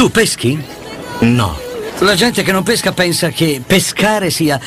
Tu 0.00 0.10
peschi? 0.10 0.58
No. 1.18 1.58
La 1.98 2.14
gente 2.14 2.42
che 2.42 2.52
non 2.52 2.62
pesca 2.62 2.92
pensa 2.92 3.28
che 3.28 3.60
pescare 3.64 4.30
sia 4.30 4.58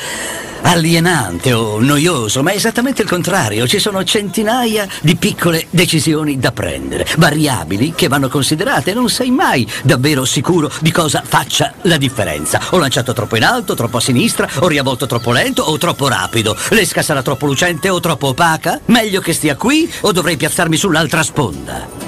alienante 0.62 1.52
o 1.52 1.80
noioso, 1.80 2.44
ma 2.44 2.52
è 2.52 2.54
esattamente 2.54 3.02
il 3.02 3.08
contrario. 3.08 3.66
Ci 3.66 3.80
sono 3.80 4.04
centinaia 4.04 4.86
di 5.00 5.16
piccole 5.16 5.66
decisioni 5.70 6.38
da 6.38 6.52
prendere, 6.52 7.04
variabili 7.16 7.94
che 7.96 8.06
vanno 8.06 8.28
considerate. 8.28 8.94
Non 8.94 9.08
sei 9.08 9.32
mai 9.32 9.68
davvero 9.82 10.24
sicuro 10.24 10.70
di 10.78 10.92
cosa 10.92 11.20
faccia 11.26 11.74
la 11.82 11.96
differenza. 11.96 12.60
Ho 12.70 12.78
lanciato 12.78 13.12
troppo 13.12 13.34
in 13.34 13.42
alto, 13.42 13.74
troppo 13.74 13.96
a 13.96 14.00
sinistra, 14.00 14.48
ho 14.60 14.68
riavvolto 14.68 15.06
troppo 15.06 15.32
lento 15.32 15.64
o 15.64 15.76
troppo 15.78 16.06
rapido. 16.06 16.56
L'esca 16.68 17.02
sarà 17.02 17.22
troppo 17.22 17.46
lucente 17.46 17.88
o 17.88 17.98
troppo 17.98 18.28
opaca? 18.28 18.78
Meglio 18.84 19.20
che 19.20 19.32
stia 19.32 19.56
qui 19.56 19.92
o 20.02 20.12
dovrei 20.12 20.36
piazzarmi 20.36 20.76
sull'altra 20.76 21.24
sponda? 21.24 22.03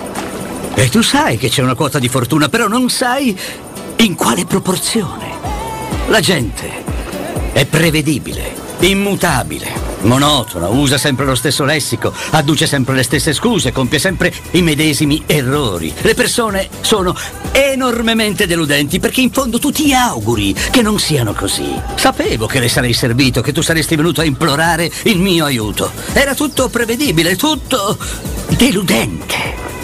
E 0.79 0.91
tu 0.91 1.03
sai 1.03 1.39
che 1.39 1.49
c'è 1.49 1.63
una 1.63 1.75
quota 1.75 1.99
di 1.99 2.07
fortuna, 2.07 2.51
però 2.51 2.69
non 2.69 2.91
sai 2.91 3.37
in 3.97 4.15
quale 4.15 4.45
proporzione. 4.45 5.33
La 6.09 6.21
gente 6.21 6.85
è 7.53 7.65
prevedibile, 7.65 8.55
immutabile, 8.81 9.73
monotona, 10.03 10.69
usa 10.69 10.99
sempre 10.99 11.25
lo 11.25 11.35
stesso 11.35 11.65
lessico, 11.65 12.13
adduce 12.33 12.67
sempre 12.67 12.95
le 12.95 13.03
stesse 13.03 13.33
scuse, 13.33 13.73
compie 13.73 13.99
sempre 13.99 14.31
i 14.51 14.61
medesimi 14.61 15.23
errori. 15.25 15.95
Le 16.03 16.13
persone 16.13 16.69
sono 16.83 17.17
enormemente 17.53 18.47
deludenti 18.47 19.01
perché 19.01 19.23
in 19.23 19.31
fondo 19.31 19.59
tu 19.59 19.73
ti 19.73 19.95
auguri 19.95 20.55
che 20.71 20.83
non 20.83 20.99
siano 20.99 21.33
così. 21.33 21.75
Sapevo 21.95 22.47
che 22.47 22.61
le 22.61 22.69
sarei 22.69 22.93
servito, 22.93 23.41
che 23.41 23.53
tu 23.53 23.63
saresti 23.63 23.97
venuto 23.97 24.21
a 24.21 24.25
implorare 24.25 24.93
il 25.05 25.19
mio 25.19 25.47
aiuto. 25.47 25.91
Era 26.13 26.35
tutto 26.35 26.69
prevedibile, 26.69 27.35
tutto 27.35 27.97
deludente. 28.51 29.76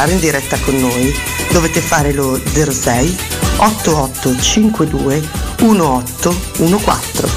Parlare 0.00 0.12
in 0.12 0.20
diretta 0.20 0.58
con 0.60 0.78
noi 0.78 1.14
dovete 1.52 1.82
fare 1.82 2.14
lo 2.14 2.40
06 2.42 3.18
8852 3.56 5.28
1814. 5.58 7.28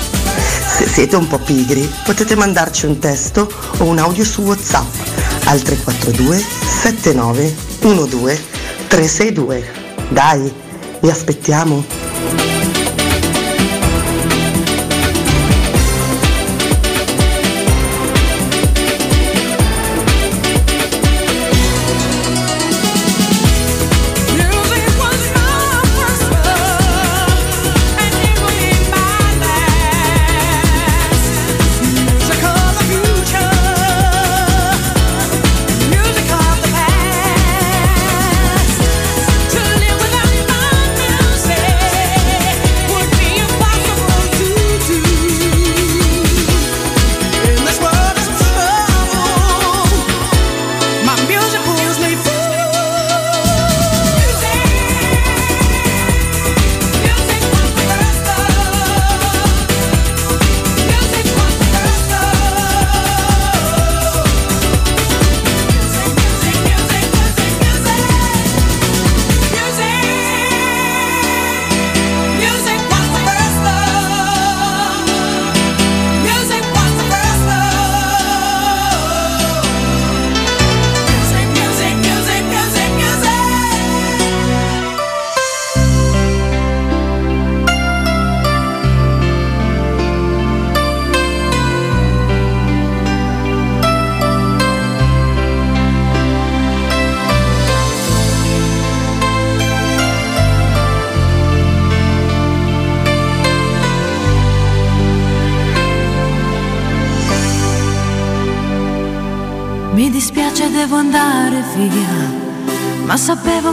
Se 0.78 0.88
siete 0.88 1.18
un 1.18 1.28
po' 1.28 1.40
pigri 1.40 1.92
potete 2.06 2.36
mandarci 2.36 2.86
un 2.86 3.00
testo 3.00 3.52
o 3.80 3.84
un 3.84 3.98
audio 3.98 4.24
su 4.24 4.44
WhatsApp 4.44 4.96
al 5.44 5.62
342 5.62 6.42
7912 6.82 8.42
362. 8.88 9.66
Dai, 10.08 10.54
vi 11.02 11.10
aspettiamo! 11.10 12.03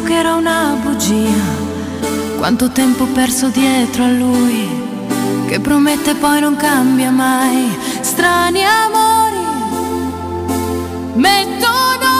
Che 0.02 0.18
era 0.18 0.34
una 0.34 0.76
bugia. 0.82 1.68
Quanto 2.38 2.70
tempo 2.70 3.04
perso 3.06 3.48
dietro 3.48 4.04
a 4.04 4.08
lui, 4.08 4.68
che 5.46 5.60
promette 5.60 6.14
poi 6.14 6.40
non 6.40 6.56
cambia 6.56 7.10
mai. 7.10 7.76
Strani 8.00 8.62
amori 8.64 9.36
mettono 11.14 12.10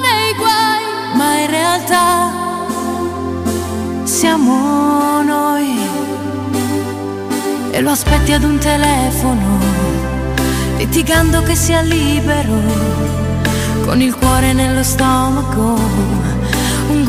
nei 0.00 0.34
guai, 0.36 0.84
ma 1.14 1.38
in 1.40 1.50
realtà 1.50 2.30
siamo 4.04 5.22
noi. 5.22 5.78
E 7.70 7.80
lo 7.80 7.90
aspetti 7.90 8.32
ad 8.32 8.44
un 8.44 8.58
telefono, 8.58 9.58
litigando 10.76 11.42
che 11.42 11.54
sia 11.54 11.80
libero 11.80 13.10
con 13.84 14.00
il 14.00 14.14
cuore 14.14 14.52
nello 14.52 14.82
stomaco, 14.82 15.76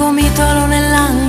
gomitolo 0.03 0.65
nell'angolo, 0.65 1.22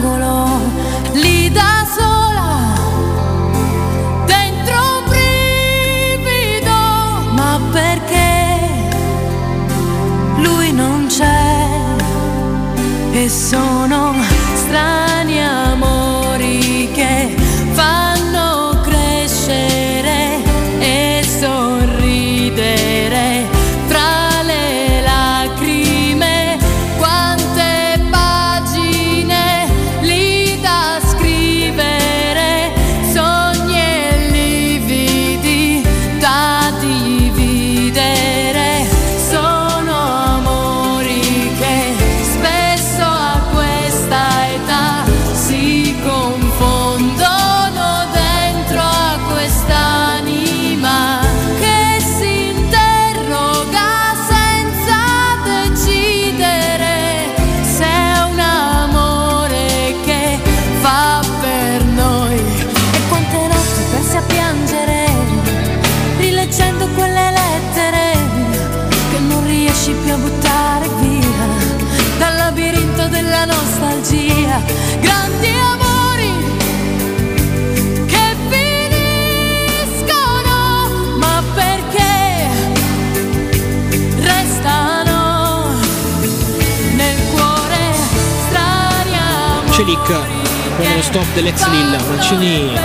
stop 91.14 91.32
dell'ex 91.32 91.64
Lilla, 91.69 91.99
Mancini 92.08 92.76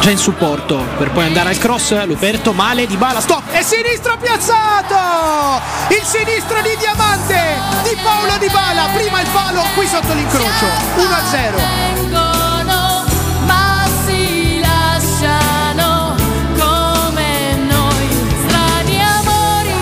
già 0.00 0.10
in 0.10 0.18
supporto 0.18 0.84
per 0.98 1.10
poi 1.12 1.24
andare 1.24 1.48
al 1.48 1.56
cross, 1.56 2.04
Luperto 2.04 2.52
male 2.52 2.86
di 2.86 2.98
bala, 2.98 3.22
stop 3.22 3.42
e 3.52 3.62
sinistro 3.62 4.18
piazzato! 4.18 5.62
Il 5.88 6.02
sinistro 6.04 6.60
di 6.60 6.76
diamante 6.76 7.40
di 7.84 7.96
Paolo 8.02 8.36
Di 8.36 8.50
Bala 8.50 8.88
prima 8.92 9.22
il 9.22 9.28
palo 9.32 9.62
qui 9.74 9.86
sotto 9.86 10.12
l'incrocio 10.12 10.66
1-0 10.96 11.54
Vengono, 11.94 13.04
ma 13.46 13.88
si 14.04 14.60
lasciano 14.60 16.16
come 16.58 17.54
noi, 17.66 18.08
strani 18.46 19.02
amori. 19.02 19.74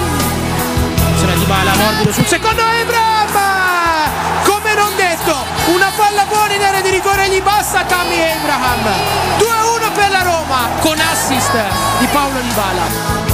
Sarà 1.18 1.32
Di 1.32 1.44
Bala, 1.46 1.74
morbido 1.74 2.12
sul 2.12 2.26
secondo 2.26 2.62
Abraham! 2.62 3.22
Come 4.44 4.74
non 4.74 4.94
detto 4.94 5.34
una 5.74 5.90
palla 6.12 6.26
buona 6.26 6.54
in 6.54 6.62
area 6.62 6.82
di 6.82 6.90
rigore 6.90 7.28
gli 7.30 7.40
basta 7.40 7.84
Tammy 7.84 8.20
Abraham. 8.20 8.84
2-1 9.38 9.92
per 9.94 10.10
la 10.10 10.22
Roma 10.22 10.68
con 10.80 10.98
assist 10.98 11.52
di 11.98 12.06
Paolo 12.06 12.40
Di 12.40 13.31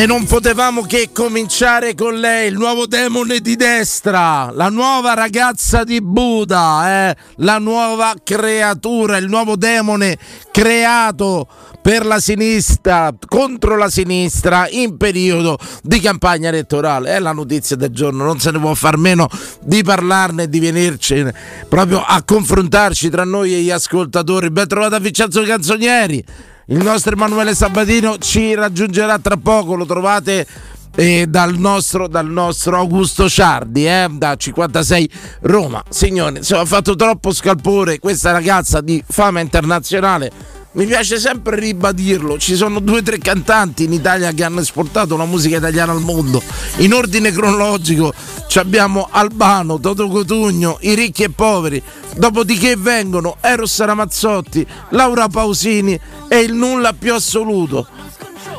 E 0.00 0.06
non 0.06 0.24
potevamo 0.24 0.80
che 0.80 1.10
cominciare 1.12 1.94
con 1.94 2.14
lei, 2.14 2.48
il 2.48 2.54
nuovo 2.54 2.86
demone 2.86 3.40
di 3.40 3.54
destra, 3.54 4.50
la 4.50 4.70
nuova 4.70 5.12
ragazza 5.12 5.84
di 5.84 6.00
Buda, 6.00 7.10
eh? 7.10 7.16
la 7.36 7.58
nuova 7.58 8.14
creatura, 8.24 9.18
il 9.18 9.28
nuovo 9.28 9.56
demone 9.56 10.16
creato 10.50 11.46
per 11.82 12.06
la 12.06 12.18
sinistra, 12.18 13.14
contro 13.28 13.76
la 13.76 13.90
sinistra 13.90 14.66
in 14.70 14.96
periodo 14.96 15.58
di 15.82 16.00
campagna 16.00 16.48
elettorale. 16.48 17.10
È 17.16 17.18
la 17.18 17.32
notizia 17.32 17.76
del 17.76 17.90
giorno, 17.90 18.24
non 18.24 18.40
se 18.40 18.52
ne 18.52 18.58
può 18.58 18.72
far 18.72 18.96
meno 18.96 19.28
di 19.62 19.82
parlarne 19.82 20.44
e 20.44 20.48
di 20.48 20.60
venirci 20.60 21.26
proprio 21.68 22.02
a 22.02 22.22
confrontarci 22.22 23.10
tra 23.10 23.24
noi 23.24 23.52
e 23.52 23.60
gli 23.60 23.70
ascoltatori. 23.70 24.50
Ben 24.50 24.66
trovata 24.66 24.98
Vincenzo 24.98 25.42
Canzonieri. 25.42 26.24
Il 26.70 26.84
nostro 26.84 27.14
Emanuele 27.14 27.52
Sabatino 27.52 28.16
ci 28.18 28.54
raggiungerà 28.54 29.18
tra 29.18 29.36
poco, 29.36 29.74
lo 29.74 29.84
trovate 29.84 30.46
eh, 30.94 31.26
dal, 31.28 31.58
nostro, 31.58 32.06
dal 32.06 32.28
nostro 32.28 32.76
Augusto 32.76 33.28
Ciardi, 33.28 33.88
eh, 33.88 34.06
da 34.08 34.36
56 34.36 35.10
Roma. 35.40 35.82
Signore, 35.88 36.38
insomma, 36.38 36.60
ha 36.60 36.66
fatto 36.66 36.94
troppo 36.94 37.32
scalpore 37.32 37.98
questa 37.98 38.30
ragazza 38.30 38.80
di 38.80 39.02
fama 39.04 39.40
internazionale. 39.40 40.30
Mi 40.72 40.86
piace 40.86 41.18
sempre 41.18 41.58
ribadirlo, 41.58 42.38
ci 42.38 42.54
sono 42.54 42.78
due 42.78 43.00
o 43.00 43.02
tre 43.02 43.18
cantanti 43.18 43.82
in 43.82 43.92
Italia 43.92 44.30
che 44.30 44.44
hanno 44.44 44.60
esportato 44.60 45.16
la 45.16 45.24
musica 45.24 45.56
italiana 45.56 45.90
al 45.90 46.00
mondo. 46.00 46.40
In 46.76 46.94
ordine 46.94 47.32
cronologico 47.32 48.14
abbiamo 48.54 49.08
Albano, 49.10 49.80
Toto 49.80 50.06
Cotugno, 50.06 50.78
I 50.82 50.94
ricchi 50.94 51.24
e 51.24 51.30
poveri, 51.30 51.82
dopodiché 52.14 52.76
vengono 52.76 53.38
Eros 53.40 53.80
Ramazzotti, 53.80 54.64
Laura 54.90 55.26
Pausini 55.26 55.98
e 56.32 56.38
il 56.38 56.54
nulla 56.54 56.92
più 56.92 57.12
assoluto 57.12 57.88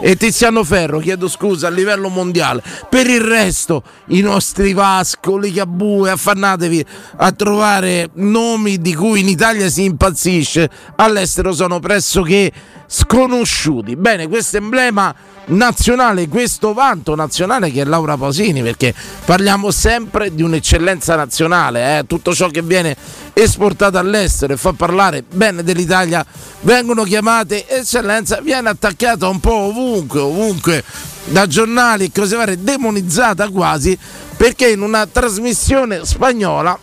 e 0.03 0.15
Tiziano 0.15 0.63
Ferro, 0.63 0.99
chiedo 0.99 1.29
scusa, 1.29 1.67
a 1.67 1.69
livello 1.69 2.09
mondiale. 2.09 2.63
Per 2.89 3.07
il 3.07 3.21
resto, 3.21 3.83
i 4.07 4.21
nostri 4.21 4.73
Vasco, 4.73 5.37
Ligabue, 5.37 6.09
affannatevi 6.09 6.85
a 7.17 7.31
trovare 7.31 8.09
nomi 8.15 8.79
di 8.79 8.95
cui 8.95 9.19
in 9.19 9.27
Italia 9.27 9.69
si 9.69 9.83
impazzisce, 9.83 10.69
all'estero 10.95 11.53
sono 11.53 11.79
pressoché 11.79 12.51
sconosciuti. 12.87 13.95
Bene, 13.95 14.27
questo 14.27 14.57
emblema 14.57 15.13
nazionale, 15.51 16.27
questo 16.27 16.73
vanto 16.73 17.15
nazionale 17.15 17.71
che 17.71 17.81
è 17.81 17.85
Laura 17.85 18.17
Pausini, 18.17 18.61
perché 18.61 18.93
parliamo 19.25 19.71
sempre 19.71 20.33
di 20.33 20.41
un'eccellenza 20.41 21.15
nazionale, 21.15 21.99
eh? 21.99 22.05
tutto 22.05 22.33
ciò 22.33 22.49
che 22.49 22.61
viene 22.61 22.95
esportato 23.33 23.97
all'estero 23.97 24.53
e 24.53 24.57
fa 24.57 24.73
parlare 24.73 25.23
bene 25.23 25.63
dell'Italia 25.63 26.25
vengono 26.61 27.03
chiamate 27.03 27.67
eccellenza, 27.67 28.41
viene 28.41 28.69
attaccata 28.69 29.27
un 29.27 29.39
po' 29.39 29.53
ovunque, 29.53 30.19
ovunque 30.19 30.83
da 31.25 31.47
giornali 31.47 32.05
e 32.05 32.11
cose 32.13 32.35
varie, 32.35 32.61
demonizzata 32.61 33.49
quasi, 33.49 33.97
perché 34.37 34.69
in 34.69 34.81
una 34.81 35.05
trasmissione 35.05 36.05
spagnola 36.05 36.77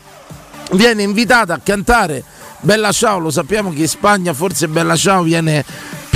viene 0.72 1.02
invitata 1.02 1.54
a 1.54 1.60
cantare 1.62 2.24
Bella 2.60 2.90
Ciao, 2.90 3.18
lo 3.18 3.30
sappiamo 3.30 3.70
che 3.70 3.82
in 3.82 3.88
Spagna 3.88 4.32
forse 4.34 4.66
Bella 4.66 4.96
Ciao 4.96 5.22
viene 5.22 5.64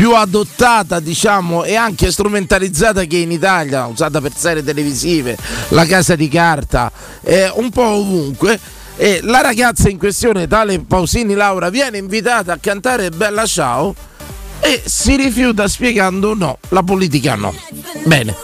più 0.02 0.16
adottata 0.16 0.98
diciamo 0.98 1.62
e 1.62 1.76
anche 1.76 2.10
strumentalizzata 2.10 3.04
che 3.04 3.18
in 3.18 3.30
Italia, 3.30 3.86
usata 3.86 4.20
per 4.20 4.32
serie 4.34 4.64
televisive, 4.64 5.36
la 5.68 5.86
casa 5.86 6.16
di 6.16 6.26
carta, 6.26 6.90
eh, 7.22 7.48
un 7.54 7.70
po' 7.70 7.86
ovunque. 7.86 8.58
E 8.96 9.20
la 9.22 9.40
ragazza 9.42 9.88
in 9.88 9.98
questione, 9.98 10.48
tale 10.48 10.80
Pausini 10.80 11.34
Laura, 11.34 11.70
viene 11.70 11.98
invitata 11.98 12.52
a 12.52 12.58
cantare 12.60 13.10
Bella 13.10 13.46
Ciao 13.46 13.94
e 14.58 14.82
si 14.84 15.14
rifiuta 15.14 15.68
spiegando 15.68 16.34
no, 16.34 16.58
la 16.70 16.82
politica 16.82 17.36
no. 17.36 17.54
Bene. 18.04 18.34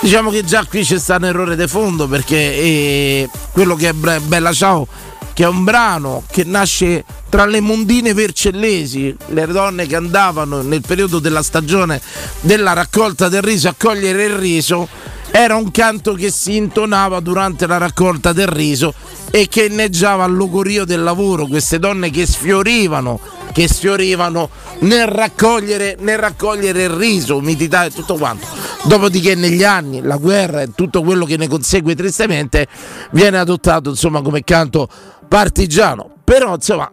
Diciamo 0.00 0.30
che 0.30 0.44
già 0.44 0.64
qui 0.64 0.82
c'è 0.82 0.98
stato 0.98 1.24
un 1.24 1.28
errore 1.28 1.56
di 1.56 1.66
fondo 1.66 2.08
perché 2.08 2.36
eh, 2.36 3.28
quello 3.52 3.74
che 3.74 3.90
è 3.90 3.92
Bella 3.92 4.52
Ciao 4.52 4.88
che 5.34 5.44
è 5.44 5.48
un 5.48 5.62
brano 5.62 6.24
che 6.30 6.44
nasce 6.44 7.04
tra 7.28 7.46
le 7.46 7.60
mondine 7.60 8.12
vercellesi, 8.12 9.14
le 9.28 9.46
donne 9.46 9.86
che 9.86 9.96
andavano 9.96 10.62
nel 10.62 10.80
periodo 10.80 11.18
della 11.18 11.42
stagione 11.42 12.00
della 12.40 12.72
raccolta 12.72 13.28
del 13.28 13.42
riso 13.42 13.68
a 13.68 13.74
cogliere 13.76 14.24
il 14.24 14.34
riso, 14.34 14.88
era 15.32 15.54
un 15.54 15.70
canto 15.70 16.14
che 16.14 16.30
si 16.30 16.56
intonava 16.56 17.20
durante 17.20 17.66
la 17.66 17.78
raccolta 17.78 18.32
del 18.32 18.48
riso 18.48 18.92
e 19.30 19.46
che 19.48 19.66
inneggiava 19.66 20.24
al 20.24 20.34
logorio 20.34 20.84
del 20.84 21.02
lavoro, 21.02 21.46
queste 21.46 21.78
donne 21.78 22.10
che 22.10 22.26
sfiorivano, 22.26 23.20
che 23.52 23.68
sfiorivano 23.68 24.50
nel 24.80 25.06
raccogliere, 25.06 25.96
nel 26.00 26.18
raccogliere 26.18 26.84
il 26.84 26.90
riso, 26.90 27.36
umidità 27.36 27.84
e 27.84 27.90
tutto 27.90 28.16
quanto. 28.16 28.46
Dopodiché 28.84 29.34
negli 29.36 29.62
anni 29.62 30.02
la 30.02 30.16
guerra 30.16 30.62
e 30.62 30.74
tutto 30.74 31.02
quello 31.02 31.24
che 31.24 31.36
ne 31.36 31.46
consegue 31.46 31.94
tristemente 31.94 32.66
viene 33.12 33.38
adottato 33.38 33.90
insomma 33.90 34.22
come 34.22 34.42
canto 34.42 34.88
partigiano. 35.28 36.10
Però 36.24 36.54
insomma 36.54 36.90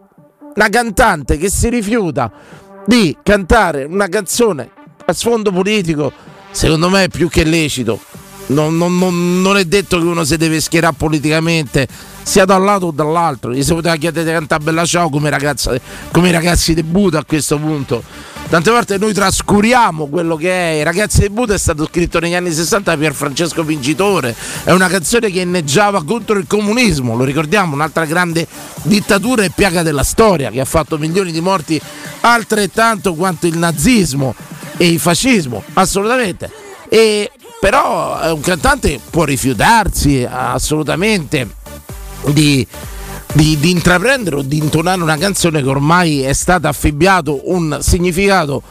una 0.54 0.68
cantante 0.68 1.38
che 1.38 1.50
si 1.50 1.68
rifiuta 1.68 2.30
di 2.86 3.16
cantare 3.22 3.84
una 3.84 4.08
canzone 4.08 4.70
a 5.04 5.12
sfondo 5.12 5.50
politico, 5.50 6.12
secondo 6.52 6.88
me 6.88 7.04
è 7.04 7.08
più 7.08 7.28
che 7.28 7.42
lecito. 7.42 8.00
Non, 8.48 8.76
non, 8.76 8.98
non, 8.98 9.42
non 9.42 9.56
è 9.56 9.64
detto 9.64 9.98
che 9.98 10.04
uno 10.04 10.24
si 10.24 10.36
deve 10.36 10.60
schierare 10.60 10.94
politicamente 10.96 11.86
sia 12.22 12.44
da 12.44 12.56
un 12.56 12.64
lato 12.64 12.86
o 12.86 12.90
dall'altro. 12.90 13.52
Gli 13.52 13.62
si 13.62 13.72
poteva 13.72 13.96
chiedere 13.96 14.26
di 14.26 14.32
cantare 14.32 14.62
Bella 14.62 14.84
Ciao 14.84 15.08
come, 15.08 15.30
ragazza, 15.30 15.78
come 16.10 16.28
i 16.28 16.32
ragazzi 16.32 16.74
di 16.74 16.82
Buda 16.82 17.20
a 17.20 17.24
questo 17.24 17.58
punto. 17.58 18.02
Tante 18.48 18.70
volte 18.70 18.96
noi 18.96 19.12
trascuriamo 19.12 20.06
quello 20.06 20.36
che 20.36 20.50
è. 20.50 20.80
I 20.80 20.82
ragazzi 20.82 21.20
di 21.20 21.28
Buda 21.28 21.52
è 21.52 21.58
stato 21.58 21.86
scritto 21.86 22.18
negli 22.18 22.34
anni 22.34 22.50
60 22.50 22.90
da 22.90 22.96
Pier 22.96 23.12
Francesco 23.12 23.62
Vincitore. 23.62 24.34
È 24.64 24.72
una 24.72 24.88
canzone 24.88 25.30
che 25.30 25.40
inneggiava 25.40 26.02
contro 26.02 26.38
il 26.38 26.46
comunismo, 26.46 27.14
lo 27.14 27.24
ricordiamo, 27.24 27.74
un'altra 27.74 28.06
grande 28.06 28.46
dittatura 28.84 29.42
e 29.42 29.50
piaga 29.54 29.82
della 29.82 30.02
storia 30.02 30.50
che 30.50 30.60
ha 30.60 30.64
fatto 30.64 30.96
milioni 30.96 31.30
di 31.30 31.42
morti 31.42 31.78
altrettanto 32.20 33.14
quanto 33.14 33.46
il 33.46 33.58
nazismo 33.58 34.34
e 34.78 34.88
il 34.88 34.98
fascismo, 34.98 35.62
assolutamente. 35.74 36.50
E, 36.88 37.30
però 37.60 38.32
un 38.32 38.40
cantante 38.40 39.00
può 39.10 39.24
rifiutarsi 39.24 40.26
assolutamente 40.28 41.48
di, 42.26 42.66
di, 43.32 43.58
di, 43.58 43.70
intraprendere 43.70 44.36
o 44.36 44.42
di 44.42 44.58
intonare 44.58 45.02
una 45.02 45.16
canzone 45.16 45.62
che 45.62 45.68
ormai 45.68 46.22
è 46.22 46.32
stata 46.32 46.68
affibbiato 46.68 47.50
un 47.50 47.78
significato 47.80 48.62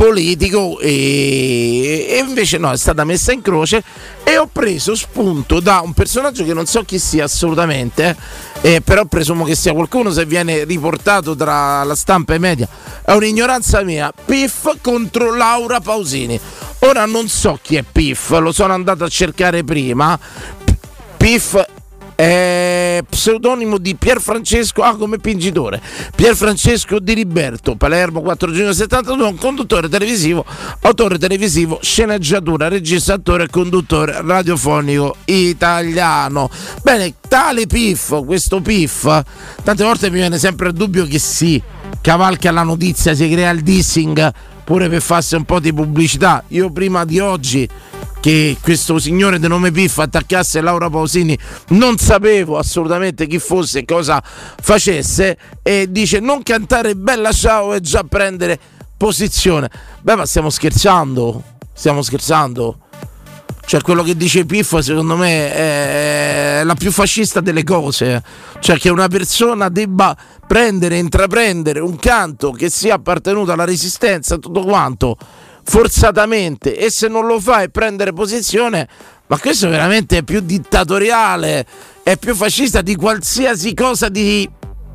politico 0.00 0.78
e, 0.80 2.06
e 2.08 2.24
invece 2.26 2.56
no, 2.56 2.72
è 2.72 2.76
stata 2.78 3.04
messa 3.04 3.32
in 3.32 3.42
croce 3.42 3.84
e 4.24 4.38
ho 4.38 4.48
preso 4.50 4.94
spunto 4.94 5.60
da 5.60 5.82
un 5.84 5.92
personaggio 5.92 6.42
che 6.42 6.54
non 6.54 6.64
so 6.64 6.84
chi 6.84 6.98
sia 6.98 7.24
assolutamente, 7.24 8.16
eh, 8.62 8.80
però 8.80 9.04
presumo 9.04 9.44
che 9.44 9.54
sia 9.54 9.74
qualcuno 9.74 10.10
se 10.10 10.24
viene 10.24 10.64
riportato 10.64 11.36
tra 11.36 11.84
la 11.84 11.94
stampa 11.94 12.32
e 12.32 12.36
i 12.36 12.38
media. 12.38 12.66
È 13.04 13.12
un'ignoranza 13.12 13.82
mia. 13.82 14.10
Piff 14.24 14.70
contro 14.80 15.36
Laura 15.36 15.80
Pausini. 15.80 16.40
Ora 16.78 17.04
non 17.04 17.28
so 17.28 17.58
chi 17.60 17.76
è 17.76 17.82
Piff, 17.82 18.30
lo 18.38 18.52
sono 18.52 18.72
andato 18.72 19.04
a 19.04 19.08
cercare 19.08 19.64
prima. 19.64 20.18
Piff 21.18 21.62
è 22.20 23.02
pseudonimo 23.08 23.78
di 23.78 23.96
Pierfrancesco, 23.96 24.82
ah 24.82 24.94
come 24.94 25.16
pingitore, 25.16 25.80
Pierfrancesco 26.14 26.98
Di 26.98 27.14
Liberto, 27.14 27.76
Palermo 27.76 28.20
4 28.20 28.52
giugno 28.52 28.72
72, 28.74 29.24
un 29.24 29.38
conduttore 29.38 29.88
televisivo, 29.88 30.44
autore 30.82 31.16
televisivo, 31.16 31.78
sceneggiatura, 31.80 32.68
registratore 32.68 33.44
e 33.44 33.48
conduttore 33.48 34.20
radiofonico 34.22 35.16
italiano. 35.24 36.50
Bene, 36.82 37.14
tale 37.26 37.66
Piff, 37.66 38.22
questo 38.26 38.60
Piff, 38.60 39.04
tante 39.64 39.82
volte 39.82 40.10
mi 40.10 40.16
viene 40.18 40.38
sempre 40.38 40.68
il 40.68 40.74
dubbio 40.74 41.06
che 41.06 41.18
si 41.18 41.60
cavalca 42.02 42.50
la 42.50 42.64
notizia, 42.64 43.14
si 43.14 43.30
crea 43.30 43.48
il 43.48 43.62
dissing 43.62 44.32
pure 44.62 44.90
per 44.90 45.00
farsi 45.00 45.36
un 45.36 45.44
po' 45.44 45.58
di 45.58 45.72
pubblicità. 45.72 46.44
Io 46.48 46.70
prima 46.70 47.06
di 47.06 47.18
oggi 47.18 47.66
che 48.20 48.58
questo 48.60 48.98
signore 48.98 49.38
di 49.38 49.48
nome 49.48 49.70
Piff 49.70 49.98
attaccasse 49.98 50.60
Laura 50.60 50.90
Pausini 50.90 51.36
non 51.68 51.96
sapevo 51.96 52.58
assolutamente 52.58 53.26
chi 53.26 53.38
fosse 53.38 53.80
e 53.80 53.84
cosa 53.84 54.22
facesse 54.22 55.38
e 55.62 55.86
dice 55.90 56.20
non 56.20 56.42
cantare 56.42 56.94
bella 56.94 57.32
ciao 57.32 57.72
e 57.72 57.80
già 57.80 58.04
prendere 58.04 58.58
posizione. 58.96 59.70
Beh 60.02 60.16
ma 60.16 60.26
stiamo 60.26 60.50
scherzando? 60.50 61.42
Stiamo 61.72 62.02
scherzando? 62.02 62.78
Cioè 63.64 63.80
quello 63.82 64.02
che 64.02 64.16
dice 64.16 64.44
Piff 64.44 64.76
secondo 64.78 65.16
me 65.16 65.54
è 65.54 66.62
la 66.64 66.74
più 66.74 66.90
fascista 66.90 67.40
delle 67.40 67.64
cose. 67.64 68.22
Cioè 68.58 68.76
che 68.78 68.90
una 68.90 69.08
persona 69.08 69.68
debba 69.68 70.16
prendere 70.46 70.98
intraprendere 70.98 71.78
un 71.78 71.96
canto 71.96 72.50
che 72.50 72.68
sia 72.68 72.94
appartenuto 72.94 73.52
alla 73.52 73.64
resistenza 73.64 74.36
tutto 74.36 74.62
quanto 74.62 75.16
forzatamente 75.62 76.76
e 76.76 76.90
se 76.90 77.08
non 77.08 77.26
lo 77.26 77.40
fa 77.40 77.62
e 77.62 77.68
prendere 77.68 78.12
posizione, 78.12 78.88
ma 79.26 79.38
questo 79.38 79.68
veramente 79.68 80.18
è 80.18 80.22
più 80.22 80.40
dittatoriale, 80.40 81.66
è 82.02 82.16
più 82.16 82.34
fascista 82.34 82.82
di 82.82 82.96
qualsiasi 82.96 83.74
cosa 83.74 84.08
di, 84.08 84.48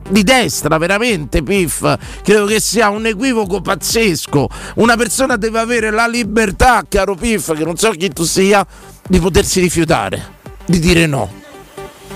di 0.10 0.24
destra, 0.24 0.78
veramente, 0.78 1.42
Piff. 1.42 1.82
Credo 2.24 2.46
che 2.46 2.60
sia 2.60 2.90
un 2.90 3.06
equivoco 3.06 3.62
pazzesco. 3.62 4.50
Una 4.76 4.98
persona 4.98 5.38
deve 5.38 5.60
avere 5.60 5.90
la 5.90 6.08
libertà, 6.08 6.84
caro 6.88 7.16
Piff, 7.16 7.56
che 7.56 7.64
non 7.64 7.78
so 7.78 7.92
chi 7.92 8.10
tu 8.10 8.24
sia, 8.24 8.66
di 9.08 9.20
potersi 9.20 9.62
rifiutare, 9.62 10.22
di 10.66 10.80
dire 10.80 11.06
no. 11.06 11.44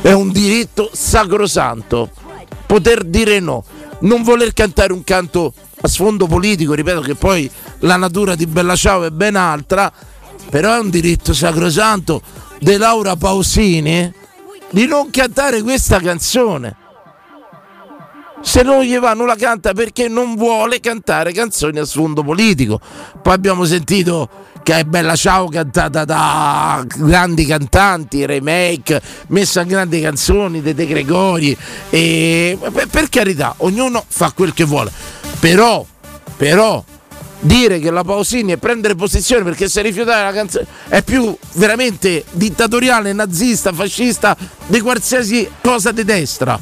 È 0.01 0.11
un 0.11 0.31
diritto 0.31 0.89
sacrosanto 0.93 2.11
poter 2.69 3.03
dire 3.03 3.39
no, 3.39 3.63
non 4.01 4.23
voler 4.23 4.53
cantare 4.53 4.93
un 4.93 5.03
canto 5.03 5.53
a 5.81 5.87
sfondo 5.87 6.27
politico, 6.27 6.73
ripeto 6.73 7.01
che 7.01 7.15
poi 7.15 7.49
la 7.79 7.95
natura 7.95 8.35
di 8.35 8.45
Bella 8.45 8.75
Ciao 8.75 9.05
è 9.05 9.09
ben 9.09 9.35
altra, 9.35 9.91
però 10.49 10.75
è 10.75 10.79
un 10.79 10.89
diritto 10.89 11.33
sacrosanto 11.33 12.21
di 12.59 12.77
Laura 12.77 13.15
Pausini 13.15 14.13
di 14.71 14.85
non 14.85 15.09
cantare 15.09 15.61
questa 15.61 15.99
canzone. 15.99 16.75
Se 18.41 18.61
non 18.63 18.83
gli 18.83 18.97
va, 18.97 19.13
non 19.13 19.27
la 19.27 19.35
canta 19.35 19.73
perché 19.73 20.07
non 20.07 20.35
vuole 20.35 20.79
cantare 20.79 21.33
canzoni 21.33 21.79
a 21.79 21.85
sfondo 21.85 22.23
politico. 22.23 22.79
Poi 23.21 23.33
abbiamo 23.33 23.65
sentito 23.65 24.29
che 24.69 24.77
è 24.77 24.83
Bella 24.83 25.15
Ciao 25.15 25.47
cantata 25.47 26.05
da 26.05 26.85
grandi 26.95 27.43
cantanti, 27.43 28.23
remake, 28.27 29.01
messa 29.29 29.61
in 29.61 29.67
grandi 29.67 29.99
canzoni, 29.99 30.61
De 30.61 30.75
De 30.75 30.85
Gregori. 30.85 31.57
E 31.89 32.55
per 32.91 33.09
carità, 33.09 33.55
ognuno 33.57 34.05
fa 34.07 34.31
quel 34.31 34.53
che 34.53 34.65
vuole. 34.65 34.91
Però, 35.39 35.83
però, 36.37 36.83
dire 37.39 37.79
che 37.79 37.89
la 37.89 38.03
Pausini 38.03 38.51
è 38.51 38.57
prendere 38.57 38.93
posizione 38.93 39.43
perché 39.43 39.67
se 39.67 39.81
rifiutare 39.81 40.23
la 40.23 40.33
canzone 40.33 40.67
è 40.87 41.01
più 41.01 41.35
veramente 41.53 42.25
dittatoriale, 42.29 43.11
nazista, 43.11 43.73
fascista 43.73 44.37
di 44.67 44.79
qualsiasi 44.81 45.49
cosa 45.63 45.91
di 45.91 46.03
destra. 46.03 46.59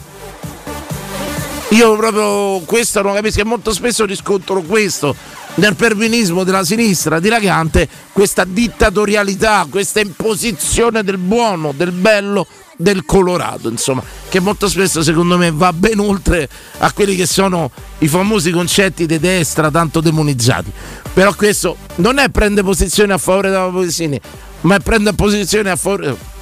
Io 1.72 1.98
proprio 1.98 2.62
questo 2.62 3.02
non 3.02 3.16
capisco 3.16 3.44
molto 3.44 3.74
spesso 3.74 4.06
riscontro 4.06 4.62
questo 4.62 5.14
nel 5.58 5.76
pervinismo 5.76 6.44
della 6.44 6.64
sinistra 6.64 7.20
dilagante, 7.20 7.88
questa 8.12 8.44
dittatorialità, 8.44 9.66
questa 9.70 10.00
imposizione 10.00 11.04
del 11.04 11.18
buono, 11.18 11.74
del 11.76 11.92
bello, 11.92 12.48
del 12.78 13.06
colorato, 13.06 13.70
insomma, 13.70 14.04
che 14.30 14.40
molto 14.40 14.68
spesso 14.68 15.02
secondo 15.02 15.38
me 15.38 15.52
va 15.52 15.74
ben 15.74 16.00
oltre 16.00 16.48
a 16.80 16.92
quelli 16.92 17.16
che 17.16 17.26
sono 17.26 17.72
i 18.00 18.08
famosi 18.08 18.52
concetti 18.52 19.06
di 19.06 19.20
destra 19.20 19.72
tanto 19.72 20.00
demonizzati. 20.00 20.72
Però 21.14 21.34
questo 21.34 21.78
non 21.96 22.20
è 22.20 22.30
prendere 22.30 22.66
posizione 22.66 23.14
a 23.14 23.18
favore 23.18 23.50
della 23.50 23.70
Poesini, 23.70 24.20
ma 24.62 24.76
è 24.76 24.80
prendere 24.80 25.16
posizione 25.16 25.72
a 25.72 25.76
favore 25.76 26.36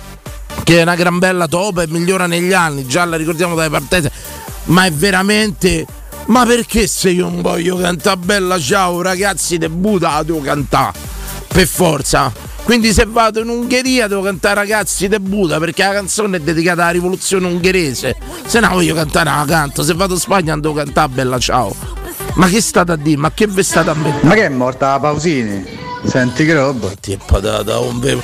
che 0.64 0.80
è 0.80 0.82
una 0.82 0.96
gran 0.96 1.20
bella 1.20 1.48
topa 1.48 1.84
e 1.84 1.88
migliora 1.88 2.28
negli 2.28 2.54
anni, 2.54 2.88
già 2.88 3.06
la 3.06 3.18
ricordiamo 3.18 3.56
dalle 3.56 3.70
partite 3.70 4.12
ma 4.66 4.86
è 4.86 4.92
veramente. 4.92 5.86
Ma 6.28 6.44
perché 6.44 6.88
se 6.88 7.12
io 7.12 7.30
non 7.30 7.42
voglio 7.42 7.78
cantare 7.78 8.18
bella 8.18 8.60
ciao 8.60 9.02
ragazzi 9.02 9.58
de 9.58 9.70
Buda 9.70 10.24
devo 10.24 10.42
cantare? 10.42 10.98
Per 11.48 11.68
forza. 11.68 12.34
Quindi 12.64 12.94
se 12.94 13.06
vado 13.08 13.42
in 13.42 13.50
Ungheria 13.50 14.08
devo 14.08 14.24
cantare 14.24 14.56
ragazzi 14.56 15.08
de 15.08 15.20
Buda 15.20 15.60
perché 15.60 15.84
la 15.84 15.94
canzone 15.94 16.38
è 16.38 16.40
dedicata 16.40 16.82
alla 16.82 16.92
rivoluzione 16.92 17.46
ungherese. 17.46 18.16
Se 18.46 18.60
no 18.60 18.70
voglio 18.70 18.96
cantare 18.96 19.30
la 19.30 19.46
canto. 19.48 19.84
Se 19.84 19.94
vado 19.94 20.16
in 20.16 20.20
Spagna 20.20 20.58
devo 20.58 20.74
cantare 20.74 21.10
bella 21.10 21.38
ciao. 21.38 21.76
Ma 22.34 22.48
che 22.48 22.60
state 22.60 22.92
a 22.92 22.96
dire? 22.96 23.18
Ma 23.18 23.32
che 23.32 23.46
vi 23.46 23.62
state 23.62 23.92
a 23.92 23.94
mettere? 23.94 24.28
Ma 24.28 24.34
che 24.34 24.46
è 24.46 24.50
morta 24.50 24.90
la 24.90 25.00
Pausini? 25.00 25.85
Senti 26.06 26.46
che 26.46 26.54
roba. 26.54 26.92
Ti 27.00 27.18
patata, 27.26 27.80
un 27.80 28.00
ve, 28.00 28.18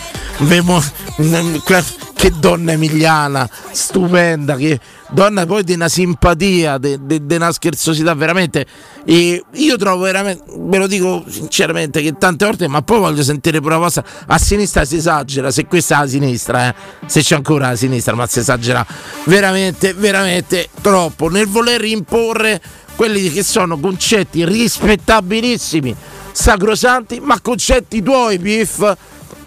che 2.22 2.32
donna 2.38 2.74
emiliana, 2.74 3.50
stupenda, 3.72 4.56
che 4.56 4.80
donna 5.10 5.46
poi 5.48 5.64
di 5.64 5.74
una 5.74 5.90
simpatia, 5.90 6.78
di 6.78 7.00
una 7.30 7.52
scherzosità 7.52 8.14
veramente. 8.14 8.66
E 9.06 9.44
io 9.54 9.76
trovo 9.78 10.04
veramente, 10.04 10.44
ve 10.56 10.78
lo 10.78 10.86
dico 10.86 11.24
sinceramente, 11.28 12.02
che 12.02 12.16
tante 12.18 12.46
volte, 12.46 12.68
ma 12.68 12.84
poi 12.84 13.00
voglio 13.00 13.24
sentire 13.24 13.60
pure 13.60 13.74
la 13.74 13.80
vostra. 13.80 14.04
A 14.28 14.38
sinistra 14.38 14.86
si 14.86 14.98
esagera, 14.98 15.50
se 15.50 15.66
questa 15.66 15.98
è 15.98 16.00
la 16.02 16.08
sinistra, 16.08 16.70
eh, 16.70 16.76
se 17.08 17.22
c'è 17.22 17.36
ancora 17.36 17.70
la 17.70 17.76
sinistra, 17.76 18.14
ma 18.14 18.28
si 18.28 18.38
esagera 18.38 18.86
veramente, 19.26 19.94
veramente 19.94 20.70
troppo 20.80 21.28
nel 21.28 21.48
voler 21.48 21.84
imporre 21.86 22.62
quelli 22.96 23.32
che 23.32 23.42
sono 23.42 23.80
concetti 23.80 24.46
rispettabilissimi, 24.46 25.96
sacrosanti, 26.32 27.20
ma 27.20 27.40
concetti 27.42 28.02
tuoi, 28.02 28.40
Piff, 28.40 28.94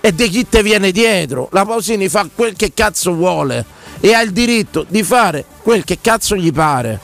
e 0.01 0.15
di 0.15 0.29
chi 0.29 0.49
te 0.49 0.63
viene 0.63 0.93
dietro. 0.93 1.49
La 1.53 1.65
Pausini 1.65 2.09
fa 2.09 2.29
quel 2.35 2.55
che 2.55 2.73
cazzo 2.75 3.15
vuole 3.15 3.65
e 4.01 4.13
ha 4.13 4.21
il 4.21 4.33
diritto 4.33 4.85
di 4.87 5.03
fare 5.03 5.45
quel 5.63 5.85
che 5.85 5.99
cazzo 6.01 6.37
gli 6.37 6.53
pare, 6.53 7.01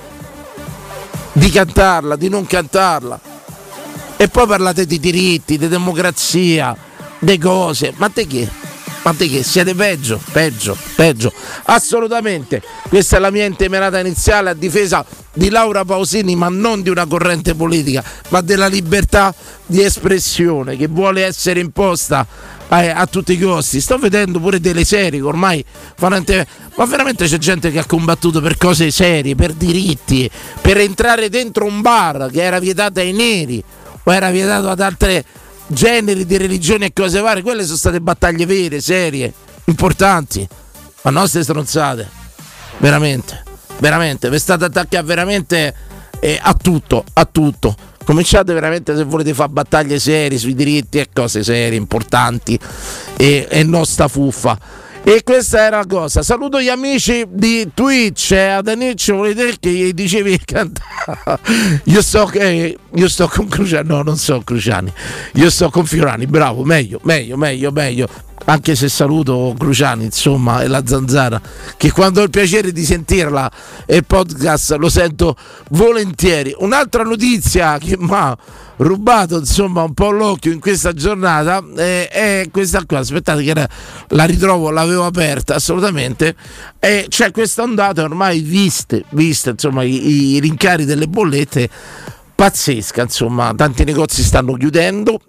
di 1.33 1.51
cantarla, 1.51 2.17
di 2.17 2.29
non 2.29 2.47
cantarla. 2.47 3.19
E 4.17 4.29
poi 4.29 4.47
parlate 4.47 4.85
di 4.85 5.01
diritti, 5.01 5.57
di 5.57 5.69
democrazia, 5.69 6.77
di 7.19 7.39
cose, 7.39 7.95
ma 7.97 8.11
te 8.11 8.27
che? 8.27 8.60
Ma 9.02 9.14
te 9.14 9.28
che? 9.28 9.42
Siete 9.42 9.75
peggio, 9.75 10.21
peggio, 10.33 10.76
peggio. 10.95 11.33
Assolutamente. 11.64 12.62
Questa 12.88 13.16
è 13.16 13.21
la 13.21 13.30
mia 13.30 13.47
intemerata 13.47 13.99
iniziale 13.99 14.50
a 14.50 14.54
difesa 14.54 15.04
di 15.33 15.49
Laura 15.49 15.85
Pausini, 15.85 16.35
ma 16.37 16.49
non 16.49 16.83
di 16.83 16.90
una 16.90 17.07
corrente 17.07 17.54
politica, 17.54 18.04
ma 18.28 18.40
della 18.40 18.66
libertà 18.66 19.35
di 19.64 19.83
espressione 19.83 20.76
che 20.76 20.87
vuole 20.88 21.25
essere 21.25 21.61
imposta 21.61 22.26
a, 22.69 22.95
a, 22.95 23.07
tutti 23.07 23.33
i 23.33 23.38
costi. 23.38 23.80
Sto 23.80 23.97
vedendo 23.97 24.38
pure 24.38 24.61
delle 24.61 24.85
serie 24.85 25.21
che 25.21 25.26
ormai 25.26 25.64
fanno 25.97 26.23
ma 26.76 26.85
veramente 26.85 27.26
c'è 27.26 27.38
gente 27.38 27.71
che 27.71 27.78
ha 27.78 27.87
combattuto 27.87 28.40
per 28.40 28.57
cose 28.57 28.90
serie, 28.90 29.35
per 29.35 29.52
diritti, 29.52 30.30
per 30.61 30.78
entrare 30.78 31.28
dentro 31.28 31.64
un 31.64 31.80
bar 31.80 32.28
che 32.30 32.42
era 32.42 32.59
vietato 32.59 33.00
ai 33.00 33.12
neri 33.12 33.62
o 34.02 34.12
era 34.12 34.30
vietato 34.30 34.69
ad 34.69 34.80
altri 34.80 35.23
generi 35.71 36.27
di 36.27 36.37
religioni 36.37 36.87
e 36.87 36.93
cose 36.93 37.21
varie. 37.21 37.43
Quelle 37.43 37.65
sono 37.65 37.77
state 37.77 38.00
battaglie 38.00 38.47
vere, 38.47 38.81
serie, 38.81 39.33
importanti. 39.65 40.47
Ma 41.03 41.11
nostre 41.11 41.43
stronzate. 41.43 42.09
Veramente, 42.79 43.43
veramente. 43.79 44.29
Vi 44.29 44.39
state 44.39 44.65
attaccati 44.65 45.07
veramente 45.07 45.75
eh, 46.21 46.39
a 46.41 46.55
tutto, 46.55 47.05
a 47.12 47.25
tutto 47.25 47.77
cominciate 48.11 48.53
veramente 48.53 48.97
se 48.97 49.05
volete 49.05 49.33
fare 49.35 49.50
battaglie 49.50 50.00
serie 50.00 50.37
sui 50.37 50.55
diritti 50.55 50.99
e 50.99 51.09
cose 51.12 51.45
serie, 51.45 51.79
importanti 51.79 52.59
e, 53.17 53.47
e 53.49 53.62
non 53.62 53.87
sta 53.87 54.09
fuffa. 54.09 54.59
E 55.02 55.23
questa 55.25 55.64
era 55.64 55.78
la 55.78 55.87
cosa. 55.87 56.23
Saluto 56.23 56.61
gli 56.61 56.69
amici 56.69 57.25
di 57.28 57.71
Twitch. 57.75 58.33
Eh, 58.33 58.49
ad 58.49 58.69
Aniccio 58.69 59.16
volete 59.16 59.57
che 59.59 59.71
gli 59.71 59.92
dicevi 59.92 60.38
che 60.38 60.45
cantava. 60.45 61.38
Io 61.85 62.02
sto, 62.02 62.30
eh, 62.33 62.76
io 62.95 63.09
sto 63.09 63.26
con 63.26 63.49
Cruciani. 63.49 63.88
No, 63.88 64.02
non 64.02 64.16
so 64.16 64.40
Cruciani. 64.40 64.92
Io 65.35 65.50
sto 65.50 65.71
con 65.71 65.87
Fiorani. 65.87 66.26
Bravo, 66.26 66.64
meglio, 66.64 67.00
meglio, 67.02 67.37
meglio, 67.37 67.71
meglio. 67.71 68.09
Anche 68.47 68.75
se 68.75 68.88
saluto 68.88 69.54
Cruciani, 69.56 70.04
insomma, 70.04 70.62
e 70.62 70.66
la 70.66 70.82
zanzara, 70.85 71.40
che 71.76 71.92
quando 71.92 72.20
ho 72.20 72.25
il 72.25 72.30
piacere 72.30 72.73
di 72.73 72.85
sentirla 72.85 73.50
e 73.87 74.02
podcast 74.02 74.73
lo 74.76 74.88
sento 74.88 75.37
volentieri. 75.70 76.54
Un'altra 76.59 77.02
notizia 77.02 77.78
che 77.78 77.97
mi 77.99 78.09
ha 78.11 78.37
rubato 78.80 79.38
insomma 79.38 79.82
un 79.82 79.92
po' 79.92 80.11
l'occhio 80.11 80.52
in 80.52 80.61
questa 80.61 80.92
giornata 80.92 81.62
eh, 81.76 82.09
è 82.09 82.49
questa 82.50 82.85
qua 82.87 82.99
aspettate 82.99 83.42
che 83.42 83.50
era, 83.50 83.68
la 84.09 84.25
ritrovo 84.25 84.70
l'avevo 84.70 85.04
aperta 85.04 85.54
assolutamente 85.54 86.35
e 86.78 87.06
c'è 87.09 87.30
questa 87.30 87.62
ondata 87.62 88.02
ormai 88.02 88.40
viste, 88.40 89.04
viste 89.11 89.50
insomma 89.50 89.82
i, 89.82 90.35
i 90.35 90.40
rincari 90.40 90.85
delle 90.85 91.09
bollette 91.09 91.68
pazzesca 92.35 93.02
insomma 93.02 93.52
tanti 93.54 93.85
negozi 93.85 94.23
stanno 94.23 94.54
chiudendo 94.54 95.20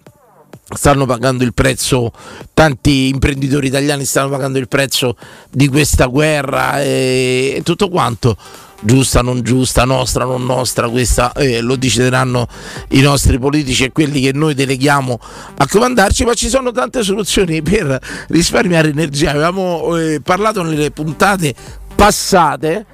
stanno 0.73 1.05
pagando 1.05 1.43
il 1.43 1.53
prezzo, 1.53 2.11
tanti 2.53 3.07
imprenditori 3.07 3.67
italiani 3.67 4.05
stanno 4.05 4.29
pagando 4.29 4.57
il 4.57 4.67
prezzo 4.67 5.15
di 5.49 5.67
questa 5.67 6.05
guerra 6.05 6.81
e, 6.81 7.53
e 7.57 7.61
tutto 7.63 7.89
quanto 7.89 8.35
giusta, 8.81 9.21
non 9.21 9.41
giusta, 9.41 9.85
nostra, 9.85 10.25
non 10.25 10.43
nostra, 10.43 10.89
questa 10.89 11.31
eh, 11.33 11.61
lo 11.61 11.75
decideranno 11.75 12.47
i 12.89 13.01
nostri 13.01 13.39
politici 13.39 13.85
e 13.85 13.91
quelli 13.91 14.21
che 14.21 14.31
noi 14.33 14.53
deleghiamo 14.53 15.19
a 15.57 15.67
comandarci, 15.67 16.25
ma 16.25 16.33
ci 16.33 16.49
sono 16.49 16.71
tante 16.71 17.03
soluzioni 17.03 17.61
per 17.61 17.99
risparmiare 18.29 18.89
energia. 18.89 19.31
Avevamo 19.31 19.95
eh, 19.97 20.19
parlato 20.21 20.63
nelle 20.63 20.91
puntate 20.91 21.53
passate. 21.95 22.85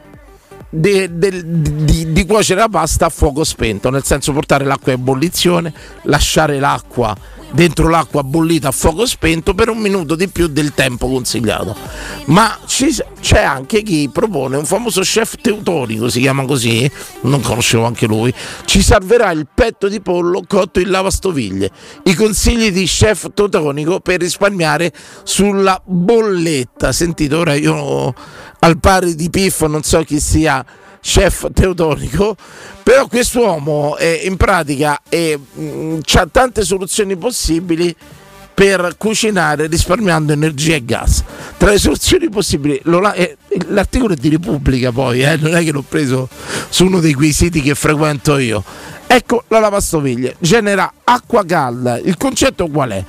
De, 0.69 1.17
de, 1.17 1.43
di, 1.45 2.11
di 2.11 2.25
cuocere 2.25 2.59
la 2.59 2.67
pasta 2.67 3.05
a 3.05 3.09
fuoco 3.09 3.45
spento, 3.45 3.89
nel 3.89 4.03
senso 4.03 4.33
portare 4.33 4.65
l'acqua 4.65 4.91
in 4.91 4.99
ebollizione, 4.99 5.73
lasciare 6.03 6.59
l'acqua 6.59 7.15
dentro 7.51 7.87
l'acqua 7.89 8.23
bollita 8.23 8.69
a 8.69 8.71
fuoco 8.71 9.05
spento 9.05 9.53
per 9.53 9.69
un 9.69 9.77
minuto 9.77 10.15
di 10.15 10.27
più 10.27 10.47
del 10.47 10.73
tempo 10.73 11.07
consigliato. 11.07 11.75
Ma 12.25 12.57
c'è 13.19 13.43
anche 13.43 13.81
chi 13.83 14.09
propone 14.11 14.57
un 14.57 14.65
famoso 14.65 15.01
chef 15.01 15.35
teutonico, 15.41 16.09
si 16.09 16.19
chiama 16.19 16.45
così, 16.45 16.89
non 17.21 17.41
conoscevo 17.41 17.85
anche 17.85 18.05
lui, 18.05 18.33
ci 18.65 18.81
salverà 18.81 19.31
il 19.31 19.47
petto 19.53 19.87
di 19.87 20.01
pollo 20.01 20.43
cotto 20.47 20.79
in 20.79 20.89
lavastoviglie. 20.89 21.71
I 22.03 22.13
consigli 22.13 22.71
di 22.71 22.85
chef 22.85 23.31
teutonico 23.33 23.99
per 23.99 24.19
risparmiare 24.19 24.91
sulla 25.23 25.81
bolletta. 25.83 26.91
Sentite, 26.91 27.35
ora 27.35 27.53
io 27.55 28.13
al 28.59 28.79
pari 28.79 29.15
di 29.15 29.29
Piffo 29.29 29.67
non 29.67 29.83
so 29.83 30.01
chi 30.03 30.19
sia 30.19 30.65
chef 31.07 31.47
teutonico, 31.53 32.35
però 32.83 33.07
quest'uomo 33.07 33.95
eh, 33.95 34.23
in 34.25 34.35
pratica 34.35 35.01
eh, 35.07 35.39
ha 36.13 36.27
tante 36.29 36.65
soluzioni 36.65 37.15
possibili 37.15 37.95
per 38.53 38.95
cucinare 38.97 39.67
risparmiando 39.67 40.33
energia 40.33 40.75
e 40.75 40.83
gas. 40.83 41.23
Tra 41.55 41.69
le 41.69 41.77
soluzioni 41.77 42.27
possibili, 42.29 42.81
eh, 43.15 43.37
l'articolo 43.67 44.15
è 44.15 44.17
di 44.17 44.27
Repubblica 44.27 44.91
poi, 44.91 45.21
eh, 45.21 45.37
non 45.37 45.55
è 45.55 45.63
che 45.63 45.71
l'ho 45.71 45.83
preso 45.87 46.27
su 46.67 46.85
uno 46.85 46.99
dei 46.99 47.13
quei 47.13 47.31
siti 47.31 47.61
che 47.61 47.73
frequento 47.73 48.37
io. 48.37 48.61
Ecco 49.07 49.45
la 49.47 49.59
lavastoviglie, 49.59 50.35
genera 50.39 50.91
acqua 51.05 51.45
calda. 51.45 51.97
Il 51.97 52.17
concetto 52.17 52.67
qual 52.67 52.89
è? 52.89 53.03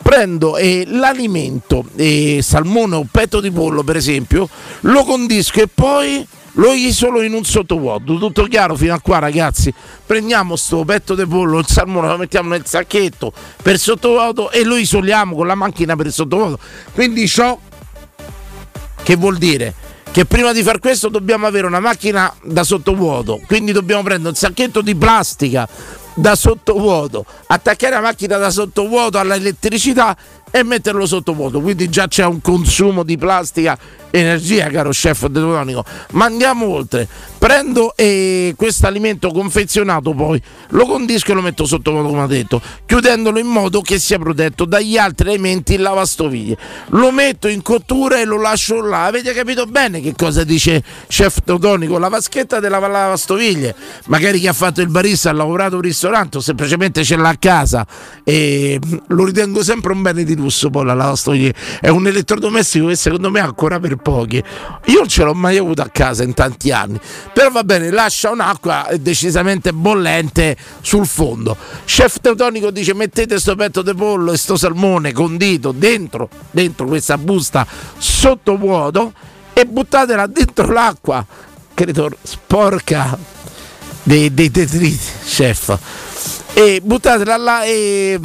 Prendo 0.00 0.56
eh, 0.56 0.84
l'alimento, 0.86 1.84
eh, 1.96 2.38
salmone 2.42 2.94
o 2.94 3.06
petto 3.10 3.40
di 3.40 3.50
pollo 3.50 3.82
per 3.82 3.96
esempio, 3.96 4.48
lo 4.82 5.02
condisco 5.02 5.60
e 5.60 5.66
poi 5.66 6.26
lo 6.54 6.72
isolo 6.72 7.22
in 7.22 7.32
un 7.32 7.44
sottovuoto, 7.44 8.16
tutto 8.18 8.44
chiaro 8.44 8.74
fino 8.76 8.94
a 8.94 9.00
qua 9.00 9.18
ragazzi. 9.18 9.72
Prendiamo 10.04 10.56
sto 10.56 10.84
petto 10.84 11.14
di 11.14 11.26
pollo, 11.26 11.58
il 11.58 11.66
salmone, 11.66 12.08
lo 12.08 12.16
mettiamo 12.16 12.48
nel 12.48 12.66
sacchetto 12.66 13.32
per 13.62 13.78
sottovuoto 13.78 14.50
e 14.50 14.64
lo 14.64 14.76
isoliamo 14.76 15.34
con 15.34 15.46
la 15.46 15.54
macchina 15.54 15.96
per 15.96 16.10
sottovuoto. 16.10 16.58
Quindi 16.92 17.28
ciò 17.28 17.58
che 19.02 19.16
vuol 19.16 19.38
dire? 19.38 19.74
Che 20.10 20.24
prima 20.24 20.52
di 20.52 20.62
far 20.62 20.80
questo 20.80 21.08
dobbiamo 21.08 21.46
avere 21.46 21.66
una 21.68 21.78
macchina 21.78 22.34
da 22.42 22.64
sottovuoto, 22.64 23.40
quindi 23.46 23.70
dobbiamo 23.70 24.02
prendere 24.02 24.30
un 24.30 24.34
sacchetto 24.34 24.80
di 24.80 24.96
plastica 24.96 25.68
da 26.14 26.34
sottovuoto, 26.34 27.24
attaccare 27.46 27.94
la 27.94 28.00
macchina 28.00 28.36
da 28.36 28.50
sottovuoto 28.50 29.18
all'elettricità 29.18 30.16
e 30.50 30.64
metterlo 30.64 31.06
sottovuoto. 31.06 31.60
Quindi 31.60 31.88
già 31.88 32.08
c'è 32.08 32.24
un 32.24 32.40
consumo 32.40 33.04
di 33.04 33.16
plastica 33.16 33.78
energia, 34.10 34.68
caro 34.68 34.90
chef 34.90 35.26
Deutonico. 35.26 35.84
Ma 36.12 36.26
andiamo 36.26 36.66
oltre. 36.66 37.08
Prendo 37.38 37.94
eh, 37.96 38.52
questo 38.54 38.86
alimento 38.86 39.30
confezionato, 39.30 40.12
poi 40.12 40.40
lo 40.70 40.84
condisco 40.84 41.32
e 41.32 41.34
lo 41.34 41.40
metto 41.40 41.64
sotto 41.64 41.90
come 41.90 42.20
ho 42.20 42.26
detto, 42.26 42.60
chiudendolo 42.84 43.38
in 43.38 43.46
modo 43.46 43.80
che 43.80 43.98
sia 43.98 44.18
protetto 44.18 44.66
dagli 44.66 44.98
altri 44.98 45.30
alimenti 45.30 45.74
in 45.74 45.82
lavastoviglie. 45.82 46.58
Lo 46.88 47.10
metto 47.10 47.48
in 47.48 47.62
cottura 47.62 48.20
e 48.20 48.26
lo 48.26 48.38
lascio 48.38 48.82
là. 48.82 49.04
Avete 49.04 49.32
capito 49.32 49.64
bene 49.64 50.02
che 50.02 50.12
cosa 50.14 50.44
dice 50.44 50.82
chef 51.08 51.38
Teutonico? 51.42 51.96
La 51.96 52.08
vaschetta 52.08 52.60
della 52.60 52.78
lavastoviglie. 52.78 53.74
Magari 54.06 54.38
chi 54.38 54.46
ha 54.46 54.52
fatto 54.52 54.82
il 54.82 54.88
barista 54.88 55.30
ha 55.30 55.32
lavorato 55.32 55.76
un 55.76 55.82
ristorante 55.82 56.36
o 56.36 56.40
semplicemente 56.40 57.04
ce 57.04 57.16
l'ha 57.16 57.30
a 57.30 57.36
casa. 57.38 57.86
E 58.22 58.78
lo 59.06 59.24
ritengo 59.24 59.62
sempre 59.62 59.92
un 59.92 60.02
bene 60.02 60.24
di 60.24 60.36
lusso. 60.36 60.68
Poi 60.68 60.84
la 60.84 60.94
lavastoviglie 60.94 61.54
è 61.80 61.88
un 61.88 62.06
elettrodomestico 62.06 62.88
che 62.88 62.96
secondo 62.96 63.30
me 63.30 63.40
è 63.40 63.42
ancora 63.44 63.80
per 63.80 63.96
pochi. 64.00 64.42
Io 64.86 64.98
non 64.98 65.08
ce 65.08 65.24
l'ho 65.24 65.34
mai 65.34 65.56
avuto 65.56 65.82
a 65.82 65.88
casa 65.92 66.22
in 66.22 66.34
tanti 66.34 66.70
anni, 66.70 66.98
però 67.32 67.50
va 67.50 67.64
bene, 67.64 67.90
lascia 67.90 68.30
un'acqua 68.30 68.88
decisamente 68.98 69.72
bollente 69.72 70.56
sul 70.80 71.06
fondo. 71.06 71.56
Chef 71.84 72.20
Teutonico 72.20 72.70
dice 72.70 72.94
mettete 72.94 73.38
sto 73.38 73.54
petto 73.56 73.82
di 73.82 73.94
pollo 73.94 74.32
e 74.32 74.36
sto 74.36 74.56
salmone 74.56 75.12
condito 75.12 75.72
dentro, 75.72 76.28
dentro 76.50 76.86
questa 76.86 77.18
busta 77.18 77.66
sotto 77.98 78.56
vuoto 78.56 79.12
e 79.52 79.66
buttatela 79.66 80.26
dentro 80.26 80.72
l'acqua, 80.72 81.24
credo 81.74 82.10
sporca 82.22 83.18
dei, 84.02 84.32
dei 84.32 84.50
detriti, 84.50 84.98
chef. 85.24 85.78
E 86.52 86.80
buttatela 86.82 87.36
là 87.36 87.64
e 87.64 88.18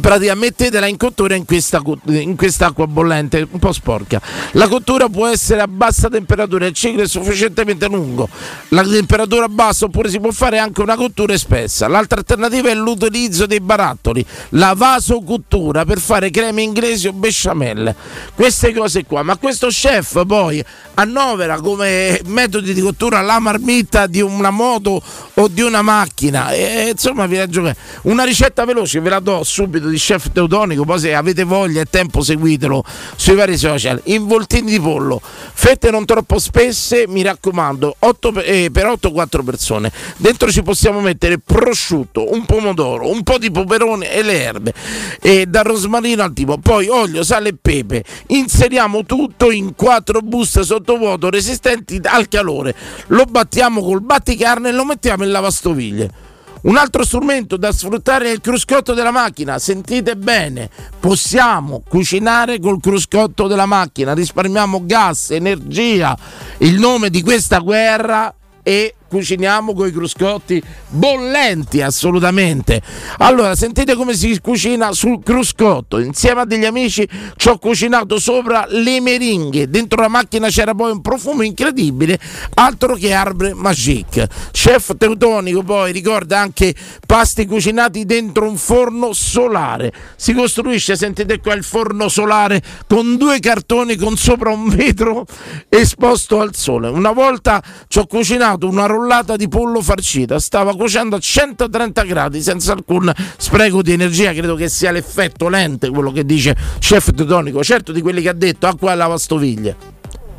pratica 0.00 0.34
mettetela 0.34 0.86
in 0.86 0.96
cottura 0.96 1.34
in 1.34 1.44
questa, 1.44 1.82
in 2.06 2.36
quest'acqua 2.36 2.86
bollente 2.86 3.46
un 3.50 3.58
po' 3.58 3.72
sporca. 3.72 4.20
La 4.52 4.68
cottura 4.68 5.08
può 5.08 5.26
essere 5.26 5.60
a 5.60 5.68
bassa 5.68 6.08
temperatura 6.08 6.66
il 6.66 6.74
ciclo 6.74 7.02
è 7.02 7.08
sufficientemente 7.08 7.86
lungo. 7.86 8.28
La 8.68 8.82
temperatura 8.82 9.48
bassa 9.48 9.86
oppure 9.86 10.08
si 10.08 10.20
può 10.20 10.30
fare 10.30 10.58
anche 10.58 10.80
una 10.80 10.96
cottura 10.96 11.36
spessa 11.36 11.88
l'altra 11.88 12.18
alternativa 12.18 12.68
è 12.68 12.74
l'utilizzo 12.74 13.46
dei 13.46 13.60
barattoli 13.60 14.24
la 14.50 14.74
vasocottura 14.76 15.84
per 15.84 15.98
fare 15.98 16.30
creme 16.30 16.62
inglesi 16.62 17.08
o 17.08 17.12
besciamelle. 17.12 17.94
Queste 18.34 18.72
cose 18.72 19.04
qua. 19.04 19.22
Ma 19.22 19.36
questo 19.36 19.68
chef 19.68 20.24
poi 20.26 20.64
annovera 20.94 21.60
come 21.60 22.20
metodi 22.26 22.72
di 22.72 22.80
cottura 22.80 23.20
la 23.20 23.38
marmitta 23.38 24.06
di 24.06 24.20
una 24.20 24.50
moto 24.50 25.02
o 25.34 25.48
di 25.48 25.62
una 25.62 25.82
macchina. 25.82 26.50
E 26.50 26.90
insomma 26.92 27.26
vi 27.26 27.36
giocare 27.48 27.76
una 28.02 28.24
ricetta 28.24 28.64
veloce 28.64 29.00
ve 29.00 29.10
la 29.10 29.20
do 29.20 29.42
subito 29.44 29.77
subito 29.78 29.88
di 29.88 29.96
chef 29.96 30.30
teutonico, 30.32 30.84
poi 30.84 30.98
se 30.98 31.14
avete 31.14 31.44
voglia 31.44 31.80
e 31.80 31.84
tempo 31.84 32.20
seguitelo 32.22 32.84
sui 33.16 33.34
vari 33.34 33.56
social. 33.56 34.00
Involtini 34.04 34.70
di 34.70 34.80
pollo, 34.80 35.20
fette 35.22 35.90
non 35.90 36.04
troppo 36.04 36.38
spesse, 36.38 37.06
mi 37.08 37.22
raccomando, 37.22 37.96
8, 37.98 38.42
eh, 38.42 38.70
per 38.72 38.86
8-4 38.86 39.44
persone. 39.44 39.90
Dentro 40.16 40.50
ci 40.50 40.62
possiamo 40.62 41.00
mettere 41.00 41.38
prosciutto, 41.38 42.32
un 42.32 42.44
pomodoro, 42.44 43.10
un 43.10 43.22
po' 43.22 43.38
di 43.38 43.50
peperone 43.50 44.12
e 44.12 44.22
le 44.22 44.42
erbe, 44.42 44.74
e 45.20 45.46
dal 45.46 45.64
rosmarino 45.64 46.22
al 46.22 46.32
tipo, 46.32 46.58
poi 46.58 46.88
olio, 46.88 47.22
sale 47.22 47.50
e 47.50 47.56
pepe. 47.60 48.04
Inseriamo 48.28 49.04
tutto 49.04 49.50
in 49.50 49.74
4 49.74 50.20
buste 50.20 50.64
sottovuoto 50.64 51.30
resistenti 51.30 52.00
al 52.02 52.28
calore. 52.28 52.74
Lo 53.08 53.24
battiamo 53.24 53.82
col 53.82 54.02
batticarne 54.02 54.68
e 54.68 54.72
lo 54.72 54.84
mettiamo 54.84 55.24
in 55.24 55.30
lavastoviglie. 55.30 56.26
Un 56.60 56.76
altro 56.76 57.04
strumento 57.04 57.56
da 57.56 57.70
sfruttare 57.70 58.26
è 58.26 58.32
il 58.32 58.40
cruscotto 58.40 58.92
della 58.92 59.12
macchina. 59.12 59.58
Sentite 59.58 60.16
bene, 60.16 60.68
possiamo 60.98 61.82
cucinare 61.88 62.58
col 62.58 62.80
cruscotto 62.80 63.46
della 63.46 63.66
macchina, 63.66 64.12
risparmiamo 64.12 64.84
gas, 64.84 65.30
energia. 65.30 66.16
Il 66.58 66.78
nome 66.78 67.10
di 67.10 67.22
questa 67.22 67.58
guerra 67.58 68.34
è 68.62 68.92
cuciniamo 69.08 69.74
con 69.74 69.88
i 69.88 69.92
cruscotti 69.92 70.62
bollenti, 70.88 71.80
assolutamente. 71.80 72.80
Allora, 73.18 73.54
sentite 73.56 73.94
come 73.94 74.14
si 74.14 74.38
cucina 74.40 74.92
sul 74.92 75.22
cruscotto. 75.22 75.98
Insieme 75.98 76.42
a 76.42 76.44
degli 76.44 76.64
amici 76.64 77.08
ci 77.36 77.48
ho 77.48 77.58
cucinato 77.58 78.18
sopra 78.18 78.66
le 78.68 79.00
meringhe. 79.00 79.68
Dentro 79.68 80.00
la 80.00 80.08
macchina 80.08 80.48
c'era 80.48 80.74
poi 80.74 80.92
un 80.92 81.00
profumo 81.00 81.42
incredibile, 81.42 82.18
altro 82.54 82.94
che 82.94 83.12
arbre 83.12 83.54
magique. 83.54 84.28
Chef 84.52 84.96
Teutonico 84.96 85.62
poi 85.62 85.92
ricorda 85.92 86.38
anche 86.38 86.74
pasti 87.06 87.46
cucinati 87.46 88.04
dentro 88.04 88.48
un 88.48 88.56
forno 88.56 89.12
solare. 89.12 89.92
Si 90.16 90.32
costruisce, 90.34 90.96
sentite 90.96 91.40
qua 91.40 91.54
il 91.54 91.64
forno 91.64 92.08
solare 92.08 92.62
con 92.86 93.16
due 93.16 93.40
cartoni 93.40 93.96
con 93.96 94.16
sopra 94.16 94.50
un 94.50 94.68
vetro 94.68 95.26
esposto 95.68 96.40
al 96.40 96.54
sole. 96.54 96.88
Una 96.88 97.12
volta 97.12 97.62
ci 97.88 97.98
ho 97.98 98.06
cucinato 98.06 98.68
una 98.68 98.86
rollata 98.98 99.36
di 99.36 99.48
pollo 99.48 99.80
farcita, 99.80 100.40
stava 100.40 100.74
cuocendo 100.74 101.16
a 101.16 101.18
130 101.20 102.02
gradi 102.02 102.42
senza 102.42 102.72
alcun 102.72 103.12
spreco 103.36 103.80
di 103.80 103.92
energia, 103.92 104.32
credo 104.32 104.56
che 104.56 104.68
sia 104.68 104.90
l'effetto 104.90 105.48
lente 105.48 105.88
quello 105.88 106.10
che 106.10 106.24
dice 106.24 106.56
chef 106.78 107.12
Teutonico, 107.14 107.62
certo 107.62 107.92
di 107.92 108.02
quelli 108.02 108.20
che 108.20 108.28
ha 108.28 108.34
detto 108.34 108.66
acqua 108.66 108.92
e 108.92 108.96
lavastoviglie. 108.96 109.97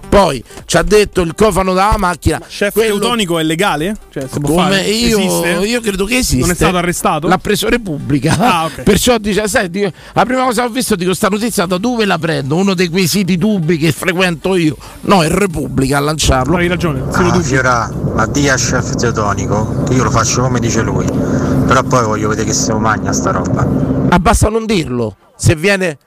Poi 0.09 0.43
ci 0.65 0.75
ha 0.77 0.81
detto 0.81 1.21
il 1.21 1.35
cofano 1.35 1.73
della 1.73 1.95
macchina. 1.97 2.39
Chef 2.47 2.73
quello- 2.73 2.97
Teutonico 2.97 3.37
è 3.37 3.43
legale? 3.43 3.95
Cioè, 4.11 4.27
si 4.29 4.39
può 4.39 4.49
come 4.55 4.63
fare? 4.63 4.81
io, 4.89 5.19
Esiste? 5.19 5.47
io 5.67 5.81
credo 5.81 6.05
che 6.05 6.17
esista. 6.17 6.41
Non 6.45 6.49
è 6.51 6.55
stato 6.55 6.77
arrestato? 6.77 7.27
L'ha 7.27 7.37
preso 7.37 7.69
Repubblica. 7.69 8.35
Ah, 8.39 8.65
ok. 8.65 8.81
Perciò 8.83 9.17
dice: 9.19 9.47
Sai, 9.47 9.69
dico, 9.69 9.91
la 10.13 10.25
prima 10.25 10.43
cosa 10.45 10.63
che 10.63 10.67
ho 10.67 10.71
visto 10.71 10.95
di 10.95 11.05
questa 11.05 11.27
notizia 11.27 11.65
da 11.67 11.77
dove 11.77 12.05
la 12.05 12.17
prendo? 12.17 12.55
Uno 12.55 12.73
dei 12.73 12.87
quei 12.89 13.07
siti 13.07 13.37
tubi 13.37 13.77
che 13.77 13.91
frequento 13.91 14.55
io. 14.55 14.75
No, 15.01 15.23
è 15.23 15.29
Repubblica 15.29 15.97
a 15.97 16.01
lanciarlo. 16.01 16.57
Hai 16.57 16.67
ragione, 16.67 17.03
se 17.11 17.21
lo 17.21 17.27
Ah, 17.27 17.31
dubbi. 17.31 17.43
Fiora, 17.43 17.91
ma 18.15 18.25
dia 18.25 18.55
chef 18.55 18.95
teutonico 18.95 19.83
che 19.87 19.93
io 19.93 20.03
lo 20.03 20.09
faccio 20.11 20.41
come 20.41 20.59
dice 20.59 20.81
lui. 20.81 21.05
Però 21.05 21.83
poi 21.83 22.03
voglio 22.03 22.29
vedere 22.29 22.47
che 22.47 22.53
se 22.53 22.71
lo 22.71 22.79
magna 22.79 23.11
sta 23.13 23.29
roba. 23.31 23.65
Ah, 24.09 24.17
basta 24.19 24.49
non 24.49 24.65
dirlo. 24.65 25.15
Se 25.37 25.55
viene 25.55 25.97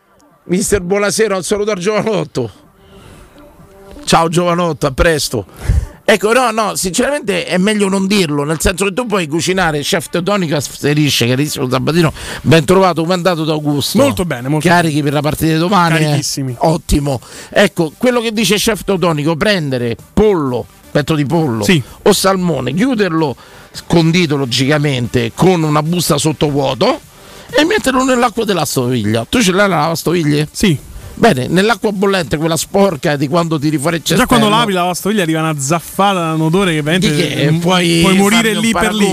Mister 0.47 0.81
Buonasera, 0.81 1.37
un 1.37 1.43
saluto 1.45 1.71
al 1.71 1.79
giovanotto. 1.79 2.51
Ciao 4.13 4.29
giovanotto, 4.29 4.87
a 4.87 4.91
presto. 4.91 5.47
Ecco, 6.05 6.35
no, 6.35 6.51
no, 6.51 6.77
sinceramente 6.77 7.47
è 7.47 7.57
meglio 7.57 7.89
non 7.89 8.07
dirlo, 8.07 8.45
nel 8.45 8.61
senso 8.61 8.85
che 8.85 8.93
tu 8.93 9.07
puoi 9.07 9.27
cucinare 9.27 9.81
chef 9.81 10.11
teutonico 10.11 10.55
asserisce, 10.55 11.27
carissimo 11.27 11.67
Sabatino, 11.67 12.13
ben 12.43 12.63
trovato, 12.67 13.07
mandato 13.07 13.45
da 13.45 13.55
Augusto. 13.55 13.97
Molto 13.97 14.27
bene, 14.27 14.49
molto 14.49 14.69
Carichi 14.69 15.03
per 15.03 15.15
la 15.15 15.23
partita 15.23 15.55
di 15.55 15.59
domani. 15.59 15.97
eh? 15.97 16.01
Carichissimi. 16.01 16.55
Ottimo. 16.59 17.23
Ecco, 17.49 17.91
quello 17.97 18.21
che 18.21 18.33
dice 18.35 18.57
chef 18.57 18.85
teutonico, 18.85 19.35
prendere 19.35 19.97
pollo, 20.13 20.67
petto 20.91 21.15
di 21.15 21.25
pollo 21.25 21.65
Sì. 21.65 21.83
o 22.03 22.13
salmone, 22.13 22.75
chiuderlo 22.75 23.35
scondito 23.73 24.37
logicamente 24.37 25.33
con 25.35 25.63
una 25.63 25.83
busta 25.83 26.19
sottovuoto 26.19 27.01
e 27.49 27.65
metterlo 27.65 28.05
nell'acqua 28.05 28.45
della 28.45 28.67
stoviglia. 28.67 29.25
Tu 29.27 29.41
ce 29.43 29.53
l'hai 29.53 29.71
la 29.71 29.77
lavastoviglie? 29.77 30.47
Sì. 30.53 30.79
Bene, 31.15 31.47
nell'acqua 31.47 31.93
bollente, 31.93 32.37
quella 32.37 32.57
sporca 32.57 33.17
di 33.17 33.29
quando 33.29 33.59
ti 33.59 33.69
rifare 33.69 33.97
il 33.97 34.03
Già 34.03 34.17
cestello. 34.17 34.27
quando 34.29 34.49
l'apri 34.49 34.73
la 34.73 34.81
lavastoviglie 34.81 35.23
arriva 35.23 35.41
una 35.41 35.59
zaffata, 35.59 36.33
un 36.35 36.41
odore 36.41 36.73
che 36.75 36.83
veramente 36.83 37.15
che? 37.15 37.59
Puoi 37.61 38.01
puoi 38.03 38.17
morire 38.17 38.55
lì 38.55 38.73
per 38.73 38.95
lì. 38.95 39.07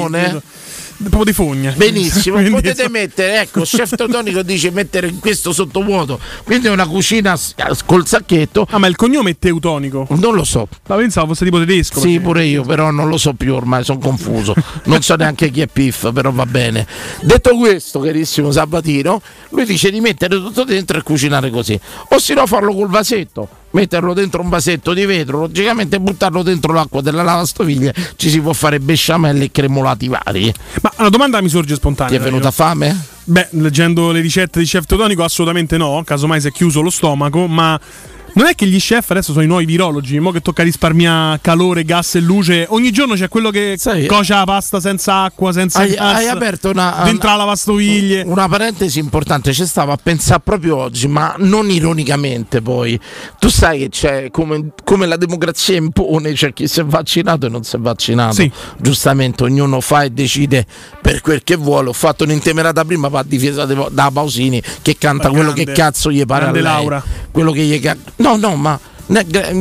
Proprio 1.02 1.24
di 1.24 1.32
fogna. 1.34 1.72
Benissimo, 1.78 2.36
Quindi, 2.36 2.52
potete 2.56 2.82
insomma, 2.82 3.00
mettere, 3.00 3.40
ecco, 3.42 3.62
chef 3.62 3.96
teutonico 3.96 4.42
dice 4.42 4.70
mettere 4.70 5.08
in 5.08 5.20
questo 5.20 5.54
sottovuoto, 5.54 6.20
quindi 6.44 6.68
è 6.68 6.72
una 6.72 6.86
cucina 6.88 7.38
s- 7.38 7.54
col 7.86 8.06
sacchetto, 8.06 8.68
Ah, 8.70 8.80
ma 8.80 8.88
il 8.88 8.98
cognome 8.98 9.30
è 9.30 9.36
teutonico. 9.40 10.06
non 10.18 10.36
lo 10.36 10.44
so, 10.44 10.68
La 10.88 10.96
pensavo 10.98 11.28
fosse 11.28 11.46
tipo 11.46 11.58
tedesco. 11.60 12.02
sì 12.02 12.08
perché- 12.08 12.20
pure 12.20 12.44
io, 12.46 12.64
però 12.64 12.92
non 12.92 13.08
lo 13.08 13.16
so 13.18 13.32
più 13.34 13.54
ormai, 13.56 13.86
sono 13.86 14.00
confuso, 14.00 14.54
non 14.86 15.02
so 15.02 15.16
neanche 15.16 15.50
chi 15.52 15.62
è 15.62 15.68
Piff, 15.68 16.12
però 16.12 16.32
va 16.32 16.46
bene. 16.46 16.86
Detto 17.22 17.56
questo, 17.56 18.00
carissimo 18.02 18.52
Sabatino, 18.52 19.22
lui 19.52 19.64
dice 19.66 19.92
di 19.92 20.02
mettere 20.02 20.36
tutto 20.36 20.66
dentro 20.66 20.98
e 20.98 21.02
cucinare 21.04 21.50
così, 21.50 21.80
o 22.10 22.20
si 22.20 22.34
no 22.34 22.46
farlo 22.46 22.74
col 22.74 22.90
vasetto. 22.90 23.48
Metterlo 23.72 24.14
dentro 24.14 24.42
un 24.42 24.50
vasetto 24.50 24.94
di 24.94 25.06
vetro, 25.06 25.40
logicamente 25.40 26.00
buttarlo 26.00 26.42
dentro 26.42 26.74
l'acqua 26.74 27.02
della 27.02 27.22
lavastoviglie, 27.22 27.94
ci 28.16 28.30
si 28.30 28.42
può 28.42 28.54
fare 28.54 28.80
besciamelle 28.80 29.46
e 29.46 29.52
cremolati 29.52 30.08
vari. 30.08 30.52
Ma 30.82 30.92
una 30.98 31.10
domanda 31.10 31.40
mi 31.42 31.50
sorge 31.50 31.76
spontanea. 31.76 32.18
Ti 32.18 32.20
è 32.20 32.24
venuta 32.24 32.50
fame? 32.50 32.98
Beh, 33.26 33.50
leggendo 33.52 34.12
le 34.12 34.22
ricette 34.22 34.60
di 34.60 34.66
chef 34.66 34.86
teutonico, 34.86 35.24
assolutamente 35.24 35.78
no. 35.78 36.02
Casomai 36.04 36.42
si 36.42 36.48
è 36.48 36.52
chiuso 36.52 36.82
lo 36.82 36.90
stomaco, 36.90 37.46
ma. 37.46 37.80
Non 38.40 38.48
è 38.48 38.56
che 38.56 38.66
gli 38.68 38.80
chef 38.80 39.10
adesso 39.10 39.34
sono 39.34 39.44
i 39.44 39.48
nuovi 39.48 39.66
virologi, 39.66 40.18
mo 40.18 40.32
che 40.32 40.40
tocca 40.40 40.64
risparmiare 40.64 41.40
calore, 41.42 41.84
gas 41.84 42.16
e 42.16 42.22
luce. 42.22 42.66
Ogni 42.70 42.90
giorno 42.90 43.16
c'è 43.16 43.28
quello 43.28 43.50
che 43.50 43.76
Sai, 43.78 44.06
cocia 44.06 44.38
la 44.38 44.46
pasta 44.46 44.80
senza 44.80 45.24
acqua, 45.24 45.52
senza 45.52 45.80
Hai, 45.80 45.94
gas, 45.94 46.16
hai 46.16 46.28
aperto 46.30 46.70
una, 46.70 47.02
dentro 47.04 47.28
la 47.32 47.36
lavastoviglie. 47.36 48.22
Una 48.26 48.48
parentesi 48.48 48.98
importante, 48.98 49.52
ci 49.52 49.66
stavo 49.66 49.92
a 49.92 49.98
pensare 50.02 50.40
proprio 50.42 50.78
oggi, 50.78 51.10
ma 51.10 51.36
non 51.40 51.70
ironicamente 51.70 52.62
poi. 52.62 52.98
Tu 53.38 53.50
sai 53.50 53.80
che 53.80 53.90
c'è 53.90 54.32
come, 54.32 54.70
come 54.86 55.06
la 55.06 55.18
democrazia 55.18 55.76
impone, 55.76 56.32
c'è 56.32 56.54
chi 56.54 56.66
si 56.66 56.80
è 56.80 56.86
vaccinato 56.86 57.48
e 57.48 57.50
non 57.50 57.66
si 57.66 57.76
è 57.76 57.80
vaccinato. 57.80 58.36
Sì. 58.36 58.50
Giustamente 58.78 59.44
ognuno 59.44 59.82
fa 59.82 60.04
e 60.04 60.12
decide 60.12 60.66
per 61.02 61.20
quel 61.20 61.44
che 61.44 61.58
vuole. 61.58 61.90
Ho 61.90 61.94
fatto 61.94 62.24
un'intemerata 62.24 62.86
prima, 62.86 63.10
va 63.10 63.22
difesa 63.22 63.66
da 63.66 64.12
Pausini 64.14 64.64
che 64.82 64.96
canta 64.98 65.28
Ma 65.28 65.34
quello 65.34 65.52
grande, 65.52 65.74
che 65.74 65.78
cazzo 65.78 66.10
gli 66.10 66.24
pare 66.26 66.46
a 66.46 66.52
lei. 66.52 66.62
Laura. 66.62 67.04
Quello 67.32 67.52
che 67.52 67.64
gli 67.64 67.82
ca- 67.82 67.98
No, 68.29 68.29
no, 68.38 68.56
ma 68.56 68.80
ne- 68.80 68.80
gra- 68.80 68.89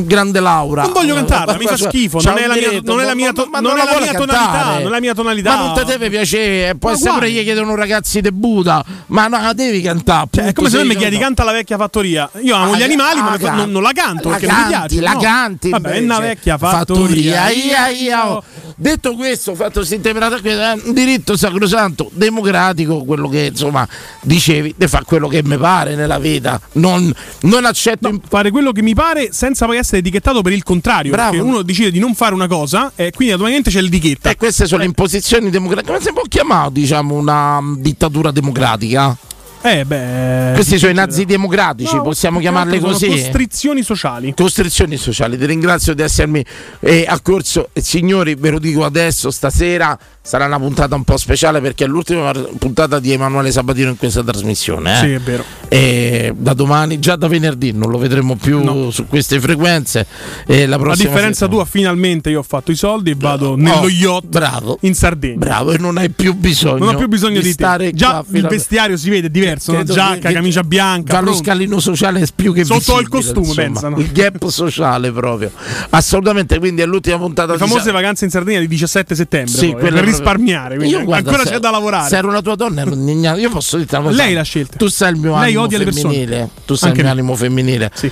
grande 0.05 0.39
Laura. 0.39 0.83
Non 0.83 0.93
voglio 0.93 1.15
cantarla, 1.15 1.57
mi 1.57 1.65
fa 1.65 1.77
schifo, 1.77 2.19
non 2.21 2.37
è 2.37 2.47
la 2.47 2.53
mia- 2.53 2.79
non 2.83 2.99
è 2.99 3.05
la 3.05 3.33
tonalità, 3.33 4.79
non 4.79 4.87
è 4.87 4.89
la 4.89 4.99
mia 4.99 5.13
tonalità. 5.13 5.55
Ma 5.55 5.65
non 5.65 5.73
te 5.75 5.85
deve 5.85 6.09
piacere, 6.09 6.55
essere 6.55 6.77
pure 6.77 6.97
guardi. 6.97 7.31
gli 7.31 7.43
chiedono 7.43 7.75
ragazzi 7.75 8.21
de 8.21 8.31
Buda, 8.31 8.83
ma 9.07 9.27
no, 9.27 9.53
devi 9.53 9.81
cantare. 9.81 10.27
Cioè, 10.31 10.45
è 10.45 10.53
come 10.53 10.69
se 10.69 10.83
mi 10.83 10.95
chiedi 10.95 11.17
canta 11.17 11.43
la 11.43 11.51
vecchia 11.51 11.77
fattoria. 11.77 12.29
Io 12.41 12.55
amo 12.55 12.75
gli 12.75 12.83
animali, 12.83 13.19
ma 13.19 13.31
ah, 13.31 13.55
non, 13.55 13.71
non 13.71 13.81
la 13.81 13.91
canto 13.93 14.29
la 14.29 14.37
perché 14.37 14.51
non 14.51 14.65
mi 14.65 14.71
canti, 14.71 14.95
piace. 14.95 15.01
La 15.01 15.13
no. 15.13 15.19
canti, 15.19 15.69
Vabbè, 15.69 15.89
è 15.91 15.99
una 15.99 16.19
vecchia 16.19 16.57
fattoria. 16.57 17.49
Ia, 17.49 17.89
ia, 17.89 18.31
oh. 18.31 18.43
Detto 18.75 19.15
questo, 19.15 19.55
fatto 19.55 19.81
questa 19.81 20.73
è 20.73 20.81
un 20.85 20.93
diritto 20.93 21.35
sacrosanto, 21.35 22.09
democratico, 22.13 23.03
quello 23.03 23.27
che 23.27 23.47
insomma 23.47 23.85
dicevi, 24.21 24.73
di 24.77 24.87
fare 24.87 25.03
quello 25.03 25.27
che 25.27 25.43
mi 25.43 25.57
pare 25.57 25.95
nella 25.95 26.17
vita. 26.17 26.59
Non, 26.73 27.13
non 27.41 27.65
accetto 27.65 28.07
No, 28.07 28.09
imp- 28.09 28.27
fare 28.27 28.51
quello 28.51 28.71
che 28.71 28.81
mi 28.81 28.93
pare 28.93 29.29
senza 29.39 29.65
poi 29.65 29.77
essere 29.77 29.99
etichettato 29.99 30.41
per 30.41 30.51
il 30.51 30.63
contrario. 30.63 31.11
Bravo. 31.11 31.31
Perché 31.31 31.45
uno 31.45 31.61
decide 31.61 31.91
di 31.91 31.99
non 31.99 32.13
fare 32.13 32.33
una 32.33 32.47
cosa 32.47 32.91
e 32.93 33.11
quindi 33.11 33.33
automaticamente 33.33 33.69
c'è 33.69 33.79
l'etichetta. 33.81 34.31
E 34.31 34.35
queste 34.35 34.67
sono 34.67 34.81
le 34.81 34.87
imposizioni 34.87 35.49
democratiche. 35.49 35.93
Come 35.93 36.03
si 36.03 36.11
può 36.11 36.23
chiamare, 36.27 36.73
diciamo, 36.73 37.15
una 37.15 37.61
mm, 37.61 37.75
dittatura 37.75 38.31
democratica? 38.31 39.15
Eh, 39.61 39.85
beh. 39.85 40.51
Questi 40.55 40.77
sono 40.77 40.91
i 40.91 40.95
nazi 40.95 41.23
democratici, 41.23 41.95
No, 41.95 42.01
possiamo 42.01 42.39
chiamarli 42.39 42.79
così. 42.79 43.07
Costrizioni 43.07 43.81
sociali. 43.81 44.33
Costrizioni 44.33 44.97
sociali, 44.97 45.37
ti 45.37 45.45
ringrazio 45.45 45.93
di 45.93 46.01
essermi 46.01 46.43
eh, 46.81 47.05
accorso. 47.07 47.69
E 47.71 47.81
signori, 47.81 48.35
ve 48.35 48.49
lo 48.49 48.59
dico 48.59 48.83
adesso, 48.83 49.31
stasera 49.31 49.97
sarà 50.29 50.45
una 50.45 50.59
puntata 50.59 50.93
un 50.93 51.03
po' 51.03 51.17
speciale 51.17 51.59
perché 51.59 51.85
è 51.85 51.87
l'ultima 51.87 52.31
puntata 52.59 52.99
di 52.99 53.11
Emanuele 53.11 53.49
Sabatino 53.51 53.89
in 53.89 53.97
questa 53.97 54.23
trasmissione. 54.23 54.93
eh. 54.93 54.95
Sì, 54.97 55.11
è 55.13 55.19
vero. 55.19 55.43
E 55.67 56.31
da 56.37 56.53
domani, 56.53 56.99
già 56.99 57.15
da 57.15 57.27
venerdì, 57.27 57.71
non 57.71 57.89
lo 57.89 57.97
vedremo 57.97 58.35
più 58.35 58.63
No. 58.63 58.91
su 58.91 59.07
queste 59.07 59.39
frequenze. 59.39 60.05
E 60.45 60.67
la 60.67 60.75
A 60.75 60.79
prossima 60.79 61.09
differenza 61.09 61.45
settimana- 61.45 61.63
tua, 61.63 61.65
finalmente 61.65 62.29
io 62.29 62.39
ho 62.39 62.43
fatto 62.43 62.69
i 62.69 62.75
soldi 62.75 63.09
e 63.09 63.15
vado 63.17 63.49
Oh, 63.49 63.55
nello 63.55 63.89
yacht 63.89 64.27
Bravo. 64.27 64.77
in 64.81 64.93
Sardegna. 64.93 65.37
Bravo, 65.37 65.71
e 65.71 65.79
non 65.79 65.97
hai 65.97 66.09
più 66.11 66.35
bisogno. 66.35 66.85
Non 66.85 66.93
ho 66.93 66.97
più 66.99 67.07
bisogno 67.07 67.39
di, 67.39 67.47
te. 67.47 67.51
stare 67.51 67.91
Già 67.91 68.23
il 68.31 68.45
a- 68.45 68.47
vestiario 68.47 68.97
si 68.97 69.09
vede 69.09 69.31
diverso, 69.31 69.71
no? 69.71 69.77
Credo 69.79 69.93
giacca, 69.93 70.27
che- 70.27 70.33
camicia 70.35 70.61
bianca. 70.63 71.13
Già 71.13 71.19
lo 71.21 71.25
pronto. 71.31 71.43
scalino 71.43 71.79
sociale 71.79 72.19
è 72.21 72.25
più 72.35 72.53
che 72.53 72.63
Sotto 72.65 72.77
visibile, 72.77 73.01
il 73.01 73.09
costume, 73.09 73.39
insomma. 73.47 73.63
pensano. 73.65 73.97
Il 73.97 74.11
gap 74.11 74.47
sociale 74.47 75.11
proprio. 75.11 75.51
Assolutamente, 75.89 76.59
quindi 76.59 76.83
è 76.83 76.85
l'ultima 76.85 77.17
puntata 77.17 77.53
Le 77.53 77.57
di 77.57 77.63
famose 77.63 77.85
Sa- 77.85 77.91
vacanze 77.91 78.25
in 78.25 78.31
Sardegna 78.31 78.59
di 78.59 78.67
17 78.67 79.15
settembre. 79.15 79.51
Sì, 79.51 79.71
poi, 79.71 79.79
proprio- 79.79 80.01
risparmiare. 80.19 80.75
Quindi 80.77 80.95
Io, 80.95 81.03
guarda, 81.03 81.29
ancora 81.31 81.49
c'è 81.49 81.59
da 81.59 81.69
lavorare. 81.71 82.07
Se 82.09 82.17
ero 82.17 82.31
la 82.31 82.41
tua 82.41 82.55
donna, 82.55 82.81
ero 82.81 82.93
indignata. 82.93 83.39
Io 83.39 83.49
posso 83.49 83.77
dirti 83.77 83.95
una 83.95 84.03
cosa. 84.05 84.15
Lei 84.23 84.33
l'ha 84.33 84.43
scelta. 84.43 84.77
Tu 84.77 84.87
sai 84.87 85.13
il 85.13 85.19
mio 85.19 85.37
Lei 85.39 85.55
animo 85.55 85.67
femminile. 85.69 86.49
Tu 86.65 86.75
sai 86.75 86.89
Anche 86.89 87.01
il 87.01 87.05
mio 87.05 87.15
me. 87.15 87.19
animo 87.21 87.35
femminile. 87.35 87.91
Sì. 87.93 88.11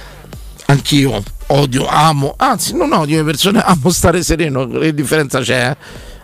Anch'io 0.70 1.24
odio, 1.48 1.88
amo, 1.88 2.34
anzi 2.36 2.76
non 2.76 2.92
odio 2.92 3.18
le 3.18 3.24
persone, 3.24 3.62
amo 3.64 3.90
stare 3.90 4.22
sereno, 4.22 4.68
che 4.68 4.94
differenza 4.94 5.40
c'è? 5.40 5.70
eh? 5.70 5.78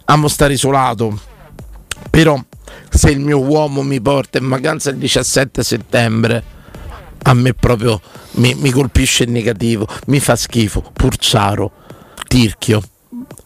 Amo 0.05 0.27
stare 0.27 0.53
isolato. 0.53 1.17
Però 2.09 2.37
se 2.89 3.09
il 3.11 3.19
mio 3.19 3.39
uomo 3.39 3.81
mi 3.83 4.01
porta 4.01 4.39
in 4.39 4.49
vacanza 4.49 4.89
il 4.89 4.97
17 4.97 5.63
settembre, 5.63 6.43
a 7.23 7.33
me 7.33 7.53
proprio 7.53 8.01
mi, 8.31 8.53
mi 8.55 8.69
colpisce 8.71 9.23
in 9.23 9.31
negativo, 9.31 9.87
mi 10.07 10.19
fa 10.19 10.35
schifo, 10.35 10.83
Purciaro, 10.91 11.71
Tirchio. 12.27 12.81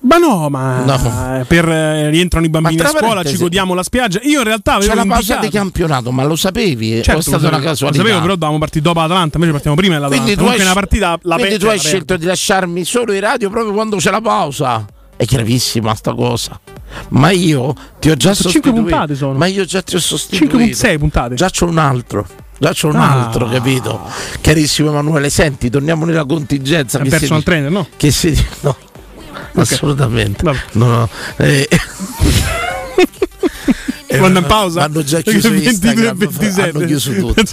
Ma 0.08 0.18
no, 0.18 0.48
ma 0.50 0.84
No. 0.86 1.46
per 1.48 1.68
eh, 1.68 2.10
rientrano 2.10 2.46
i 2.46 2.50
bambini 2.50 2.80
a 2.82 2.88
scuola, 2.88 3.24
ci 3.24 3.36
godiamo 3.38 3.74
la 3.74 3.84
spiaggia. 3.84 4.20
Io 4.24 4.40
in 4.40 4.46
realtà 4.46 4.76
avevo 4.76 4.92
C'è 4.94 4.98
la 4.98 5.06
pausa 5.06 5.36
di 5.38 5.50
campionato, 5.50 6.12
ma 6.12 6.24
lo 6.24 6.36
sapevi? 6.36 6.92
Certo, 7.04 7.12
è 7.12 7.16
lo 7.16 7.22
stata 7.22 7.38
sapevo, 7.40 7.56
una 7.56 7.64
lo 7.64 7.70
casualità? 7.72 8.02
sapevo, 8.04 8.20
però 8.22 8.34
dovevamo 8.36 8.58
partire 8.60 8.84
dopo 8.84 9.00
l'Atalanta, 9.02 9.36
invece 9.36 9.52
partiamo 9.54 9.76
prima 9.76 9.94
dell'Atalanta. 9.96 10.24
Quindi 10.32 10.44
tu 10.44 10.50
hai, 10.54 10.62
una 10.66 10.74
partita 10.74 11.20
la 11.24 11.36
quindi 11.36 11.54
pe- 11.56 11.60
tu 11.60 11.68
hai 11.68 11.80
scelto 11.80 12.16
di 12.18 12.26
lasciarmi 12.26 12.84
solo 12.86 13.12
in 13.14 13.20
radio 13.20 13.50
proprio 13.50 13.74
quando 13.74 13.98
c'è 13.98 14.12
la 14.12 14.22
pausa. 14.22 14.86
È 15.18 15.26
gravissima 15.26 15.94
sta 15.96 16.14
cosa. 16.14 16.60
Ma 17.10 17.32
io 17.32 17.74
ti 18.00 18.10
ho 18.10 18.16
già 18.16 18.34
Sono 18.34 18.50
sostituito. 18.50 18.82
puntate 18.82 19.16
sono. 19.16 19.34
Ma 19.38 19.48
io 19.48 19.66
già 19.66 19.82
ti 19.82 19.96
ho 19.96 20.00
sostituito. 20.00 20.58
5 20.58 20.74
6 20.76 20.98
puntate. 21.00 21.36
Già 21.36 21.50
c'ho 21.50 21.66
un 21.66 21.80
altro. 21.80 22.26
Già 22.60 22.72
c'ho 22.74 22.88
un 22.90 22.96
Ah. 22.96 23.26
altro, 23.26 23.48
capito? 23.50 24.00
Carissimo 24.42 24.90
Emanuele, 24.90 25.30
senti, 25.30 25.70
torniamo 25.70 26.06
nella 26.06 26.26
contingenza. 26.26 27.00
È 27.00 27.02
che 27.04 27.10
personal 27.10 27.40
si- 27.40 27.46
trainer, 27.46 27.72
no? 27.72 27.88
Che 27.98 28.10
si 28.12 28.34
no. 28.62 28.76
Assolutamente. 29.54 30.44
Vabbè. 30.44 30.60
No, 30.74 30.88
no. 30.88 31.10
Eh, 31.38 31.68
eh, 31.70 31.80
Quando 34.18 34.40
in 34.40 34.46
pausa? 34.46 34.84
Hanno 34.84 35.04
già 35.04 35.22
chiuso 35.22 35.50
22 35.50 35.66
e 35.66 35.72
Instagram, 35.72 36.18
27. 36.18 36.70
hanno 36.70 36.86
chiuso 36.86 37.14
tutto. 37.14 37.44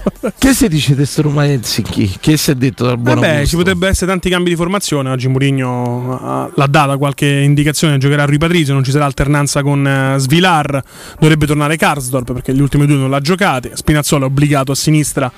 che 0.38 0.54
si 0.54 0.68
dice 0.68 0.94
di 0.94 1.04
sto 1.04 1.40
Helsinki? 1.40 2.16
Che 2.20 2.36
si 2.36 2.50
è 2.50 2.54
detto 2.54 2.86
dal 2.86 2.98
buon 2.98 3.16
Vabbè, 3.16 3.28
Augusto? 3.28 3.48
ci 3.48 3.56
potrebbe 3.56 3.88
essere 3.88 4.10
tanti 4.10 4.30
cambi 4.30 4.50
di 4.50 4.56
formazione. 4.56 5.10
Oggi 5.10 5.28
Mourinho 5.28 6.18
ah, 6.22 6.50
l'ha 6.54 6.66
data 6.66 6.96
qualche 6.96 7.26
indicazione. 7.26 7.98
Giocherà 7.98 8.24
Rui 8.24 8.38
Patrizio. 8.38 8.72
Non 8.72 8.84
ci 8.84 8.90
sarà 8.90 9.04
alternanza 9.04 9.62
con 9.62 9.86
eh, 9.86 10.18
Svilar. 10.18 10.82
Dovrebbe 11.18 11.46
tornare 11.46 11.76
Karsdorp 11.76 12.32
perché 12.32 12.54
gli 12.54 12.60
ultimi 12.60 12.86
due 12.86 12.96
non 12.96 13.10
l'ha 13.10 13.20
giocate. 13.20 13.72
Spinazzola 13.74 14.24
è 14.24 14.28
obbligato 14.28 14.72
a 14.72 14.74
sinistra 14.74 15.30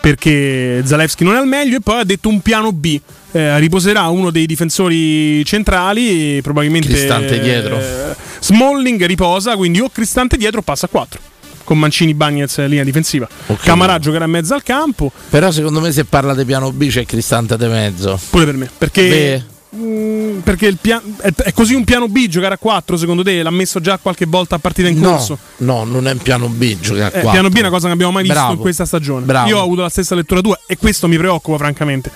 perché 0.00 0.82
Zalewski 0.84 1.24
non 1.24 1.34
è 1.34 1.38
al 1.38 1.46
meglio. 1.46 1.76
E 1.76 1.80
poi 1.80 2.00
ha 2.00 2.04
detto 2.04 2.28
un 2.28 2.40
piano 2.40 2.72
B. 2.72 3.00
Eh, 3.32 3.58
riposerà 3.58 4.06
uno 4.08 4.30
dei 4.30 4.46
difensori 4.46 5.44
centrali. 5.44 6.40
Probabilmente 6.42 6.88
Cristante 6.88 7.38
dietro. 7.40 7.78
eh, 7.78 8.14
Smalling 8.40 9.04
riposa. 9.04 9.56
Quindi 9.56 9.80
o 9.80 9.88
Cristante 9.90 10.36
dietro 10.36 10.60
o 10.60 10.62
passa 10.62 10.86
a 10.86 10.88
4. 10.88 11.20
Con 11.64 11.78
Mancini, 11.78 12.14
Bagnez, 12.14 12.56
linea 12.66 12.84
difensiva. 12.84 13.28
Ok. 13.48 13.62
Camarà 13.62 13.98
giocherà 13.98 14.24
in 14.24 14.30
mezzo 14.30 14.54
al 14.54 14.62
campo. 14.62 15.12
Però 15.28 15.50
secondo 15.50 15.80
me 15.80 15.92
se 15.92 16.04
parla 16.06 16.34
di 16.34 16.44
piano 16.46 16.72
B 16.72 16.88
c'è 16.88 17.04
Cristante 17.04 17.56
de 17.58 17.68
mezzo. 17.68 18.18
Pure 18.30 18.44
per 18.46 18.54
me. 18.56 18.70
Perché. 18.78 19.08
Beh, 19.08 19.56
Mm, 19.76 20.38
perché 20.38 20.66
il 20.66 20.78
pia- 20.80 21.00
è, 21.20 21.30
è 21.30 21.52
così 21.52 21.74
un 21.74 21.84
piano 21.84 22.08
B 22.08 22.26
giocare 22.26 22.54
a 22.54 22.56
4 22.56 22.96
secondo 22.96 23.22
te? 23.22 23.42
L'ha 23.42 23.50
messo 23.50 23.80
già 23.80 23.98
qualche 23.98 24.24
volta 24.24 24.54
a 24.54 24.58
partita 24.58 24.88
in 24.88 24.98
no, 24.98 25.10
corso? 25.10 25.38
no, 25.58 25.84
non 25.84 26.08
è 26.08 26.12
un 26.12 26.18
piano 26.18 26.48
B 26.48 26.78
giocare 26.80 27.02
a 27.04 27.06
Eh, 27.08 27.10
quattro. 27.20 27.30
piano 27.32 27.48
B 27.50 27.56
è 27.56 27.60
una 27.60 27.68
cosa 27.68 27.86
che 27.88 27.92
abbiamo 27.92 28.12
mai 28.12 28.22
visto 28.22 28.38
Bravo. 28.38 28.54
in 28.54 28.58
questa 28.60 28.86
stagione. 28.86 29.26
Bravo. 29.26 29.46
Io 29.50 29.58
ho 29.58 29.62
avuto 29.62 29.82
la 29.82 29.90
stessa 29.90 30.14
lettura 30.14 30.40
tua 30.40 30.58
e 30.66 30.78
questo 30.78 31.06
mi 31.06 31.18
preoccupa 31.18 31.58
francamente. 31.58 32.10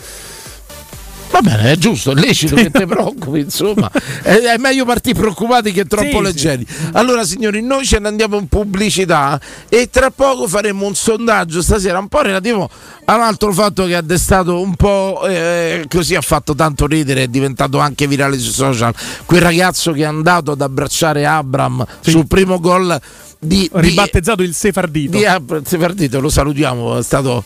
Va 1.33 1.41
bene, 1.41 1.73
è 1.73 1.77
giusto, 1.77 2.11
è 2.11 2.15
lecito 2.15 2.55
che 2.57 2.71
ti 2.71 2.85
preoccupi, 2.85 3.41
insomma. 3.41 3.91
È, 4.23 4.35
è 4.35 4.59
meglio 4.59 4.85
partire 4.85 5.19
preoccupati 5.19 5.73
che 5.73 5.87
troppo 5.87 6.19
Sì, 6.19 6.23
leggeri. 6.23 6.67
Allora, 6.93 7.25
signori, 7.25 7.63
noi 7.63 7.87
ce 7.87 7.99
ne 7.99 8.09
andiamo 8.09 8.37
in 8.37 8.49
pubblicità 8.49 9.41
e 9.71 9.89
tra 9.91 10.11
poco 10.11 10.47
faremo 10.47 10.87
un 10.87 10.95
sondaggio 10.95 11.63
stasera, 11.63 11.99
un 11.99 12.09
po' 12.09 12.21
relativo 12.21 12.69
a 13.07 13.17
un 13.17 13.23
altro 13.23 13.51
fatto 13.53 13.87
che 13.87 13.97
ha 13.97 14.03
destato 14.03 14.61
un 14.61 14.75
po' 14.77 15.27
eh, 15.27 15.87
così, 15.89 16.15
ha 16.15 16.21
fatto 16.21 16.55
tanto 16.55 16.87
ridere, 16.87 17.23
è 17.23 17.29
diventato 17.29 17.79
anche 17.79 18.07
virale 18.07 18.39
sui 18.39 18.53
social. 18.53 18.95
Quel 19.25 19.41
ragazzo 19.41 19.93
che 19.93 20.03
è 20.03 20.05
andato 20.05 20.51
ad 20.51 20.61
abbracciare 20.61 21.25
Abram 21.25 21.85
sul 22.01 22.27
primo 22.27 22.61
gol 22.61 23.01
di, 23.39 23.61
di, 23.61 23.71
Ribattezzato 23.73 24.43
il 24.43 24.55
Sefardito. 24.55 25.17
di 25.17 25.25
Sefardito, 25.65 26.21
lo 26.21 26.29
salutiamo, 26.29 26.99
è 26.99 27.03
stato 27.03 27.43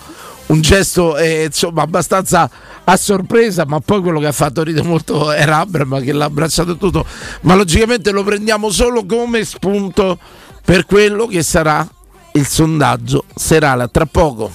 un 0.46 0.60
gesto 0.60 1.16
eh, 1.16 1.44
insomma 1.44 1.82
abbastanza 1.82 2.48
a 2.84 2.96
sorpresa, 2.96 3.64
ma 3.66 3.80
poi 3.80 4.00
quello 4.00 4.20
che 4.20 4.26
ha 4.26 4.32
fatto 4.32 4.62
ridere 4.62 4.86
molto 4.86 5.32
era 5.32 5.58
Abram 5.58 6.00
che 6.02 6.12
l'ha 6.12 6.26
abbracciato 6.26 6.76
tutto, 6.76 7.04
ma 7.42 7.54
logicamente 7.54 8.12
lo 8.12 8.22
prendiamo 8.22 8.70
solo 8.70 9.04
come 9.04 9.44
spunto 9.44 10.18
per 10.64 10.86
quello 10.86 11.26
che 11.26 11.42
sarà 11.42 11.86
il 12.32 12.46
sondaggio 12.46 13.24
serale. 13.34 13.88
Tra 13.90 14.06
poco. 14.06 14.52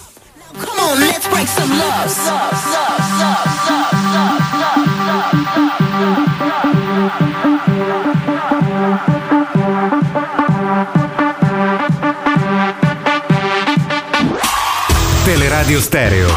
Teleradio 15.71 15.79
Stereo 15.79 16.29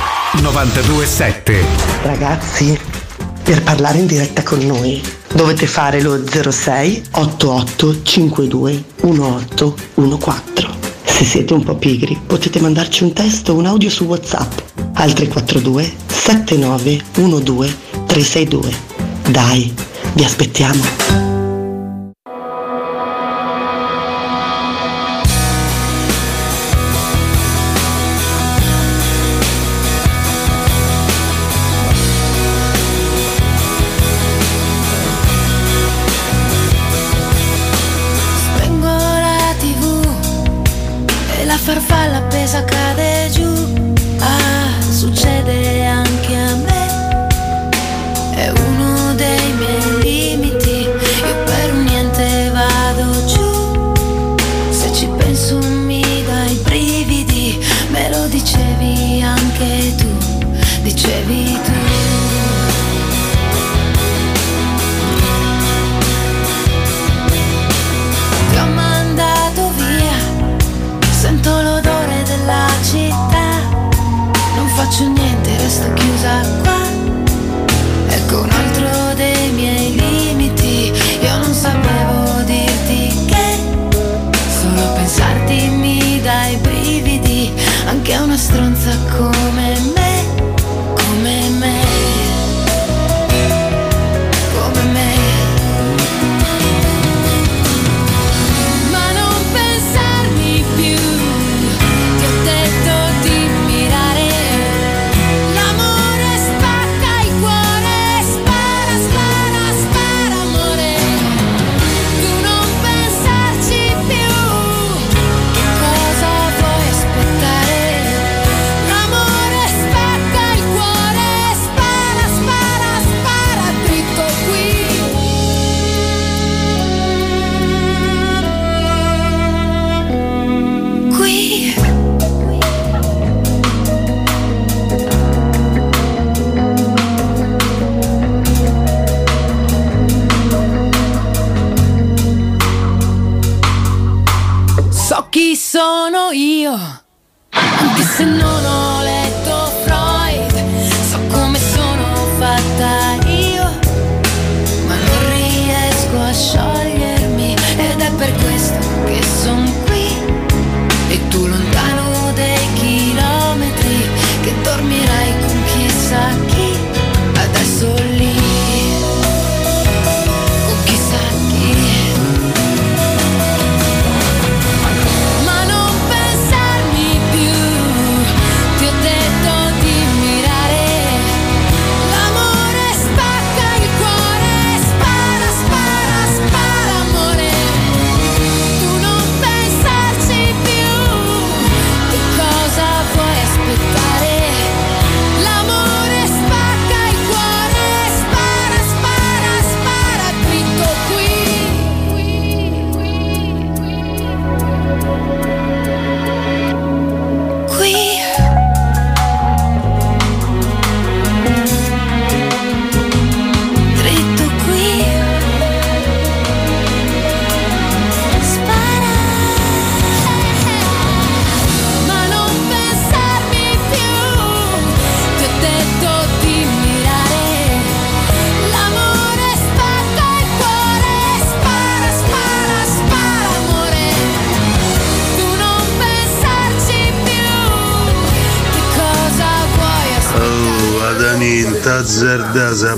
927. 0.42 1.64
Ragazzi, 2.02 2.78
per 3.42 3.64
parlare 3.64 3.98
in 3.98 4.06
diretta 4.06 4.44
con 4.44 4.60
noi 4.60 5.02
dovete 5.32 5.66
fare 5.66 6.00
lo 6.00 6.22
06 6.24 7.02
88 7.10 8.02
52 8.04 8.84
1814. 9.00 10.68
Se 11.02 11.24
siete 11.24 11.52
un 11.52 11.64
po' 11.64 11.74
pigri 11.74 12.16
potete 12.24 12.60
mandarci 12.60 13.02
un 13.02 13.12
testo 13.12 13.54
o 13.54 13.56
un 13.56 13.66
audio 13.66 13.90
su 13.90 14.04
WhatsApp 14.04 14.52
al 14.94 15.12
342 15.12 15.92
79 16.06 17.02
12 17.14 17.76
362. 18.06 18.72
Dai, 19.30 19.74
vi 20.12 20.22
aspettiamo. 20.22 21.23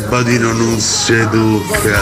Sabatino 0.07 0.53
non 0.53 0.79
tocca. 0.79 2.01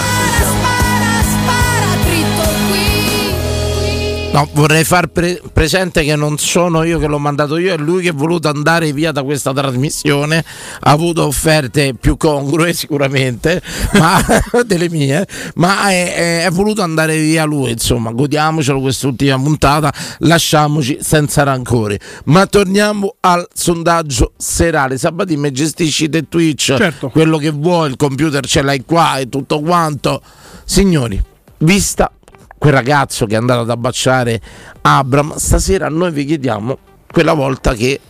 No, 4.30 4.48
vorrei 4.52 4.84
far 4.84 5.06
pre- 5.06 5.40
presente 5.50 6.04
che 6.04 6.14
non 6.14 6.36
sono 6.36 6.82
io 6.82 6.98
che 6.98 7.06
l'ho 7.06 7.18
mandato 7.18 7.56
io, 7.56 7.72
è 7.72 7.78
lui 7.78 8.02
che 8.02 8.10
è 8.10 8.12
voluto 8.12 8.48
andare 8.48 8.92
via 8.92 9.10
da 9.10 9.22
questa 9.22 9.54
trasmissione. 9.54 10.44
Ha 10.80 10.90
avuto 10.90 11.26
offerte 11.26 11.94
più 11.94 12.16
congrue 12.16 12.72
sicuramente, 12.74 13.62
ma 13.94 14.20
delle 14.66 14.88
mie, 14.90 15.26
ma 15.56 15.88
è, 15.90 16.14
è- 16.14 16.44
è 16.46 16.50
voluto 16.50 16.82
andare 16.82 17.16
via 17.18 17.44
lui. 17.44 17.70
Insomma, 17.70 18.10
godiamocelo 18.12 18.80
quest'ultima 18.80 19.36
puntata, 19.38 19.92
lasciamoci 20.18 20.98
senza 21.00 21.42
rancore. 21.42 21.98
Ma 22.24 22.46
torniamo 22.46 23.14
al 23.20 23.46
sondaggio 23.52 24.32
serale. 24.36 24.98
Sabatini 24.98 25.40
mi 25.40 25.52
gestisci 25.52 26.08
te 26.08 26.28
Twitch, 26.28 26.74
Certo. 26.76 27.08
quello 27.10 27.38
che 27.38 27.50
vuoi, 27.50 27.90
il 27.90 27.96
computer 27.96 28.44
ce 28.46 28.62
l'hai 28.62 28.84
qua 28.84 29.18
e 29.18 29.28
tutto 29.28 29.60
quanto. 29.60 30.20
Signori, 30.64 31.22
vista 31.58 32.10
quel 32.58 32.72
ragazzo 32.72 33.26
che 33.26 33.34
è 33.34 33.36
andato 33.36 33.60
ad 33.60 33.70
abbracciare 33.70 34.40
Abram, 34.82 35.36
stasera 35.36 35.88
noi 35.88 36.10
vi 36.12 36.24
chiediamo 36.24 36.78
quella 37.10 37.34
volta 37.34 37.74
che 37.74 38.00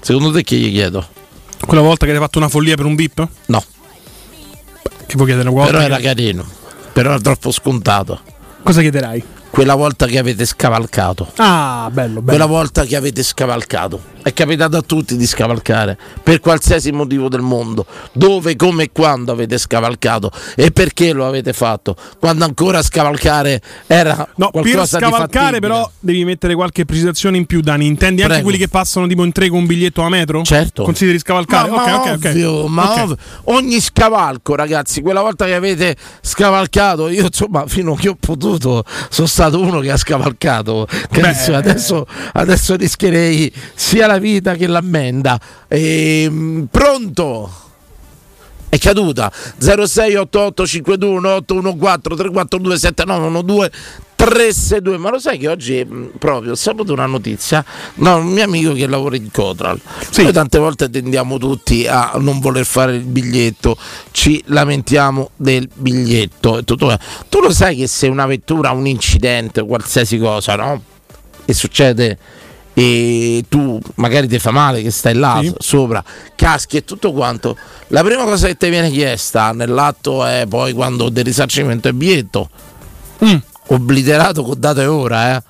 secondo 0.00 0.30
te 0.30 0.42
che 0.44 0.56
gli 0.56 0.70
chiedo? 0.70 1.06
Quella 1.68 1.82
volta 1.82 2.06
che 2.06 2.12
hai 2.12 2.18
fatto 2.18 2.38
una 2.38 2.48
follia 2.48 2.76
per 2.76 2.86
un 2.86 2.94
bip? 2.94 3.28
No. 3.46 3.62
Che 5.06 5.14
vuoi 5.16 5.26
chiedere? 5.26 5.50
Una 5.50 5.58
volta 5.64 5.72
Però 5.76 5.78
che- 5.86 5.92
era 5.92 6.00
carino, 6.02 6.46
però 6.94 7.10
era 7.10 7.20
troppo 7.20 7.50
scontato. 7.50 8.20
Cosa 8.62 8.80
chiederai? 8.80 9.22
Quella 9.50 9.74
volta 9.74 10.06
che 10.06 10.16
avete 10.16 10.46
scavalcato. 10.46 11.30
Ah, 11.36 11.90
bello, 11.92 12.20
bello. 12.22 12.24
Quella 12.24 12.46
volta 12.46 12.84
che 12.86 12.96
avete 12.96 13.22
scavalcato. 13.22 14.00
È 14.28 14.34
capitato 14.34 14.76
a 14.76 14.82
tutti 14.82 15.16
di 15.16 15.26
scavalcare, 15.26 15.96
per 16.22 16.40
qualsiasi 16.40 16.92
motivo 16.92 17.30
del 17.30 17.40
mondo. 17.40 17.86
Dove, 18.12 18.56
come 18.56 18.82
e 18.82 18.90
quando 18.92 19.32
avete 19.32 19.56
scavalcato 19.56 20.30
e 20.54 20.70
perché 20.70 21.14
lo 21.14 21.26
avete 21.26 21.54
fatto. 21.54 21.96
Quando 22.20 22.44
ancora 22.44 22.82
scavalcare 22.82 23.62
era 23.86 24.28
No, 24.34 24.50
per 24.50 24.60
qualcosa 24.60 24.98
di 24.98 25.04
scavalcare 25.04 25.60
però 25.60 25.90
devi 25.98 26.26
mettere 26.26 26.54
qualche 26.54 26.84
precisazione 26.84 27.38
in 27.38 27.46
più, 27.46 27.62
Dani. 27.62 27.86
Intendi 27.86 28.20
anche 28.20 28.34
Prego. 28.34 28.48
quelli 28.50 28.62
che 28.62 28.68
passano 28.68 29.06
tipo 29.06 29.24
in 29.24 29.32
tre 29.32 29.48
con 29.48 29.60
un 29.60 29.66
biglietto 29.66 30.02
a 30.02 30.10
metro? 30.10 30.42
Certo. 30.42 30.82
Consideri 30.82 31.18
scavalcare? 31.18 31.70
Ma, 31.70 31.76
ma 31.86 32.00
ok, 32.00 32.06
ok. 32.18 32.24
ovvio, 32.26 32.66
ma 32.66 32.92
Ok. 32.92 32.98
ovvio. 32.98 33.16
ogni 33.44 33.80
scavalco, 33.80 34.54
ragazzi, 34.54 35.00
quella 35.00 35.22
volta 35.22 35.46
che 35.46 35.54
avete 35.54 35.96
scavalcato, 36.20 37.08
io 37.08 37.24
insomma, 37.24 37.66
fino 37.66 37.94
a 37.94 37.96
che 37.96 38.10
ho 38.10 38.16
potuto, 38.20 38.84
sono 39.08 39.26
stato 39.26 39.58
uno 39.58 39.80
che 39.80 39.90
ha 39.90 39.96
scavalcato. 39.96 40.86
Adesso, 41.10 42.06
adesso 42.34 42.76
rischierei 42.76 43.50
sia 43.74 44.06
la 44.06 44.16
vita 44.18 44.54
che 44.54 44.66
l'ammenda. 44.66 45.40
Ehm, 45.68 46.68
pronto? 46.70 47.66
È 48.70 48.76
caduta 48.76 49.32
0688 49.58 50.66
52 50.66 51.28
814 51.36 52.16
342 52.16 52.78
7912 52.78 53.70
362 54.18 54.98
ma 54.98 55.10
lo 55.10 55.18
sai 55.20 55.38
che 55.38 55.48
oggi 55.48 55.82
mh, 55.82 56.10
proprio 56.18 56.52
ho 56.52 56.54
saputo 56.56 56.92
una 56.92 57.06
notizia 57.06 57.64
no, 57.94 58.16
un 58.16 58.26
mio 58.26 58.42
amico 58.42 58.72
che 58.74 58.86
lavora 58.88 59.14
in 59.14 59.30
Cotral 59.30 59.80
noi 60.16 60.32
tante 60.32 60.58
volte 60.58 60.90
tendiamo 60.90 61.38
tutti 61.38 61.86
a 61.86 62.12
non 62.16 62.40
voler 62.40 62.66
fare 62.66 62.96
il 62.96 63.04
biglietto 63.04 63.78
ci 64.10 64.42
lamentiamo 64.46 65.30
del 65.36 65.68
biglietto 65.72 66.58
e 66.58 66.64
tutto. 66.64 66.98
tu 67.28 67.40
lo 67.40 67.50
sai 67.50 67.76
che 67.76 67.86
se 67.86 68.08
una 68.08 68.26
vettura 68.26 68.70
ha 68.70 68.72
un 68.72 68.88
incidente 68.88 69.60
o 69.60 69.66
qualsiasi 69.66 70.18
cosa 70.18 70.56
no? 70.56 70.82
e 71.44 71.54
succede 71.54 72.18
e 72.80 73.44
tu 73.48 73.80
magari 73.96 74.28
ti 74.28 74.38
fa 74.38 74.52
male 74.52 74.82
che 74.82 74.92
stai 74.92 75.14
là 75.14 75.40
Sì. 75.42 75.52
sopra, 75.58 76.02
caschi 76.36 76.76
e 76.76 76.84
tutto 76.84 77.12
quanto, 77.12 77.56
la 77.88 78.04
prima 78.04 78.22
cosa 78.22 78.46
che 78.46 78.56
ti 78.56 78.68
viene 78.68 78.88
chiesta 78.88 79.50
nell'atto 79.50 80.24
è 80.24 80.44
poi 80.48 80.72
quando 80.74 81.08
del 81.08 81.24
risarcimento 81.24 81.88
è 81.88 81.92
biglietto. 81.92 82.48
Mm. 83.24 83.36
Obliterato 83.70 84.44
con 84.44 84.60
data 84.60 84.80
e 84.80 84.86
ora, 84.86 85.36
eh. 85.36 85.42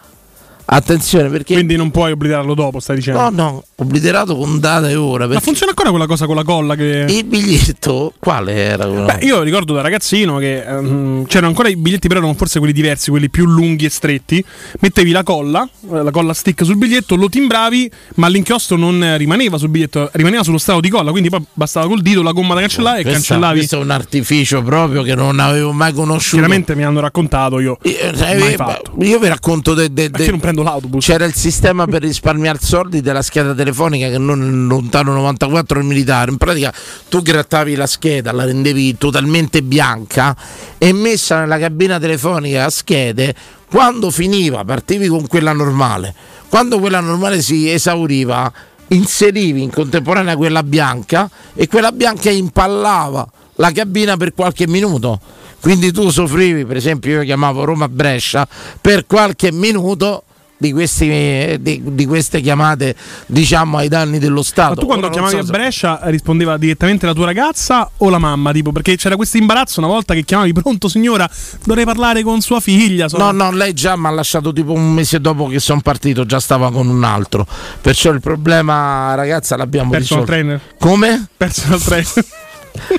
Attenzione 0.70 1.28
perché 1.28 1.54
Quindi 1.54 1.76
non 1.76 1.90
puoi 1.90 2.12
obbligarlo 2.12 2.54
dopo, 2.54 2.80
stai 2.80 2.96
dicendo. 2.96 3.20
No, 3.20 3.28
no, 3.30 3.64
obliterato 3.80 4.36
con 4.36 4.58
data 4.58 4.88
e 4.88 4.96
ora. 4.96 5.26
Ma 5.28 5.38
funziona 5.38 5.70
ancora 5.70 5.90
quella 5.90 6.06
cosa 6.06 6.26
con 6.26 6.34
la 6.34 6.42
colla 6.42 6.74
che... 6.74 7.06
il 7.08 7.24
biglietto 7.24 8.12
quale 8.18 8.52
era? 8.54 8.86
Beh, 8.86 9.18
io 9.24 9.42
ricordo 9.42 9.72
da 9.72 9.82
ragazzino 9.82 10.38
che 10.38 10.64
ehm, 10.64 11.26
c'erano 11.26 11.46
ancora 11.48 11.68
i 11.68 11.76
biglietti, 11.76 12.08
però 12.08 12.20
erano 12.20 12.34
forse 12.34 12.58
quelli 12.58 12.74
diversi, 12.74 13.10
quelli 13.10 13.30
più 13.30 13.46
lunghi 13.46 13.84
e 13.84 13.88
stretti. 13.88 14.44
Mettevi 14.80 15.12
la 15.12 15.22
colla, 15.22 15.62
eh, 15.92 16.02
la 16.02 16.10
colla 16.10 16.34
stick 16.34 16.64
sul 16.64 16.76
biglietto, 16.76 17.14
lo 17.14 17.28
timbravi, 17.28 17.88
ma 18.16 18.26
l'inchiostro 18.26 18.76
non 18.76 19.02
eh, 19.02 19.16
rimaneva 19.16 19.58
sul 19.58 19.68
biglietto, 19.68 20.10
rimaneva 20.14 20.42
sullo 20.42 20.58
strato 20.58 20.80
di 20.80 20.88
colla. 20.88 21.12
Quindi 21.12 21.28
poi 21.28 21.44
bastava 21.52 21.86
col 21.86 22.02
dito 22.02 22.22
la 22.22 22.32
gomma 22.32 22.54
da 22.54 22.60
cancellare 22.60 22.98
e 22.98 23.02
Questa- 23.02 23.18
cancellavi. 23.34 23.56
Questo 23.58 23.78
è 23.78 23.82
un 23.82 23.90
artificio 23.90 24.62
proprio 24.62 25.02
che 25.02 25.14
non 25.14 25.38
avevo 25.38 25.70
mai 25.72 25.92
conosciuto. 25.92 26.38
Chiaramente 26.38 26.74
mi 26.74 26.82
hanno 26.82 26.98
raccontato 26.98 27.60
io. 27.60 27.78
Eh, 27.82 28.10
Mai 28.18 28.52
eh, 28.54 28.56
fatto. 28.56 28.94
Io 29.02 29.20
vi 29.20 29.28
racconto 29.28 29.74
de- 29.74 29.92
de- 29.92 30.10
de- 30.10 30.30
non 30.30 30.40
prendo 30.40 30.64
l'autobus? 30.64 31.04
C'era 31.04 31.24
il 31.24 31.34
sistema 31.34 31.86
per 31.86 32.02
risparmiare 32.02 32.58
soldi 32.60 33.00
della 33.00 33.22
scheda 33.22 33.54
telefonica 33.54 33.66
che 34.08 34.18
non 34.18 34.66
lontano 34.66 35.12
94 35.12 35.78
il 35.78 35.84
militare. 35.84 36.30
In 36.30 36.36
pratica 36.36 36.72
tu 37.08 37.22
grattavi 37.22 37.74
la 37.74 37.86
scheda, 37.86 38.32
la 38.32 38.44
rendevi 38.44 38.96
totalmente 38.96 39.62
bianca 39.62 40.36
e 40.78 40.92
messa 40.92 41.40
nella 41.40 41.58
cabina 41.58 41.98
telefonica 41.98 42.64
a 42.64 42.70
schede. 42.70 43.34
Quando 43.70 44.10
finiva, 44.10 44.64
partivi 44.64 45.08
con 45.08 45.26
quella 45.26 45.52
normale. 45.52 46.14
Quando 46.48 46.78
quella 46.78 47.00
normale 47.00 47.42
si 47.42 47.70
esauriva, 47.70 48.50
inserivi 48.88 49.62
in 49.62 49.70
contemporanea 49.70 50.36
quella 50.36 50.62
bianca 50.62 51.30
e 51.54 51.66
quella 51.66 51.92
bianca 51.92 52.30
impallava 52.30 53.28
la 53.56 53.70
cabina 53.72 54.16
per 54.16 54.32
qualche 54.34 54.66
minuto. 54.66 55.20
Quindi 55.60 55.92
tu 55.92 56.08
soffrivi, 56.10 56.64
per 56.64 56.76
esempio, 56.76 57.18
io 57.18 57.24
chiamavo 57.24 57.64
Roma-Brescia 57.64 58.46
per 58.80 59.06
qualche 59.06 59.50
minuto 59.52 60.22
di, 60.58 60.72
questi, 60.72 61.56
di, 61.60 61.80
di 61.84 62.04
queste 62.06 62.40
chiamate, 62.40 62.94
diciamo, 63.26 63.78
ai 63.78 63.88
danni 63.88 64.18
dello 64.18 64.42
Stato. 64.42 64.74
Ma 64.74 64.80
tu 64.80 64.86
quando 64.86 65.06
Ora 65.06 65.14
chiamavi 65.14 65.34
so 65.34 65.40
a 65.40 65.44
Brescia 65.44 66.00
rispondeva 66.04 66.56
direttamente 66.58 67.06
la 67.06 67.14
tua 67.14 67.24
ragazza 67.26 67.88
o 67.96 68.10
la 68.10 68.18
mamma? 68.18 68.52
Tipo, 68.52 68.72
perché 68.72 68.96
c'era 68.96 69.16
questo 69.16 69.36
imbarazzo 69.38 69.78
una 69.80 69.88
volta 69.88 70.14
che 70.14 70.24
chiamavi 70.24 70.52
pronto 70.52 70.88
signora, 70.88 71.28
dovrei 71.64 71.84
parlare 71.84 72.22
con 72.22 72.40
sua 72.40 72.60
figlia. 72.60 73.08
so- 73.08 73.16
No, 73.16 73.30
no, 73.30 73.50
lei 73.52 73.72
già 73.72 73.96
mi 73.96 74.06
ha 74.06 74.10
lasciato 74.10 74.52
tipo 74.52 74.72
un 74.72 74.92
mese 74.92 75.20
dopo 75.20 75.46
che 75.46 75.60
sono 75.60 75.80
partito, 75.80 76.26
già 76.26 76.40
stava 76.40 76.70
con 76.72 76.88
un 76.88 77.04
altro. 77.04 77.46
Perciò 77.80 78.10
il 78.10 78.20
problema, 78.20 79.14
ragazza, 79.14 79.56
l'abbiamo 79.56 79.90
Personal 79.90 80.24
risolto. 80.24 80.42
trainer. 80.42 80.60
Come? 80.78 81.28
Personal 81.36 81.80
trainer. 81.80 82.24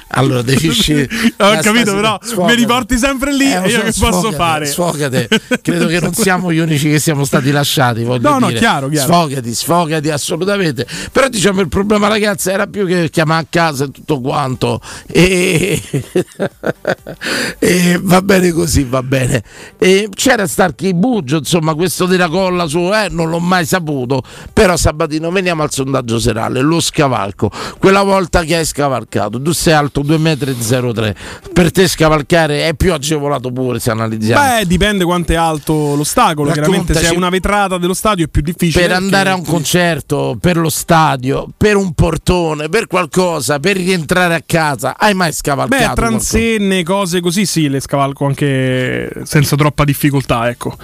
Allora 0.09 0.41
devi 0.41 0.67
uscire. 0.67 1.07
Ho 1.37 1.59
capito, 1.61 1.93
però 1.93 2.17
sfogati. 2.21 2.53
mi 2.53 2.59
riporti 2.59 2.97
sempre 2.97 3.33
lì 3.33 3.51
Eh, 3.51 3.63
e 3.63 3.69
io 3.69 3.81
che 3.81 3.93
posso 3.97 4.11
sfogati, 4.11 4.35
fare? 4.35 4.65
Sfogati. 4.65 5.27
Credo 5.61 5.87
che 5.87 5.99
non 5.99 6.13
siamo 6.13 6.51
gli 6.51 6.59
unici 6.59 6.89
che 6.89 6.99
siamo 6.99 7.23
stati 7.25 7.51
lasciati. 7.51 8.03
No, 8.03 8.39
no, 8.39 8.47
dire. 8.47 8.59
chiaro, 8.59 8.89
chiaro. 8.89 9.11
Sfogati, 9.11 9.53
sfogati 9.53 10.09
assolutamente. 10.09 10.85
Però 11.11 11.27
diciamo 11.27 11.61
il 11.61 11.67
problema, 11.67 12.07
ragazzi, 12.07 12.49
era 12.49 12.67
più 12.67 12.85
che 12.85 13.09
chiamare 13.09 13.43
a 13.43 13.47
casa 13.49 13.85
e 13.85 13.91
tutto 13.91 14.19
quanto. 14.19 14.81
E, 15.07 15.81
e 17.59 17.99
va 18.01 18.21
bene 18.21 18.51
così, 18.51 18.83
va 18.83 19.03
bene. 19.03 19.43
E 19.77 20.09
c'era 20.13 20.47
Starkey 20.47 20.93
Buggio, 20.93 21.37
insomma, 21.37 21.73
questo 21.75 22.05
della 22.05 22.29
colla 22.29 22.67
su, 22.67 22.79
eh, 22.93 23.07
non 23.09 23.29
l'ho 23.29 23.39
mai 23.39 23.65
saputo. 23.65 24.23
Però 24.53 24.75
Sabatino, 24.75 25.31
veniamo 25.31 25.63
al 25.63 25.71
sondaggio 25.71 26.19
serale, 26.19 26.61
lo 26.61 26.79
scavalco. 26.79 27.51
Quella 27.77 28.03
volta 28.03 28.43
che 28.43 28.55
hai 28.57 28.65
scavalcato, 28.65 29.41
tu 29.41 29.51
sei 29.51 29.68
alto 29.73 30.01
2,03 30.01 31.09
m. 31.09 31.51
Per 31.53 31.71
te 31.71 31.87
scavalcare 31.87 32.67
è 32.67 32.73
più 32.73 32.93
agevolato 32.93 33.51
pure 33.51 33.79
se 33.79 33.91
analizziamo. 33.91 34.57
Beh, 34.57 34.65
dipende 34.65 35.03
quanto 35.03 35.33
è 35.33 35.35
alto 35.35 35.95
l'ostacolo. 35.95 36.51
Chiaramente, 36.51 36.93
se 36.93 37.09
è 37.09 37.15
una 37.15 37.29
vetrata 37.29 37.77
dello 37.77 37.93
stadio 37.93 38.25
è 38.25 38.27
più 38.27 38.41
difficile. 38.41 38.85
per 38.85 38.95
andare 38.95 39.29
a 39.29 39.35
un 39.35 39.43
concerto, 39.43 40.37
per 40.39 40.57
lo 40.57 40.69
stadio, 40.69 41.47
per 41.55 41.75
un 41.75 41.93
portone, 41.93 42.69
per 42.69 42.87
qualcosa, 42.87 43.59
per 43.59 43.77
rientrare 43.77 44.35
a 44.35 44.43
casa, 44.45 44.95
hai 44.97 45.13
mai 45.13 45.31
scavalcato? 45.31 45.87
Beh, 45.87 45.93
transenne, 45.93 46.83
cose 46.83 47.19
così, 47.21 47.45
sì, 47.45 47.69
le 47.69 47.79
scavalco 47.79 48.25
anche 48.25 49.11
senza 49.23 49.55
troppa 49.55 49.83
difficoltà, 49.83 50.49
ecco. 50.49 50.75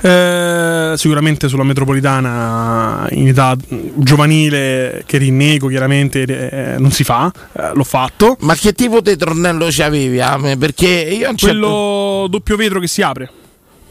Eh, 0.00 0.94
sicuramente 0.96 1.48
sulla 1.48 1.64
metropolitana 1.64 3.06
in 3.10 3.28
età 3.28 3.56
giovanile, 3.96 5.02
che 5.06 5.18
rinnego 5.18 5.68
chiaramente, 5.68 6.22
eh, 6.22 6.78
non 6.78 6.90
si 6.90 7.04
fa, 7.04 7.32
eh, 7.52 7.70
l'ho 7.74 7.84
fatto. 7.84 8.23
Ma 8.40 8.54
che 8.54 8.72
tipo 8.72 9.00
di 9.00 9.16
tornello 9.16 9.66
c'avevi? 9.68 10.20
ah, 10.20 10.36
me? 10.36 10.56
Perché 10.56 10.88
io 10.88 11.30
un 11.30 11.36
certo- 11.36 11.58
Quello 11.58 12.26
doppio 12.28 12.56
vetro 12.56 12.80
che 12.80 12.86
si 12.86 13.02
apre. 13.02 13.30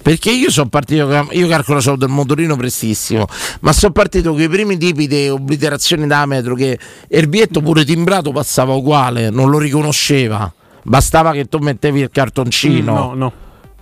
Perché 0.03 0.31
io 0.31 0.51
sono 0.51 0.67
partito, 0.67 1.27
io 1.31 1.47
calcolo 1.47 1.79
solo 1.79 1.95
del 1.95 2.09
motorino 2.09 2.57
prestissimo, 2.57 3.25
ma 3.61 3.71
sono 3.71 3.93
partito 3.93 4.31
con 4.31 4.41
i 4.41 4.49
primi 4.49 4.77
tipi 4.77 5.07
di 5.07 5.29
obliterazioni 5.29 6.05
da 6.07 6.25
metro 6.25 6.55
che 6.55 6.77
il 7.07 7.27
biglietto 7.29 7.61
pure 7.61 7.85
timbrato 7.85 8.31
passava 8.33 8.73
uguale, 8.73 9.29
non 9.29 9.49
lo 9.49 9.57
riconosceva. 9.59 10.53
Bastava 10.83 11.31
che 11.31 11.45
tu 11.45 11.59
mettevi 11.59 12.01
il 12.01 12.09
cartoncino. 12.11 12.91
Mm, 12.91 12.95
no, 12.95 13.13
no. 13.13 13.33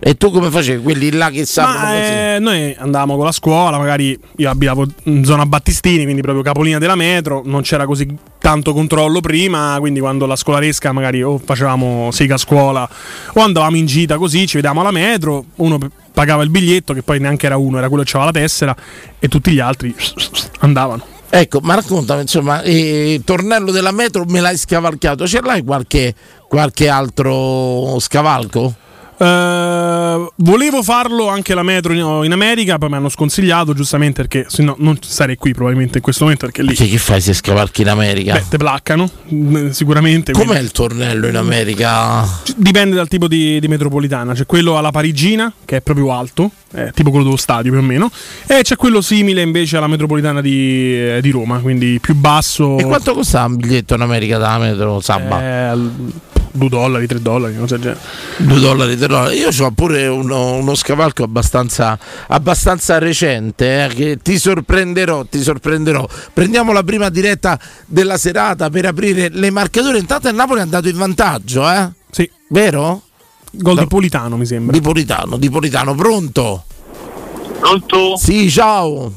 E 0.04 0.16
tu 0.16 0.32
come 0.32 0.50
facevi? 0.50 0.82
Quelli 0.82 1.12
là 1.12 1.30
che 1.30 1.46
sanno 1.46 1.94
eh, 1.94 2.38
noi 2.40 2.74
andavamo 2.76 3.14
con 3.14 3.24
la 3.24 3.30
scuola, 3.30 3.78
magari 3.78 4.18
io 4.38 4.50
abitavo 4.50 4.84
in 5.04 5.24
zona 5.24 5.46
Battistini, 5.46 6.02
quindi 6.02 6.22
proprio 6.22 6.42
capolinea 6.42 6.78
della 6.78 6.96
metro, 6.96 7.42
non 7.44 7.62
c'era 7.62 7.86
così 7.86 8.12
tanto 8.40 8.72
controllo 8.72 9.20
prima, 9.20 9.76
quindi 9.78 10.00
quando 10.00 10.26
la 10.26 10.34
scolaresca 10.34 10.90
magari 10.90 11.22
o 11.22 11.38
facevamo 11.38 12.10
sega 12.10 12.34
a 12.34 12.38
scuola 12.38 12.88
o 13.34 13.40
andavamo 13.42 13.76
in 13.76 13.86
gita 13.86 14.18
così, 14.18 14.48
ci 14.48 14.56
vedevamo 14.56 14.80
alla 14.80 14.90
metro, 14.90 15.44
uno 15.56 15.78
pagava 16.12 16.42
il 16.42 16.50
biglietto 16.50 16.94
che 16.94 17.04
poi 17.04 17.20
neanche 17.20 17.46
era 17.46 17.56
uno, 17.56 17.78
era 17.78 17.86
quello 17.86 18.02
che 18.02 18.10
aveva 18.16 18.32
la 18.32 18.40
tessera 18.40 18.76
e 19.20 19.28
tutti 19.28 19.52
gli 19.52 19.60
altri 19.60 19.94
andavano. 20.58 21.04
Ecco, 21.30 21.60
ma 21.62 21.76
raccontami, 21.76 22.22
insomma, 22.22 22.60
eh, 22.62 23.14
il 23.14 23.22
tornello 23.22 23.70
della 23.70 23.92
metro 23.92 24.24
me 24.26 24.40
l'hai 24.40 24.56
scavalcato. 24.56 25.28
Ce 25.28 25.40
l'hai 25.40 25.62
qualche, 25.62 26.12
qualche 26.48 26.88
altro 26.88 28.00
scavalco? 28.00 28.74
Eh, 29.22 30.28
volevo 30.36 30.82
farlo 30.82 31.28
anche 31.28 31.54
la 31.54 31.62
metro 31.62 31.92
in, 32.24 32.32
America, 32.32 32.76
poi 32.78 32.88
mi 32.88 32.96
hanno 32.96 33.08
sconsigliato 33.08 33.72
giustamente 33.72 34.22
perché 34.22 34.46
se 34.48 34.62
no 34.64 34.74
non 34.78 34.98
sarei 35.00 35.36
qui 35.36 35.52
probabilmente 35.52 35.98
in 35.98 36.02
questo 36.02 36.24
momento 36.24 36.46
perché 36.46 36.62
lì 36.62 36.74
Che, 36.74 36.88
che 36.88 36.98
fai 36.98 37.20
se 37.20 37.32
scavalchi 37.32 37.82
in 37.82 37.88
America? 37.88 38.32
beh, 38.32 38.44
te 38.48 38.56
placcano 38.56 39.08
mm, 39.32 39.68
sicuramente. 39.68 40.32
Com'è 40.32 40.44
quindi- 40.46 40.64
il 40.64 40.72
tornello 40.72 41.28
in 41.28 41.36
America? 41.36 42.26
Dipende 42.56 42.96
dal 42.96 43.06
tipo 43.06 43.28
di, 43.28 43.60
di 43.60 43.68
metropolitana, 43.68 44.34
c'è 44.34 44.44
quello 44.46 44.76
alla 44.76 44.90
parigina 44.90 45.52
che 45.64 45.76
è 45.76 45.80
proprio 45.80 46.12
alto, 46.12 46.50
è 46.72 46.90
tipo 46.92 47.10
quello 47.10 47.24
dello 47.24 47.36
stadio 47.36 47.70
più 47.70 47.80
o 47.80 47.84
meno, 47.84 48.10
e 48.46 48.62
c'è 48.62 48.74
quello 48.74 49.00
simile 49.00 49.42
invece 49.42 49.76
alla 49.76 49.86
metropolitana 49.86 50.40
di, 50.40 50.98
eh, 50.98 51.18
di 51.22 51.30
Roma, 51.30 51.58
quindi 51.60 51.98
più 52.00 52.16
basso. 52.16 52.76
E 52.76 52.84
quanto 52.84 53.14
costa 53.14 53.44
un 53.44 53.54
biglietto 53.56 53.94
in 53.94 54.00
America 54.00 54.38
da 54.38 54.58
metro? 54.58 55.00
Sabba? 55.00 55.72
Eh, 55.72 55.78
2 56.52 56.68
dollari, 56.68 57.06
3 57.06 57.20
dollari, 57.22 57.54
non 57.54 57.66
so 57.66 57.76
del 57.76 57.82
genere. 57.82 58.00
2 58.38 58.60
dollari, 58.60 58.96
3 58.96 59.06
dollari. 59.06 59.36
Io 59.38 59.48
ho 59.64 59.70
pure 59.72 60.06
uno, 60.06 60.54
uno 60.54 60.74
scavalco 60.74 61.22
abbastanza, 61.24 61.98
abbastanza 62.28 62.98
recente 62.98 63.84
eh, 63.84 63.88
che 63.88 64.18
ti 64.22 64.38
sorprenderò, 64.38 65.24
ti 65.24 65.40
sorprenderò. 65.42 66.06
Prendiamo 66.32 66.72
la 66.72 66.82
prima 66.82 67.08
diretta 67.08 67.58
della 67.86 68.16
serata 68.18 68.70
per 68.70 68.86
aprire 68.86 69.28
le 69.30 69.50
marcature. 69.50 69.98
Intanto 69.98 70.28
il 70.28 70.34
Napoli 70.34 70.60
è 70.60 70.62
andato 70.62 70.88
in 70.88 70.96
vantaggio, 70.96 71.68
eh? 71.70 71.90
Sì. 72.10 72.30
Vero? 72.50 73.02
Gol 73.54 73.74
No. 73.74 73.80
di 73.80 73.86
Politano 73.86 74.36
mi 74.36 74.46
sembra. 74.46 74.72
Di 74.72 74.80
Politano, 74.82 75.36
di 75.36 75.50
Politano, 75.50 75.94
pronto? 75.94 76.64
Pronto? 77.58 78.16
Sì, 78.16 78.50
ciao. 78.50 79.12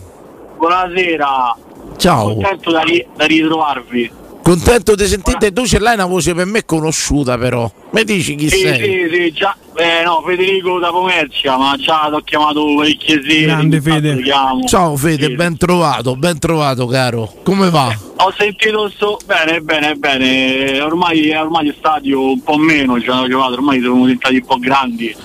Buonasera. 0.57 1.55
Ciao. 1.97 2.33
Contento 2.33 2.71
da, 2.71 2.81
ri- 2.81 3.05
da 3.15 3.25
ritrovarvi. 3.25 4.11
Contento 4.45 4.93
di 4.93 5.07
sentirti, 5.07 5.51
tu 5.53 5.65
ce 5.65 5.79
l'hai 5.79 5.95
una 5.95 6.05
voce 6.05 6.35
per 6.35 6.45
me 6.45 6.63
conosciuta 6.65 7.35
però. 7.35 7.67
Mi 7.89 8.03
dici 8.03 8.35
chi 8.35 8.47
Sì, 8.47 8.59
sei? 8.59 8.77
sì, 8.79 9.09
sì, 9.11 9.31
già. 9.31 9.57
Eh, 9.75 10.03
no, 10.05 10.21
Federico 10.23 10.77
da 10.77 10.91
Pomercia, 10.91 11.57
ma 11.57 11.75
già 11.79 12.05
ti 12.09 12.13
ho 12.13 12.21
chiamato 12.21 12.63
parecchie 12.77 13.23
sere. 13.27 13.41
Grande 13.45 13.81
Fede. 13.81 14.21
Ciao 14.67 14.95
Fede, 14.95 15.25
Sì. 15.25 15.33
ben 15.33 15.57
trovato, 15.57 16.15
ben 16.15 16.37
trovato 16.37 16.85
caro. 16.85 17.33
Come 17.43 17.71
va? 17.71 17.91
Ho 18.17 18.31
sentito 18.37 18.87
sto. 18.89 19.17
Bene, 19.25 19.61
bene, 19.61 19.95
bene. 19.95 20.79
Ormai, 20.79 21.31
ormai 21.35 21.65
il 21.65 21.75
stadio 21.79 22.21
un 22.33 22.43
po' 22.43 22.57
meno 22.57 23.01
ci 23.01 23.09
hanno 23.09 23.27
giocato, 23.27 23.53
ormai 23.53 23.81
sono 23.81 24.01
diventati 24.01 24.35
un 24.35 24.45
po' 24.45 24.59
grandi. 24.59 25.15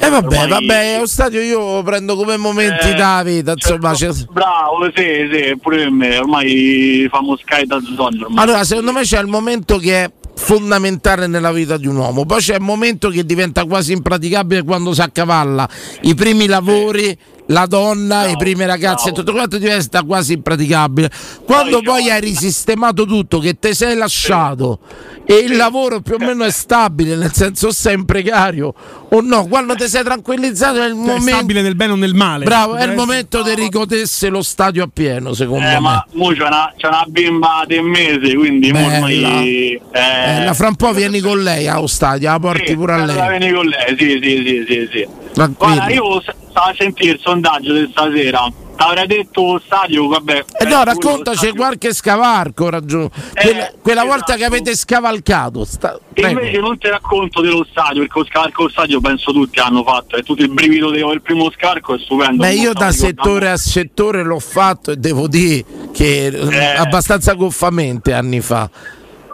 E 0.00 0.08
vabbè, 0.08 0.26
Ormai- 0.42 0.48
vabbè, 0.48 0.94
è 0.96 1.00
un 1.00 1.06
stadio 1.08 1.40
io 1.40 1.74
lo 1.76 1.82
prendo 1.82 2.14
come 2.16 2.36
momenti 2.36 2.88
Eh, 2.90 2.94
da 2.94 3.22
vita, 3.24 3.52
insomma. 3.52 3.94
certo, 3.94 4.26
Bravo, 4.32 4.88
sì, 4.94 5.02
sì, 5.32 5.56
pure 5.60 5.76
per 5.78 5.90
me. 5.90 6.18
Ormai 6.18 7.08
famo 7.10 7.36
Sky 7.36 7.66
da 7.66 7.78
zone. 7.96 8.22
Ormai. 8.22 8.44
Allora, 8.44 8.62
secondo 8.64 8.92
me 8.92 9.02
c'è 9.02 9.20
il 9.20 9.26
momento 9.26 9.76
che 9.78 10.04
è 10.04 10.10
fondamentale 10.36 11.26
nella 11.26 11.50
vita 11.50 11.76
di 11.76 11.88
un 11.88 11.96
uomo, 11.96 12.24
poi 12.24 12.38
c'è 12.40 12.54
il 12.54 12.60
momento 12.60 13.08
che 13.10 13.24
diventa 13.24 13.64
quasi 13.64 13.92
impraticabile 13.92 14.62
quando 14.62 14.94
si 14.94 15.00
accavalla 15.00 15.68
i 16.02 16.14
primi 16.14 16.46
lavori, 16.46 17.16
la 17.50 17.66
donna, 17.66 18.18
Bravo, 18.20 18.32
i 18.32 18.36
primi 18.36 18.64
ragazzi 18.66 19.08
e 19.08 19.12
bravo. 19.12 19.16
tutto 19.26 19.32
quanto 19.32 19.58
diventa 19.58 20.02
quasi 20.02 20.34
impraticabile. 20.34 21.10
Quando 21.44 21.80
Poi 21.80 22.04
io- 22.04 22.12
hai 22.12 22.20
risistemato 22.20 23.04
tutto, 23.06 23.38
che 23.38 23.58
te 23.58 23.74
sei 23.74 23.96
lasciato 23.96 24.78
e 25.24 25.34
il 25.36 25.56
lavoro 25.56 26.00
più 26.00 26.14
o 26.14 26.18
meno 26.18 26.44
è 26.44 26.50
stabile, 26.50 27.16
nel 27.16 27.32
senso 27.32 27.70
sei 27.70 28.02
precario 28.04 28.74
o 29.10 29.20
no, 29.22 29.46
quando 29.46 29.74
ti 29.74 29.88
sei 29.88 30.02
tranquillizzato 30.04 30.82
è 30.82 30.86
il 30.88 30.94
momento 30.94 31.20
stabile 31.30 31.62
nel 31.62 31.74
bene 31.74 31.92
o 31.92 31.96
nel 31.96 32.14
male. 32.14 32.44
Bravo, 32.44 32.74
è 32.76 32.84
il 32.84 32.94
momento 32.94 33.42
di 33.42 33.54
ricodesse 33.54 34.28
lo 34.28 34.42
stadio 34.42 34.84
a 34.84 34.88
pieno, 34.92 35.32
secondo 35.32 35.66
Eh, 35.66 35.72
me. 35.72 35.80
ma 35.80 36.06
mo 36.12 36.28
c'è 36.32 36.42
una, 36.46 36.72
c'è 36.76 36.86
una 36.86 37.04
bimba 37.08 37.64
di 37.66 37.76
un 37.78 37.86
mese, 37.86 38.34
quindi 38.34 38.70
ormai. 38.70 39.80
Eh, 39.92 40.44
la 40.44 40.52
fra 40.54 40.68
un 40.68 40.76
po' 40.76 40.92
vieni 40.92 41.20
con 41.20 41.42
lei 41.42 41.66
allo 41.66 41.86
stadio, 41.86 42.30
la 42.30 42.38
porti 42.38 42.66
Sì, 42.68 42.74
pure 42.76 42.92
a 42.92 43.04
lei. 43.04 43.38
vieni 43.38 43.52
con 43.54 43.66
lei, 43.66 43.96
sì, 43.98 44.20
sì, 44.22 44.42
sì, 44.44 44.64
sì, 44.66 44.88
sì. 44.92 45.06
Tranquillo. 45.32 45.74
Guarda, 45.74 45.92
io 45.94 46.20
stavo 46.22 46.70
a 46.70 46.74
sentire 46.76 47.12
il 47.12 47.20
sondaggio 47.20 47.72
di 47.72 47.88
stasera. 47.90 48.52
T'avrei 48.78 49.08
detto 49.08 49.60
stadio, 49.64 50.06
vabbè. 50.06 50.44
E 50.56 50.64
eh, 50.64 50.68
no, 50.68 50.84
raccontaci 50.84 51.50
qualche 51.50 51.92
scavarco, 51.92 52.70
ragione. 52.70 53.10
Quella, 53.34 53.72
quella 53.82 54.04
volta 54.04 54.34
che 54.34 54.42
esatto. 54.42 54.54
avete 54.54 54.76
scavalcato. 54.76 55.64
sta- 55.64 55.98
E 56.14 56.28
invece 56.28 56.60
non 56.60 56.78
ti 56.78 56.88
racconto 56.88 57.40
dello 57.40 57.66
stadio, 57.68 58.02
perché 58.02 58.20
lo 58.20 58.24
scarco 58.26 58.62
lo 58.62 58.68
stadio 58.68 59.00
penso 59.00 59.32
tutti 59.32 59.58
hanno 59.58 59.82
fatto. 59.82 60.14
E 60.14 60.22
tutto 60.22 60.42
il 60.42 60.50
brivido 60.50 60.90
del 60.90 61.20
primo 61.22 61.50
scarco 61.50 61.96
è 61.96 61.98
stupendo. 61.98 62.44
Beh, 62.44 62.54
io 62.54 62.72
da 62.72 62.92
settore 62.92 63.50
a 63.50 63.56
settore 63.56 64.22
l'ho 64.22 64.38
fatto 64.38 64.92
e 64.92 64.96
devo 64.96 65.26
dire 65.26 65.64
che 65.92 66.26
eh, 66.26 66.76
abbastanza 66.76 67.32
goffamente 67.34 68.12
anni 68.12 68.40
fa. 68.40 68.70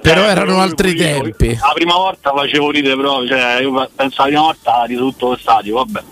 Però 0.04 0.20
Eh, 0.26 0.28
erano 0.28 0.60
altri 0.60 0.90
io- 0.90 0.96
tempi. 0.98 1.54
La 1.54 1.72
prima 1.74 1.94
volta 1.94 2.30
facevo 2.36 2.70
ridere 2.70 2.94
proprio, 2.94 3.26
cioè 3.26 3.58
io 3.62 3.88
penso 3.96 4.20
la 4.20 4.26
prima 4.28 4.40
volta 4.42 4.84
di 4.86 4.96
tutto 4.96 5.28
lo 5.30 5.36
stadio, 5.40 5.76
vabbè. 5.76 6.02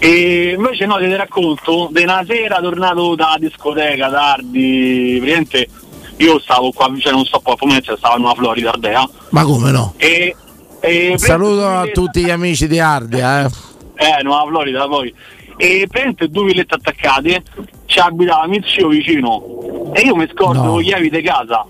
E 0.00 0.54
invece 0.56 0.86
no, 0.86 0.96
ti 0.98 1.14
racconto, 1.14 1.88
di 1.92 2.02
una 2.02 2.24
sera 2.26 2.58
tornato 2.60 3.14
da 3.14 3.36
discoteca 3.38 4.10
tardi, 4.10 5.18
praticamente 5.20 5.68
io 6.16 6.40
stavo 6.40 6.72
qua, 6.72 6.92
cioè 6.98 7.12
non 7.12 7.24
sto 7.24 7.38
qua 7.38 7.52
a 7.52 7.56
Pomezia, 7.56 7.96
stavo 7.96 8.16
in 8.16 8.24
una 8.24 8.34
Florida 8.34 8.70
Ardea 8.70 9.08
Ma 9.30 9.44
come 9.44 9.70
no? 9.70 9.94
e, 9.98 10.34
e 10.80 11.14
saluto 11.16 11.64
a 11.64 11.86
tutti 11.92 12.24
gli 12.24 12.30
amici 12.30 12.66
di 12.66 12.80
Ardia. 12.80 13.44
Eh. 13.44 13.50
eh, 13.94 14.22
Nuova 14.24 14.48
Florida 14.48 14.86
poi. 14.88 15.14
E 15.56 15.86
praticamente 15.88 16.28
due 16.28 16.44
villette 16.46 16.74
attaccate, 16.74 17.42
ci 17.86 17.98
abitava 18.00 18.46
mio 18.48 18.60
zio 18.64 18.88
vicino 18.88 19.90
e 19.92 20.00
io 20.02 20.14
mi 20.16 20.28
scordo 20.32 20.62
No. 20.62 20.76
le 20.78 20.84
chiavi 20.84 21.10
di 21.10 21.22
casa. 21.22 21.64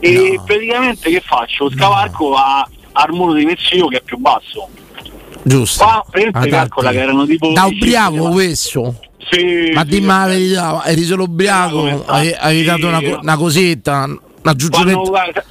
E 0.00 0.40
praticamente 0.44 1.10
che 1.10 1.22
faccio? 1.24 1.70
Scavarco 1.70 2.34
a, 2.34 2.66
al 2.92 3.12
muro 3.12 3.34
di 3.34 3.44
mio 3.44 3.56
zio 3.58 3.86
che 3.88 3.98
è 3.98 4.02
più 4.02 4.18
basso. 4.18 4.68
Giusto. 5.42 5.84
Qua 5.84 6.04
Adatti. 6.12 6.48
calcola 6.48 6.90
che 6.90 6.98
erano 6.98 7.26
tipo 7.26 7.52
Da 7.52 7.66
10 7.68 7.74
ubriaco 7.74 8.28
questo? 8.30 8.94
Sì, 9.30 9.70
Ma 9.72 9.82
sì, 9.82 9.88
dimmi 9.88 10.06
la 10.06 10.22
sì. 10.22 10.28
verità, 10.30 10.84
eri 10.86 11.02
solo 11.04 11.22
ubriaco? 11.24 12.04
Hai, 12.06 12.32
hai 12.32 12.64
dato 12.64 12.88
una, 12.88 12.98
una 13.20 13.36
cosetta, 13.36 14.04
una 14.42 14.54
giuggioletta? 14.54 15.44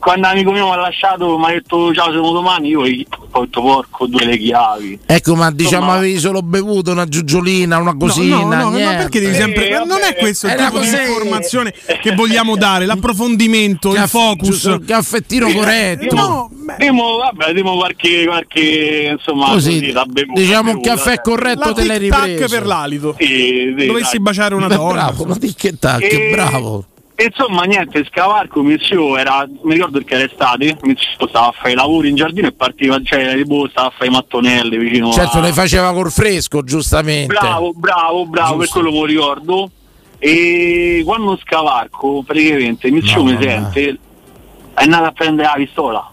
Quando 0.00 0.26
amico 0.26 0.50
mio 0.50 0.66
mi 0.66 0.72
ha 0.72 0.76
lasciato, 0.76 1.38
mi 1.38 1.44
ha 1.44 1.48
detto 1.50 1.94
ciao 1.94 2.10
siamo 2.10 2.32
domani, 2.32 2.68
io 2.68 2.86
gli 2.88 3.06
ho 3.32 3.40
detto 3.42 3.60
porco 3.60 4.06
due 4.06 4.24
le 4.24 4.36
chiavi. 4.38 4.98
Ecco, 5.06 5.36
ma 5.36 5.50
diciamo 5.52 5.82
Insomma- 5.84 5.98
avevi 5.98 6.18
solo 6.18 6.42
bevuto 6.42 6.90
una 6.90 7.06
giugiolina, 7.06 7.78
una 7.78 7.96
cosina, 7.96 8.36
no, 8.38 8.46
no, 8.48 8.70
no, 8.70 8.78
ma 8.80 8.94
perché 8.94 9.20
devi 9.20 9.34
sempre. 9.34 9.68
Eh, 9.68 9.84
non 9.84 9.98
è 10.02 10.16
questo 10.16 10.46
il 10.48 10.54
tipo 10.54 10.78
di 10.80 10.88
così. 10.90 10.96
informazione 11.02 11.74
che 12.00 12.14
vogliamo 12.14 12.56
dare, 12.56 12.86
l'approfondimento, 12.86 13.90
il 13.90 13.94
Caff- 13.96 14.10
focus. 14.10 14.48
giusto, 14.48 14.72
il 14.74 14.84
caffettino 14.84 15.48
corretto. 15.52 16.14
No, 16.14 16.50
Dimo, 16.78 17.16
vabbè, 17.16 17.52
dimo 17.52 17.74
qualche, 17.76 18.24
qualche 18.26 19.16
insomma, 19.18 19.46
Così, 19.48 19.78
così, 19.80 19.92
da 19.92 20.04
bevuta, 20.04 20.40
diciamo 20.40 20.70
un 20.70 20.80
caffè 20.80 21.12
eh. 21.14 21.20
corretto 21.20 21.68
la 21.68 21.72
te 21.74 21.84
l'hai 21.84 21.98
tic 21.98 22.14
ripreso. 22.14 22.54
per 22.54 22.66
l'alito. 22.66 23.16
Sì, 23.18 23.74
sì, 23.76 23.86
Dovessi 23.86 24.10
dai. 24.16 24.20
baciare 24.20 24.54
una 24.54 24.68
Beh, 24.68 24.76
donna. 24.76 24.92
bravo, 24.92 25.24
ma 25.24 25.36
di 25.36 25.52
che 25.54 25.76
tac, 25.78 26.02
E- 26.02 26.06
che 26.08 26.28
bravo. 26.30 26.84
E 27.20 27.24
Insomma, 27.24 27.64
niente, 27.64 28.02
scavarco, 28.06 28.62
mio 28.62 28.78
zio 28.78 29.18
era, 29.18 29.46
mi 29.62 29.74
ricordo 29.74 29.98
perché 29.98 30.14
era 30.14 30.24
estate, 30.24 30.78
mio 30.80 30.94
zio 30.96 31.28
stava 31.28 31.48
a 31.48 31.52
fare 31.52 31.72
i 31.72 31.74
lavori 31.74 32.08
in 32.08 32.14
giardino 32.14 32.48
e 32.48 32.52
partiva, 32.52 32.98
cioè, 33.02 33.34
tipo, 33.36 33.68
stava 33.68 33.88
a 33.88 33.90
fare 33.90 34.06
i 34.06 34.10
mattonelli 34.10 34.78
vicino 34.78 35.12
Certo, 35.12 35.36
a... 35.36 35.40
le 35.42 35.52
faceva 35.52 35.92
col 35.92 36.10
fresco, 36.10 36.62
giustamente. 36.62 37.26
Bravo, 37.26 37.72
bravo, 37.74 38.24
bravo, 38.24 38.56
per 38.56 38.64
Giusto. 38.64 38.80
quello 38.80 38.94
me 38.94 39.00
lo 39.00 39.04
ricordo. 39.04 39.70
E 40.18 41.02
quando 41.04 41.38
scavarco, 41.42 42.22
praticamente, 42.22 42.90
mio 42.90 43.02
zio 43.02 43.22
No, 43.22 43.24
mi 43.24 43.36
sente, 43.38 43.98
è 44.72 44.82
andato 44.82 45.04
a 45.04 45.12
prendere 45.12 45.48
la 45.48 45.54
pistola. 45.56 46.10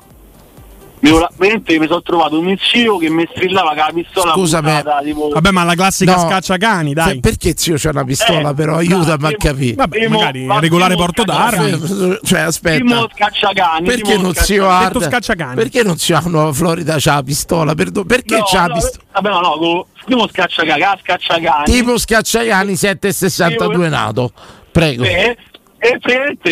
Veramente 1.00 1.78
mi 1.78 1.86
sono 1.86 2.02
trovato 2.02 2.40
un 2.40 2.46
mio 2.46 2.58
zio 2.60 2.98
che 2.98 3.10
mi 3.10 3.28
strillava 3.32 3.70
con 3.70 3.78
la 3.78 3.92
pistola 3.94 4.32
Scusami. 4.34 4.72
puntata, 4.72 5.02
tipo, 5.04 5.30
Vabbè, 5.30 5.52
ma 5.52 5.64
la 5.64 5.76
classica 5.76 6.16
No. 6.16 6.28
scacciacani, 6.28 6.94
dai. 6.94 7.14
Se- 7.14 7.20
perché 7.20 7.54
zio 7.56 7.76
c'è 7.76 7.90
una 7.92 8.04
pistola, 8.04 8.50
Eh, 8.50 8.54
però 8.56 8.78
aiutami 8.78 9.28
a 9.28 9.36
capire. 9.38 9.76
Vabbè, 9.76 9.98
Primo- 9.98 10.18
magari 10.18 10.46
ma 10.46 10.60
regolare 10.60 10.94
primo 10.96 11.06
porto 11.06 11.32
scacciacani. 11.32 11.70
d'armi. 11.80 12.20
Cioè, 12.24 12.40
aspetta. 12.40 12.78
Timo 12.78 13.08
Scacciacani. 13.14 13.86
Perché 13.88 14.18
non 14.18 14.34
zio 14.34 14.64
Scacciacani. 14.66 15.04
Scacciacani. 15.06 15.56
Perché 15.56 15.84
non 15.84 15.98
zio 15.98 16.18
a 16.18 16.24
Nuova 16.26 16.52
Florida 16.54 16.96
c'ha 16.98 17.14
la 17.16 17.24
pistola? 17.24 17.76
Perdo- 17.76 18.04
Perché 18.04 18.38
No, 18.38 18.44
c'ha 18.44 18.62
la 18.62 18.66
no, 18.68 18.74
pistola? 18.74 19.04
Vabbè, 19.14 19.30
no, 19.30 19.40
no, 19.40 19.52
con- 19.58 19.84
Timo 20.06 20.28
Scacciacani, 20.28 20.84
Scacciacani. 21.04 21.64
Tipo 21.66 21.98
Scacciaiani 22.00 22.76
762 22.76 23.88
nato. 23.90 24.32
Prego. 24.72 25.04
Eh, 25.04 25.38
e 25.80 26.00
praticamente 26.00 26.50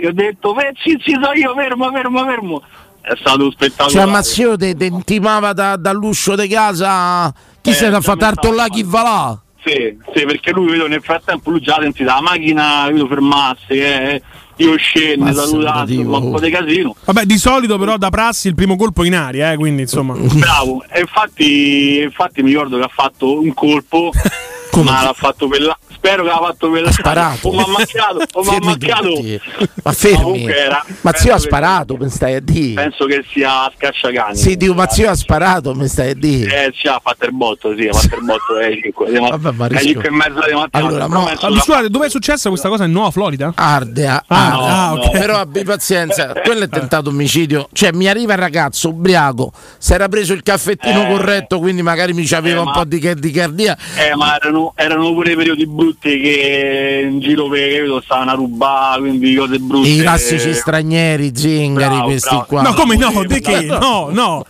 eh, 0.00 0.06
ho 0.06 0.12
detto, 0.12 0.52
"Beh, 0.52 0.72
sì, 0.82 0.98
sì, 1.02 1.12
so 1.20 1.32
io, 1.32 1.54
fermo, 1.54 1.90
fermo, 1.90 2.24
fermo. 2.26 2.62
È 3.08 3.16
stato 3.18 3.50
spettacolare. 3.50 3.92
Cioè, 3.92 4.04
Mazzio 4.06 4.56
te, 4.56 4.76
te 4.76 4.84
intimava 4.84 5.52
da- 5.52 5.76
dall'uscio 5.76 6.36
di 6.36 6.46
casa. 6.48 7.32
Chi 7.60 7.70
Eh, 7.70 7.74
se 7.74 7.88
da 7.88 7.98
già 7.98 8.00
fa 8.00 8.12
mi 8.12 8.18
stava 8.18 8.34
tartollà 8.34 8.66
chi 8.68 8.82
va 8.84 9.02
là? 9.02 9.40
Sì, 9.64 9.96
sì, 10.14 10.24
perché 10.24 10.52
lui 10.52 10.70
vedo 10.70 10.86
nel 10.86 11.02
frattempo 11.02 11.50
lui 11.50 11.60
già 11.60 11.76
ha 11.76 11.82
sentito 11.82 12.04
la 12.04 12.20
macchina, 12.20 12.86
vedo 12.90 13.06
fermarsi, 13.06 13.72
eh, 13.72 14.22
io 14.56 14.76
scendo, 14.76 15.32
salutato, 15.32 15.92
un 15.92 16.30
po' 16.30 16.40
di 16.40 16.50
casino. 16.50 16.94
Vabbè, 17.04 17.24
di 17.24 17.38
solito 17.38 17.76
però 17.78 17.96
da 17.96 18.08
prassi 18.08 18.48
il 18.48 18.54
primo 18.54 18.76
colpo 18.76 19.04
in 19.04 19.14
aria, 19.14 19.52
eh, 19.52 19.56
quindi 19.56 19.82
insomma. 19.82 20.14
Bravo, 20.16 20.84
e 20.90 21.00
infatti, 21.00 22.00
infatti 22.02 22.42
mi 22.42 22.50
ricordo 22.50 22.78
che 22.78 22.84
ha 22.84 22.90
fatto 22.92 23.40
un 23.40 23.52
colpo, 23.52 24.10
ma 24.82 25.02
l'ha 25.02 25.14
fatto 25.14 25.48
per 25.48 25.62
la... 25.62 25.78
Spero 25.98 26.22
che 26.22 26.28
l'ha 26.28 26.36
fatto 26.38 26.70
per 26.70 26.82
la... 26.82 26.92
sparato. 26.92 27.48
O 27.48 27.52
mi 27.52 27.60
ha 27.60 27.66
macchiato, 27.66 28.24
o 28.32 28.42
mi 28.42 28.56
ha 28.90 28.96
tutti. 28.98 29.40
Ma 29.82 29.92
fermi. 29.92 30.22
Comunque 30.22 30.56
era- 30.56 30.84
Ma 31.00 31.12
zio 31.14 31.32
ha 31.32 31.36
che- 31.36 31.40
sparato, 31.42 31.96
mi 31.96 32.08
stai 32.08 32.34
a 32.36 32.40
dire. 32.40 32.74
Penso 32.82 33.04
che 33.06 33.24
sia 33.32 33.64
a 33.64 33.72
scacciacani. 33.76 34.36
Sì, 34.36 34.56
dico, 34.56 34.74
ma 34.74 34.88
zio 34.88 35.10
ha 35.10 35.14
sparato, 35.14 35.74
mi 35.74 35.88
stai 35.88 36.10
a 36.10 36.14
dire. 36.14 36.66
Eh, 36.66 36.72
ci 36.72 36.86
ha 36.86 37.00
fatto 37.02 37.24
il 37.26 37.32
botto, 37.34 37.74
sì, 37.76 37.86
ha 37.88 37.92
fatto 37.92 38.14
il 38.16 38.24
botto 38.24 38.54
alle 38.56 38.78
5, 38.80 39.10
Vabbè, 39.18 39.50
ma 39.52 39.66
rischio- 39.66 40.00
5 40.02 40.08
e 40.08 40.10
mezza 40.10 40.46
di 40.46 40.54
mattina. 40.54 40.86
Allora, 40.86 41.04
Ah, 41.04 41.36
che- 41.36 41.60
scusate, 41.60 41.88
dove 41.90 42.06
è 42.06 42.10
successa 42.10 42.48
questa 42.48 42.68
cosa 42.68 42.84
in 42.84 42.92
Nuova 42.92 43.10
Florida? 43.10 43.52
Arde, 43.54 44.06
ah, 44.06 44.24
Ah, 44.28 44.46
arde. 44.46 44.66
ah, 44.68 44.92
ok. 44.94 45.10
Però 45.18 45.36
abbi 45.38 45.64
pazienza, 45.64 46.32
quello 46.44 46.64
è 46.64 46.68
tentato 46.68 47.08
omicidio. 47.10 47.68
Cioè, 47.72 47.90
mi 47.92 48.06
arriva 48.08 48.34
il 48.34 48.38
ragazzo 48.38 48.88
ubriaco, 48.90 49.52
si 49.78 49.92
era 49.92 50.08
preso 50.08 50.32
il 50.32 50.42
caffettino 50.42 51.04
Eh. 51.06 51.08
corretto, 51.08 51.58
quindi 51.58 51.82
magari 51.82 52.12
mi 52.12 52.24
c'aveva 52.24 52.58
Eh, 52.58 52.60
un 52.60 52.66
ma- 52.66 52.72
po' 52.72 52.84
di 52.84 53.30
cardia. 53.32 53.76
Eh, 53.96 54.14
ma 54.14 54.36
erano, 54.36 54.72
erano 54.76 55.12
pure 55.12 55.34
periodi 55.34 55.66
brutti 55.66 55.87
che 55.98 57.06
in 57.10 57.20
giro 57.20 57.48
per 57.48 57.72
capito, 57.76 58.00
stavano 58.02 58.30
a 58.30 58.34
rubare, 58.34 59.00
quindi 59.00 59.34
cose 59.34 59.58
brutte. 59.58 59.88
I 59.88 59.98
classici 59.98 60.52
stranieri, 60.54 61.30
zingari, 61.34 61.94
Bravo, 61.94 62.04
questi 62.08 62.28
bravo. 62.28 62.44
qua. 62.46 62.62
No, 62.62 62.74
come 62.74 62.96
no? 62.96 63.24
Di 63.26 63.40
che? 63.40 63.60
No, 63.62 64.08
no. 64.12 64.44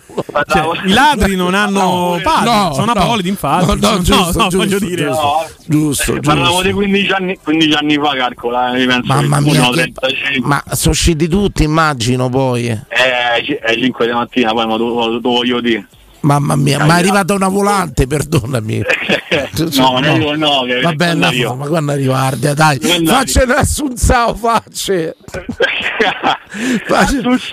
Cioè, 0.48 0.62
I 0.84 0.92
ladri 0.92 1.36
non 1.36 1.54
hanno 1.54 2.18
padri, 2.22 2.50
No, 2.50 2.72
sono 2.74 2.92
no. 2.92 3.00
apolidi, 3.00 3.28
infatti. 3.28 3.66
No, 3.66 3.74
no, 3.74 3.90
No, 3.96 4.02
giusto, 4.02 4.38
no, 4.38 4.48
giusto, 4.48 4.56
voglio 4.56 4.78
dire. 4.80 5.04
giusto. 5.06 5.22
No, 5.22 5.46
Giusto, 5.66 6.12
Parliamo 6.20 6.48
giusto. 6.50 6.62
di 6.62 6.72
15 6.72 7.12
anni, 7.12 7.38
15 7.42 7.72
anni 7.76 7.94
fa, 7.96 8.14
calcola, 8.16 8.74
eh, 8.74 8.86
Mamma 9.04 9.40
mia, 9.40 9.68
che- 9.68 9.70
35. 9.72 10.48
ma 10.48 10.62
sono 10.72 10.92
usciti 10.92 11.28
tutti, 11.28 11.62
immagino 11.62 12.28
poi. 12.28 12.66
Eh, 12.66 13.58
è 13.60 13.74
5 13.78 14.06
di 14.06 14.12
mattina, 14.12 14.52
poi 14.52 14.66
ma 14.66 14.76
lo 14.76 15.20
voglio 15.20 15.60
dire. 15.60 15.86
Mamma 16.20 16.56
mia, 16.56 16.84
ma 16.84 16.96
è 16.96 16.98
arrivata 16.98 17.34
una 17.34 17.48
volante, 17.48 18.06
perdonami. 18.06 18.82
no, 19.76 19.98
ne 19.98 20.18
dico 20.18 20.34
no, 20.34 20.62
che 20.64 20.80
Va 20.80 20.92
bene, 20.92 21.28
io- 21.28 21.50
no, 21.50 21.56
ma 21.56 21.66
quando 21.68 21.92
arrivardia, 21.92 22.54
dai, 22.54 22.78
Quando 22.80 23.10
faccia 23.10 23.44
un 23.44 23.50
assunzao, 23.50 24.34
faccia. 24.34 25.14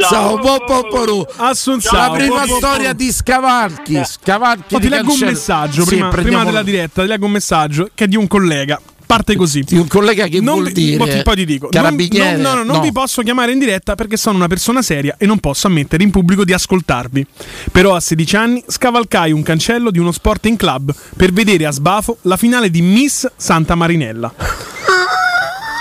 Ciao, 0.09 0.38
po. 0.39 1.28
Assunzao, 1.38 1.97
La 1.97 2.11
prima 2.11 2.41
po, 2.41 2.45
po, 2.47 2.47
po. 2.47 2.57
storia 2.57 2.93
di 2.93 3.11
Scavalchi. 3.11 4.01
Scavalchi 4.03 4.76
Oh, 4.76 4.80
ti 4.80 4.84
di 4.84 4.89
leggo 4.89 5.11
un 5.13 5.20
messaggio 5.20 5.84
Sì, 5.84 5.89
prima, 5.95 6.09
prima 6.09 6.43
della 6.43 6.63
diretta, 6.63 7.01
ti 7.01 7.07
leggo 7.07 7.26
un 7.26 7.32
messaggio 7.32 7.89
che 7.93 8.05
è 8.05 8.07
di 8.07 8.16
un 8.16 8.28
collega. 8.28 8.80
Parte 9.06 9.36
così. 9.36 9.64
Un 9.72 9.88
collega 9.88 10.28
che 10.28 10.39
Non 10.41 10.56
vuol 10.56 10.68
vi- 10.72 10.74
dire 10.74 11.22
poi 11.24 11.36
ti- 11.36 11.45
dico. 11.45 11.70
Non, 11.72 11.93
no, 12.41 12.53
no, 12.53 12.64
non 12.64 12.66
No. 12.78 12.80
vi 12.82 12.91
posso 12.91 13.22
chiamare 13.22 13.51
in 13.51 13.60
diretta 13.60 13.95
perché 13.95 14.18
sono 14.18 14.36
una 14.38 14.47
persona 14.47 14.82
seria 14.82 15.16
e 15.18 15.26
non 15.26 15.39
posso 15.39 15.68
ammettere 15.68 16.03
in 16.03 16.10
pubblico 16.12 16.43
di 16.43 16.53
ascoltarvi. 16.53 17.26
Però 17.72 17.95
a 17.95 17.99
16 17.99 18.36
anni 18.36 18.64
scavalcai 18.68 19.32
un 19.32 19.43
cancello 19.43 19.91
di 19.91 19.99
uno 19.99 20.12
sporting 20.12 20.58
club 20.58 20.93
per 21.16 21.32
vedere 21.32 21.66
a 21.66 21.72
sbafo 21.72 22.18
la 22.24 22.38
finale 22.38 22.70
di 22.70 22.82
Miss 22.82 23.28
Santa 23.36 23.76
Marinella. 23.76 24.34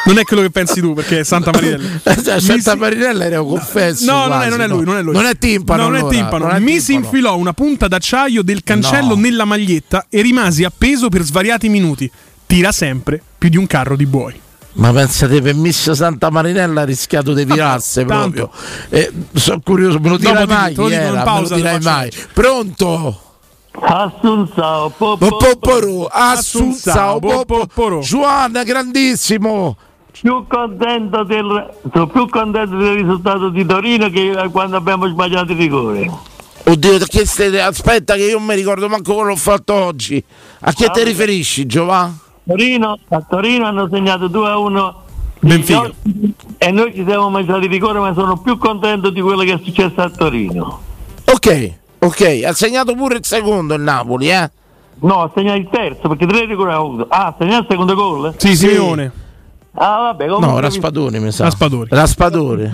Non 0.07 0.18
è 0.18 0.25
quello 0.25 0.43
che 0.43 0.51
pensi 0.51 0.81
tu, 0.83 0.93
perché 0.93 1.20
è 1.20 1.25
Santa 1.25 1.51
Marinella. 1.51 1.89
Santa 2.39 2.77
Marinella 2.77 3.25
era 3.25 3.41
un 3.41 3.49
confesso. 3.49 4.05
No, 4.05 4.27
non 4.27 4.43
è, 4.43 4.49
quasi, 4.49 4.49
non 4.51 4.61
è 4.61 4.66
no. 4.66 4.75
lui, 4.77 4.85
non 4.85 4.97
è 4.99 5.03
lui. 5.03 5.12
Non 5.14 5.25
è 5.25 5.39
timpano. 5.39 5.83
No, 5.83 5.89
non 5.89 5.97
è 5.97 6.01
allora, 6.01 6.14
timpano. 6.14 6.47
non 6.47 6.57
è 6.57 6.59
Mi 6.59 6.79
si 6.79 6.87
timpano. 6.93 7.07
infilò 7.07 7.37
una 7.39 7.53
punta 7.55 7.89
d'acciaio 7.89 8.43
del 8.43 8.62
cancello 8.62 9.14
No. 9.14 9.20
nella 9.20 9.47
maglietta 9.47 10.07
e 10.11 10.20
rimasi 10.20 10.62
appeso 10.64 11.09
per 11.09 11.22
svariati 11.22 11.70
minuti. 11.70 12.11
Tira 12.47 12.72
sempre 12.72 13.20
più 13.38 13.49
di 13.49 13.57
un 13.57 13.66
carro 13.66 13.97
di 13.97 14.07
buoi. 14.07 14.40
Ma 14.74 14.92
pensate, 14.92 15.40
per 15.40 15.55
Miss 15.55 15.90
Santa 15.92 16.30
Marinella 16.30 16.80
ha 16.80 16.84
rischiato 16.84 17.32
di 17.32 17.45
virarsi 17.45 18.05
tanto. 18.05 18.51
proprio. 18.51 18.51
Eh, 18.90 19.12
sono 19.34 19.61
curioso, 19.62 20.01
me 20.01 20.09
lo 20.09 20.16
Dopo 20.18 20.30
dirai 20.30 20.47
ti- 20.47 20.53
mai? 20.53 20.74
chi 20.74 20.80
in 20.82 20.92
era? 20.92 21.12
Me 21.18 21.22
pausa, 21.22 21.51
lo 21.51 21.57
dirai 21.57 21.78
te 21.78 21.84
lo 21.84 21.90
faccio 21.90 21.97
mai? 21.97 22.11
Pronto? 22.32 23.18
Assunzao, 23.80 24.90
po, 24.90 25.16
po, 25.16 25.26
po. 25.28 25.36
Popoporu, 25.36 26.07
Assunzao, 26.11 27.18
Popoporu. 27.18 28.01
Giovanna, 28.01 28.62
grandissimo. 28.64 29.76
più 30.20 30.45
contento 30.49 31.24
del 31.24 31.70
sono 31.92 32.07
più 32.09 32.28
contento 32.28 32.76
del 32.76 32.95
risultato 32.95 33.49
di 33.51 33.64
Torino 33.66 34.09
che 34.11 34.49
quando 34.53 34.76
abbiamo 34.76 35.09
sbagliato 35.09 35.53
il 35.53 35.59
rigore. 35.59 36.11
Oddio, 36.66 36.99
che 37.07 37.26
stai- 37.26 37.61
aspetta 37.61 38.14
che 38.14 38.22
io 38.24 38.38
non 38.38 38.47
mi 38.47 38.55
ricordo 38.55 38.88
manco 38.88 39.14
come 39.14 39.28
l'ho 39.28 39.36
fatto 39.36 39.74
oggi. 39.74 40.22
A 40.61 40.72
che 40.72 40.88
ti 40.90 41.03
riferisci, 41.05 41.66
Giovanni? 41.66 42.22
Torino, 42.47 42.99
a 43.09 43.20
Torino 43.28 43.66
hanno 43.66 43.88
segnato 43.90 44.28
2 44.28 44.49
a 44.49 44.59
1 44.59 45.03
Benfica. 45.40 45.90
e 46.59 46.70
noi 46.70 46.95
ci 46.95 47.05
siamo 47.07 47.28
mangiati 47.30 47.64
il 47.64 47.70
rigore 47.70 47.99
ma 47.99 48.12
sono 48.14 48.38
più 48.38 48.57
contento 48.59 49.11
di 49.11 49.20
quello 49.20 49.42
che 49.42 49.53
è 49.55 49.61
successo 49.62 50.01
a 50.01 50.11
Torino. 50.11 50.80
Ok, 51.24 51.72
ok, 52.01 52.42
ha 52.47 52.53
segnato 52.53 52.95
pure 52.95 53.16
il 53.16 53.24
secondo 53.24 53.74
il 53.74 53.82
Napoli, 53.82 54.30
eh? 54.30 54.51
No, 55.01 55.22
ha 55.22 55.30
segnato 55.34 55.59
il 55.59 55.68
terzo 55.70 56.09
perché 56.09 56.26
tre 56.26 56.45
rigori 56.47 56.70
ha 56.70 56.76
avuto. 56.76 57.07
Ah, 57.09 57.26
ha 57.26 57.34
segnato 57.38 57.62
il 57.62 57.66
secondo 57.70 57.95
gol? 57.95 58.34
Sì, 58.36 58.55
Simeone. 58.57 59.12
Ah, 59.74 59.99
vabbè, 60.03 60.24
comunque 60.26 60.49
No, 60.49 60.55
vi- 60.55 60.61
Raspadori 60.61 61.18
mi 61.18 61.32
sa. 61.32 61.45
Raspadori. 61.45 61.88
Raspadori. 61.90 62.70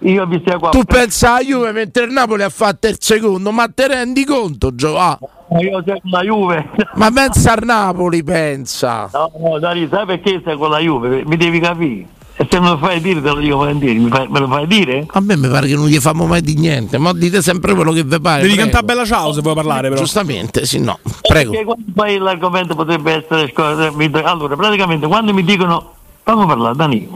io 0.00 0.22
ho 0.22 0.26
visto 0.26 0.58
qua. 0.58 0.70
Tu 0.70 0.82
pensa 0.84 1.34
alla 1.34 1.44
Juve 1.44 1.72
mentre 1.72 2.04
il 2.04 2.12
Napoli 2.12 2.42
ha 2.42 2.48
fatto 2.48 2.86
il 2.88 2.96
secondo, 2.98 3.50
ma 3.52 3.68
te 3.68 3.88
rendi 3.88 4.24
conto, 4.24 4.74
Giovanni? 4.74 5.18
Io 5.58 5.82
seguo 5.84 6.00
la 6.04 6.22
Juve. 6.22 6.70
Ma 6.94 7.10
pensa 7.10 7.52
al 7.54 7.64
Napoli, 7.64 8.22
pensa. 8.22 9.10
No, 9.12 9.32
no, 9.38 9.58
Dari, 9.58 9.88
sai 9.90 10.06
perché 10.06 10.40
sei 10.44 10.56
con 10.56 10.70
la 10.70 10.78
Juve? 10.78 11.24
Mi 11.24 11.36
devi 11.36 11.58
capire. 11.58 12.06
E 12.36 12.46
se 12.48 12.58
me 12.58 12.68
lo 12.70 12.78
fai 12.78 13.00
dire 13.02 13.20
te 13.20 13.28
lo 13.28 13.38
dico 13.38 13.56
volentieri, 13.56 13.98
Mi 13.98 14.08
fai- 14.08 14.26
me 14.28 14.38
lo 14.38 14.48
fai 14.48 14.66
dire? 14.66 15.06
A 15.10 15.20
me 15.20 15.36
mi 15.36 15.48
pare 15.48 15.66
che 15.66 15.74
non 15.74 15.88
gli 15.88 15.98
famo 15.98 16.26
mai 16.26 16.40
di 16.40 16.56
niente, 16.56 16.96
ma 16.96 17.12
dite 17.12 17.42
sempre 17.42 17.74
quello 17.74 17.92
che 17.92 18.02
vi 18.02 18.18
pare. 18.18 18.42
Devi 18.42 18.54
cantare 18.54 18.82
Bella 18.82 19.04
Ciao 19.04 19.32
se 19.32 19.42
vuoi 19.42 19.54
parlare, 19.54 19.88
però. 19.88 20.00
Giustamente, 20.00 20.64
sì, 20.64 20.78
no. 20.78 20.98
Prego. 21.20 21.50
Perché 21.50 21.66
quando 21.66 21.84
poi 21.94 22.16
l'argomento 22.16 22.74
potrebbe 22.74 23.12
essere 23.12 23.52
allora 24.24 24.56
praticamente 24.56 25.06
quando 25.06 25.34
mi 25.34 25.44
dicono 25.44 25.92
fammi 26.22 26.46
parlare 26.46 26.76
Dani 26.76 27.08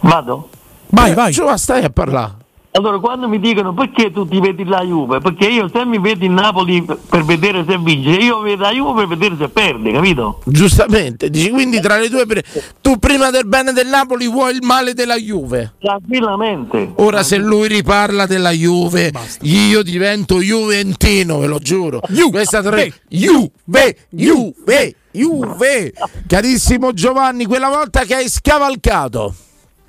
vado 0.00 0.48
Vai, 0.90 1.12
vai. 1.14 1.32
Giovanni, 1.32 1.58
stai 1.58 1.84
a 1.84 1.90
parlare. 1.90 2.34
Allora 2.70 2.98
quando 2.98 3.28
mi 3.28 3.40
dicono 3.40 3.72
perché 3.74 4.12
tu 4.12 4.26
ti 4.28 4.38
vedi 4.40 4.64
la 4.64 4.82
Juve 4.82 5.20
perché 5.20 5.46
io 5.48 5.68
se 5.72 5.84
mi 5.84 5.98
vedo 5.98 6.24
in 6.24 6.34
Napoli 6.34 6.82
per- 6.84 7.24
vedere 7.24 7.64
se 7.66 7.76
vince 7.78 8.10
io 8.10 8.40
vedo 8.40 8.62
la 8.62 8.70
Juve 8.72 9.06
per 9.06 9.16
vedere 9.16 9.36
se 9.38 9.48
perde 9.48 9.90
capito? 9.92 10.40
Giustamente, 10.44 11.28
dici 11.30 11.50
quindi 11.50 11.80
tra 11.80 11.96
le 11.98 12.08
due 12.08 12.26
pre- 12.26 12.44
tu 12.80 12.98
prima 12.98 13.30
del 13.30 13.46
bene 13.46 13.72
del 13.72 13.88
Napoli 13.88 14.28
vuoi 14.28 14.52
il 14.54 14.62
male 14.62 14.94
della 14.94 15.16
Juve. 15.16 15.72
tranquillamente 15.80 16.92
Ora 16.96 17.22
se 17.22 17.38
lui 17.38 17.68
riparla 17.68 18.26
della 18.26 18.50
Juve, 18.50 19.12
io 19.42 19.82
divento 19.82 20.40
juventino, 20.40 21.38
ve 21.38 21.46
lo 21.46 21.58
giuro. 21.58 22.00
Questa 22.30 22.62
tre 22.62 22.92
Juve, 23.08 23.96
Juve, 24.10 24.94
Juve. 25.10 25.92
Carissimo 26.26 26.92
Giovanni, 26.92 27.46
quella 27.46 27.68
volta 27.68 28.04
che 28.04 28.14
hai 28.14 28.28
scavalcato. 28.28 29.34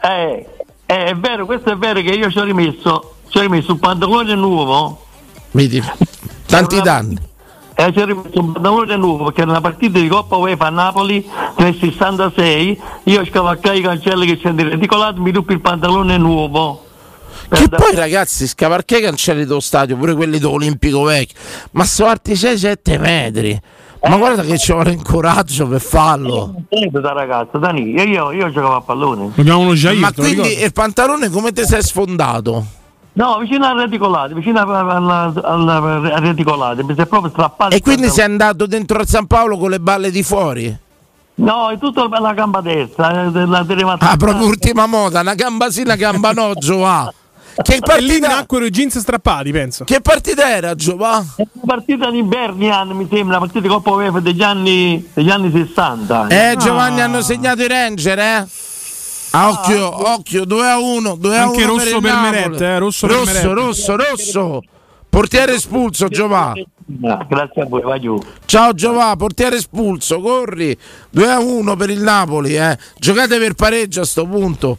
eh, 0.01 0.45
è 0.95 1.13
vero 1.15 1.45
questo 1.45 1.69
è 1.71 1.77
vero 1.77 2.01
che 2.01 2.09
io 2.09 2.31
ci 2.31 2.39
ho 2.39 2.43
rimesso 2.43 3.15
ci 3.29 3.37
ho 3.37 3.41
rimesso 3.41 3.73
un 3.73 3.79
pantalone 3.79 4.33
nuovo 4.33 5.05
Vedi, 5.51 5.83
tanti 6.45 6.81
danni. 6.81 7.17
E 7.75 7.91
ci 7.93 7.99
ho 7.99 8.05
rimesso 8.05 8.39
un 8.39 8.51
pantalone 8.53 8.95
nuovo 8.97 9.25
perché 9.25 9.45
nella 9.45 9.61
partita 9.61 9.99
di 9.99 10.07
Coppa 10.07 10.35
UEFA 10.35 10.65
a 10.65 10.69
Napoli 10.69 11.27
nel 11.57 11.77
66 11.79 12.81
io 13.03 13.25
scavalcai 13.25 13.79
i 13.79 13.81
cancelli 13.81 14.25
che 14.25 14.37
c'è 14.37 14.51
reticolato 14.51 15.21
mi 15.21 15.31
ruppe 15.31 15.53
il 15.53 15.61
pantalone 15.61 16.17
nuovo. 16.17 16.85
Che 17.49 17.67
da- 17.67 17.77
poi 17.77 17.95
ragazzi, 17.95 18.47
scavalcare 18.47 19.01
i 19.01 19.03
cancelli 19.03 19.45
dello 19.45 19.59
stadio, 19.59 19.95
pure 19.95 20.13
quelli 20.13 20.39
dell'Olimpico 20.39 21.03
vecchio, 21.03 21.39
ma 21.71 21.85
sono 21.85 22.09
alti 22.09 22.33
6-7 22.33 22.99
metri. 22.99 23.61
Ma 24.07 24.15
guarda 24.15 24.43
che 24.43 24.57
ci 24.57 24.71
vuole 24.71 24.91
incoraggio 24.93 25.67
per 25.67 25.81
farlo. 25.81 26.53
Da 26.91 27.11
ragazzo, 27.11 27.57
Dani, 27.57 27.89
io, 27.91 28.03
io, 28.03 28.31
io 28.31 28.51
giocavo 28.51 28.75
a 28.75 28.81
pallone. 28.81 29.31
Abbiamo 29.35 29.59
uno 29.59 29.73
Jair, 29.73 29.99
Ma 29.99 30.13
quindi 30.13 30.61
il 30.61 30.71
pantalone 30.71 31.29
come 31.29 31.51
ti 31.51 31.65
sei 31.65 31.81
sfondato? 31.83 32.65
No, 33.13 33.37
vicino 33.39 33.65
al 33.65 33.77
reticolato, 33.77 34.33
vicino 34.35 34.59
al, 34.61 34.89
al, 34.89 35.41
al- 35.43 35.69
al 36.13 36.21
reticolato, 36.21 36.85
mi 36.85 36.93
si 36.93 37.01
è 37.01 37.05
proprio 37.05 37.31
strappato. 37.31 37.73
E 37.73 37.77
il 37.77 37.81
quindi 37.81 38.07
sei 38.07 38.23
andato 38.23 38.65
dentro 38.65 38.99
al 38.99 39.07
San 39.07 39.27
Paolo 39.27 39.57
con 39.57 39.69
le 39.69 39.79
balle 39.79 40.09
di 40.11 40.23
fuori? 40.23 40.77
No, 41.35 41.69
è 41.69 41.77
tutto 41.77 42.07
per 42.07 42.21
la 42.21 42.33
gamba 42.33 42.61
destra, 42.61 43.25
eh, 43.25 43.45
la 43.45 43.63
derivata. 43.63 44.09
Ah, 44.09 44.15
proprio 44.15 44.47
ultima 44.47 44.85
moda, 44.85 45.19
una 45.19 45.35
gamba 45.35 45.69
sì, 45.69 45.81
una 45.81 45.95
gamba 45.95 46.31
no, 46.31 46.53
Giovanni. 46.53 47.09
Che 47.61 47.73
E 47.73 47.75
lì 47.75 47.81
partita, 47.81 48.27
nacquero 48.27 48.65
i 48.65 48.69
jeans 48.69 48.97
strappati, 48.99 49.51
penso. 49.51 49.83
che 49.83 49.99
partita 50.01 50.49
era, 50.49 50.75
Giovanni? 50.75 51.27
È 51.35 51.41
una 51.51 51.63
partita 51.65 52.09
di 52.09 52.23
Bernian, 52.23 52.89
mi 52.89 53.07
sembra, 53.09 53.37
una 53.37 53.39
partita 53.39 53.59
di 53.59 53.67
Coppa 53.67 53.91
UEFA 53.91 54.19
degli 54.19 54.41
anni, 54.41 55.09
degli 55.13 55.29
anni 55.29 55.51
60. 55.51 56.27
Eh, 56.27 56.55
Giovanni 56.57 57.01
hanno 57.01 57.21
segnato 57.21 57.61
i 57.61 57.67
Ranger, 57.67 58.19
eh? 58.19 58.47
Ah, 59.31 59.49
occhio, 59.49 60.09
occhio, 60.11 60.45
2 60.45 60.67
a 60.69 60.79
1, 60.79 61.15
2 61.15 61.37
a 61.37 61.41
1 61.43 61.49
Anche 61.51 61.65
rosso 61.65 61.83
per, 61.85 61.93
il 61.95 62.01
per 62.01 62.11
Napoli. 62.11 62.31
Meret, 62.31 62.61
eh, 62.61 62.77
rosso 62.79 63.07
per 63.07 63.15
rosso, 63.17 63.31
Meret. 63.33 63.53
rosso, 63.53 63.95
rosso. 63.95 64.61
Portiere 65.09 65.53
espulso, 65.53 66.07
Giovà. 66.07 66.53
Grazie 66.85 67.61
a 67.61 67.65
voi, 67.65 67.81
vai 67.81 67.99
giù. 67.99 68.19
Ciao 68.45 68.73
Giovà, 68.73 69.15
portiere 69.15 69.57
espulso, 69.57 70.19
corri. 70.21 70.75
2 71.11 71.29
a 71.29 71.39
1 71.39 71.75
per 71.75 71.89
il 71.91 72.01
Napoli, 72.01 72.55
eh. 72.55 72.75
Giocate 72.97 73.37
per 73.37 73.53
pareggio 73.53 74.01
a 74.01 74.05
sto 74.05 74.25
punto. 74.25 74.77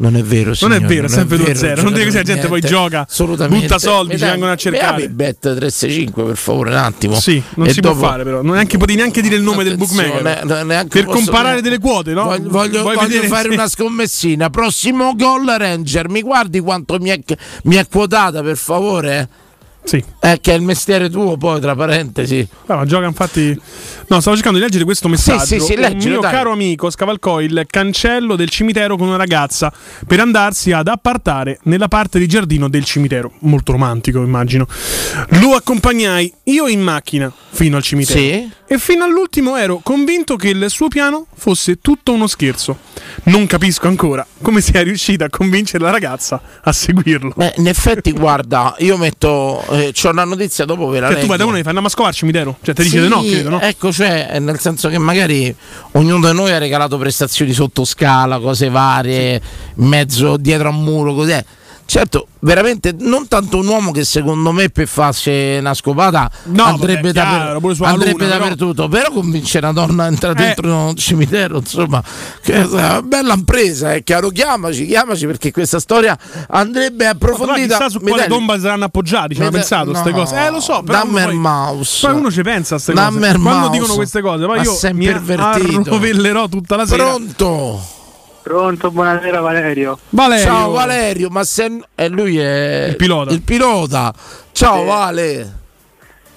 Non 0.00 0.16
è 0.16 0.22
vero, 0.22 0.46
Non 0.46 0.54
signori, 0.54 0.82
è 0.82 0.86
vero, 0.86 1.06
è 1.06 1.08
sempre 1.10 1.36
vero, 1.36 1.52
2-0. 1.52 1.82
Non 1.82 1.92
devi 1.92 2.04
così 2.06 2.16
la 2.16 2.22
gente 2.22 2.32
niente, 2.32 2.48
poi 2.48 2.60
gioca, 2.62 3.06
butta 3.48 3.78
soldi, 3.78 4.16
ci 4.16 4.24
vengono 4.24 4.50
a 4.52 4.56
cercare. 4.56 5.08
bet 5.10 5.38
365 5.40 6.24
per 6.24 6.36
favore, 6.38 6.70
un 6.70 6.76
attimo. 6.76 7.20
Sì, 7.20 7.42
non 7.56 7.66
E 7.66 7.72
si 7.74 7.80
dopo- 7.80 7.98
può 7.98 8.08
fare 8.08 8.24
però. 8.24 8.40
Neanche, 8.40 8.78
potevi 8.78 8.96
neanche 8.96 9.20
dire 9.20 9.36
il 9.36 9.42
nome 9.42 9.62
del 9.62 9.74
Attenzione, 9.74 10.08
bookmaker. 10.08 10.64
ne- 10.64 10.86
Per 10.86 11.04
posso- 11.04 11.16
comparare 11.16 11.60
delle 11.60 11.78
quote, 11.78 12.14
no? 12.14 12.24
Voglio, 12.24 12.48
voglio- 12.48 12.82
voglio 12.82 13.22
fare 13.24 13.48
se- 13.48 13.54
una 13.54 13.68
scommessina. 13.68 14.48
Prossimo 14.48 15.14
gol 15.14 15.44
Ranger. 15.46 16.08
Mi 16.08 16.22
guardi 16.22 16.60
quanto 16.60 16.96
mi 16.98 17.10
è, 17.10 17.20
mi 17.64 17.76
è 17.76 17.86
quotata, 17.86 18.42
per 18.42 18.56
favore? 18.56 19.28
Sì. 19.90 20.04
Eh, 20.20 20.38
che 20.40 20.52
è 20.52 20.54
il 20.54 20.62
mestiere 20.62 21.10
tuo, 21.10 21.36
poi, 21.36 21.60
tra 21.60 21.74
parentesi. 21.74 22.46
Ah, 22.66 22.76
ma 22.76 22.84
gioca 22.84 23.06
infatti. 23.06 23.60
No, 24.06 24.20
stavo 24.20 24.36
cercando 24.36 24.58
di 24.58 24.64
leggere 24.64 24.84
questo 24.84 25.08
messaggio. 25.08 25.44
sì, 25.44 25.58
sì, 25.58 25.72
Un 25.74 25.80
leggilo, 25.80 26.12
mio 26.12 26.20
dai. 26.20 26.30
caro 26.30 26.52
amico 26.52 26.90
scavalcò 26.90 27.40
il 27.40 27.64
cancello 27.66 28.36
del 28.36 28.50
cimitero 28.50 28.96
con 28.96 29.08
una 29.08 29.16
ragazza 29.16 29.72
per 30.06 30.20
andarsi 30.20 30.70
ad 30.70 30.86
appartare 30.86 31.58
nella 31.64 31.88
parte 31.88 32.20
di 32.20 32.28
giardino 32.28 32.68
del 32.68 32.84
cimitero. 32.84 33.32
Molto 33.40 33.72
romantico, 33.72 34.22
immagino. 34.22 34.68
Lo 35.40 35.56
accompagnai 35.56 36.32
io 36.44 36.68
in 36.68 36.82
macchina 36.82 37.32
fino 37.50 37.76
al 37.76 37.82
cimitero. 37.82 38.18
Sì. 38.20 38.50
E 38.72 38.78
fino 38.78 39.02
all'ultimo 39.02 39.56
ero 39.56 39.80
convinto 39.82 40.36
che 40.36 40.50
il 40.50 40.66
suo 40.68 40.86
piano 40.86 41.26
fosse 41.34 41.80
tutto 41.80 42.12
uno 42.12 42.28
scherzo. 42.28 42.78
Non 43.24 43.46
capisco 43.46 43.88
ancora 43.88 44.24
come 44.40 44.60
sia 44.60 44.80
riuscita 44.82 45.24
a 45.24 45.28
convincere 45.28 45.82
la 45.82 45.90
ragazza 45.90 46.40
a 46.62 46.72
seguirlo. 46.72 47.32
Beh, 47.34 47.54
in 47.56 47.66
effetti, 47.66 48.12
guarda, 48.12 48.76
io 48.78 48.96
metto. 48.96 49.60
eh, 49.70 49.90
c'ho 49.92 50.10
una 50.10 50.22
notizia 50.22 50.66
dopo 50.66 50.86
ve 50.86 51.00
la 51.00 51.08
Cioè, 51.10 51.18
tu 51.18 51.26
vai 51.26 51.36
da 51.36 51.42
leggo. 51.42 51.48
uno 51.48 51.56
e 51.56 51.60
fai 51.62 51.66
andiamo 51.66 51.88
a 51.88 51.90
scovare 51.90 52.10
al 52.10 52.16
cimitero? 52.16 52.58
Cioè, 52.62 52.74
dice 52.76 52.88
Sì, 52.90 53.00
di 53.00 53.08
no, 53.08 53.20
credo, 53.22 53.48
no? 53.48 53.60
Ecco, 53.60 53.90
cioè, 53.90 54.38
nel 54.38 54.60
senso 54.60 54.88
che 54.88 54.98
magari 54.98 55.52
ognuno 55.94 56.30
di 56.30 56.36
noi 56.36 56.52
ha 56.52 56.58
regalato 56.58 56.96
prestazioni 56.96 57.52
sotto 57.52 57.84
scala, 57.84 58.38
cose 58.38 58.68
varie, 58.68 59.40
mezzo 59.78 60.36
dietro 60.36 60.68
a 60.68 60.70
un 60.70 60.84
muro, 60.84 61.12
così. 61.14 61.36
Certo, 61.90 62.28
veramente 62.38 62.94
non 62.96 63.26
tanto 63.26 63.58
un 63.58 63.66
uomo 63.66 63.90
che 63.90 64.04
secondo 64.04 64.52
me 64.52 64.68
per 64.68 64.86
farsi 64.86 65.56
una 65.58 65.74
scopata 65.74 66.30
No, 66.44 66.62
andrebbe, 66.66 67.10
chiaro, 67.10 67.58
sulla 67.74 67.88
andrebbe 67.88 68.12
luna, 68.12 68.26
però- 68.26 68.38
dappertutto, 68.38 68.86
però 68.88 69.10
convincere 69.10 69.66
una 69.66 69.74
donna 69.86 70.04
a 70.04 70.06
entrare 70.06 70.40
Eh. 70.40 70.44
dentro 70.44 70.72
un 70.72 70.94
cimitero, 70.94 71.56
insomma, 71.58 72.00
che 72.44 72.52
è 72.54 72.64
una 72.64 73.02
bella 73.02 73.34
impresa, 73.34 73.92
è 73.92 74.04
chiaro, 74.04 74.28
chiamaci, 74.28 74.86
chiamaci 74.86 75.26
perché 75.26 75.50
questa 75.50 75.80
storia 75.80 76.16
andrebbe 76.50 77.06
Ma 77.06 77.10
approfondita. 77.10 77.76
chissà 77.76 77.88
su 77.88 77.98
Mi 78.02 78.10
quale 78.12 78.28
tomba 78.28 78.60
saranno 78.60 78.84
appoggiati, 78.84 79.34
ci 79.34 79.40
hanno 79.40 79.50
pensato 79.50 79.90
queste 79.90 80.10
no, 80.10 80.16
cose. 80.16 80.46
Eh, 80.46 80.50
lo 80.50 80.60
so, 80.60 80.84
però 80.84 80.98
Dammer 81.02 81.24
poi, 81.24 81.36
Mouse. 81.38 82.06
poi 82.06 82.16
uno 82.16 82.30
ci 82.30 82.42
pensa 82.42 82.76
a 82.76 82.80
queste 82.80 82.92
cose. 82.92 83.04
Dammer 83.04 83.32
Quando 83.40 83.50
Mouse. 83.66 83.70
dicono 83.72 83.94
queste 83.94 84.20
cose, 84.20 84.46
poi 84.46 84.56
Ma 84.58 84.62
io 84.62 84.78
mi 84.92 85.08
arrovellerò 85.08 86.46
tutta 86.48 86.76
la 86.76 86.86
sera. 86.86 87.02
Pronto? 87.04 87.98
Pronto, 88.54 88.90
buonasera 88.90 89.38
Valerio. 89.38 89.96
Valerio. 90.08 90.44
Ciao 90.44 90.70
Valerio, 90.72 91.28
ma 91.30 91.44
se 91.44 91.82
e 91.94 92.08
lui 92.08 92.36
è 92.36 92.86
Il 92.88 92.96
pilota. 92.96 93.32
il 93.32 93.42
pilota. 93.42 94.12
Ciao 94.50 94.80
Sì. 94.80 94.84
Vale. 94.86 95.58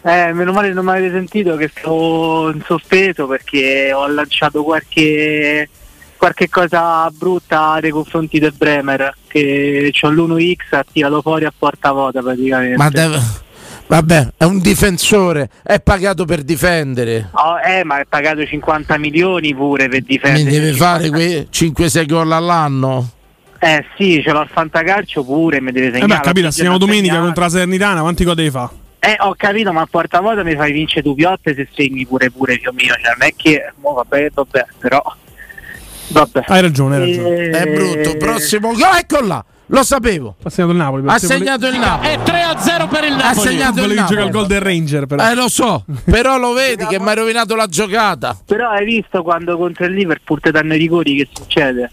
Eh, 0.04 0.32
meno 0.32 0.52
male 0.52 0.72
non 0.74 0.86
mi 0.86 0.92
avete 0.92 1.10
sentito 1.12 1.56
che 1.56 1.72
stavo 1.76 2.52
in 2.52 2.62
sospeso 2.68 3.26
perché 3.26 3.92
ho 3.94 4.06
lanciato 4.06 4.62
qualche, 4.64 5.68
qualche 6.16 6.50
cosa 6.50 7.10
brutta 7.10 7.80
nei 7.82 7.90
confronti 7.90 8.38
del 8.38 8.54
Bremer, 8.56 9.16
che 9.26 9.90
c'ho 9.92 10.10
l'1X 10.12 10.58
ha 10.76 10.86
tirato 10.92 11.20
fuori 11.24 11.46
a 11.46 11.54
porta 11.58 11.92
vuota 11.94 12.22
praticamente. 12.22 12.78
Ma 12.78 12.90
deve- 12.92 13.22
Vabbè, 13.86 14.28
è 14.38 14.44
un 14.46 14.60
difensore, 14.60 15.50
è 15.62 15.80
pagato 15.80 16.26
per 16.26 16.42
difendere. 16.44 17.30
Oh, 17.34 17.60
eh, 17.60 17.84
ma 17.84 18.00
è 18.00 18.06
pagato 18.08 18.46
50 18.46 18.98
milioni 18.98 19.54
pure 19.54 19.88
per 19.88 20.00
Mi 20.00 20.06
difendere. 20.08 20.50
deve 20.50 20.74
fare 20.74 21.10
quei 21.10 21.48
5-6 21.52 22.06
gol 22.08 22.32
all'anno. 22.32 23.10
Eh 23.60 23.86
sì, 23.98 24.22
ce 24.24 24.32
l'ho 24.32 24.40
al 24.40 24.50
fantacalcio 24.52 25.24
pure, 25.24 25.62
mi 25.62 25.72
deve 25.72 25.88
Eh 25.88 25.92
segnare. 26.00 26.16
beh, 26.16 26.20
capito, 26.26 26.52
stiamo 26.52 26.78
domenica 26.78 27.20
contro 27.20 27.44
la 27.44 27.50
Salernitana, 27.50 28.02
quanti 28.02 28.24
gol 28.24 28.36
devi 28.36 28.50
fare? 28.50 28.70
Eh, 29.00 29.16
ho 29.20 29.34
capito, 29.38 29.72
ma 29.74 29.82
a 29.82 29.88
porta 29.90 30.22
vuota 30.22 30.44
mi 30.44 30.56
fai 30.56 30.72
vincere 30.72 31.02
tu 31.04 31.14
piotte 31.14 31.54
se 31.54 31.68
segni 31.74 32.06
pure 32.06 32.32
pure 32.32 32.58
più 32.58 32.70
o 32.70 32.74
meno. 32.74 32.94
Cioè, 32.94 33.14
non 33.18 33.28
è 33.28 33.34
che. 33.36 33.72
mo 33.82 33.94
vabbè, 33.94 34.30
vabbè, 34.34 34.66
però. 34.80 35.02
Vabbè. 36.08 36.44
Hai 36.48 36.62
ragione, 36.62 36.96
hai 36.96 37.02
ragione. 37.02 37.36
Eh, 37.36 37.50
È 37.52 37.66
brutto. 37.74 38.18
Prossimo 38.18 38.70
gol, 38.74 38.96
ecco 38.98 39.20
là. 39.22 39.44
Lo 39.68 39.82
sapevo. 39.84 40.36
Ha 40.44 40.50
segnato 40.50 40.72
il 40.74 40.78
Napoli. 40.78 41.08
Ha 41.08 41.18
segnato 41.18 41.68
il 41.68 41.80
Napoli. 41.80 42.08
È 42.10 42.18
3-0 42.20 42.88
per 42.90 43.04
il 43.06 43.14
Ha 43.14 43.16
Napoli. 43.18 43.48
segnato 43.48 43.76
il 43.80 43.82
Volevi 43.82 43.96
giocare 43.96 44.20
al 44.22 44.26
Napoli. 44.26 44.32
gol 44.32 44.48
del 44.48 44.62
Ranger, 44.62 45.06
però. 45.06 45.30
Eh 45.32 45.36
lo 45.36 45.48
so, 45.50 45.86
però 46.06 46.38
lo 46.38 46.54
vedi 46.54 46.86
che 46.86 47.00
mi 47.00 47.08
hai 47.10 47.16
rovinato 47.16 47.56
la 47.56 47.68
giocata. 47.68 48.38
Però 48.46 48.70
hai 48.70 48.86
visto 48.86 49.24
quando 49.24 49.58
contro 49.58 49.86
il 49.86 49.94
Liverpool 49.94 50.40
ti 50.42 50.52
danno 50.52 50.76
i 50.76 50.78
rigori 50.78 51.16
che 51.16 51.28
succede? 51.32 51.90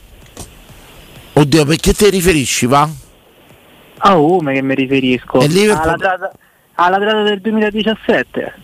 Oddio, 1.32 1.64
perché 1.64 1.92
ti 1.94 2.10
riferisci, 2.10 2.66
va? 2.66 2.88
A 4.02 4.14
come 4.14 4.52
che 4.54 4.62
mi 4.62 4.74
riferisco? 4.74 5.38
Il 5.42 5.52
Liverpool- 5.52 5.88
Alla 5.88 5.96
data, 5.96 6.32
alla 6.74 6.98
data 6.98 7.22
del 7.22 7.40
2017. 7.40 8.54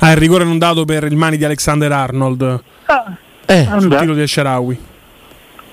Ah, 0.00 0.10
il 0.10 0.16
rigore 0.16 0.44
non 0.44 0.58
dato 0.58 0.84
per 0.84 1.04
il 1.04 1.16
mani 1.16 1.36
di 1.36 1.44
Alexander 1.44 1.90
Arnold. 1.92 2.62
Ah, 2.86 3.16
Eh, 3.46 3.64
Sul 3.78 3.88
vabbè. 3.88 4.00
tiro 4.00 4.14
di 4.14 4.26
Sharawi. 4.26 4.78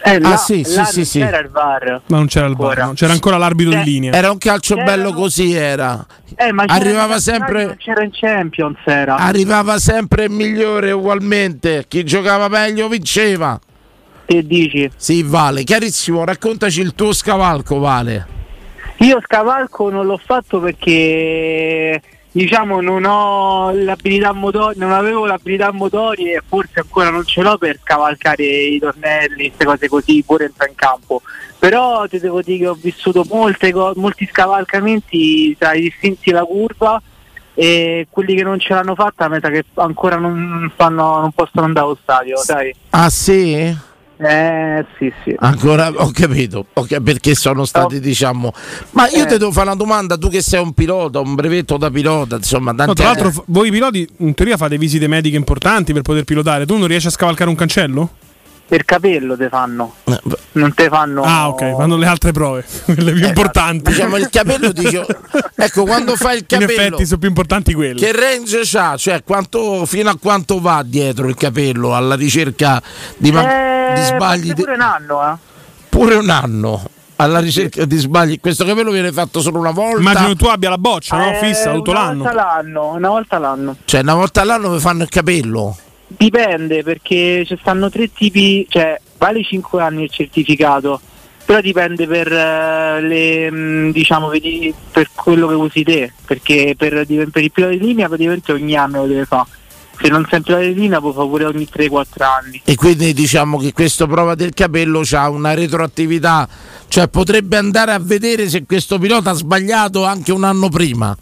Eh, 0.05 0.19
là, 0.19 0.33
Ah, 0.33 0.37
sì, 0.37 0.63
sì, 0.63 0.75
là 0.75 0.83
sì, 0.85 0.97
non 0.97 1.05
sì. 1.05 1.19
c'era 1.19 1.39
il 1.39 1.49
VAR. 1.49 2.01
Ma 2.07 2.17
non 2.17 2.27
c'era 2.27 2.45
il 2.47 2.55
VAR, 2.55 2.67
Ancora. 2.69 2.85
no? 2.87 2.93
c'era 2.93 3.13
ancora 3.13 3.37
l'arbitro 3.37 3.79
Eh, 3.79 3.83
di 3.83 3.91
linea. 3.91 4.11
era 4.13 4.31
un 4.31 4.37
calcio 4.37 4.75
C'erano- 4.75 4.91
bello 5.03 5.13
così 5.13 5.53
era. 5.53 6.05
Eh, 6.35 6.51
ma 6.51 6.65
c'era 6.65 6.79
Arrivava 6.79 7.13
in 7.15 7.19
sempre- 7.21 7.75
c'era 7.79 8.03
in 8.03 8.09
Champions, 8.11 8.77
era. 8.83 9.15
Arrivava 9.15 9.77
sempre 9.79 10.25
il 10.25 10.31
migliore 10.31 10.91
ugualmente. 10.91 11.85
Chi 11.87 12.03
giocava 12.03 12.47
meglio 12.49 12.87
vinceva. 12.89 13.57
Che 14.25 14.45
dici? 14.47 14.89
Sì, 14.95 15.23
Vale, 15.23 15.63
chiarissimo, 15.63 16.23
raccontaci 16.25 16.81
il 16.81 16.93
tuo 16.95 17.13
scavalco, 17.13 17.79
Vale. 17.79 18.27
Io 18.99 19.19
scavalco 19.23 19.89
non 19.89 20.05
l'ho 20.05 20.19
fatto 20.23 20.59
perché 20.59 22.01
diciamo 22.33 22.81
non 22.81 23.05
ho 23.05 23.71
l'abilità 23.71 24.33
motoria, 24.33 24.83
non 24.83 24.91
avevo 24.91 25.25
l'abilità 25.25 25.71
motoria 25.71 26.37
e 26.37 26.41
forse 26.45 26.79
ancora 26.79 27.11
non 27.11 27.25
ce 27.25 27.41
l'ho 27.41 27.57
per 27.57 27.79
scavalcare 27.81 28.43
i 28.43 28.79
tornelli, 28.79 29.47
queste 29.47 29.65
cose 29.65 29.87
così, 29.87 30.23
pure 30.25 30.45
entra 30.45 30.67
in 30.67 30.75
campo. 30.75 31.21
Però 31.59 32.07
ti 32.07 32.19
devo 32.19 32.41
dire 32.41 32.57
che 32.57 32.67
ho 32.67 32.77
vissuto 32.79 33.23
molte 33.29 33.71
co- 33.71 33.93
molti 33.95 34.27
scavalcamenti 34.29 35.55
tra 35.57 35.73
i 35.73 35.81
distinti 35.81 36.31
la 36.31 36.43
curva 36.43 37.01
e 37.53 38.07
quelli 38.09 38.35
che 38.35 38.43
non 38.43 38.59
ce 38.59 38.73
l'hanno 38.73 38.95
fatta 38.95 39.29
mi 39.29 39.37
sa 39.39 39.49
che 39.49 39.63
ancora 39.75 40.17
non, 40.17 40.71
fanno, 40.75 41.19
non 41.21 41.31
possono 41.31 41.65
andare 41.65 41.85
allo 41.85 41.97
stadio, 42.01 42.37
sai? 42.37 42.75
Ah 42.89 43.09
sì? 43.11 43.91
Eh 44.25 44.85
sì 44.97 45.11
sì. 45.23 45.35
Ancora 45.37 45.91
ho 45.93 46.09
capito, 46.13 46.67
ok, 46.73 47.01
perché 47.01 47.35
sono 47.35 47.65
stati, 47.65 47.99
diciamo. 47.99 48.53
Ma 48.91 49.07
io 49.09 49.23
Eh. 49.23 49.27
ti 49.27 49.37
devo 49.37 49.51
fare 49.51 49.67
una 49.67 49.75
domanda, 49.75 50.17
tu 50.17 50.29
che 50.29 50.41
sei 50.41 50.61
un 50.61 50.73
pilota, 50.73 51.19
un 51.19 51.35
brevetto 51.35 51.75
da 51.77 51.89
pilota, 51.91 52.37
insomma, 52.37 52.71
No, 52.71 52.93
tra 52.93 53.05
l'altro, 53.05 53.25
anni- 53.27 53.33
f- 53.35 53.43
voi 53.47 53.69
piloti 53.69 54.07
in 54.19 54.33
teoria 54.33 54.55
fate 54.55 54.77
visite 54.77 55.07
mediche 55.07 55.35
importanti 55.35 55.91
per 55.93 56.03
poter 56.03 56.23
pilotare. 56.23 56.65
Tu 56.65 56.77
non 56.77 56.87
riesci 56.87 57.07
a 57.07 57.11
scavalcare 57.11 57.49
un 57.49 57.55
cancello? 57.55 58.09
Per 58.73 58.85
capello 58.85 59.37
te 59.37 59.49
fanno, 59.49 59.93
Eh, 60.05 60.19
non 60.53 60.73
te 60.73 60.87
fanno. 60.89 61.21
Ah, 61.21 61.47
ok, 61.49 61.75
fanno 61.75 61.95
le 61.95 62.07
altre 62.07 62.31
prove, 62.31 62.65
quelle 62.85 63.11
più 63.11 63.27
importanti. 63.27 63.91
diciamo 63.91 64.17
il 64.17 64.29
capello 64.31 64.71
dice 64.71 65.05
ecco 65.55 65.83
quando 65.83 66.15
fai 66.15 66.37
il 66.37 66.45
In 66.49 66.57
capello 66.59 66.71
effetti 66.81 67.05
sono 67.05 67.19
più 67.19 67.29
importanti 67.29 67.73
quelle. 67.75 67.93
che 67.99 68.11
range 68.11 68.61
c'ha 68.63 68.97
cioè 68.97 69.23
quanto, 69.23 69.85
fino 69.85 70.09
a 70.09 70.17
quanto 70.19 70.59
va 70.59 70.81
dietro 70.83 71.27
il 71.27 71.35
capello 71.35 71.93
alla 71.93 72.15
ricerca 72.15 72.81
di, 73.15 73.31
ma- 73.31 73.91
Eh, 73.91 73.93
di 73.93 74.01
sbagli 74.05 74.53
di- 74.53 74.61
pure 74.63 74.73
un 74.73 74.81
anno, 74.81 75.31
eh. 75.31 75.35
pure 75.89 76.15
un 76.15 76.29
anno 76.31 76.83
alla 77.17 77.37
ricerca 77.39 77.85
di 77.85 77.97
sbagli 77.97 78.39
questo 78.39 78.65
capello 78.65 78.89
viene 78.89 79.11
fatto 79.11 79.39
solo 79.39 79.59
una 79.59 79.69
volta 79.69 79.99
Immagino 79.99 80.29
che 80.29 80.35
tu 80.35 80.45
abbia 80.47 80.69
la 80.69 80.79
boccia, 80.79 81.15
no? 81.15 81.29
Eh, 81.31 81.35
Fissa 81.45 81.71
tutto 81.73 81.91
una 81.91 82.05
l'anno. 82.05 82.23
Volta 82.23 82.33
l'anno. 82.33 82.91
Una 82.95 83.09
volta 83.09 83.37
l'anno. 83.37 83.75
cioè 83.85 84.01
una 84.01 84.15
volta 84.15 84.41
all'anno 84.41 84.69
mi 84.71 84.79
fanno 84.79 85.03
il 85.03 85.09
capello 85.09 85.77
Dipende 86.07 86.83
perché 86.83 87.43
ci 87.45 87.57
stanno 87.59 87.89
tre 87.89 88.11
tipi, 88.11 88.65
cioè 88.69 88.99
vale 89.17 89.43
5 89.43 89.81
anni 89.81 90.03
il 90.03 90.09
certificato, 90.09 90.99
però 91.45 91.59
dipende 91.61 92.07
per 92.07 92.31
eh, 92.31 93.01
le 93.01 93.51
mh, 93.51 93.91
diciamo 93.91 94.29
per 94.91 95.09
quello 95.13 95.47
che 95.47 95.53
usi 95.55 95.83
te, 95.83 96.11
perché 96.25 96.75
per, 96.77 97.05
per 97.05 97.43
il 97.43 97.51
pilota 97.51 97.73
di 97.73 97.79
linea 97.79 98.07
praticamente 98.07 98.51
ogni 98.51 98.75
anno 98.75 99.01
lo 99.01 99.07
deve 99.07 99.25
fare. 99.25 99.47
Se 99.99 100.09
non 100.09 100.25
pilota 100.27 100.59
di 100.59 100.73
linea 100.73 100.99
puoi 100.99 101.13
fare 101.13 101.27
pure 101.27 101.45
ogni 101.45 101.67
3-4 101.71 102.03
anni. 102.23 102.61
e 102.65 102.75
quindi 102.75 103.13
diciamo 103.13 103.57
che 103.57 103.71
questo 103.73 104.07
prova 104.07 104.35
del 104.35 104.53
capello 104.53 105.03
ha 105.11 105.29
una 105.29 105.53
retroattività 105.53 106.47
cioè 106.87 107.07
potrebbe 107.07 107.57
andare 107.57 107.91
a 107.91 107.99
vedere 107.99 108.49
se 108.49 108.65
questo 108.65 108.97
pilota 108.97 109.29
ha 109.29 109.33
sbagliato 109.33 110.03
anche 110.03 110.31
un 110.31 110.43
anno 110.43 110.67
prima 110.69 111.15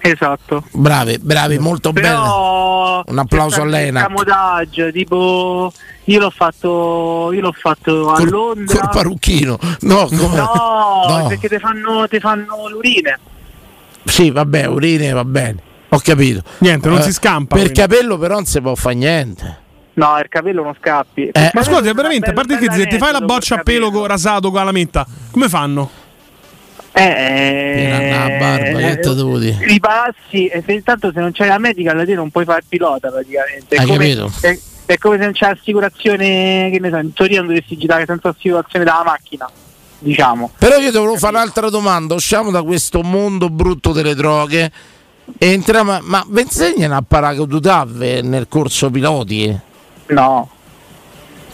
Esatto. 0.00 0.64
Bravi, 0.72 1.18
bravi, 1.18 1.58
molto 1.58 1.92
bene. 1.92 2.08
Però 2.08 3.02
Un 3.06 3.18
applauso 3.18 3.62
a 3.62 3.64
Nac. 3.64 3.92
camotage, 3.92 4.92
tipo 4.92 5.72
io 6.04 6.18
l'ho 6.20 6.30
fatto 6.30 7.30
io 7.32 7.40
l'ho 7.40 7.52
fatto 7.52 8.10
a 8.10 8.14
Col- 8.16 8.30
Londra. 8.30 8.78
Col 8.80 8.88
parrucchino. 8.90 9.58
No, 9.80 10.06
come- 10.06 10.36
No, 10.36 11.04
no. 11.08 11.26
perché 11.28 11.48
ti 11.48 11.58
fanno, 11.58 12.06
te 12.08 12.20
fanno 12.20 12.68
l'urine. 12.68 13.18
Sì, 14.04 14.30
vabbè, 14.30 14.66
urine 14.66 15.12
va 15.12 15.24
bene. 15.24 15.62
Ho 15.90 15.98
capito. 15.98 16.42
Niente, 16.58 16.88
non 16.88 16.98
Eh, 16.98 17.02
si 17.02 17.12
scampa. 17.12 17.56
Per 17.56 17.70
quindi. 17.72 17.80
capello 17.80 18.18
però 18.18 18.34
non 18.34 18.44
si 18.44 18.60
può 18.60 18.74
fare 18.74 18.94
niente. 18.94 19.58
No, 19.94 20.16
il 20.18 20.28
capello 20.28 20.62
non 20.62 20.74
scappi. 20.78 21.28
Eh, 21.28 21.50
Ma 21.52 21.62
scusa, 21.62 21.92
veramente, 21.92 22.30
a 22.30 22.32
parte 22.32 22.56
che 22.56 22.70
se 22.70 22.86
ti 22.86 22.98
fai 22.98 23.10
la 23.10 23.20
boccia 23.20 23.56
a 23.56 23.62
pelo 23.62 24.06
rasato 24.06 24.48
con 24.50 24.58
la 24.60 24.64
lametta, 24.66 25.04
come 25.32 25.48
fanno? 25.48 25.90
Eh, 26.92 28.10
la 28.10 28.38
barba, 28.38 28.78
che 28.78 28.98
te 28.98 29.14
devo 29.14 29.38
dire? 29.38 29.64
I 29.66 29.78
passi, 29.78 30.46
e 30.46 30.62
se, 30.66 30.82
tanto 30.82 31.12
se 31.12 31.20
non 31.20 31.32
c'è 31.32 31.46
la 31.46 31.58
medica, 31.58 31.92
alla 31.92 32.04
te 32.04 32.14
non 32.14 32.30
puoi 32.30 32.44
fare 32.44 32.58
il 32.58 32.64
pilota 32.68 33.10
praticamente. 33.10 33.76
È 33.76 33.78
Hai 33.78 33.86
come, 33.86 33.98
capito? 33.98 34.32
È, 34.40 34.58
è 34.86 34.98
come 34.98 35.18
se 35.18 35.24
non 35.24 35.32
c'è 35.32 35.48
l'assicurazione, 35.48 36.70
che 36.72 36.78
ne 36.80 36.90
so, 36.90 36.96
in 36.96 37.12
Torino 37.12 37.42
dovresti 37.42 37.76
girare 37.76 38.04
senza 38.06 38.30
assicurazione 38.30 38.84
dalla 38.84 39.04
macchina, 39.04 39.48
diciamo. 39.98 40.50
Però 40.58 40.78
io 40.78 40.90
ti 40.90 40.96
volevo 40.96 41.16
fare 41.16 41.36
un'altra 41.36 41.70
domanda. 41.70 42.14
Usciamo 42.14 42.50
da 42.50 42.62
questo 42.62 43.02
mondo 43.02 43.48
brutto 43.48 43.92
delle 43.92 44.14
droghe. 44.14 44.72
E 45.36 45.52
entriamo. 45.52 46.00
Ma 46.02 46.24
vi 46.26 46.40
insegnano 46.40 46.96
a 46.96 47.04
paracadutare 47.06 48.22
nel 48.22 48.46
corso 48.48 48.90
piloti? 48.90 49.56
No. 50.06 50.48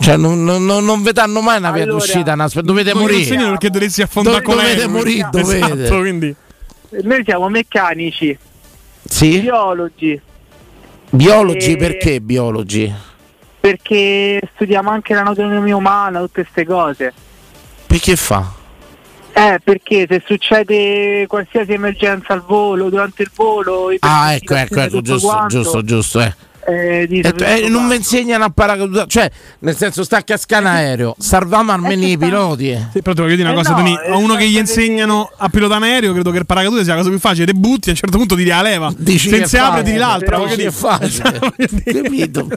Cioè, 0.00 0.16
non, 0.16 0.42
non, 0.44 0.64
non, 0.64 0.84
non 0.84 1.02
vi 1.02 1.12
danno 1.12 1.40
mai 1.40 1.58
una 1.58 1.70
via 1.70 1.84
Allora, 1.84 1.98
d'uscita, 1.98 2.32
una- 2.32 2.48
dovete 2.52 2.92
Non 2.92 3.02
morire. 3.02 3.18
insegnano 3.20 3.50
perché 3.50 3.70
dovresti 3.70 4.02
affondare 4.02 4.42
con 4.42 4.56
dovete 4.58 4.86
morire, 4.88 5.28
dovete. 5.30 5.72
Esatto, 5.82 5.98
quindi. 6.00 6.34
Noi 7.02 7.22
siamo 7.24 7.48
meccanici, 7.48 8.36
Sì? 9.04 9.40
biologi, 9.40 10.20
Biologi, 11.10 11.72
E- 11.72 11.76
perché 11.76 12.20
biologi? 12.20 12.92
perché 13.60 14.40
studiamo 14.54 14.90
anche 14.90 15.14
l'anatomia 15.14 15.74
umana, 15.76 16.20
tutte 16.20 16.42
queste 16.42 16.64
cose. 16.66 17.12
Perché 17.86 18.14
fa? 18.16 18.52
Eh, 19.32 19.58
perché 19.64 20.06
se 20.08 20.22
succede 20.26 21.24
qualsiasi 21.26 21.72
emergenza 21.72 22.34
al 22.34 22.42
volo, 22.46 22.90
durante 22.90 23.22
il 23.22 23.30
volo, 23.34 23.90
Ah, 24.00 24.34
ecco, 24.34 24.54
ecco, 24.54 24.80
ecco, 24.80 25.00
giusto, 25.00 25.26
quanto, 25.28 25.48
giusto, 25.48 25.82
giusto, 25.82 26.20
eh. 26.20 26.34
Eh, 26.66 27.06
di 27.06 27.20
E, 27.20 27.28
e 27.28 27.30
tutto 27.30 27.44
non 27.44 27.60
vi 27.62 27.70
quanto. 27.70 27.94
insegnano 27.94 28.44
a 28.44 28.50
paracadutare, 28.50 29.06
cioè, 29.08 29.30
nel 29.60 29.76
senso, 29.76 30.02
sta 30.04 30.18
a 30.18 30.22
cascare 30.22 30.64
un 30.64 30.70
aereo, 30.70 31.14
salviamo 31.18 31.72
almeno 31.72 32.04
i 32.04 32.16
piloti. 32.18 32.70
eh. 32.70 32.86
Sì, 32.92 33.02
però 33.02 33.14
ti 33.14 33.20
voglio 33.22 33.36
dire 33.36 33.48
una 33.48 33.52
Eh 33.52 33.62
cosa, 33.62 33.70
no, 33.70 33.76
Tony, 33.76 33.94
eh, 33.94 34.10
a 34.10 34.16
uno 34.16 34.34
che 34.36 34.48
gli 34.48 34.56
insegnano 34.56 35.30
a 35.36 35.48
pilotare 35.48 35.84
un 35.84 35.90
aereo, 35.90 36.12
credo 36.12 36.30
che 36.30 36.38
il 36.38 36.46
paracadute 36.46 36.82
sia 36.84 36.92
la 36.92 36.98
cosa 36.98 37.10
più 37.10 37.18
facile. 37.18 37.46
Te 37.46 37.52
butti, 37.54 37.88
a 37.88 37.92
un 37.92 37.98
certo 37.98 38.16
punto 38.18 38.34
tiri 38.34 38.48
la 38.48 38.62
leva. 38.62 38.92
Dici 38.96 39.28
Se 39.28 39.46
si 39.46 39.56
apre, 39.56 39.82
tiri 39.82 39.96
l'altra. 39.96 40.38
voglio 40.38 40.50
Che 40.50 40.56
dire. 40.56 40.68
è 40.68 40.72
facile, 40.72 41.38
capito? 41.84 42.48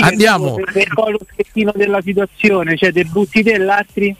Andiamo. 0.00 0.54
Per 0.54 0.88
lo 0.96 1.18
schettino 1.32 1.72
della 1.74 2.00
situazione, 2.02 2.76
cioè 2.76 2.90
dei 2.92 3.04
butti 3.04 3.42
te 3.42 3.52
e 3.52 3.58
l'altri. 3.58 4.16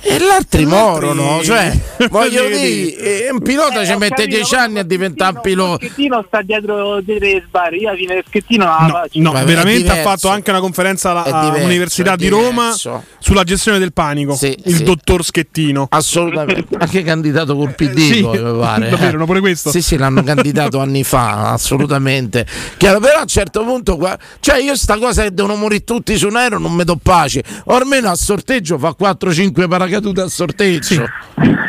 E 0.00 0.18
l'altri 0.18 0.64
morono, 0.66 1.42
cioè, 1.42 1.76
voglio 2.10 2.46
dire, 2.46 3.26
eh, 3.26 3.30
un 3.30 3.40
pilota 3.40 3.80
Eh, 3.80 3.86
ci 3.86 3.92
mette 3.92 4.22
capito, 4.22 4.36
dieci 4.36 4.54
ma 4.54 4.62
anni 4.62 4.78
a 4.78 4.82
diventare 4.84 5.34
un 5.36 5.40
pilota. 5.40 5.70
Lo 5.70 5.88
schettino 5.88 6.24
sta 6.26 6.42
dietro 6.42 7.00
dietro 7.00 7.26
le 7.26 7.44
sbarre, 7.46 7.76
io 7.76 7.94
fine 7.94 8.22
schettino 8.26 8.64
No, 8.64 9.32
no, 9.32 9.44
veramente 9.44 9.90
ha 9.90 10.02
fatto 10.02 10.28
anche 10.28 10.50
una 10.50 10.60
conferenza 10.60 11.24
all'Università 11.24 12.16
di 12.16 12.28
Roma 12.28 12.74
sulla 13.18 13.44
gestione 13.44 13.78
del 13.78 13.92
panico. 13.92 14.34
Sì, 14.34 14.56
il 14.64 14.76
sì. 14.76 14.84
dottor 14.84 15.24
Schettino. 15.24 15.86
Assolutamente, 15.90 16.76
anche 16.78 17.02
candidato 17.02 17.56
col 17.56 17.74
PD, 17.74 17.98
Sì, 17.98 18.20
poi, 18.20 18.42
mi 18.42 18.58
pare. 18.58 18.88
davvero, 18.90 19.24
pure 19.24 19.40
questo. 19.40 19.70
Sì, 19.70 19.82
sì, 19.82 19.96
l'hanno 19.96 20.22
candidato 20.22 20.80
anni 20.80 21.04
fa, 21.04 21.52
assolutamente. 21.52 22.46
Chiaro, 22.76 23.00
però 23.00 23.18
a 23.18 23.22
un 23.22 23.26
certo 23.26 23.64
punto, 23.64 23.96
qua- 23.96 24.18
cioè 24.40 24.58
io 24.58 24.76
sta 24.76 24.98
cosa 24.98 25.22
che 25.22 25.32
devono 25.32 25.56
morire 25.56 25.84
tutti 25.84 26.16
su 26.16 26.28
un 26.28 26.36
aereo 26.36 26.58
non 26.58 26.72
mi 26.72 26.84
do 26.84 26.98
pace. 27.02 27.42
O 27.64 27.74
almeno 27.74 28.10
a 28.10 28.14
sorteggio 28.14 28.78
fa 28.78 28.94
4-5 28.98 29.66
paracadute 29.86 30.20
a 30.20 30.28
sorteggio. 30.28 31.04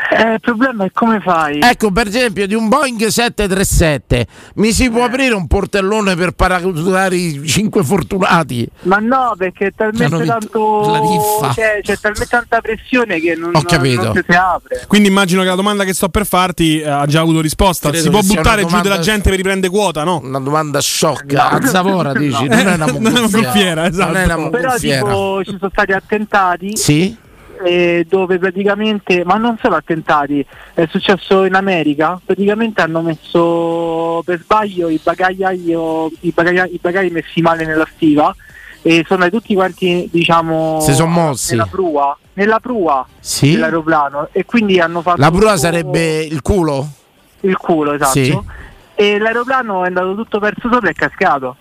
Eh, 0.09 0.33
il 0.33 0.39
problema 0.39 0.85
è 0.85 0.91
come 0.91 1.19
fai? 1.19 1.59
Ecco, 1.61 1.91
per 1.91 2.07
esempio, 2.07 2.47
di 2.47 2.55
un 2.55 2.69
Boeing 2.69 3.05
737 3.05 4.25
mi 4.55 4.71
si 4.71 4.89
può 4.89 5.03
aprire 5.03 5.35
un 5.35 5.45
portellone 5.45 6.15
per 6.15 6.31
paracadutare 6.31 7.15
i 7.15 7.45
5 7.45 7.83
fortunati? 7.83 8.67
Ma 8.83 8.97
no, 8.97 9.33
perché 9.37 9.67
è 9.67 9.71
talmente 9.75 10.25
tanto. 10.25 10.89
la 10.89 10.99
riffa. 10.99 11.53
Cioè, 11.53 11.79
c'è 11.83 11.97
talmente 11.99 12.25
tanta 12.27 12.61
pressione 12.61 13.19
che 13.19 13.35
non, 13.35 13.51
Ho 13.53 13.61
capito. 13.61 14.13
non 14.13 14.23
si 14.27 14.35
apre. 14.35 14.85
Quindi 14.87 15.07
immagino 15.09 15.41
che 15.43 15.47
la 15.49 15.55
domanda 15.55 15.83
che 15.83 15.93
sto 15.93 16.09
per 16.09 16.25
farti 16.25 16.79
eh, 16.79 16.89
ha 16.89 17.05
già 17.05 17.21
avuto 17.21 17.41
risposta. 17.41 17.89
Credo 17.89 18.03
si 18.03 18.09
può 18.09 18.21
buttare 18.21 18.65
giù 18.65 18.79
della 18.81 18.99
gente 18.99 19.29
per 19.29 19.37
riprendere 19.37 19.71
quota, 19.71 20.03
no? 20.03 20.19
Una 20.23 20.39
domanda 20.39 20.79
sciocca. 20.81 21.49
A 21.49 21.61
Zavora 21.65 22.13
dici, 22.13 22.47
No. 22.47 22.55
non 22.55 22.67
è 22.67 22.73
una 22.73 22.85
Non 22.97 23.05
è 23.05 23.09
una 23.09 23.19
mongolfiera. 23.19 23.81
mongolfiera, 23.83 23.87
esatto. 23.87 24.11
Però 24.13 24.37
mongolfiera. 24.39 25.01
tipo 25.03 25.41
ci 25.43 25.55
sono 25.59 25.69
stati 25.71 25.91
attentati 25.91 26.75
Sì? 26.77 27.17
Eh, 27.63 28.05
dove 28.07 28.37
praticamente, 28.39 29.23
ma 29.25 29.35
non 29.35 29.57
solo 29.61 29.75
attentati, 29.75 30.45
è 30.73 30.85
successo 30.89 31.43
in 31.45 31.53
America, 31.55 32.19
praticamente 32.23 32.81
hanno 32.81 33.01
messo 33.01 34.21
per 34.25 34.39
sbaglio 34.41 34.89
i 34.89 34.99
bagagli, 35.01 35.43
i 36.21 36.31
bagagli, 36.33 36.73
i 36.73 36.79
bagagli 36.81 37.11
messi 37.11 37.41
male 37.41 37.65
nella 37.65 37.87
stiva 37.95 38.35
e 38.81 39.03
sono 39.07 39.27
tutti 39.29 39.53
quanti 39.53 40.07
diciamo 40.11 40.79
Si 40.81 40.93
son 40.93 41.11
mossi. 41.11 41.51
nella 41.51 41.65
prua, 41.65 42.17
nella 42.33 42.59
prua 42.59 43.05
Sì? 43.19 43.51
dell'aeroplano 43.51 44.29
e 44.31 44.45
quindi 44.45 44.79
hanno 44.79 45.01
fatto 45.01 45.19
La 45.19 45.31
prua 45.31 45.57
sarebbe 45.57 46.21
il 46.23 46.41
culo? 46.41 46.87
il 47.41 47.57
culo, 47.57 47.93
esatto. 47.93 48.11
Sì. 48.11 48.39
E 48.95 49.19
l'aeroplano 49.19 49.83
è 49.83 49.87
andato 49.87 50.15
tutto 50.15 50.39
perso 50.39 50.69
sopra 50.71 50.87
e 50.89 50.91
è 50.91 50.95
cascato. 50.95 51.55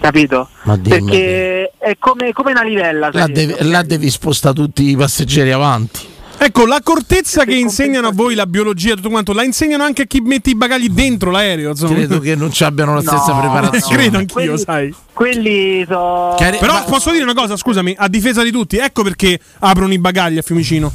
Capito? 0.00 0.48
Ma. 0.62 0.78
Perché 0.78 1.72
è 1.78 1.96
come, 1.98 2.32
come 2.32 2.52
una 2.52 2.62
livella. 2.62 3.10
Là 3.12 3.24
sai? 3.24 3.32
devi, 3.32 3.54
là 3.68 3.82
devi 3.82 4.08
spostare 4.10 4.54
tutti 4.54 4.88
i 4.88 4.96
passeggeri 4.96 5.52
avanti. 5.52 6.08
Ecco, 6.42 6.64
l'accortezza 6.64 7.44
che 7.44 7.54
insegnano 7.54 8.08
a 8.08 8.12
voi 8.12 8.34
la 8.34 8.46
biologia, 8.46 8.94
tutto 8.94 9.10
quanto, 9.10 9.34
la 9.34 9.42
insegnano 9.44 9.82
anche 9.84 10.02
a 10.02 10.04
chi 10.06 10.22
mette 10.22 10.48
i 10.48 10.56
bagagli 10.56 10.88
dentro 10.88 11.30
l'aereo. 11.30 11.68
Insomma. 11.72 11.92
Credo 11.92 12.18
che 12.18 12.34
non 12.34 12.50
ci 12.50 12.64
abbiano 12.64 12.94
la 12.94 13.02
No, 13.02 13.10
stessa 13.10 13.34
preparazione. 13.38 13.92
Credo 13.94 14.16
anch'io, 14.16 14.34
Quelli- 14.34 14.58
sai. 14.58 14.94
Quelli 15.12 15.84
sono. 15.86 16.34
Però 16.38 16.72
Ma- 16.72 16.84
posso 16.84 17.10
dire 17.10 17.24
una 17.24 17.34
cosa, 17.34 17.58
scusami, 17.58 17.94
a 17.98 18.08
difesa 18.08 18.42
di 18.42 18.50
tutti, 18.50 18.78
ecco 18.78 19.02
perché 19.02 19.38
aprono 19.58 19.92
i 19.92 19.98
bagagli 19.98 20.38
a 20.38 20.42
Fiumicino. 20.42 20.90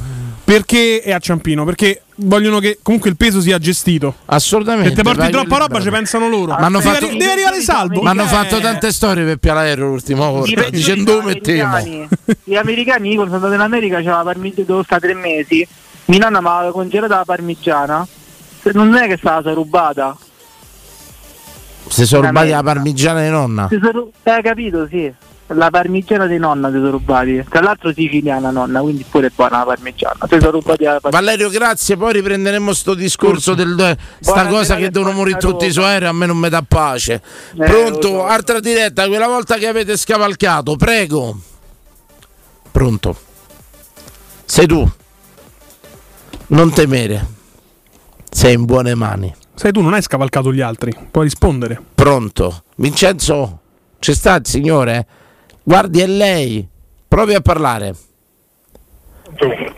Perché 0.46 1.02
è 1.02 1.12
a 1.12 1.18
Ciampino? 1.18 1.66
Perché 1.66 2.04
vogliono 2.18 2.60
che 2.60 2.78
comunque 2.84 3.10
il 3.10 3.18
peso 3.18 3.42
sia 3.42 3.58
gestito. 3.58 4.14
Assolutamente. 4.26 4.90
Se 4.90 4.96
ti 4.96 5.02
porti 5.02 5.32
troppa 5.32 5.58
roba 5.58 5.82
ci 5.82 5.90
pensano 5.90 6.30
loro. 6.30 6.52
Ma 6.52 6.58
hanno 6.58 6.78
Devi 6.80 6.90
fatto- 6.92 7.06
arri- 7.08 7.18
devi 7.18 7.32
arrivare 7.32 7.62
salvo. 7.62 8.02
Ma 8.04 8.12
hanno 8.12 8.24
Eh. 8.26 8.28
fatto 8.28 8.60
tante 8.60 8.92
storie 8.92 9.26
per 9.26 9.38
piare 9.38 9.60
l'aereo 9.62 9.88
l'ultima 9.88 10.30
volta. 10.30 10.70
Dicendo 10.70 11.20
gli 11.22 11.26
mettiamo. 11.26 11.76
americani, 11.76 12.08
gli 12.44 12.56
americani 12.56 13.16
quando 13.16 13.34
sono 13.34 13.46
andato 13.46 13.54
in 13.56 13.62
America 13.62 13.98
c'era 14.02 14.18
la 14.18 14.24
parmigiana 14.24 14.68
dove 14.68 14.84
sta 14.84 15.00
tre 15.00 15.14
mesi 15.16 15.68
mia 16.06 16.20
nonna 16.20 16.40
mi 16.42 16.48
aveva 16.48 16.72
congelata 16.72 17.16
la 17.16 17.26
parmigiana 17.26 18.08
Se- 18.62 18.72
non 18.74 18.96
è 18.96 19.08
che 19.08 19.18
stava 19.18 19.42
stata 19.42 19.56
rubata 19.56 20.16
Si 21.88 22.06
sono 22.06 22.28
rubati 22.28 22.50
la 22.50 22.62
parmigiana 22.62 23.22
di 23.24 23.30
nonna. 23.30 23.68
Si 23.70 23.80
sono 23.82 24.10
eh, 24.22 24.42
capito 24.44 24.88
sì 24.88 25.12
la 25.48 25.70
parmigiana 25.70 26.26
di 26.26 26.38
nonna 26.38 26.70
si 26.70 26.76
sono 26.76 26.90
rubati 26.90 27.44
tra 27.48 27.62
l'altro 27.62 27.94
siciliana 27.94 28.50
nonna 28.50 28.82
quindi 28.82 29.06
pure 29.08 29.32
buona 29.34 29.60
la 29.60 29.66
parmigiana 29.66 30.18
si 30.28 30.40
sono 30.40 30.52
rubati 30.52 30.84
la 30.84 31.00
parmigiana 31.00 31.10
Valerio, 31.12 31.50
grazie. 31.50 31.98
Poi 31.98 32.14
riprenderemo 32.14 32.74
sto 32.74 32.94
discorso 32.94 33.54
del 33.54 33.96
sta 34.20 34.34
Buona 34.34 34.50
cosa 34.50 34.76
che 34.76 34.90
devono 34.90 35.12
morire 35.12 35.38
tutti 35.38 35.66
Roma. 35.68 35.72
su 35.72 35.82
aereo. 35.82 36.10
A 36.10 36.14
me 36.14 36.26
non 36.26 36.38
mi 36.38 36.50
dà 36.50 36.64
pace. 36.68 37.14
Eh, 37.14 37.64
Pronto? 37.64 38.26
Altra 38.26 38.60
diretta, 38.60 39.08
quella 39.08 39.28
volta 39.28 39.56
che 39.58 39.68
avete 39.68 39.96
scavalcato, 39.98 40.76
prego. 40.76 41.38
Pronto? 42.72 43.16
Sei 44.46 44.66
tu. 44.68 44.90
Non 46.48 46.72
temere. 46.74 47.26
Sei 48.30 48.54
in 48.54 48.66
buone 48.66 48.94
mani. 48.96 49.34
Sai, 49.54 49.72
tu 49.72 49.82
non 49.82 49.94
hai 49.94 50.02
scavalcato 50.02 50.52
gli 50.52 50.62
altri, 50.62 50.94
puoi 51.10 51.24
rispondere. 51.24 51.82
Pronto? 51.96 52.64
Vincenzo, 52.76 53.60
c'è 54.00 54.14
sta 54.14 54.36
il 54.36 54.46
signore? 54.46 55.08
Guardi, 55.68 56.00
è 56.00 56.06
lei. 56.06 56.68
Provi 57.08 57.34
a 57.34 57.42
parlare. 57.42 57.96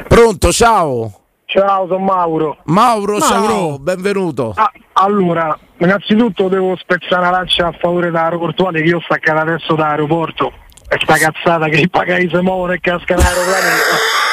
Pronto, 0.06 0.52
ciao. 0.52 1.20
Ciao, 1.46 1.88
sono 1.88 2.00
Mauro. 2.04 2.58
Mauro, 2.66 3.20
Mauro. 3.20 3.26
ciao, 3.26 3.80
benvenuto. 3.80 4.52
Ah, 4.58 4.70
allora, 4.94 5.58
innanzitutto 5.78 6.50
devo 6.50 6.76
spezzare 6.76 7.22
una 7.22 7.30
lancia 7.30 7.68
a 7.68 7.72
favore 7.72 8.08
dell'aeroportuale 8.08 8.82
che 8.82 8.88
io 8.90 8.98
ho 8.98 9.02
staccato 9.02 9.40
adesso 9.40 9.76
dall'aeroporto. 9.76 10.52
E 10.90 10.98
sta 11.02 11.16
cazzata 11.16 11.70
che 11.70 11.80
i 11.80 11.90
pagai 11.90 12.28
si 12.30 12.38
muovono 12.42 12.74
e 12.74 12.82
cascano 12.82 13.22
l'aeroplano. 13.22 14.26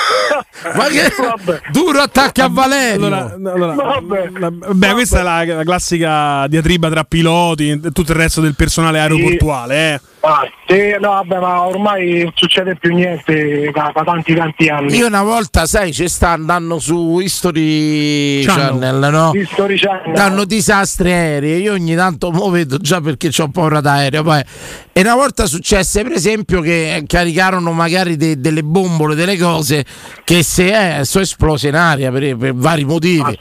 Ma 0.63 0.87
che 0.87 1.13
duro 1.73 2.01
attacco 2.01 2.43
a 2.43 2.49
Valerio. 2.49 3.07
Allora, 3.07 3.35
allora, 3.35 3.75
Vabbè. 3.75 4.31
la- 4.39 4.51
beh, 4.51 4.93
questa 4.93 5.21
è 5.21 5.23
la, 5.23 5.45
la 5.57 5.65
classica 5.65 6.47
diatriba 6.47 6.89
tra 6.91 7.05
piloti 7.05 7.71
e 7.71 7.81
tutto 7.93 8.13
il 8.13 8.19
resto 8.19 8.41
del 8.41 8.55
personale 8.55 9.01
aeroportuale. 9.01 9.95
Eh. 9.95 10.01
Ah, 10.27 10.41
sì, 10.67 10.97
no, 11.01 11.11
vabbè, 11.11 11.39
ma 11.39 11.67
ormai 11.67 12.23
non 12.23 12.33
succede 12.35 12.77
più 12.77 12.95
niente 12.95 13.71
da, 13.75 13.93
da 13.95 14.05
tanti 14.05 14.35
tanti 14.35 14.69
anni. 14.69 14.97
Io 14.97 15.07
una 15.07 15.23
volta, 15.23 15.67
sai, 15.67 15.93
ci 15.93 16.09
sta 16.09 16.31
andando 16.31 16.79
su 16.79 17.19
History 17.19 18.43
Channel. 18.43 18.81
Channel, 18.81 19.13
no? 19.13 19.33
History 19.35 19.77
Channel. 19.79 20.15
Danno 20.15 20.45
disastri 20.47 21.13
aerei. 21.13 21.61
Io 21.61 21.75
ogni 21.75 21.95
tanto 21.95 22.31
mo 22.31 22.49
vedo 22.49 22.79
già 22.79 23.03
perché 23.03 23.29
ho 23.37 23.49
paura 23.49 23.83
d'aereo. 23.83 24.23
Poi. 24.23 24.43
E 24.95 25.01
una 25.03 25.15
volta 25.15 25.45
successe, 25.45 26.03
per 26.03 26.13
esempio, 26.13 26.63
che 26.63 27.05
caricarono 27.07 27.73
magari 27.73 28.17
de- 28.17 28.41
delle 28.41 28.63
bombole, 28.63 29.15
delle 29.15 29.37
cose 29.37 29.85
che 30.25 30.43
se 30.45 30.99
eh, 30.99 31.05
sono 31.05 31.24
esplose 31.24 31.68
in 31.68 31.74
aria 31.74 32.12
per, 32.12 32.36
per 32.36 32.55
vari 32.55 32.84
motivi. 32.84 33.38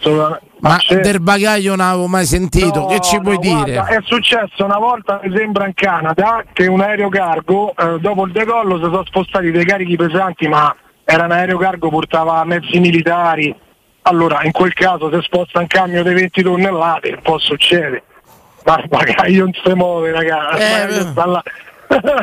Ma 0.59 0.77
c'è- 0.77 1.01
del 1.01 1.19
bagaglio 1.19 1.75
non 1.75 1.85
avevo 1.85 2.07
mai 2.07 2.25
sentito. 2.25 2.79
No, 2.79 2.85
che 2.85 3.01
ci 3.01 3.19
puoi 3.19 3.35
no, 3.35 3.41
dire? 3.41 3.73
guarda, 3.73 3.97
è 3.97 3.99
successo 4.03 4.63
una 4.63 4.77
volta, 4.77 5.19
mi 5.21 5.35
sembra, 5.35 5.67
in 5.67 5.73
Canada 5.73 6.43
che 6.53 6.67
un 6.67 6.79
aereo 6.79 7.09
cargo, 7.09 7.73
eh, 7.75 7.99
dopo 7.99 8.25
il 8.25 8.31
decollo, 8.31 8.77
si 8.77 8.83
sono 8.83 9.03
spostati 9.05 9.51
dei 9.51 9.65
carichi 9.65 9.97
pesanti, 9.97 10.47
ma 10.47 10.73
era 11.03 11.25
un 11.25 11.31
aereo 11.31 11.57
cargo, 11.57 11.89
portava 11.89 12.43
mezzi 12.45 12.79
militari. 12.79 13.53
Allora, 14.03 14.41
in 14.43 14.51
quel 14.51 14.73
caso, 14.73 15.11
se 15.11 15.21
sposta 15.21 15.59
un 15.59 15.67
camion 15.67 16.03
di 16.03 16.13
20 16.13 16.41
tonnellate, 16.41 17.09
un 17.09 17.21
po' 17.21 17.37
succede. 17.39 18.03
Ma 18.63 18.79
il 18.79 18.87
bagaglio 18.87 19.43
non 19.43 19.53
si 19.53 19.73
muove, 19.73 20.11
ragazzi. 20.11 20.61
Eh, 20.61 21.13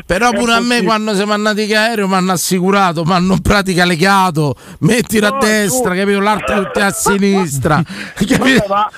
Però 0.04 0.30
È 0.30 0.34
pure 0.36 0.52
a 0.54 0.60
me 0.60 0.82
quando 0.82 1.14
siamo 1.14 1.32
andati 1.32 1.62
in 1.62 1.76
aereo 1.76 2.08
mi 2.08 2.14
hanno 2.14 2.32
assicurato, 2.32 3.04
mi 3.04 3.12
hanno 3.12 3.38
pratica 3.40 3.84
legato, 3.84 4.56
mettilo 4.80 5.28
a 5.28 5.30
No, 5.30 5.38
destra, 5.38 5.90
tu- 5.92 5.96
capito? 5.98 6.20
L'altro 6.20 6.62
tutti 6.64 6.80
a 6.80 6.90
sinistra. 6.92 7.82
Capito? 8.14 8.64
Ma- 8.68 8.90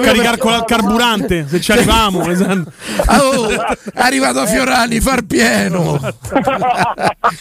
caricare 0.00 0.38
con 0.38 0.52
il 0.54 0.64
carburante 0.66 1.46
se 1.48 1.60
ci 1.60 1.72
arriviamo. 1.72 2.24
esatto. 2.30 2.70
Oh, 3.08 3.48
è 3.50 3.58
arrivato 3.94 4.46
Fiorani, 4.46 5.00
far 5.00 5.22
pieno. 5.22 5.98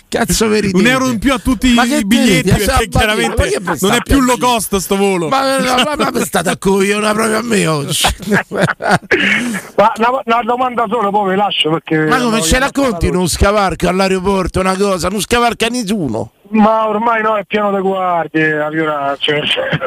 Cazzo 0.09 0.47
veri 0.47 0.71
Un 0.73 0.85
euro 0.87 1.09
in 1.09 1.19
più 1.19 1.33
a 1.33 1.39
tutti 1.39 1.73
Ma 1.73 1.83
i 1.83 2.03
biglietti 2.05 2.49
perché 2.49 2.65
Ma 2.65 2.77
che- 2.77 2.87
chiaramente 2.89 3.35
ma 3.61 3.71
per 3.71 3.77
non 3.81 3.91
è 3.93 4.01
più 4.03 4.19
low 4.21 4.37
cost 4.37 4.75
sto 4.77 4.95
volo. 4.95 5.27
Ma, 5.29 5.59
ma, 5.59 5.95
ma, 5.95 6.09
ma 6.11 6.19
è 6.19 6.25
stata 6.25 6.57
cogliona 6.57 7.11
proprio 7.13 7.37
a 7.37 7.41
me 7.43 7.67
oggi. 7.67 8.07
Ma 8.49 9.91
una, 9.97 10.09
una 10.25 10.41
domanda 10.43 10.85
solo, 10.89 11.11
poi 11.11 11.29
ve 11.29 11.35
lascio 11.35 11.69
perché. 11.69 12.05
Ma 12.05 12.17
come 12.19 12.41
ce 12.41 12.57
voglio 12.59 12.68
racconti 12.71 13.07
uno 13.07 13.27
scavarco 13.27 13.87
all'aeroporto, 13.87 14.59
una 14.59 14.75
cosa, 14.75 15.07
non 15.09 15.21
scavarca 15.21 15.67
nessuno. 15.67 16.31
Ma 16.51 16.87
ormai 16.87 17.21
no, 17.21 17.35
è 17.35 17.43
pieno 17.45 17.71
di 17.71 17.79
guardie, 17.79 18.55
la 18.55 19.15
cioè, 19.19 19.39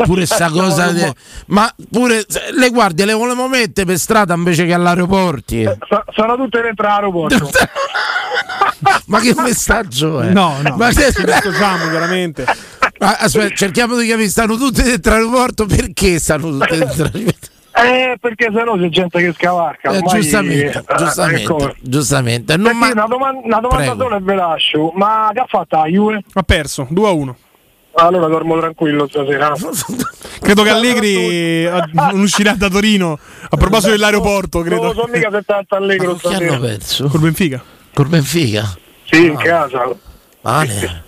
Pure 0.05 0.27
sta 0.27 0.49
cosa, 0.55 0.93
de- 0.93 1.13
ma 1.47 1.69
pure 1.91 2.25
se- 2.29 2.51
le 2.53 2.71
guardie 2.71 3.05
le 3.05 3.15
volevamo 3.15 3.49
mettere 3.49 3.85
per 3.85 3.99
strada 3.99 4.35
invece 4.35 4.65
che 4.65 4.73
all'aeroporti. 4.73 5.65
So- 5.89 6.05
sono 6.13 6.37
tutte 6.37 6.61
dentro 6.61 6.87
l'aeroporto. 6.87 7.51
ma 9.07 9.19
che 9.19 9.35
messaggio 9.37 10.21
è? 10.21 10.29
No, 10.31 10.57
no, 10.63 10.77
ma 10.77 10.89
che- 10.91 11.07
dissociamo 11.13 11.89
chiaramente. 11.91 12.45
Ma 13.01 13.17
aspetta, 13.17 13.55
cerchiamo 13.57 13.97
di 13.97 14.07
capire, 14.07 14.29
stanno 14.29 14.57
tutte 14.57 14.85
dentro 14.85 15.13
l'aeroporto 15.15 15.67
perché 15.67 16.21
stanno 16.21 16.51
tutte 16.51 16.79
dentro 16.79 17.03
l'aeroporto? 17.13 17.49
Eh, 17.75 18.17
perché 18.21 18.51
sennò 18.55 18.77
c'è 18.77 18.89
gente 18.89 19.19
che 19.21 19.33
scavarca. 19.33 19.91
Eh, 19.93 20.01
giustamente, 20.03 20.85
eh, 20.87 20.97
giustamente, 20.97 21.45
cosa. 21.45 21.75
giustamente. 21.81 22.57
Non 22.57 22.67
Senti, 22.67 22.79
ma- 22.81 22.91
una, 22.93 23.07
domanda, 23.07 23.41
una 23.47 23.61
domanda 23.61 23.95
sola 23.97 24.17
e 24.17 24.21
ve 24.21 24.35
lascio. 24.35 24.93
Ma 24.95 25.31
che 25.33 25.41
ha 25.41 25.47
fatto 25.49 25.77
la 25.77 25.87
Juve? 25.87 26.23
Ha 26.35 26.43
perso 26.43 26.87
2 26.91 27.09
a 27.09 27.13
1. 27.13 27.37
Allora 27.95 28.27
dormo 28.27 28.59
tranquillo 28.59 29.07
stasera. 29.09 29.53
Credo 30.41 30.63
che 30.63 30.71
Allegri 30.71 31.15
eh, 31.67 31.85
non 31.93 32.21
uscirà 32.21 32.53
da 32.53 32.69
Torino. 32.69 33.19
A 33.49 33.57
proposito 33.57 33.91
dell'aeroporto, 33.91 34.59
Non 34.59 34.67
credo. 34.67 34.93
sono 34.93 35.09
mica 35.13 35.31
70 35.31 35.77
allegro 35.77 36.11
hanno 36.11 36.19
stasera. 36.19 36.59
perso? 36.59 37.09
Col 37.09 37.21
Benfica. 37.21 37.63
Col 37.95 38.09
Benfica? 38.09 38.77
Sì, 39.05 39.27
in 39.27 39.37
casa. 39.37 39.89
Male. 40.41 41.05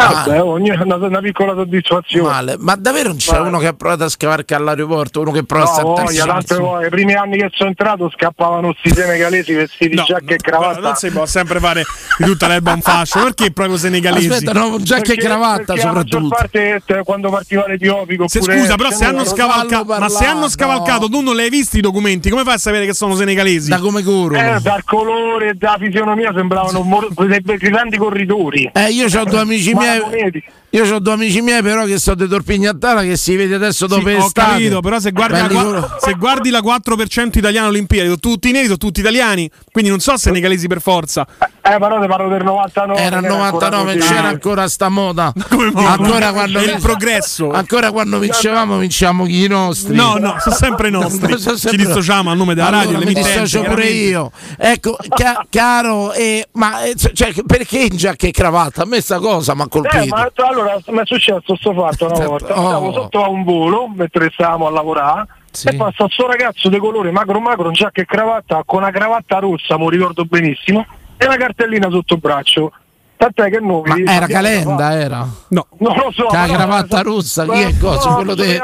Ah, 0.00 0.22
beh, 0.26 0.38
ogni- 0.38 0.70
una, 0.70 0.94
una 0.94 1.18
piccola 1.20 1.54
soddisfazione. 1.54 2.28
Male. 2.28 2.54
Ma 2.58 2.76
davvero 2.76 3.08
non 3.08 3.16
c'è 3.16 3.32
Male. 3.32 3.48
uno 3.48 3.58
che 3.58 3.66
ha 3.66 3.72
provato 3.72 4.04
a 4.04 4.08
scavarcare 4.08 4.62
all'aeroporto? 4.62 5.20
Uno 5.20 5.32
che 5.32 5.42
prova 5.42 5.64
a 5.64 5.66
No, 5.68 5.74
saltarsi? 5.74 6.18
voglia, 6.18 6.32
tante 6.32 6.54
volte. 6.56 6.86
I 6.86 6.90
primi 6.90 7.14
anni 7.14 7.36
che 7.38 7.48
sono 7.52 7.68
entrato 7.70 8.08
scappavano 8.14 8.74
sti 8.78 8.94
senegalesi 8.94 9.52
vestiti 9.54 9.96
No, 9.96 10.04
giacca 10.04 10.34
e 10.34 10.36
no, 10.36 10.36
cravatta. 10.36 10.80
non 10.80 10.94
si 10.94 11.10
può 11.10 11.26
sempre 11.26 11.58
fare 11.58 11.84
di 12.18 12.24
tutta 12.24 12.46
l'erba 12.46 12.72
un 12.74 12.80
fascio. 12.80 13.20
Perché 13.24 13.50
proprio 13.50 13.76
senegalesi? 13.76 14.28
Aspetta, 14.28 14.52
no, 14.52 14.76
giacca 14.80 15.12
e 15.12 15.16
cravatta 15.16 15.64
perché 15.74 15.80
soprattutto. 15.80 16.28
parte 16.28 16.82
eh, 16.86 17.02
quando 17.02 17.30
partiva 17.30 17.66
l'Etiopico 17.66 18.28
Se, 18.28 18.40
scusa, 18.40 18.76
però 18.76 18.90
se 18.92 19.04
hanno 19.04 19.24
scavalcato, 19.24 19.84
ma 19.98 20.08
se 20.08 20.24
hanno 20.24 20.48
scavalcato, 20.48 21.08
no. 21.08 21.08
tu 21.08 21.20
non 21.22 21.34
le 21.34 21.42
hai 21.42 21.50
visti 21.50 21.78
i 21.78 21.80
documenti, 21.80 22.30
come 22.30 22.44
fai 22.44 22.54
a 22.54 22.58
sapere 22.58 22.86
che 22.86 22.94
sono 22.94 23.16
senegalesi? 23.16 23.68
Da 23.68 23.80
come 23.80 24.04
corrono? 24.04 24.38
Eh, 24.56 24.60
dal 24.60 24.84
colore 24.84 25.48
e 25.48 25.54
dalla 25.54 25.78
fisionomia 25.78 26.32
sembravano 26.32 26.82
mor- 26.82 27.12
dei 27.26 27.40
dei 27.42 27.56
grandi 27.56 27.96
corridori. 27.96 28.70
Eh, 28.72 28.90
io 28.90 29.06
ho 29.06 29.24
due 29.24 29.40
amici 29.40 29.74
miei. 29.74 29.86
know, 29.96 30.30
Io 30.70 30.94
ho 30.94 30.98
due 30.98 31.14
amici 31.14 31.40
miei, 31.40 31.62
però, 31.62 31.84
che 31.84 31.98
sono 31.98 32.16
di 32.16 32.28
Torpignattara 32.28 33.00
che 33.00 33.16
si 33.16 33.36
vede 33.36 33.54
adesso 33.54 33.88
Sì, 33.88 33.94
dopo 33.94 34.08
ho 34.10 34.12
estate. 34.26 34.50
capito, 34.50 34.80
però 34.80 34.98
se 35.00 35.12
guardi, 35.12 35.54
la, 35.54 35.62
loro. 35.62 35.96
se 35.98 36.12
guardi 36.12 36.50
la 36.50 36.60
4% 36.60 37.38
italiana 37.38 37.68
Olimpiadi, 37.68 38.04
sono 38.08 38.18
tutti 38.18 38.50
neri, 38.50 38.64
sono 38.66 38.76
tutti 38.76 39.00
italiani, 39.00 39.50
quindi 39.72 39.88
non 39.88 40.00
so 40.00 40.16
senegalesi 40.18 40.66
per 40.66 40.82
forza. 40.82 41.26
Eh, 41.40 41.76
però 41.78 41.98
te 42.00 42.06
parlo 42.06 42.28
del 42.28 42.44
99. 42.44 43.00
Era 43.00 43.16
il 43.18 43.22
che 43.22 43.28
ancora 43.28 43.68
99, 43.68 43.96
così. 43.98 44.08
c'era 44.12 44.28
ancora 44.28 44.68
sta 44.68 44.88
moda. 44.90 45.32
Come? 45.48 45.72
Ancora 45.86 46.32
quando, 46.32 46.60
il 46.60 46.76
progresso. 46.80 47.50
ancora 47.50 47.90
quando 47.90 48.18
vincevamo, 48.18 48.76
vinciamo 48.76 49.26
i 49.26 49.46
nostri. 49.48 49.94
No, 49.94 50.16
no, 50.18 50.36
sono 50.38 50.54
sempre 50.54 50.88
nostri. 50.90 51.38
Sono 51.38 51.54
Ci 51.56 51.60
sempre- 51.60 51.84
dissociamo 51.86 52.30
a 52.30 52.34
nome 52.34 52.54
della 52.54 52.66
Allora, 52.68 52.82
radio, 52.84 52.98
mi 53.06 53.14
dissocio 53.14 53.62
pure 53.62 53.86
io. 53.86 54.30
Ecco, 54.58 54.98
ca- 55.08 55.46
caro, 55.48 56.12
eh, 56.12 56.46
ma 56.52 56.82
eh, 56.84 56.94
cioè, 56.94 57.32
perché 57.46 57.78
in 57.90 57.96
giacca 57.96 58.26
e 58.26 58.30
cravatta? 58.32 58.82
A 58.82 58.86
me 58.86 59.00
sta 59.00 59.18
cosa 59.18 59.54
mi 59.54 59.62
ha 59.62 59.66
colpito. 59.68 59.96
Eh, 60.02 60.06
ma 60.08 60.30
allora 60.60 60.78
mi 60.86 60.98
è 60.98 61.06
successo 61.06 61.56
sto 61.56 61.72
fatto 61.72 62.06
una 62.06 62.26
volta. 62.26 62.58
Oh. 62.58 62.66
Stavo 62.66 62.92
sotto 62.92 63.24
a 63.24 63.28
un 63.28 63.44
volo 63.44 63.88
mentre 63.88 64.30
stavamo 64.32 64.66
a 64.66 64.70
lavorare. 64.70 65.26
Sì. 65.50 65.68
E 65.68 65.76
passa 65.76 66.06
sto 66.08 66.26
ragazzo 66.26 66.68
di 66.68 66.78
colore 66.78 67.10
magro 67.10 67.40
magro 67.40 67.68
in 67.68 67.72
giacca 67.72 68.02
e 68.02 68.04
cravatta 68.04 68.62
con 68.64 68.82
una 68.82 68.90
cravatta 68.90 69.38
rossa, 69.38 69.78
mi 69.78 69.88
ricordo 69.90 70.24
benissimo, 70.24 70.86
e 71.16 71.26
una 71.26 71.36
cartellina 71.36 71.88
sotto 71.90 72.14
il 72.14 72.20
braccio. 72.20 72.72
Tant'è 73.18 73.50
che 73.50 73.58
noi 73.58 73.82
Ma 73.84 74.12
era 74.12 74.28
Calenda, 74.28 74.92
era? 74.92 75.28
No. 75.48 75.66
Non 75.78 75.96
lo 75.96 76.12
so. 76.12 76.26
Che 76.26 76.36
la 76.36 76.46
cravatta 76.46 77.00
rossa, 77.00 77.46
chi 77.46 77.62
è 77.62 77.76
cosa? 77.76 78.10
No, 78.10 78.14
quello, 78.14 78.34
de- 78.36 78.62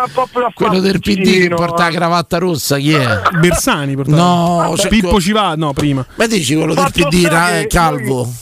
quello 0.54 0.78
del 0.78 1.00
PD 1.00 1.40
che 1.40 1.48
porta 1.48 1.82
la 1.82 1.88
eh. 1.88 1.92
cravatta 1.92 2.38
rossa, 2.38 2.76
chi 2.76 2.92
è? 2.92 3.20
Bersani, 3.40 3.96
portava. 3.96 4.16
No, 4.16 4.72
c'è 4.76 4.86
Pippo 4.86 5.20
ci 5.20 5.32
va, 5.32 5.56
no, 5.56 5.72
prima. 5.72 6.06
Ma 6.14 6.26
dici 6.28 6.54
quello 6.54 6.72
del 6.72 6.84
Fatto 6.84 7.08
PD, 7.08 7.24
sta 7.24 7.28
ra- 7.30 7.46
che 7.46 7.60
eh, 7.62 7.66
calvo? 7.66 8.32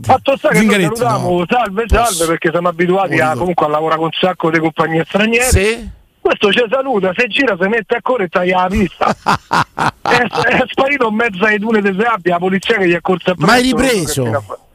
Fatto 0.00 0.36
sta 0.38 0.48
che 0.48 0.62
noi 0.62 0.80
salutiamo, 0.80 1.44
salve, 1.46 1.84
salve, 1.86 2.24
perché 2.24 2.48
siamo 2.50 2.68
abituati 2.68 3.20
a, 3.20 3.34
comunque 3.36 3.66
a 3.66 3.68
lavorare 3.68 4.00
con 4.00 4.06
un 4.06 4.18
sacco 4.18 4.50
di 4.50 4.58
compagnie 4.60 5.04
straniere. 5.06 5.50
Sì? 5.50 5.90
Questo 6.18 6.50
ci 6.50 6.64
saluta, 6.70 7.12
se 7.14 7.26
gira 7.26 7.58
si 7.60 7.68
mette 7.68 7.96
a 7.96 8.00
correre 8.00 8.24
e 8.24 8.28
taglia 8.28 8.62
la 8.62 8.68
pista. 8.68 9.14
è, 10.00 10.16
è 10.16 10.64
sparito 10.66 11.08
in 11.08 11.14
mezzo 11.14 11.44
ai 11.44 11.58
dune 11.58 11.82
di 11.82 11.94
sabbia, 12.00 12.32
la 12.32 12.38
polizia 12.38 12.78
che 12.78 12.88
gli 12.88 12.94
è 12.94 13.02
corsa 13.02 13.32
appresso. 13.32 13.52
Mai 13.52 13.62
ripreso? 13.62 14.66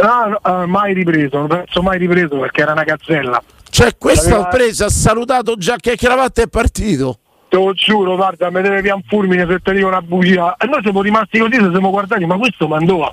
No, 0.00 0.38
no, 0.40 0.62
eh, 0.62 0.66
mai 0.66 0.94
ripreso, 0.94 1.38
non 1.38 1.48
penso 1.48 1.82
mai 1.82 1.98
ripreso 1.98 2.38
perché 2.38 2.60
era 2.60 2.72
una 2.72 2.84
gazzella. 2.84 3.42
Cioè, 3.68 3.96
questo 3.98 4.28
Aveva- 4.28 4.44
ha 4.44 4.48
preso, 4.48 4.84
ha 4.84 4.90
salutato 4.90 5.56
giacca 5.56 5.90
e 5.90 5.96
cravatta 5.96 6.40
e 6.40 6.44
è 6.44 6.48
partito. 6.48 7.18
Te 7.48 7.56
lo 7.56 7.72
giuro, 7.72 8.14
guarda, 8.14 8.50
mi 8.50 8.62
deve 8.62 8.80
via 8.80 8.94
un 8.94 9.02
fulmine 9.08 9.44
se 9.48 9.58
ti 9.60 9.72
dico 9.72 9.88
una 9.88 10.00
bugia. 10.02 10.54
E 10.56 10.66
noi 10.66 10.82
siamo 10.82 11.02
rimasti 11.02 11.38
così, 11.38 11.54
se 11.54 11.68
siamo 11.70 11.90
guardati, 11.90 12.24
ma 12.26 12.36
questo 12.36 12.68
mandò. 12.68 13.12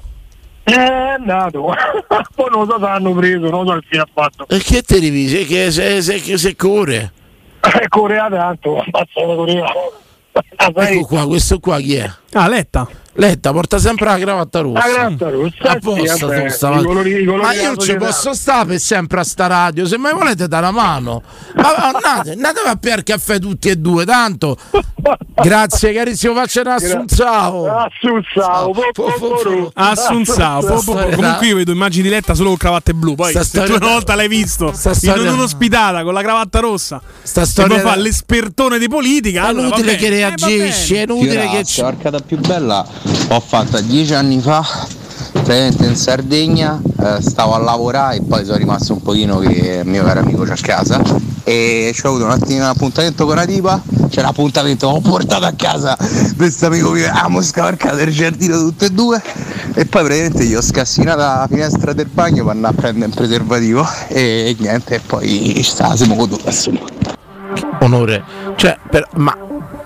È 0.63 0.73
andato. 0.73 1.73
Poi 2.36 2.49
non 2.51 2.65
lo 2.65 2.65
so 2.65 2.75
se 2.75 2.81
l'hanno 2.86 3.13
preso, 3.13 3.49
non 3.49 3.63
lo 3.63 3.71
so 3.71 3.79
che 3.79 3.88
fine 3.89 4.01
ha 4.01 4.07
fatto. 4.13 4.45
E 4.47 4.59
che 4.59 4.81
te 4.83 4.99
divisi? 4.99 5.45
Che 5.45 5.71
se, 5.71 6.01
se, 6.03 6.19
se, 6.19 6.38
se 6.38 6.55
corre? 6.55 7.13
Eh, 7.61 7.88
Corea 7.88 8.29
tanto, 8.29 8.77
ammazza 8.77 9.25
la 9.25 9.36
Corea. 9.36 9.65
Ah? 10.57 10.71
Ecco 10.75 11.05
qua, 11.05 11.25
questo 11.25 11.59
qua 11.59 11.79
chi 11.79 11.95
è? 11.95 12.09
Ah, 12.33 12.47
Letta. 12.47 12.88
Letta 13.18 13.51
porta 13.53 13.78
sempre 13.80 14.05
la 14.07 14.18
cravatta 14.18 14.59
rossa. 14.59 14.88
La 14.88 14.93
cravatta 14.93 15.30
rossa, 15.30 15.70
A 15.70 15.80
sì, 15.80 16.82
i 16.82 16.84
colori- 16.84 17.22
i 17.22 17.26
colori 17.26 17.41
Ma 17.43 17.53
io 17.53 17.70
ci 17.78 17.80
società. 17.80 18.05
posso 18.05 18.34
stare 18.34 18.66
per 18.68 18.80
sempre 18.80 19.20
a 19.22 19.24
sta 19.24 19.47
radio. 19.47 19.86
Se 19.86 19.97
mai 19.97 20.13
volete 20.13 20.47
dare 20.49 20.66
la 20.66 20.72
mano, 20.72 21.22
ma 21.55 21.76
andate, 21.76 22.32
andate 22.32 22.59
a 22.66 22.76
bere 22.76 23.03
caffè 23.03 23.39
tutti 23.39 23.70
e 23.70 23.78
due. 23.78 24.03
Tanto, 24.05 24.57
grazie 25.34 25.93
carissimo, 25.93 26.34
faccia 26.34 26.59
un 26.61 26.68
assunzao. 26.68 27.68
Assunzao, 27.74 28.72
Assunzao, 29.74 30.61
storia- 30.82 31.16
comunque 31.16 31.47
io 31.47 31.55
vedo 31.55 31.72
immagini 31.72 32.03
di 32.03 32.09
Letta 32.09 32.34
solo 32.34 32.49
con 32.49 32.57
cravatte 32.57 32.93
blu. 32.93 33.16
Poi 33.16 33.30
Sta 33.32 33.43
se 33.43 33.51
tu 33.59 33.63
storia- 33.66 33.76
una 33.78 33.93
volta 33.93 34.16
l'hai 34.16 34.28
visto 34.28 34.74
sta 34.74 34.89
in 34.89 34.95
storia- 34.95 35.22
Sta 37.24 37.41
e 37.41 37.45
storia 37.45 37.76
poi 37.76 37.86
fa 37.86 37.95
da- 37.95 38.01
l'espertone 38.01 38.78
di 38.78 38.89
politica. 38.89 39.43
È 39.43 39.47
allora, 39.47 39.68
inutile 39.68 39.91
vabbè, 39.93 39.97
che 39.99 40.05
eh, 40.05 40.09
reagisci, 40.09 40.95
è 40.95 41.01
inutile 41.03 41.47
che 41.49 41.63
ci... 41.63 41.82
la 41.82 41.91
barcata 41.91 42.20
più 42.20 42.38
bella 42.39 42.86
l'ho 43.30 43.39
fatta 43.39 43.82
dieci 43.82 44.14
anni 44.14 44.39
fa 44.39 44.64
praticamente 45.32 45.86
in 45.86 45.95
Sardegna, 45.95 46.82
eh, 46.99 47.22
stavo 47.22 47.53
a 47.53 47.60
lavorare 47.60 48.18
e 48.18 48.22
poi 48.22 48.45
sono 48.45 48.58
rimasto 48.58 48.93
un 48.93 49.01
pochino 49.01 49.39
che 49.39 49.82
il 49.84 49.88
mio 49.88 50.03
caro 50.03 50.22
amico 50.22 50.43
c'è 50.43 50.53
a 50.53 50.58
casa 50.62 51.01
e 51.43 51.91
ci 51.93 52.06
ho 52.06 52.10
avuto 52.10 52.26
un 52.26 52.32
attimo 52.32 52.64
un 52.64 52.66
appuntamento 52.66 53.26
con 53.26 53.34
una 53.34 53.45
tipa, 53.45 53.82
c'è 54.10 54.22
l'appuntamento, 54.22 54.88
ho 54.88 54.99
portato 55.01 55.45
a 55.45 55.53
casa 55.56 55.97
questo 56.36 56.66
amico 56.68 56.91
mio, 56.91 57.10
amo 57.12 57.41
scavalcato 57.41 58.01
il 58.01 58.12
giardino 58.12 58.58
tutte 58.58 58.86
e 58.86 58.89
due 58.89 59.22
e 59.74 59.86
poi 59.86 60.03
praticamente 60.03 60.45
gli 60.45 60.56
ho 60.56 60.62
scassinata 60.62 61.39
la 61.39 61.47
finestra 61.47 61.93
del 61.93 62.08
bagno 62.08 62.43
per 62.45 62.56
andare 62.56 62.74
a 62.74 62.80
prendere 62.80 63.06
un 63.06 63.14
preservativo 63.14 63.88
e 64.08 64.56
niente, 64.58 64.95
e 64.95 64.99
poi 64.99 65.53
ci 65.58 65.64
stava, 65.64 65.95
siamo 65.95 66.16
goduti 66.16 66.45
insomma. 66.45 66.80
Onore. 67.82 68.24
Cioè, 68.56 68.78
per- 68.89 69.10
ma 69.16 69.38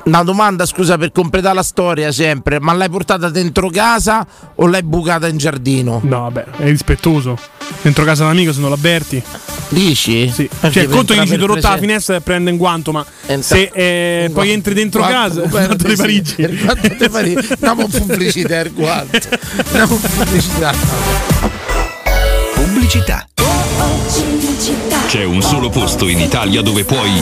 una 0.05 0.23
domanda, 0.23 0.65
scusa, 0.65 0.97
per 0.97 1.11
completare 1.11 1.55
la 1.55 1.63
storia 1.63 2.11
sempre, 2.11 2.59
ma 2.59 2.73
l'hai 2.73 2.89
portata 2.89 3.29
dentro 3.29 3.69
casa 3.69 4.25
o 4.55 4.65
l'hai 4.67 4.83
bucata 4.83 5.27
in 5.27 5.37
giardino? 5.37 5.99
No, 6.03 6.21
vabbè, 6.21 6.45
è 6.57 6.65
rispettoso. 6.65 7.37
Dentro 7.81 8.03
casa 8.03 8.25
d'amico 8.25 8.51
se 8.51 8.59
non 8.59 8.69
l'avverti. 8.71 9.21
Dici? 9.69 10.29
Sì. 10.31 10.49
Perché 10.59 10.79
Cioè, 10.79 10.83
il 10.83 10.89
conto 10.89 11.13
che 11.13 11.21
dici 11.21 11.37
tu 11.37 11.45
rotta 11.45 11.69
la 11.69 11.77
finestra 11.77 12.15
e 12.15 12.21
prende 12.21 12.49
in 12.49 12.57
guanto, 12.57 12.91
ma 12.91 13.05
Entra- 13.27 13.55
se 13.55 13.69
eh, 13.71 14.25
in 14.27 14.33
poi 14.33 14.45
guanto- 14.47 14.51
entri 14.53 14.73
dentro 14.73 15.01
guanto 15.01 15.17
casa, 15.17 15.41
coperto, 15.41 15.65
quanto 15.67 15.87
di. 15.87 15.95
Parigi. 15.95 16.41
Il 16.41 16.59
guanto 16.63 16.87
di 16.87 17.09
Parigi. 17.09 17.47
Andiamo 17.59 17.87
pubblicità 17.87 18.59
il 18.61 18.73
guanto. 18.73 19.19
Andiamo 19.65 19.95
pubblicità. 19.95 20.73
Pubblicità. 22.55 23.27
C'è 25.07 25.23
un 25.23 25.41
solo 25.41 25.69
posto 25.69 26.07
in 26.07 26.19
Italia 26.19 26.61
dove 26.61 26.83
puoi 26.83 27.21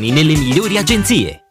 nelle 0.09 0.35
migliori 0.35 0.77
agenzie. 0.77 1.50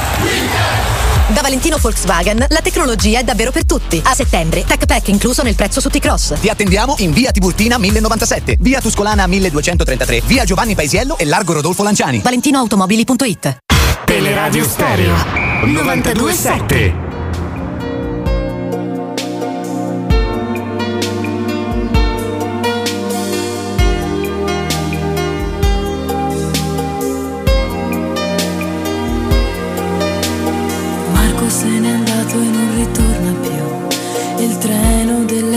Da 1.33 1.41
Valentino 1.41 1.77
Volkswagen 1.77 2.45
la 2.49 2.59
tecnologia 2.61 3.19
è 3.19 3.23
davvero 3.23 3.51
per 3.51 3.65
tutti. 3.65 4.01
A 4.03 4.13
settembre, 4.13 4.65
Tech 4.65 4.85
Pack 4.85 5.07
incluso 5.07 5.43
nel 5.43 5.55
prezzo 5.55 5.79
su 5.79 5.89
T-Cross. 5.89 6.39
Ti 6.39 6.49
attendiamo 6.49 6.95
in 6.97 7.11
via 7.11 7.31
Tiburtina 7.31 7.77
1097, 7.77 8.57
via 8.59 8.81
Tuscolana 8.81 9.27
1233, 9.27 10.23
via 10.25 10.43
Giovanni 10.43 10.75
Paisiello 10.75 11.17
e 11.17 11.25
largo 11.25 11.53
Rodolfo 11.53 11.83
Lanciani. 11.83 12.19
ValentinoAutomobili.it 12.19 13.57
Teleradio 14.03 14.65
Stereo 14.65 15.15
927 15.63 17.10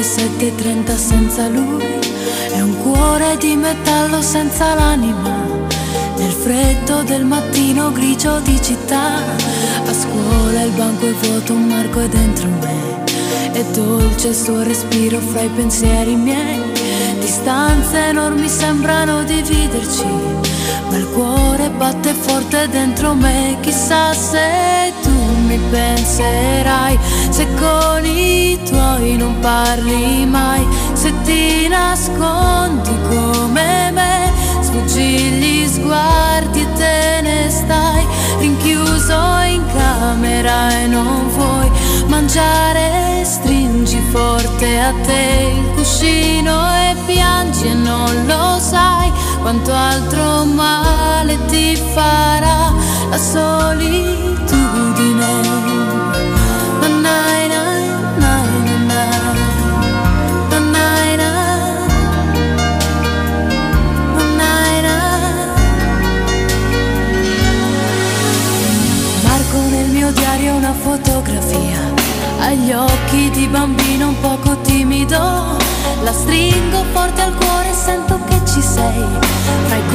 7.30 0.04 0.96
senza 0.96 1.48
lui 1.48 1.82
è 2.52 2.60
un 2.60 2.76
cuore 2.82 3.38
di 3.38 3.56
metallo 3.56 4.20
senza 4.20 4.74
l'anima. 4.74 5.32
Nel 6.16 6.30
freddo 6.30 7.02
del 7.02 7.24
mattino 7.24 7.90
grigio 7.90 8.38
di 8.40 8.60
città, 8.62 9.16
a 9.16 9.92
scuola 9.92 10.60
il 10.60 10.72
banco 10.72 11.06
è 11.06 11.12
vuoto, 11.12 11.54
un 11.54 11.64
Marco 11.64 12.00
è 12.00 12.08
dentro 12.08 12.48
me. 12.48 13.02
È 13.52 13.64
dolce 13.72 14.28
il 14.28 14.34
suo 14.34 14.62
respiro 14.62 15.18
fra 15.20 15.40
i 15.40 15.48
pensieri 15.48 16.14
miei. 16.14 16.60
Distanze 17.18 18.08
enormi 18.08 18.48
sembrano 18.48 19.22
dividerci, 19.24 20.43
il 20.96 21.08
cuore 21.08 21.70
batte 21.70 22.12
forte 22.12 22.68
dentro 22.68 23.14
me. 23.14 23.56
Chissà 23.60 24.12
se 24.12 24.92
tu 25.02 25.10
mi 25.46 25.58
penserai, 25.70 26.98
se 27.30 27.46
con 27.54 28.04
i 28.04 28.58
tuoi 28.64 29.16
non 29.16 29.38
parli 29.40 30.26
mai, 30.26 30.66
se 30.92 31.12
ti 31.22 31.68
nascondi 31.68 32.96
come 33.08 33.90
me, 33.92 34.32
sfuggi 34.60 35.18
gli 35.38 35.66
sguardi 35.66 36.60
e 36.60 36.72
te 36.74 37.20
ne 37.22 37.50
stai. 37.50 38.06
Rinchiuso 38.38 39.40
in 39.46 39.62
camera 39.72 40.70
e 40.80 40.86
non 40.86 41.28
vuoi 41.28 41.70
mangiare, 42.06 43.24
stringi 43.24 44.00
forte 44.10 44.80
a 44.80 44.92
te 45.02 45.52
il 45.56 45.74
cuscino 45.74 46.72
e 46.72 46.94
piangi 47.06 47.66
e 47.66 47.74
non 47.74 48.26
lo 48.26 48.58
sai 48.58 49.12
quanto 49.44 49.74
altro 49.74 50.46
male 50.46 51.36
ti 51.48 51.76
farà 51.76 52.72
la 53.10 53.18
solitudine. 53.18 54.52
Na, 56.80 56.88
na, 56.88 57.18
na, 57.52 57.62
na, 58.22 58.34
na, 58.88 59.04
na, 60.48 61.28
na, 64.38 64.80
na. 64.80 64.98
Marco 69.24 69.58
nel 69.68 69.88
mio 69.90 70.10
diario 70.12 70.54
una 70.56 70.72
fotografia. 70.72 71.92
Agli 72.40 72.72
occhi 72.72 73.28
di 73.28 73.46
bambino 73.46 74.08
un 74.08 74.20
poco 74.20 74.56
timido. 74.62 75.58
La 76.02 76.12
stringo 76.12 76.82
forte 76.94 77.20
al 77.20 77.32
cuore 77.34 77.43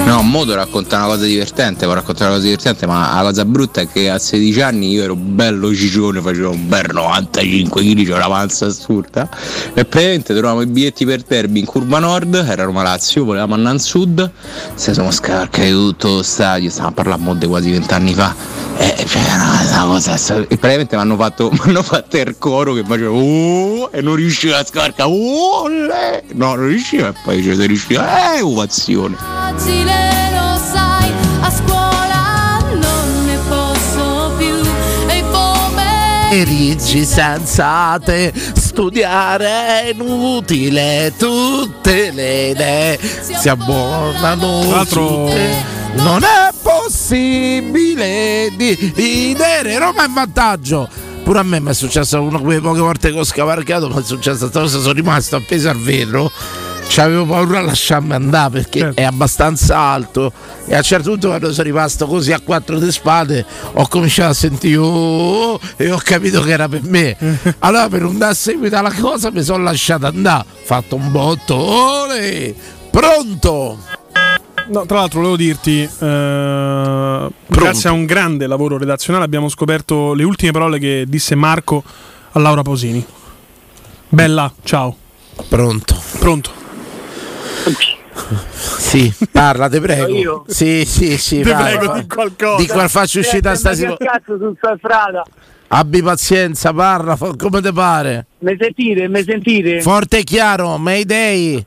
No, 0.05 0.23
Modo 0.23 0.55
racconta 0.55 0.97
una 0.97 1.05
cosa 1.05 1.25
divertente, 1.25 1.85
può 1.85 1.93
raccontare 1.93 2.25
una 2.31 2.35
cosa 2.37 2.45
divertente, 2.45 2.87
ma 2.87 3.13
la 3.13 3.21
cosa 3.21 3.45
brutta 3.45 3.81
è 3.81 3.87
che 3.87 4.09
a 4.09 4.17
16 4.17 4.61
anni 4.61 4.89
io 4.89 5.03
ero 5.03 5.15
bello 5.15 5.71
ciccione, 5.73 6.19
facevo 6.19 6.49
un 6.49 6.67
bel 6.67 6.87
95 6.91 7.83
kg, 7.83 8.03
c'era 8.05 8.25
una 8.25 8.27
panza 8.27 8.65
assurda. 8.65 9.29
E 9.75 9.85
praticamente 9.85 10.33
trovavamo 10.33 10.61
i 10.61 10.65
biglietti 10.65 11.05
per 11.05 11.21
derby 11.21 11.59
in 11.59 11.65
curva 11.65 11.99
nord, 11.99 12.33
era 12.33 12.63
Roma 12.63 12.81
Lazio, 12.81 13.23
volevamo 13.23 13.53
andare 13.53 13.75
in 13.75 13.81
sud, 13.81 14.31
se 14.73 14.93
siamo 14.93 15.11
scaricati 15.11 15.69
tutto 15.69 16.07
lo 16.07 16.23
stadio, 16.23 16.71
stiamo 16.71 16.89
a 16.89 16.91
parlare 16.93 17.21
mo 17.21 17.35
di 17.35 17.45
quasi 17.45 17.69
20 17.69 17.93
anni 17.93 18.13
fa. 18.15 18.33
E 18.77 19.05
cioè, 19.05 19.21
praticamente 20.47 20.95
mi 20.95 21.01
hanno 21.01 21.17
fatto, 21.17 21.51
fatto 21.83 22.17
il 22.17 22.35
coro 22.37 22.73
che 22.73 22.83
facevo 22.85 23.17
"Oh", 23.19 23.89
e 23.91 24.01
non 24.01 24.15
riuscivo 24.15 24.55
a 24.55 24.63
scaricare. 24.63 25.11
"Oh, 25.11 25.67
le". 25.67 26.23
No, 26.33 26.55
non 26.55 26.67
riuscivo 26.67 27.07
e 27.07 27.13
poi 27.23 27.43
ci 27.43 27.53
riuscivo. 27.53 28.01
Eh, 28.01 28.41
ovazione. 28.41 28.78
Facile 29.17 30.31
lo 30.31 30.57
sai 30.57 31.11
a 31.41 31.51
scuola 31.51 32.59
non 32.71 33.25
ne 33.25 33.37
posso 33.47 34.33
più 34.37 34.55
e 35.07 35.23
Erigi 36.31 37.05
senza 37.05 37.99
te, 38.03 38.31
studiare 38.53 39.47
è 39.47 39.91
inutile, 39.93 41.11
tutte 41.17 42.11
le 42.11 42.49
idee 42.49 42.99
si 42.99 43.49
abbonano 43.49 44.59
Tra 44.61 44.75
l'altro- 44.75 45.27
su 45.27 45.33
te. 45.33 45.77
Non 45.95 46.23
è 46.23 46.53
possibile 46.61 48.51
dividere 48.55 49.79
Roma 49.79 50.05
in 50.05 50.13
vantaggio. 50.13 50.87
Pure 51.23 51.39
a 51.39 51.43
me 51.43 51.59
mi 51.59 51.71
è 51.71 51.73
successo 51.73 52.21
una 52.21 52.37
quelle 52.37 52.61
poche 52.61 52.79
volte 52.79 53.11
che 53.11 53.17
ho 53.17 53.23
scavarcato, 53.23 53.89
mi 53.89 53.95
è 53.95 54.03
questa 54.03 54.49
cosa, 54.49 54.79
sono 54.79 54.93
rimasto 54.93 55.35
appeso 55.35 55.69
al 55.69 55.79
vetro. 55.79 56.31
C'avevo 56.91 57.25
paura 57.25 57.59
a 57.59 57.61
lasciarmi 57.61 58.13
andare 58.13 58.49
perché 58.49 58.79
Certo. 58.79 58.99
è 58.99 59.03
abbastanza 59.03 59.77
alto 59.77 60.33
e 60.65 60.73
a 60.73 60.77
un 60.77 60.83
certo 60.83 61.11
punto 61.11 61.27
quando 61.27 61.51
sono 61.53 61.63
rimasto 61.67 62.07
così 62.07 62.31
a 62.33 62.39
quattro 62.39 62.79
di 62.79 62.91
spade 62.91 63.45
ho 63.73 63.87
cominciato 63.87 64.31
a 64.31 64.33
sentire 64.33 64.77
"Oh", 64.77 65.51
oh", 65.53 65.59
e 65.77 65.91
ho 65.91 65.99
capito 66.03 66.41
che 66.41 66.49
era 66.51 66.67
per 66.67 66.81
me. 66.83 67.15
Allora 67.59 67.87
per 67.89 68.01
non 68.01 68.17
dare 68.17 68.33
seguito 68.33 68.75
alla 68.75 68.91
cosa 68.91 69.29
mi 69.31 69.43
sono 69.43 69.63
lasciato 69.63 70.07
andare, 70.07 70.45
fatto 70.63 70.95
un 70.95 71.11
botto, 71.11 71.55
ole, 71.55 72.55
pronto! 72.89 73.77
No, 74.69 74.85
tra 74.85 74.97
l'altro 74.99 75.19
volevo 75.19 75.37
dirti, 75.37 75.81
eh, 75.81 77.29
grazie 77.47 77.89
a 77.89 77.91
un 77.91 78.05
grande 78.05 78.45
lavoro 78.47 78.77
redazionale 78.77 79.25
abbiamo 79.25 79.47
scoperto 79.47 80.13
le 80.13 80.23
ultime 80.23 80.51
parole 80.51 80.79
che 80.79 81.05
disse 81.07 81.35
Marco 81.35 81.83
a 82.31 82.39
Laura 82.39 82.61
Posini. 82.63 83.03
Bella, 84.09 84.51
ciao. 84.63 84.95
Pronto. 85.47 85.95
Pronto. 86.19 86.57
Sì, 88.53 89.13
parla, 89.31 89.69
te 89.69 89.79
prego. 89.79 90.07
Io? 90.07 90.43
Sì, 90.47 90.85
sì, 90.85 91.17
sì. 91.17 91.41
Te 91.41 91.51
vai, 91.53 91.77
prego, 91.77 91.93
di 91.93 92.07
qualcosa. 92.07 92.61
Di 92.61 92.67
qual 92.67 92.89
faccio 92.89 93.19
uscita 93.19 93.55
sta 93.55 93.71
Che 93.71 93.95
cazzo 93.97 94.37
su 94.37 94.53
sta 94.57 94.75
strada? 94.77 95.23
Abbi 95.71 96.01
pazienza, 96.01 96.73
parla, 96.73 97.15
come 97.15 97.61
te 97.61 97.71
pare. 97.71 98.25
Mi 98.39 98.55
sentite? 98.59 99.07
Mi 99.07 99.23
sentite? 99.23 99.81
Forte 99.81 100.19
e 100.19 100.23
chiaro, 100.23 100.77
Mayday. 100.77 101.63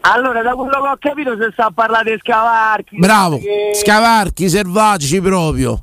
allora, 0.00 0.42
da 0.42 0.54
quello 0.54 0.80
che 0.80 0.88
ho 0.88 0.96
capito 0.98 1.36
si 1.40 1.48
sta 1.52 1.66
a 1.66 1.70
parlare 1.72 2.14
di 2.14 2.18
scavarchi. 2.20 2.96
Bravo, 2.98 3.38
che- 3.38 3.72
scavarchi 3.74 4.48
selvatici 4.48 5.20
proprio. 5.20 5.82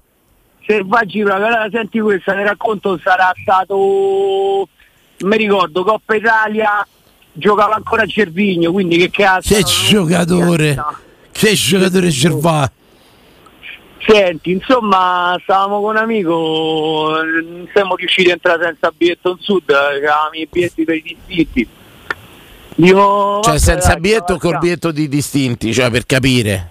Selvaggi 0.65 1.21
proprio. 1.21 1.45
Allora 1.45 1.67
senti 1.71 1.99
questa, 1.99 2.33
ne 2.33 2.43
racconto, 2.43 2.99
sarà 3.01 3.31
stato... 3.41 4.67
Mi 5.19 5.37
ricordo, 5.37 5.85
Coppa 5.85 6.15
Italia, 6.15 6.85
giocava 7.35 7.75
ancora 7.75 8.03
a 8.03 8.07
Cervigno, 8.07 8.71
quindi 8.71 8.97
che 8.97 9.09
cazzo... 9.09 9.53
Che 9.53 9.63
giocatore. 9.63 10.75
Che 11.31 11.53
giocatore 11.53 12.11
selvatico. 12.11 12.83
Senti, 14.07 14.51
insomma, 14.51 15.35
stavamo 15.41 15.81
con 15.81 15.95
un 15.95 15.97
amico, 15.97 17.09
non 17.41 17.67
siamo 17.73 17.95
riusciti 17.95 18.29
a 18.29 18.33
entrare 18.33 18.65
senza 18.65 18.93
biglietto 18.95 19.31
in 19.31 19.37
sud, 19.39 19.69
avevamo 19.69 20.29
i 20.33 20.47
biglietti 20.49 20.83
per 20.83 20.95
i 20.95 21.17
distinti. 21.25 21.67
Dico, 22.75 23.39
Cioè 23.43 23.57
senza 23.57 23.93
dai, 23.93 24.01
biglietto 24.01 24.33
o 24.33 24.37
col 24.37 24.59
biglietto 24.59 24.91
di 24.91 25.07
distinti, 25.07 25.73
cioè 25.73 25.89
per 25.89 26.05
capire. 26.05 26.69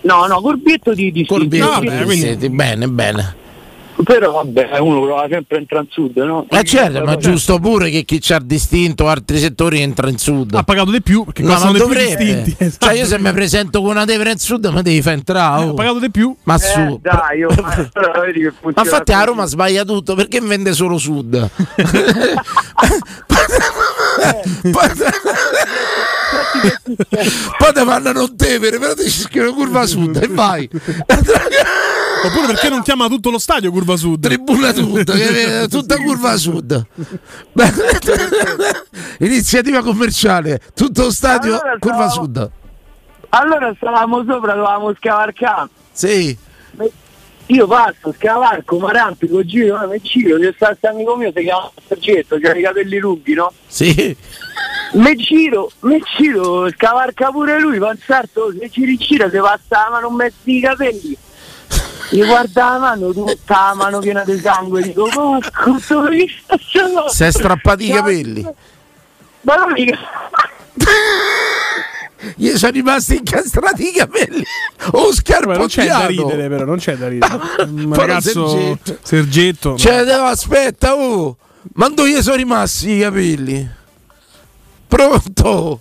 No, 0.00 0.26
no, 0.26 0.40
Corbietto 0.40 0.92
di, 0.92 1.12
di 1.12 1.24
Corbietto, 1.24 1.80
sì, 1.80 1.86
eh, 1.86 2.06
sì, 2.08 2.18
siete, 2.18 2.50
bene, 2.50 2.88
bene. 2.88 3.42
Però 4.02 4.32
vabbè, 4.32 4.78
uno 4.80 5.00
prova 5.02 5.26
sempre 5.30 5.56
a 5.56 5.60
entrare 5.60 5.84
in 5.84 5.90
sud, 5.92 6.16
no? 6.16 6.46
Eh 6.50 6.64
certo, 6.64 7.04
ma 7.04 7.16
giusto 7.16 7.58
pure 7.60 7.90
che 7.90 8.04
chi 8.04 8.20
ci 8.20 8.32
ha 8.32 8.40
distinto 8.42 9.06
altri 9.08 9.38
settori 9.38 9.80
entra 9.80 10.08
in 10.08 10.18
sud. 10.18 10.52
Ha 10.54 10.64
pagato 10.64 10.90
di 10.90 11.00
più 11.00 11.24
perché 11.24 11.42
No, 11.42 11.56
ma 11.58 11.70
dovrebbe. 11.70 12.16
distinti. 12.16 12.56
Esatto. 12.58 12.86
Cioè 12.86 12.94
io 12.96 13.06
se 13.06 13.18
mi 13.20 13.32
presento 13.32 13.80
con 13.80 13.90
una 13.90 14.04
tevera 14.04 14.30
in 14.30 14.38
sud 14.38 14.66
mi 14.66 14.82
devi 14.82 15.00
fare 15.00 15.16
entrare. 15.16 15.62
oh. 15.64 15.70
Ha 15.70 15.74
pagato 15.74 16.00
di 16.00 16.10
più. 16.10 16.34
Ma 16.42 16.56
Eh, 16.56 16.58
su. 16.58 16.98
dai, 17.00 17.38
io, 17.46 17.48
che 17.48 17.60
Ma 17.62 17.70
funziona 17.70 18.82
infatti 18.82 19.12
a. 19.12 19.24
Roma 19.24 19.44
sbaglia 19.46 19.84
tutto 19.84 20.14
perché 20.16 20.40
vende 20.40 20.72
solo 20.72 20.98
sud. 20.98 21.48
Poi 27.58 27.72
ti 27.72 27.84
mandano 27.84 28.22
un 28.22 28.36
tevere, 28.36 28.78
però 28.78 28.94
ti 28.94 29.08
scrivono 29.10 29.54
curva 29.54 29.86
sud 29.86 30.16
e 30.22 30.26
vai. 30.28 30.68
Oppure 32.24 32.46
perché 32.52 32.68
non 32.68 32.82
chiama 32.82 33.08
tutto 33.08 33.30
lo 33.30 33.38
stadio 33.38 33.70
Curva 33.70 33.96
Sud? 33.96 34.20
Tribuna 34.22 34.72
tutta, 34.74 35.14
tutta 35.68 35.96
curva 35.96 36.36
sud. 36.36 36.86
Iniziativa 39.20 39.82
commerciale, 39.82 40.60
tutto 40.74 41.02
lo 41.04 41.10
stadio 41.10 41.52
Allora, 41.54 41.76
curva 41.78 42.08
stavo- 42.08 42.24
sud. 42.24 42.50
Allora 43.30 43.72
stavamo 43.76 44.18
sopra, 44.26 44.52
dovevamo 44.54 44.94
scavarcare. 44.94 45.68
Sì. 45.92 46.36
Io 47.46 47.66
passo, 47.66 48.14
scavarco, 48.18 48.78
marampico, 48.78 49.44
giro, 49.44 49.82
eh, 49.82 49.86
mi 49.86 50.00
giro, 50.00 50.38
c'è 50.38 50.52
sta 50.56 50.68
questo 50.68 50.88
amico 50.88 51.14
mio, 51.16 51.30
si 51.34 51.42
chiama 51.42 51.70
Sergetto, 51.86 52.38
che 52.38 52.50
ha 52.50 52.56
i 52.56 52.62
capelli 52.62 52.98
lunghi, 52.98 53.34
no? 53.34 53.52
Sì. 53.66 54.16
Me 54.94 55.14
giro, 55.16 55.70
me 55.80 56.00
giro, 56.16 56.70
scavarca 56.70 57.30
pure 57.30 57.60
lui, 57.60 57.78
pensarto, 57.78 58.54
se 58.58 58.70
ci 58.70 58.84
rigira, 58.86 59.28
se 59.28 59.40
passa 59.40 59.84
la 59.84 59.88
mano 59.90 60.08
in 60.08 60.14
mezzo 60.14 60.36
ai 60.46 60.60
capelli. 60.60 61.16
Mi 62.10 62.24
guarda 62.24 62.70
la 62.70 62.78
mano, 62.78 63.12
tutta 63.12 63.66
la 63.68 63.74
mano 63.74 63.98
piena 63.98 64.24
di 64.24 64.38
sangue, 64.38 64.82
dico, 64.82 65.08
porco, 65.12 65.78
facendo? 65.78 67.08
Si 67.08 67.24
è 67.24 67.30
strappati 67.30 67.86
i 67.86 67.90
capelli. 67.90 68.46
Ma 69.42 69.54
non 69.56 69.72
mica... 69.72 69.98
Gli 72.36 72.48
sono 72.56 72.72
rimasti 72.72 73.16
incastrati 73.16 73.88
i 73.88 73.92
capelli. 73.92 74.42
Oh, 74.92 75.10
Vabbè, 75.12 75.56
non 75.58 75.66
c'è 75.66 75.86
da 75.86 76.06
ridere, 76.06 76.48
però, 76.48 76.64
non 76.64 76.78
c'è 76.78 76.96
da 76.96 77.08
ridere. 77.08 77.40
Un 77.64 77.94
ragazzo 77.94 78.48
Sergetto. 78.48 78.98
Sergetto. 79.02 79.76
Cioè, 79.76 80.04
devo- 80.04 80.24
aspetta, 80.24 80.94
oh. 80.94 81.36
Ma 81.74 81.88
dove 81.88 82.10
gli 82.10 82.22
sono 82.22 82.36
rimasti 82.36 82.92
i 82.92 83.00
capelli? 83.00 83.68
Pronto? 84.86 85.80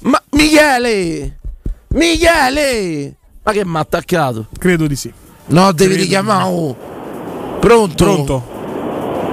Ma 0.00 0.22
Michele! 0.30 1.38
Michele! 1.88 3.16
Ma 3.42 3.52
che 3.52 3.64
mi 3.64 3.76
ha 3.76 3.80
attaccato? 3.80 4.48
Credo 4.58 4.86
di 4.86 4.96
sì. 4.96 5.12
No, 5.50 5.72
devi 5.72 5.90
Credo 5.94 6.02
richiamare. 6.04 6.44
oh. 6.48 6.76
Pronto? 7.60 8.04
Pronto? 8.04 8.42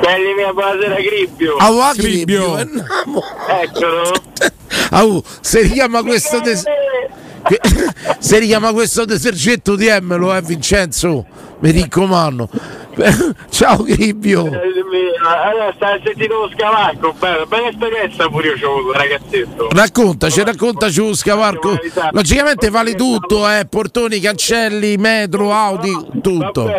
Belli 0.02 0.34
mia 0.36 0.52
buonasera 0.54 0.96
Cribbio. 0.96 1.56
Ah, 1.58 1.72
va, 1.72 1.92
Cribbio. 1.96 2.54
Cribbio, 2.54 2.84
eh. 2.84 3.62
Eccolo. 3.64 4.12
Ah, 4.90 5.04
oh, 5.06 5.22
se 5.42 5.62
richiama 5.62 6.02
questo 6.02 6.40
des- 6.40 6.64
che- 6.64 7.10
se 8.20 8.40
richiama 8.40 8.74
questo 8.74 9.06
desergetto 9.06 9.76
diemmelo 9.76 10.36
eh 10.36 10.42
Vincenzo 10.42 11.26
mi 11.60 11.72
raccomando. 11.72 12.50
Ciao 13.50 13.84
Cribbio 13.84 14.42
Allora 14.44 15.72
stai 15.76 16.02
sentendo 16.04 16.42
lo 16.42 16.50
scavalco, 16.50 17.14
bello, 17.14 17.46
bella 17.46 17.68
esperienza 17.68 18.28
pure 18.28 18.48
io 18.48 18.58
ci 18.58 18.64
ho 18.64 18.78
avuto, 18.78 18.98
ragazzetto. 18.98 19.68
raccontaci 19.72 20.44
raccontaci 20.44 21.00
lo 21.00 21.14
scavarco 21.16 21.78
logicamente 22.12 22.70
vale 22.70 22.96
tutto 22.96 23.48
eh 23.50 23.66
portoni 23.70 24.20
cancelli 24.20 24.98
metro 24.98 25.54
Audi 25.54 25.96
tutto. 26.22 26.72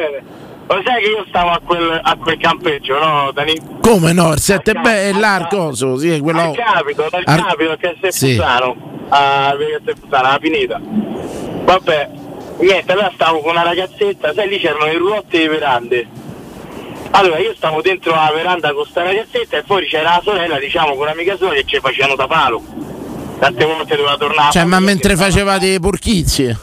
Lo 0.71 0.83
sai 0.85 1.03
che 1.03 1.09
io 1.09 1.25
stavo 1.29 1.49
a 1.51 1.61
quel, 1.65 1.99
a 2.03 2.17
quel 2.17 2.37
campeggio, 2.39 2.99
no, 2.99 3.31
Dani? 3.33 3.59
come 3.81 4.13
no 4.13 4.33
il 4.33 4.39
7 4.39 4.73
beh 4.75 5.09
è 5.09 5.13
l'arcoso 5.13 5.97
sì 5.97 6.11
è 6.11 6.21
quello 6.21 6.51
Al 6.51 6.55
capito, 6.55 7.07
dal 7.11 7.23
Ar- 7.25 7.47
capito 7.47 7.77
che 7.77 7.97
è 7.99 8.11
Sì. 8.11 8.35
Fuzzano, 8.35 8.77
a 9.09 9.57
che 9.57 9.95
Fuzzano, 9.99 10.29
alla 10.29 10.39
Pineta. 10.39 10.79
Vabbè, 11.65 12.11
niente, 12.59 12.93
allora 12.93 13.11
stavo 13.15 13.41
con 13.41 13.53
una 13.53 13.63
ragazzetta, 13.63 14.35
sai 14.35 14.49
lì 14.49 14.59
c'erano 14.59 14.85
le 14.85 14.99
roulotte 14.99 15.37
e 15.39 15.43
le 15.45 15.49
verande. 15.49 16.07
Allora 17.13 17.39
io 17.39 17.55
stavo 17.57 17.81
dentro 17.81 18.15
la 18.15 18.31
veranda 18.35 18.73
con 18.75 18.85
sta 18.85 19.03
ragazzetta 19.03 19.57
e 19.57 19.63
fuori 19.65 19.87
c'era 19.87 20.17
la 20.17 20.21
sorella, 20.23 20.59
diciamo, 20.59 20.91
con 20.91 21.07
un'amica 21.07 21.37
sua 21.37 21.51
che 21.53 21.65
ci 21.65 21.79
facevano 21.81 22.15
da 22.15 22.27
palo. 22.27 22.63
Tante 23.39 23.65
volte 23.65 23.97
doveva 23.97 24.17
tornare. 24.19 24.51
cioè 24.53 24.65
ma 24.65 24.81
mentre 24.81 25.17
facevate 25.17 25.71
le 25.71 25.79
porchizie 25.81 26.59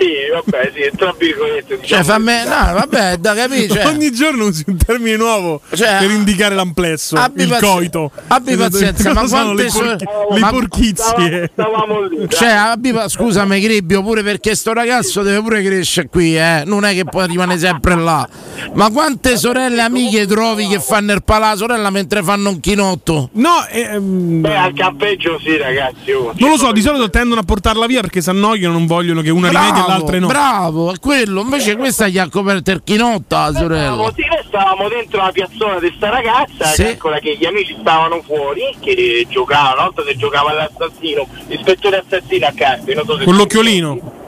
Sì, 0.00 0.08
vabbè, 0.32 0.72
sì, 0.74 0.96
tra 0.96 1.14
virgolette. 1.18 1.74
cioè 1.74 1.80
Diciamo, 1.80 2.04
fammi 2.04 2.32
no 2.44 2.72
vabbè 2.74 3.16
da 3.18 3.34
capire 3.34 3.68
cioè, 3.68 3.86
Ogni 3.86 4.10
giorno 4.12 4.46
usi 4.46 4.64
un 4.66 4.76
termine 4.78 5.16
nuovo 5.16 5.60
Cioè, 5.74 5.98
per 6.00 6.10
indicare 6.10 6.54
l'amplesso, 6.54 7.16
abbi 7.16 7.42
il 7.42 7.48
pazi- 7.50 7.64
coito. 7.66 8.10
abbi 8.28 8.56
pazienza, 8.56 9.12
ma 9.12 9.26
sono 9.26 9.52
le, 9.52 9.66
quante 9.66 9.70
so- 9.70 10.06
porchi- 10.06 10.34
le 10.34 10.38
ma- 10.40 10.50
porchizie? 10.50 11.50
Stavamo 11.52 12.02
lì. 12.06 12.26
Cioè, 12.30 12.48
abbi 12.48 12.94
scusami 13.06 13.60
Cribbio, 13.60 14.02
pure 14.02 14.22
perché 14.22 14.54
sto 14.54 14.72
ragazzo 14.72 15.22
deve 15.22 15.40
pure 15.42 15.62
crescere 15.62 16.08
qui, 16.08 16.36
eh. 16.36 16.62
Non 16.64 16.84
è 16.84 16.94
che 16.94 17.04
poi 17.04 17.26
rimane 17.26 17.58
sempre 17.58 17.94
là. 17.96 18.26
Ma 18.74 18.90
quante 18.90 19.36
sorelle 19.36 19.82
amiche 19.82 20.26
trovi 20.26 20.66
che 20.66 20.80
fanno 20.80 21.12
il 21.12 21.22
palà 21.22 21.54
sorella 21.56 21.90
mentre 21.90 22.22
fanno 22.22 22.48
un 22.50 22.60
chinotto? 22.60 23.28
No, 23.34 23.66
ehm, 23.68 24.40
Beh, 24.40 24.56
al 24.56 24.72
campeggio 24.74 25.38
sì, 25.42 25.56
ragazzi. 25.56 26.12
oh. 26.12 26.32
non 26.38 26.50
lo 26.50 26.56
so, 26.56 26.72
di 26.72 26.80
solito 26.80 27.10
tendono 27.10 27.40
a 27.40 27.44
portarla 27.44 27.86
via 27.86 28.00
perché 28.00 28.20
si 28.22 28.30
annoiano, 28.30 28.72
non 28.72 28.86
vogliono 28.86 29.20
che 29.20 29.30
una 29.30 29.48
rimedi 29.48 29.78
e 29.80 29.82
l'altra 29.90 30.18
no. 30.18 30.26
bravo, 30.26 30.92
è 30.92 30.98
quello. 30.98 31.40
Invece 31.40 31.76
questa 31.76 32.08
gli 32.08 32.18
ha 32.18 32.28
coperto 32.28 32.70
il 32.70 32.82
chinotto 32.84 33.36
la 33.36 33.52
sorella. 33.52 33.92
Stavamo, 33.92 34.12
sì, 34.14 34.24
noi 34.26 34.44
stavamo 34.46 34.88
dentro 34.88 35.22
la 35.22 35.30
piazzola 35.32 35.80
di 35.80 35.92
sta 35.96 36.08
ragazza, 36.08 36.64
Sì. 36.66 36.82
calcola 36.84 37.18
che 37.18 37.36
gli 37.36 37.44
amici 37.44 37.76
stavano 37.80 38.22
fuori, 38.22 38.74
che 38.80 39.26
giocavano, 39.28 39.74
una 39.74 39.82
volta 39.84 40.02
che 40.02 40.16
giocava 40.16 40.50
all'assassino, 40.50 41.26
l'ispettore 41.48 42.04
assassino 42.06 42.46
a 42.46 42.52
carte, 42.54 42.94
non 42.94 43.04
so 43.04 43.18
se 43.18 43.24
Con 43.24 43.36
l'occhiolino. 43.36 44.18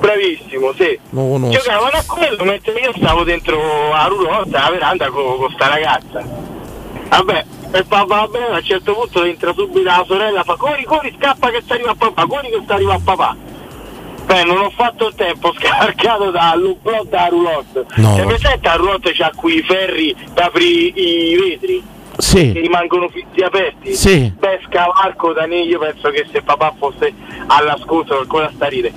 Bravissimo, 0.00 0.72
sì. 0.78 0.98
Giocavano 1.10 1.96
a 1.96 2.04
quello 2.06 2.44
mentre 2.44 2.72
io 2.80 2.92
stavo 2.96 3.22
dentro 3.22 3.90
la 3.90 4.06
roulotte, 4.06 4.56
alla 4.56 4.70
veranda 4.70 5.10
con, 5.10 5.36
con 5.36 5.50
sta 5.52 5.68
ragazza. 5.68 6.24
Vabbè, 7.10 7.44
e 7.72 7.84
papà 7.84 8.04
va 8.04 8.26
bene, 8.28 8.46
a 8.46 8.56
un 8.56 8.64
certo 8.64 8.94
punto 8.94 9.24
entra 9.24 9.52
subito 9.52 9.82
la 9.82 10.04
sorella, 10.06 10.42
fa 10.42 10.56
corri, 10.56 10.84
corri, 10.84 11.14
scappa 11.18 11.50
che 11.50 11.60
sta 11.62 11.74
arriva 11.74 11.90
a 11.90 11.94
papà, 11.94 12.26
corri 12.26 12.48
che 12.48 12.60
sta 12.64 12.74
arriva 12.74 12.94
a 12.94 13.00
papà. 13.02 13.36
Beh, 14.26 14.44
non 14.44 14.58
ho 14.58 14.70
fatto 14.70 15.08
il 15.08 15.14
tempo, 15.14 15.48
ho 15.48 15.54
scarcato 15.58 16.30
dall'upload 16.30 17.08
da 17.08 17.26
roulotte. 17.28 17.86
No. 17.96 18.18
E 18.18 18.22
presente 18.22 18.68
la 18.68 18.74
roulotte 18.74 19.12
c'ha 19.12 19.30
qui 19.34 19.56
i 19.56 19.62
ferri 19.62 20.14
per 20.32 20.44
aprire 20.44 21.00
i 21.00 21.36
vetri? 21.36 21.82
Che 22.14 22.22
Sì, 22.22 22.52
rimangono 22.52 23.08
fitti 23.08 23.40
aperti? 23.40 23.94
Sì. 23.94 24.32
Beh, 24.38 24.60
scavalco 24.68 25.32
da 25.32 25.46
io 25.62 25.78
penso 25.78 26.10
che 26.10 26.26
se 26.30 26.42
papà 26.42 26.74
fosse 26.78 27.12
all'ascolto 27.46 28.18
ancora 28.18 28.50
sta 28.54 28.68
a. 28.68 28.92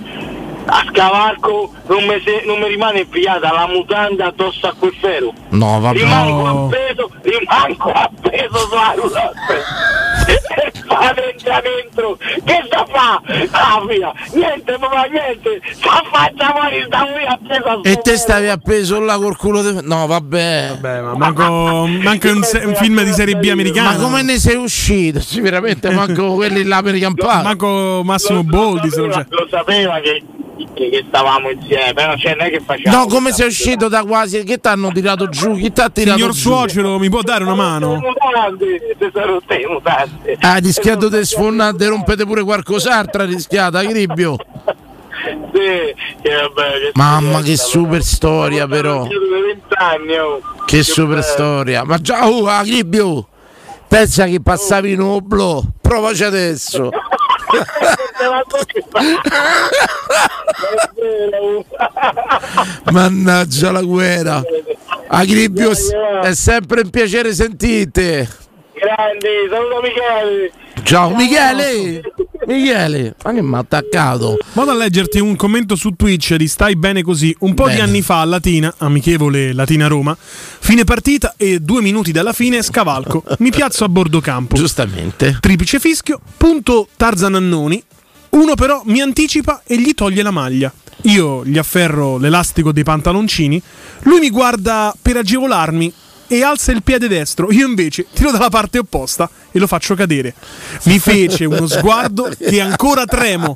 A 0.75 0.83
scavalco 0.89 1.71
non 1.87 2.03
mi, 2.05 2.19
se- 2.25 2.41
non 2.45 2.57
mi 2.59 2.67
rimane 2.67 3.01
impigliata 3.01 3.51
la 3.53 3.67
mutanda 3.67 4.25
addosso 4.27 4.65
a 4.67 4.73
quel 4.77 4.93
ferro. 4.99 5.31
no, 5.49 5.79
vabbè. 5.79 5.97
Rimango 5.99 6.41
No. 6.47 6.65
appeso, 6.65 7.11
rimango 7.21 7.91
appeso 7.91 8.57
sulla. 8.57 8.93
E 10.25 10.71
fate 10.87 11.31
entra 11.31 11.61
dentro, 11.61 12.17
che 12.17 12.63
sta 12.65 12.85
fa? 12.89 13.21
Ah 13.51 13.81
via, 13.87 14.11
niente 14.33 14.77
papà, 14.79 15.03
niente, 15.11 15.61
sta 15.73 16.01
faccia 16.11 16.53
fuori, 16.55 16.83
stavo 16.87 17.09
io 17.19 17.27
appeso 17.27 17.67
a 17.69 17.79
E 17.83 17.95
te 17.97 18.15
stavi 18.17 18.47
appeso 18.47 18.99
là 18.99 19.17
col 19.17 19.35
culo 19.37 19.61
de... 19.61 19.81
No, 19.81 20.07
vabbè. 20.07 20.77
Vabbè, 20.79 21.01
ma 21.01 21.15
manco, 21.15 21.43
manco 22.01 22.29
un, 22.29 22.41
se- 22.43 22.63
un 22.65 22.73
film 22.75 23.03
di 23.03 23.11
serie 23.11 23.35
B 23.35 23.47
americana. 23.51 23.91
Ma 23.91 23.97
come 23.97 24.21
ne 24.23 24.37
sei 24.39 24.55
uscito? 24.55 25.19
Sì, 25.19 25.41
veramente 25.41 25.89
manco 25.91 26.33
quelli 26.35 26.63
là 26.63 26.81
per 26.81 26.97
campare. 26.97 27.43
Manco 27.43 28.01
Massimo 28.03 28.43
Boldi. 28.43 28.89
se 28.89 29.01
non 29.01 29.11
sapeva, 29.11 29.23
c'è. 29.23 29.35
lo 29.35 29.47
sapeva 29.49 29.99
che, 29.99 30.23
che, 30.73 30.89
che 30.89 31.05
stavamo 31.07 31.49
insieme, 31.49 31.93
però 31.93 32.15
cioè, 32.15 32.35
non 32.35 32.47
è 32.47 32.49
che 32.49 32.59
facciamo. 32.59 32.97
No, 32.97 33.05
come 33.07 33.31
sei 33.31 33.47
uscito 33.47 33.87
da 33.87 34.03
quasi? 34.03 34.43
Che 34.43 34.59
ti 34.59 34.67
hanno 34.67 34.91
tirato 34.91 35.29
giù? 35.29 35.55
Chi 35.55 35.71
ti 35.71 35.81
ha 35.81 35.89
tirato 35.89 36.17
Signor 36.17 36.33
giù? 36.33 36.39
suocero, 36.39 36.99
mi 36.99 37.09
può 37.09 37.21
dare 37.21 37.43
una 37.43 37.55
mano? 37.55 37.99
Ah, 40.39 40.57
rischiato 40.57 41.09
di 41.09 41.25
sfondare, 41.25 41.87
rompete 41.87 42.25
pure 42.25 42.43
qualcos'altro, 42.43 43.23
ha 43.23 43.25
rischiato, 43.25 43.77
a 43.77 43.83
Cribbio. 43.83 44.37
Sì, 45.53 45.93
che 46.21 46.35
vabbè, 46.35 46.71
che 46.71 46.91
Mamma, 46.95 47.41
che 47.41 47.55
super 47.55 48.03
storia 48.03 48.67
però. 48.67 49.05
Io 49.05 49.17
avevo 49.17 49.45
20 49.45 49.61
anni, 49.77 50.17
oh. 50.17 50.41
Che 50.65 50.83
super 50.83 51.23
storia. 51.23 51.83
Ma 51.83 51.97
già, 51.99 52.27
oh, 52.27 52.45
a 52.47 52.61
Cribbio, 52.61 53.27
pensa 53.87 54.25
che 54.25 54.41
passavi 54.41 54.91
in 54.91 55.01
oblo. 55.01 55.63
Provaci 55.81 56.23
adesso. 56.23 56.89
Mannaggia 62.91 63.71
la 63.71 63.81
guerra. 63.81 64.43
A 65.07 65.23
Cribbio 65.23 65.71
è 66.21 66.33
sempre 66.33 66.81
un 66.81 66.89
piacere 66.89 67.33
sentite. 67.33 68.27
Grandi, 68.73 69.27
saluto 69.49 69.81
Michele. 69.81 70.51
Ciao 70.83 71.15
Michele. 71.15 72.01
Michele, 72.47 73.15
ma 73.23 73.33
che 73.33 73.41
mi 73.41 73.55
ha 73.55 73.59
attaccato? 73.59 74.37
Vado 74.53 74.71
a 74.71 74.75
leggerti 74.75 75.19
un 75.19 75.35
commento 75.35 75.75
su 75.75 75.91
Twitch 75.91 76.35
di 76.35 76.47
Stai 76.47 76.75
bene 76.75 77.01
così. 77.01 77.35
Un 77.39 77.53
po' 77.53 77.65
Bene. 77.65 77.75
di 77.75 77.81
anni 77.81 78.01
fa 78.01 78.21
a 78.21 78.25
Latina, 78.25 78.73
amichevole 78.77 79.53
Latina 79.53 79.87
Roma, 79.87 80.15
fine 80.19 80.83
partita 80.83 81.35
e 81.37 81.59
due 81.59 81.81
minuti 81.81 82.11
dalla 82.11 82.33
fine 82.33 82.61
scavalco. 82.61 83.23
Mi 83.39 83.49
piazzo 83.51 83.83
a 83.83 83.89
bordo 83.89 84.19
campo. 84.19 84.55
Giustamente. 84.55 85.37
Triplice 85.39 85.79
fischio, 85.79 86.19
punto 86.37 86.87
Tarzan 86.97 87.35
Annoni. 87.35 87.81
Uno 88.29 88.55
però 88.55 88.81
mi 88.85 88.99
anticipa 89.01 89.61
e 89.65 89.79
gli 89.79 89.93
toglie 89.93 90.23
la 90.23 90.31
maglia. 90.31 90.73
Io 91.03 91.43
gli 91.45 91.57
afferro 91.57 92.17
l'elastico 92.17 92.71
dei 92.71 92.83
pantaloncini, 92.83 93.61
lui 94.03 94.19
mi 94.19 94.29
guarda 94.29 94.93
per 95.01 95.17
agevolarmi 95.17 95.93
e 96.33 96.43
alza 96.43 96.71
il 96.71 96.81
piede 96.81 97.07
destro. 97.07 97.51
Io 97.51 97.67
invece 97.67 98.07
tiro 98.11 98.31
dalla 98.31 98.49
parte 98.49 98.79
opposta 98.79 99.29
e 99.51 99.59
lo 99.59 99.67
faccio 99.67 99.93
cadere. 99.93 100.33
Mi 100.85 100.97
fece 100.97 101.45
uno 101.45 101.67
sguardo 101.67 102.31
che 102.37 102.59
ancora 102.59 103.05
tremo. 103.05 103.55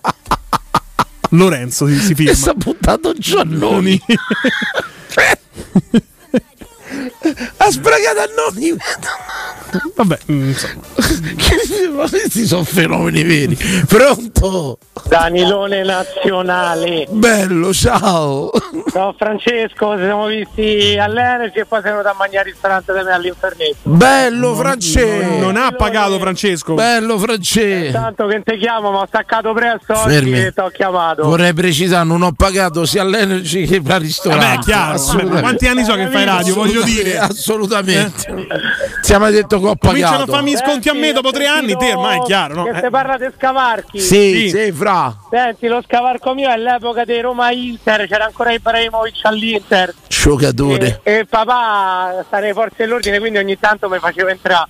Lorenzo 1.31 1.87
si, 1.87 1.99
si 1.99 2.13
firma. 2.13 2.31
E 2.31 2.35
sta 2.35 2.53
buttato 2.53 3.13
Giannoni. 3.13 3.99
ha 7.67 7.71
sbragato 7.71 8.19
a 8.19 8.27
nonni. 8.35 8.75
Vabbè, 9.95 10.19
mm, 10.31 10.47
insomma. 10.47 10.81
Ma 11.97 12.09
questi 12.09 12.45
sono 12.45 12.63
fenomeni 12.63 13.23
veri. 13.23 13.57
Pronto? 13.87 14.77
Danilone 15.07 15.83
nazionale. 15.83 17.05
Bello, 17.09 17.73
ciao. 17.73 18.51
Ciao 18.91 19.13
Francesco, 19.17 19.95
ci 19.95 20.03
siamo 20.03 20.27
visti 20.27 20.97
all'Energy 20.99 21.59
e 21.59 21.65
poi 21.65 21.81
siamo 21.81 21.97
venuti 21.97 22.07
a 22.07 22.17
mangiare 22.17 22.39
al 22.39 22.45
ristorante 22.45 22.93
da 22.93 23.03
me 23.03 23.11
all'Infernetto. 23.11 23.89
Bello 23.89 24.55
Francesco. 24.55 25.37
Non 25.39 25.57
ha 25.57 25.71
pagato 25.71 26.17
Francesco. 26.19 26.73
Bello 26.73 27.17
Francesco. 27.17 27.91
Tanto 27.91 28.27
che 28.27 28.41
te 28.43 28.57
chiamo, 28.57 28.91
ma 28.91 28.99
ho 28.99 29.07
staccato 29.07 29.53
presto 29.53 29.95
Fermi. 29.95 30.31
oggi 30.31 30.45
e 30.45 30.53
ti 30.53 30.59
ho 30.59 30.69
chiamato. 30.69 31.23
Vorrei 31.23 31.53
precisare, 31.53 32.05
non 32.05 32.21
ho 32.21 32.31
pagato 32.31 32.85
sia 32.85 33.01
all'Energy 33.01 33.65
che 33.65 33.81
al 33.85 33.99
ristorante. 33.99 34.45
Vabbè, 34.45 34.59
è 34.59 34.63
chiaro. 34.63 35.39
Quanti 35.39 35.67
anni 35.67 35.83
so 35.83 35.95
che 35.95 36.07
fai 36.07 36.25
radio, 36.25 36.53
voglio 36.53 36.83
dire. 36.83 37.17
Assolutamente. 37.17 37.56
Ti 37.65 39.13
ha 39.13 39.19
mai 39.19 39.31
detto 39.31 39.59
che 39.59 39.67
ho 39.67 39.75
Cominciano 39.77 40.15
a 40.15 40.19
pagato. 40.19 40.31
farmi 40.33 40.55
sconti 40.55 40.89
a 40.89 40.93
me 40.93 41.11
dopo 41.11 41.31
tre 41.31 41.47
anni, 41.47 41.75
te 41.75 41.93
ormai 41.93 42.19
è 42.19 42.21
chiaro, 42.23 42.53
no? 42.55 42.63
Che 42.65 42.69
Eh. 42.77 42.79
se 42.81 42.89
parla 42.89 43.17
di 43.17 43.27
scavarchi. 43.35 43.99
Sì, 43.99 44.49
sì, 44.49 44.71
fra. 44.71 45.15
Senti, 45.29 45.67
lo 45.67 45.81
scavarco 45.85 46.33
mio 46.33 46.49
è 46.49 46.53
all'epoca 46.53 47.03
di 47.05 47.19
Roma 47.21 47.51
Inter, 47.51 48.07
c'era 48.07 48.25
ancora 48.25 48.51
Ibrahimovic 48.51 49.19
all'Inter. 49.23 49.93
Giocatore. 50.07 50.99
E, 51.03 51.13
e 51.13 51.25
papà 51.25 52.23
sta 52.27 52.39
nelle 52.39 52.53
forze 52.53 52.75
dell'ordine, 52.77 53.19
quindi 53.19 53.37
ogni 53.37 53.57
tanto 53.59 53.87
mi 53.89 53.97
faceva 53.99 54.29
entrare. 54.29 54.67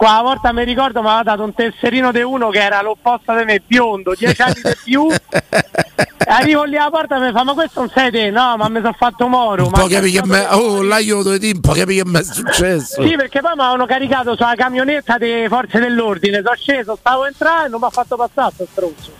Qua 0.00 0.22
volta 0.22 0.50
mi 0.54 0.64
ricordo 0.64 1.02
mi 1.02 1.08
aveva 1.08 1.22
dato 1.22 1.42
un 1.42 1.52
tesserino 1.52 2.10
di 2.10 2.22
uno 2.22 2.48
che 2.48 2.62
era 2.62 2.80
l'opposto 2.80 3.36
di 3.36 3.44
me, 3.44 3.60
biondo, 3.60 4.14
10 4.16 4.40
anni 4.40 4.54
di 4.54 4.76
più. 4.82 5.06
Arrivo 6.24 6.62
lì 6.62 6.78
alla 6.78 6.88
porta 6.88 7.16
e 7.16 7.20
mi 7.26 7.32
fa: 7.32 7.44
Ma 7.44 7.52
questo 7.52 7.80
non 7.80 7.90
sei 7.90 8.10
te? 8.10 8.30
No, 8.30 8.56
ma 8.56 8.70
mi 8.70 8.80
sono 8.80 8.94
fatto 8.96 9.28
moro. 9.28 9.64
Un 9.64 9.70
ma 9.70 9.80
po' 9.80 9.88
capi 9.88 10.10
che 10.10 10.22
me... 10.24 10.46
Oh, 10.52 10.82
l'aiuto 10.82 11.36
di 11.36 11.50
un 11.54 11.60
po' 11.60 11.72
capi 11.72 11.96
che 11.96 12.06
mi 12.06 12.18
è 12.18 12.22
successo. 12.22 13.06
Sì, 13.06 13.14
perché 13.14 13.40
poi 13.40 13.52
mi 13.54 13.60
avevano 13.60 13.84
caricato 13.84 14.34
sulla 14.36 14.54
camionetta 14.56 15.18
delle 15.18 15.48
forze 15.48 15.78
dell'ordine. 15.78 16.40
Sono 16.42 16.56
sceso, 16.56 16.96
stavo 16.98 17.26
entrando 17.26 17.66
e 17.66 17.68
non 17.68 17.80
mi 17.80 17.86
ha 17.86 17.90
fatto 17.90 18.16
passare 18.16 18.52
sto 18.54 18.66
stronzo. 18.70 19.10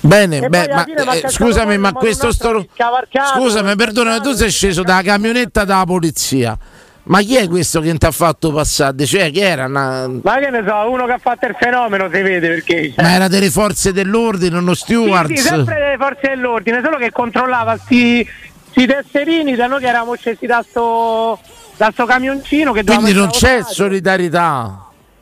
Bene, 0.00 0.48
beh, 0.48 0.68
ma 1.04 1.12
eh, 1.12 1.28
scusami, 1.28 1.76
ma 1.76 1.92
questo 1.92 2.28
mandato 2.28 2.60
sto... 2.60 2.66
scavarcato, 2.74 3.40
Scusami, 3.40 3.76
perdonami, 3.76 4.22
tu 4.22 4.32
sei 4.32 4.50
sceso 4.50 4.82
dalla 4.82 5.02
camionetta 5.02 5.64
della 5.64 5.84
polizia. 5.84 6.58
Ma 7.06 7.20
chi 7.20 7.36
è 7.36 7.46
questo 7.48 7.80
che 7.80 7.94
ti 7.98 8.06
ha 8.06 8.10
fatto 8.10 8.50
passare? 8.50 9.04
Cioè, 9.04 9.30
chi 9.30 9.40
era? 9.40 9.66
Una- 9.66 10.08
Ma 10.22 10.38
che 10.38 10.48
ne 10.48 10.64
so, 10.66 10.90
uno 10.90 11.04
che 11.04 11.12
ha 11.12 11.18
fatto 11.18 11.44
il 11.46 11.54
fenomeno 11.58 12.08
si 12.10 12.22
vede 12.22 12.48
perché. 12.48 12.94
Ma 12.96 13.12
era 13.12 13.28
delle 13.28 13.50
forze 13.50 13.92
dell'ordine, 13.92 14.56
uno 14.56 14.72
steward? 14.72 15.28
Sì, 15.28 15.36
sì, 15.36 15.48
sempre 15.48 15.78
le 15.90 15.96
forze 15.98 16.28
dell'ordine, 16.28 16.80
solo 16.82 16.96
che 16.96 17.10
controllava 17.12 17.76
sti, 17.76 18.26
sti 18.70 18.86
tesserini 18.86 19.54
da 19.54 19.66
noi 19.66 19.80
che 19.80 19.86
eravamo 19.86 20.14
scesi 20.14 20.46
da 20.46 20.64
sto, 20.66 21.38
da 21.76 21.90
sto 21.92 22.06
camioncino 22.06 22.72
che 22.72 22.82
Quindi 22.84 23.12
non 23.12 23.28
c'è 23.28 23.58
stare 23.60 23.64
solidarietà. 23.74 24.78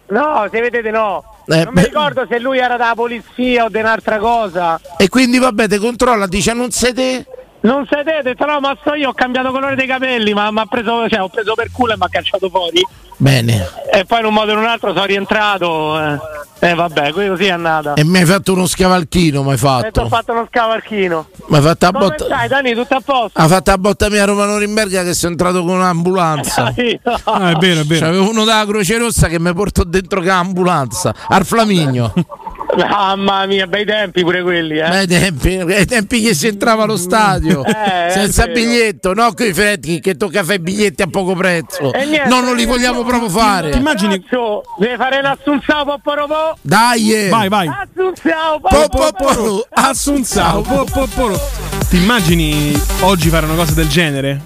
No, 0.07 0.49
se 0.53 0.61
vedete 0.61 0.91
no. 0.91 1.25
Eh, 1.49 1.65
non 1.65 1.73
mi 1.75 1.81
beh. 1.81 1.87
ricordo 1.89 2.27
se 2.29 2.39
lui 2.39 2.59
era 2.59 2.77
della 2.77 2.93
polizia 2.95 3.65
o 3.65 3.69
di 3.69 3.79
un'altra 3.79 4.19
cosa. 4.19 4.81
E 4.97 5.09
quindi 5.09 5.39
vabbè, 5.39 5.67
te 5.67 5.79
controlla, 5.79 6.29
dice 6.29 6.53
non 6.53 6.71
siete. 6.71 7.27
Non 7.63 7.87
detto 8.23 8.45
no, 8.45 8.61
ma 8.61 8.77
sto 8.81 8.95
io, 8.95 9.11
ho 9.11 9.13
cambiato 9.13 9.51
colore 9.51 9.75
dei 9.77 9.87
capelli, 9.87 10.33
ma 10.35 10.51
mi 10.51 10.59
ha 10.61 10.67
preso, 10.67 11.09
cioè, 11.09 11.21
ho 11.21 11.29
preso 11.29 11.55
per 11.55 11.71
culo 11.71 11.93
e 11.93 11.97
mi 11.97 12.05
ha 12.05 12.09
cacciato 12.09 12.49
fuori. 12.49 12.81
Bene. 13.17 13.69
E 13.93 14.05
poi 14.05 14.19
in 14.21 14.27
un 14.27 14.35
modo 14.35 14.51
o 14.51 14.55
in 14.55 14.61
un 14.61 14.67
altro 14.67 14.93
sono 14.93 15.05
rientrato. 15.05 15.99
Eh, 16.01 16.19
Eh, 16.65 16.75
vabbè, 16.75 17.11
così 17.11 17.47
è 17.47 17.51
andata. 17.51 17.95
E 17.95 18.05
mi 18.05 18.19
hai 18.19 18.25
fatto 18.25 18.53
uno 18.53 18.67
scavalchino, 18.69 19.43
mi 19.43 19.49
hai 19.51 19.55
E 19.55 19.59
ti 19.59 19.65
ho 19.65 19.69
fatto. 19.69 20.07
fatto 20.09 20.33
uno 20.33 20.47
scavarchino. 20.49 21.27
Mi 21.49 21.57
hai 21.57 21.63
fatto 21.63 21.87
a 21.87 21.91
botta. 21.91 22.25
stai, 22.25 22.47
Dani? 22.49 22.73
Tutto 22.75 22.95
a 22.95 23.01
posto? 23.05 23.41
Ha 23.41 23.49
fatto 23.49 23.71
a 23.73 23.79
botta 23.79 24.09
mia 24.09 24.23
a 24.23 24.27
Roma 24.27 24.47
Norimberga 24.47 25.03
che 25.03 25.13
sono 25.15 25.33
entrato 25.33 25.65
con 25.65 25.75
un'ambulanza. 25.75 26.73
Sì, 26.75 26.99
no. 27.03 27.19
Ah, 27.25 27.51
è 27.51 27.55
vero, 27.57 27.81
è 27.81 27.85
vero. 27.85 28.07
C'avevo 28.07 28.31
uno 28.31 28.45
dalla 28.45 28.65
Croce 28.65 28.97
Rossa 28.99 29.27
che 29.27 29.41
mi 29.41 29.53
portò 29.55 29.83
dentro 29.83 30.19
con 30.21 30.29
l'ambulanza. 30.29 31.13
Al 31.29 31.45
Flamigno. 31.45 32.13
Mamma 32.77 33.45
mia, 33.47 33.67
bei 33.67 33.85
tempi 33.85 34.23
pure 34.23 34.43
quelli, 34.43 34.79
eh. 34.79 34.83
Ai 34.83 35.07
tempi, 35.07 35.57
ai 35.59 35.85
tempi 35.85 36.23
che 36.23 36.35
si 36.35 36.47
entrava 36.47 36.85
allo 36.85 36.97
stadio 36.97 37.63
Eh, 37.65 38.11
senza 38.11 38.47
biglietto, 38.47 39.13
no? 39.13 39.33
Con 39.35 39.47
i 39.47 39.53
freddi 39.53 40.01
che 40.01 40.17
tocca 40.17 40.43
fare 40.43 40.55
i 40.57 40.59
biglietti 40.61 41.03
a 41.03 41.07
poco 41.07 41.35
prezzo. 41.35 41.93
E 41.93 42.07
niente, 42.07 42.29
no, 42.29 42.41
non 42.41 42.57
li 42.57 42.65
vogliamo 42.65 43.05
proprio 43.05 43.29
fare. 43.29 43.71
Ti 43.71 43.79
immagini? 43.79 44.25
Deve 44.79 44.97
fare 44.97 45.19
un 45.19 45.27
assunzao 45.27 45.85
poporopo. 45.85 46.57
Dai, 46.63 47.13
eh. 47.13 47.29
Vai, 47.29 47.49
vai. 47.49 47.69
Assunzao 47.69 48.59
Po, 48.61 48.69
poporopo. 48.89 49.25
po, 49.25 49.35
po, 49.35 49.67
Assunzao. 49.71 50.63
po, 50.63 50.85
po, 50.91 51.07
po. 51.15 51.41
Ti 51.91 51.97
immagini 51.97 52.73
oggi 53.01 53.29
fare 53.29 53.45
una 53.45 53.55
cosa 53.55 53.75
del 53.75 53.89
genere? 53.89 54.41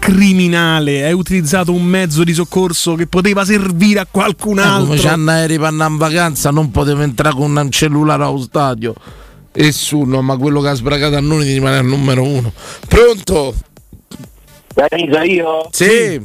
Criminale, 0.00 1.04
hai 1.04 1.12
utilizzato 1.12 1.72
un 1.72 1.84
mezzo 1.84 2.24
di 2.24 2.32
soccorso 2.32 2.94
che 2.94 3.06
poteva 3.06 3.44
servire 3.44 4.00
a 4.00 4.06
qualcun 4.10 4.58
Eh, 4.58 4.62
altro. 4.62 4.84
come 4.86 4.96
c'hanno 4.98 5.30
aerei 5.30 5.58
per 5.58 5.66
andare 5.66 5.90
in 5.90 5.96
vacanza, 5.98 6.50
non 6.50 6.70
potevo 6.70 7.02
entrare 7.02 7.36
con 7.36 7.54
un 7.54 7.70
cellulare 7.70 8.24
allo 8.24 8.40
stadio. 8.40 8.94
Nessuno, 9.52 10.22
ma 10.22 10.36
quello 10.36 10.60
che 10.62 10.68
ha 10.68 10.74
sbragato 10.74 11.16
a 11.16 11.20
noi 11.20 11.44
di 11.44 11.52
rimanere 11.52 11.80
al 11.80 11.86
numero 11.86 12.22
uno. 12.24 12.52
Pronto? 12.88 13.54
Dai, 14.74 15.08
so 15.12 15.20
io? 15.20 15.68
Sì. 15.70 16.20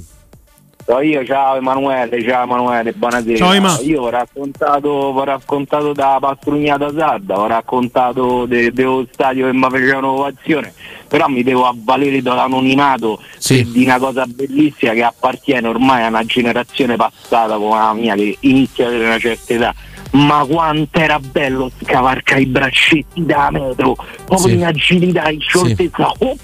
So 0.88 1.00
io, 1.02 1.26
ciao 1.26 1.56
Emanuele, 1.56 2.22
ciao 2.24 2.44
Emanuele, 2.44 2.94
buonasera. 2.94 3.38
Ciao, 3.38 3.54
Ema. 3.54 3.76
Io 3.82 4.04
ho 4.04 4.10
raccontato, 4.10 4.88
ho 4.90 5.24
raccontato 5.24 5.94
da 5.94 6.18
pastrugnata 6.20 6.92
sarda, 6.96 7.40
ho 7.40 7.48
raccontato 7.48 8.46
de- 8.46 8.72
dello 8.72 9.08
stadio 9.12 9.48
che 9.48 9.54
mi 9.54 9.62
facevano 9.68 10.10
ovazione, 10.12 10.72
però 11.08 11.26
mi 11.28 11.42
devo 11.42 11.66
avvalere 11.66 12.22
dall'anonimato 12.22 13.20
Sì. 13.40 13.68
di 13.72 13.84
una 13.84 13.98
cosa 13.98 14.26
bellissima 14.28 14.94
che 14.94 15.02
appartiene 15.04 15.68
ormai 15.68 16.04
a 16.04 16.08
una 16.10 16.24
generazione 16.24 16.96
passata 16.96 17.56
come 17.58 17.80
la 17.80 17.94
mia 17.94 18.14
che 18.14 18.38
inizia 18.42 18.86
ad 18.86 18.92
avere 18.94 19.08
una 19.08 19.18
certa 19.20 19.54
età. 19.54 19.74
Ma 20.16 20.46
quanto 20.48 20.98
era 20.98 21.20
bello 21.20 21.70
scavarcare 21.84 22.42
i 22.42 22.46
braccetti 22.46 23.26
da 23.26 23.50
metro, 23.52 23.96
proprio 24.24 24.48
Sì. 24.48 24.54
in 24.54 24.66
agilità, 24.66 25.30
in 25.30 25.42
scioltezza, 25.42 26.10
op, 26.18 26.40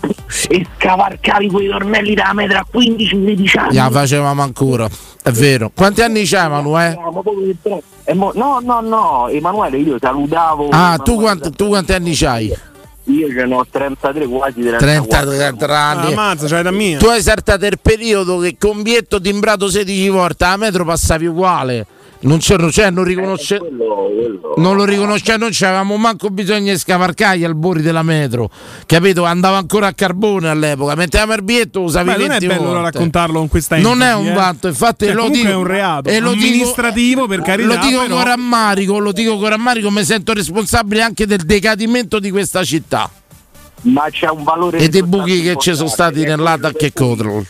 e 0.49 0.65
scavarcavi 0.77 1.47
quei 1.49 1.69
tornelli 1.69 2.13
da 2.13 2.31
metro 2.33 2.57
a 2.57 2.65
15-16 2.69 3.57
anni. 3.57 3.75
La 3.75 3.89
facevamo 3.89 4.41
ancora, 4.41 4.89
è 5.23 5.31
vero. 5.31 5.71
Quanti 5.73 6.01
anni 6.01 6.25
c'hai, 6.25 6.47
Emanuele? 6.47 6.97
E 8.03 8.13
mo- 8.13 8.33
no, 8.35 8.59
no, 8.61 8.81
no, 8.81 9.27
Emanuele, 9.29 9.77
io 9.77 9.97
salutavo. 9.99 10.67
Ah, 10.71 10.99
tu, 11.01 11.15
quanti, 11.15 11.51
tu 11.51 11.67
quanti 11.67 11.93
anni 11.93 12.13
c'hai? 12.13 12.53
Io 13.05 13.27
ce 13.29 13.45
ne 13.45 13.53
ho 13.55 13.65
33, 13.69 14.27
quasi 14.27 14.61
34. 14.61 15.29
33 15.29 15.73
anni. 15.73 16.11
Ammazza, 16.11 16.47
c'hai 16.47 16.63
da 16.63 16.71
mia. 16.71 16.97
Tu 16.97 17.05
hai 17.07 17.21
saltato 17.21 17.65
il 17.65 17.79
periodo 17.81 18.37
che 18.39 18.57
con 18.59 18.81
bietto 18.81 19.21
timbrato 19.21 19.69
16 19.69 20.09
volte 20.09 20.43
a 20.43 20.57
metro 20.57 20.83
passavi 20.83 21.25
uguale. 21.25 21.85
Non 22.23 22.37
c'è, 22.37 22.55
non 22.57 22.69
c'è, 22.69 22.89
non 22.91 23.03
riconosce. 23.03 23.59
Non 24.57 24.75
lo 24.75 24.83
riconosce, 24.85 25.37
non 25.37 25.49
c'avevamo 25.51 25.97
manco 25.97 26.29
bisogno 26.29 26.71
di 26.71 26.77
scavarcare 26.77 27.39
gli 27.39 27.43
albori 27.43 27.81
della 27.81 28.03
metro, 28.03 28.49
capito? 28.85 29.23
Andava 29.23 29.57
ancora 29.57 29.87
a 29.87 29.93
carbone 29.93 30.47
all'epoca, 30.49 30.93
mettevamo 30.95 31.33
il 31.33 31.41
bietto, 31.43 31.81
usavi 31.81 32.11
Beh, 32.11 32.17
non 32.17 32.25
è 32.25 32.39
20 32.39 32.47
bello 32.47 32.61
volte. 32.61 32.81
raccontarlo 32.81 33.39
con 33.39 33.47
questa 33.47 33.77
Non 33.77 34.01
è 34.01 34.07
enfasi, 34.09 34.25
un 34.25 34.31
eh. 34.31 34.35
vanto, 34.35 34.67
infatti 34.67 35.05
Cioè, 35.05 35.13
lo 35.15 35.29
dico 35.29 35.47
è 35.47 35.55
un 35.55 35.63
reato 35.63 36.09
e 36.09 36.19
lo 36.19 36.33
dico- 36.33 36.45
amministrativo 36.45 37.27
per 37.27 37.41
carità. 37.41 37.67
Lo 37.73 37.79
dico 37.87 38.01
però- 38.01 38.15
con 38.15 38.23
rammarico, 38.23 38.97
lo 38.99 39.11
dico 39.11 39.37
con 39.37 39.49
rammarico, 39.49 39.89
mi 39.89 40.03
sento 40.03 40.33
responsabile 40.33 41.01
anche 41.01 41.25
del 41.25 41.39
decadimento 41.43 42.19
di 42.19 42.29
questa 42.29 42.63
città 42.63 43.09
Ma 43.83 44.07
c'è 44.11 44.29
un 44.29 44.43
valore 44.43 44.77
e 44.77 44.89
dei 44.89 45.01
buchi 45.03 45.41
che 45.41 45.55
ci 45.57 45.73
sono 45.73 45.89
stati 45.89 46.19
che 46.23 46.33
è 46.33 46.35
nell'attack 46.35 46.83
e 46.83 46.93
control. 46.93 47.45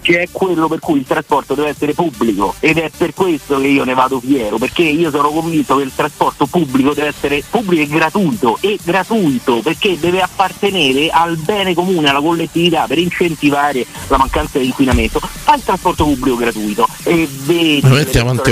Capisci? 0.00 0.12
È 0.12 0.28
quello 0.30 0.68
per 0.68 0.80
cui 0.80 0.98
il 0.98 1.04
trasporto 1.06 1.54
deve 1.54 1.68
essere 1.68 1.94
pubblico 1.94 2.54
ed 2.60 2.78
è 2.78 2.90
per 2.96 3.14
questo 3.14 3.60
che 3.60 3.66
io 3.66 3.84
ne 3.84 3.94
vado 3.94 4.20
fiero, 4.20 4.58
perché 4.58 4.82
io 4.82 5.10
sono 5.10 5.30
convinto 5.30 5.76
che 5.76 5.82
il 5.82 5.92
trasporto 5.94 6.46
pubblico 6.46 6.92
deve 6.92 7.08
essere 7.08 7.42
pubblico 7.48 7.82
e 7.82 7.86
gratuito, 7.86 8.58
e 8.60 8.78
gratuito 8.82 9.60
perché 9.62 9.98
deve 9.98 10.20
appartenere 10.20 11.08
al 11.10 11.36
bene 11.36 11.74
comune, 11.74 12.08
alla 12.08 12.20
collettività 12.20 12.86
per 12.86 12.98
incentivare 12.98 13.86
la 14.08 14.16
mancanza 14.16 14.58
di 14.58 14.66
inquinamento. 14.66 15.20
Fa 15.20 15.54
il 15.54 15.62
trasporto 15.62 16.04
pubblico 16.04 16.36
gratuito 16.36 16.86
e 17.04 17.28
vedi 17.44 17.80
un 17.84 18.04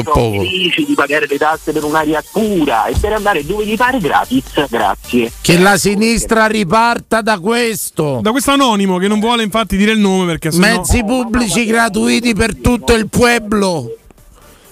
sono 0.05 0.13
felici 0.13 0.85
di 0.85 0.95
pagare 0.95 1.27
le 1.27 1.39
tasse 1.39 1.73
per 1.73 1.85
un'aria 1.85 2.23
pura 2.31 2.87
e 2.87 2.95
per 2.99 3.13
andare 3.13 3.45
dove 3.45 3.65
gli 3.67 3.77
pare 3.77 3.99
gratis, 3.99 4.45
grazie. 4.69 5.33
Che 5.41 5.59
la 5.59 5.77
sinistra 5.77 6.47
riparta 6.47 7.21
da 7.21 7.39
questo. 7.39 8.21
Da 8.23 8.31
questo 8.31 8.51
anonimo 8.51 8.99
che 8.99 9.09
non 9.09 9.21
vuole 9.21 9.43
infatti 9.43 9.77
dire 9.77 9.93
il 9.93 9.99
nome 9.99 10.27
perché 10.27 10.51
sennò... 10.51 10.67
Mezzi 10.67 11.05
pubblici 11.05 11.38
gratuiti 11.47 12.35
per 12.35 12.57
tutto 12.57 12.95
il 12.95 13.09
pueblo. 13.09 13.95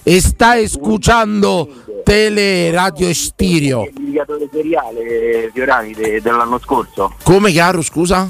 E 0.03 0.21
stai 0.21 0.67
scuciando 0.69 1.67
tele 2.03 2.71
radio 2.71 3.13
stereo. 3.13 3.89
L'indicatore 3.93 4.47
seriale 4.51 5.51
Fiorani 5.53 5.93
de- 5.93 6.21
dell'anno 6.21 6.59
scorso, 6.63 7.13
Come 7.23 7.51
caro, 7.51 7.81
scusa? 7.81 8.29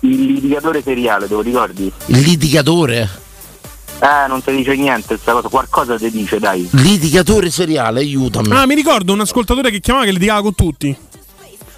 l'indicatore 0.00 0.82
seriale, 0.82 1.28
te 1.28 1.34
lo 1.34 1.42
ricordi? 1.42 1.92
Il 2.06 2.18
litigatore. 2.20 3.08
Eh, 4.00 4.26
non 4.26 4.42
ti 4.42 4.50
dice 4.56 4.74
niente 4.74 5.06
questa 5.08 5.32
cosa, 5.32 5.48
qualcosa 5.48 5.96
ti 5.96 6.10
dice, 6.10 6.38
dai. 6.40 6.66
Litigatore 6.72 7.50
seriale, 7.50 8.00
aiutami. 8.00 8.50
Ah, 8.50 8.66
mi 8.66 8.74
ricordo 8.74 9.12
un 9.12 9.20
ascoltatore 9.20 9.70
che 9.70 9.78
chiamava 9.80 10.06
che 10.06 10.12
litigava 10.12 10.40
con 10.42 10.54
tutti. 10.54 10.96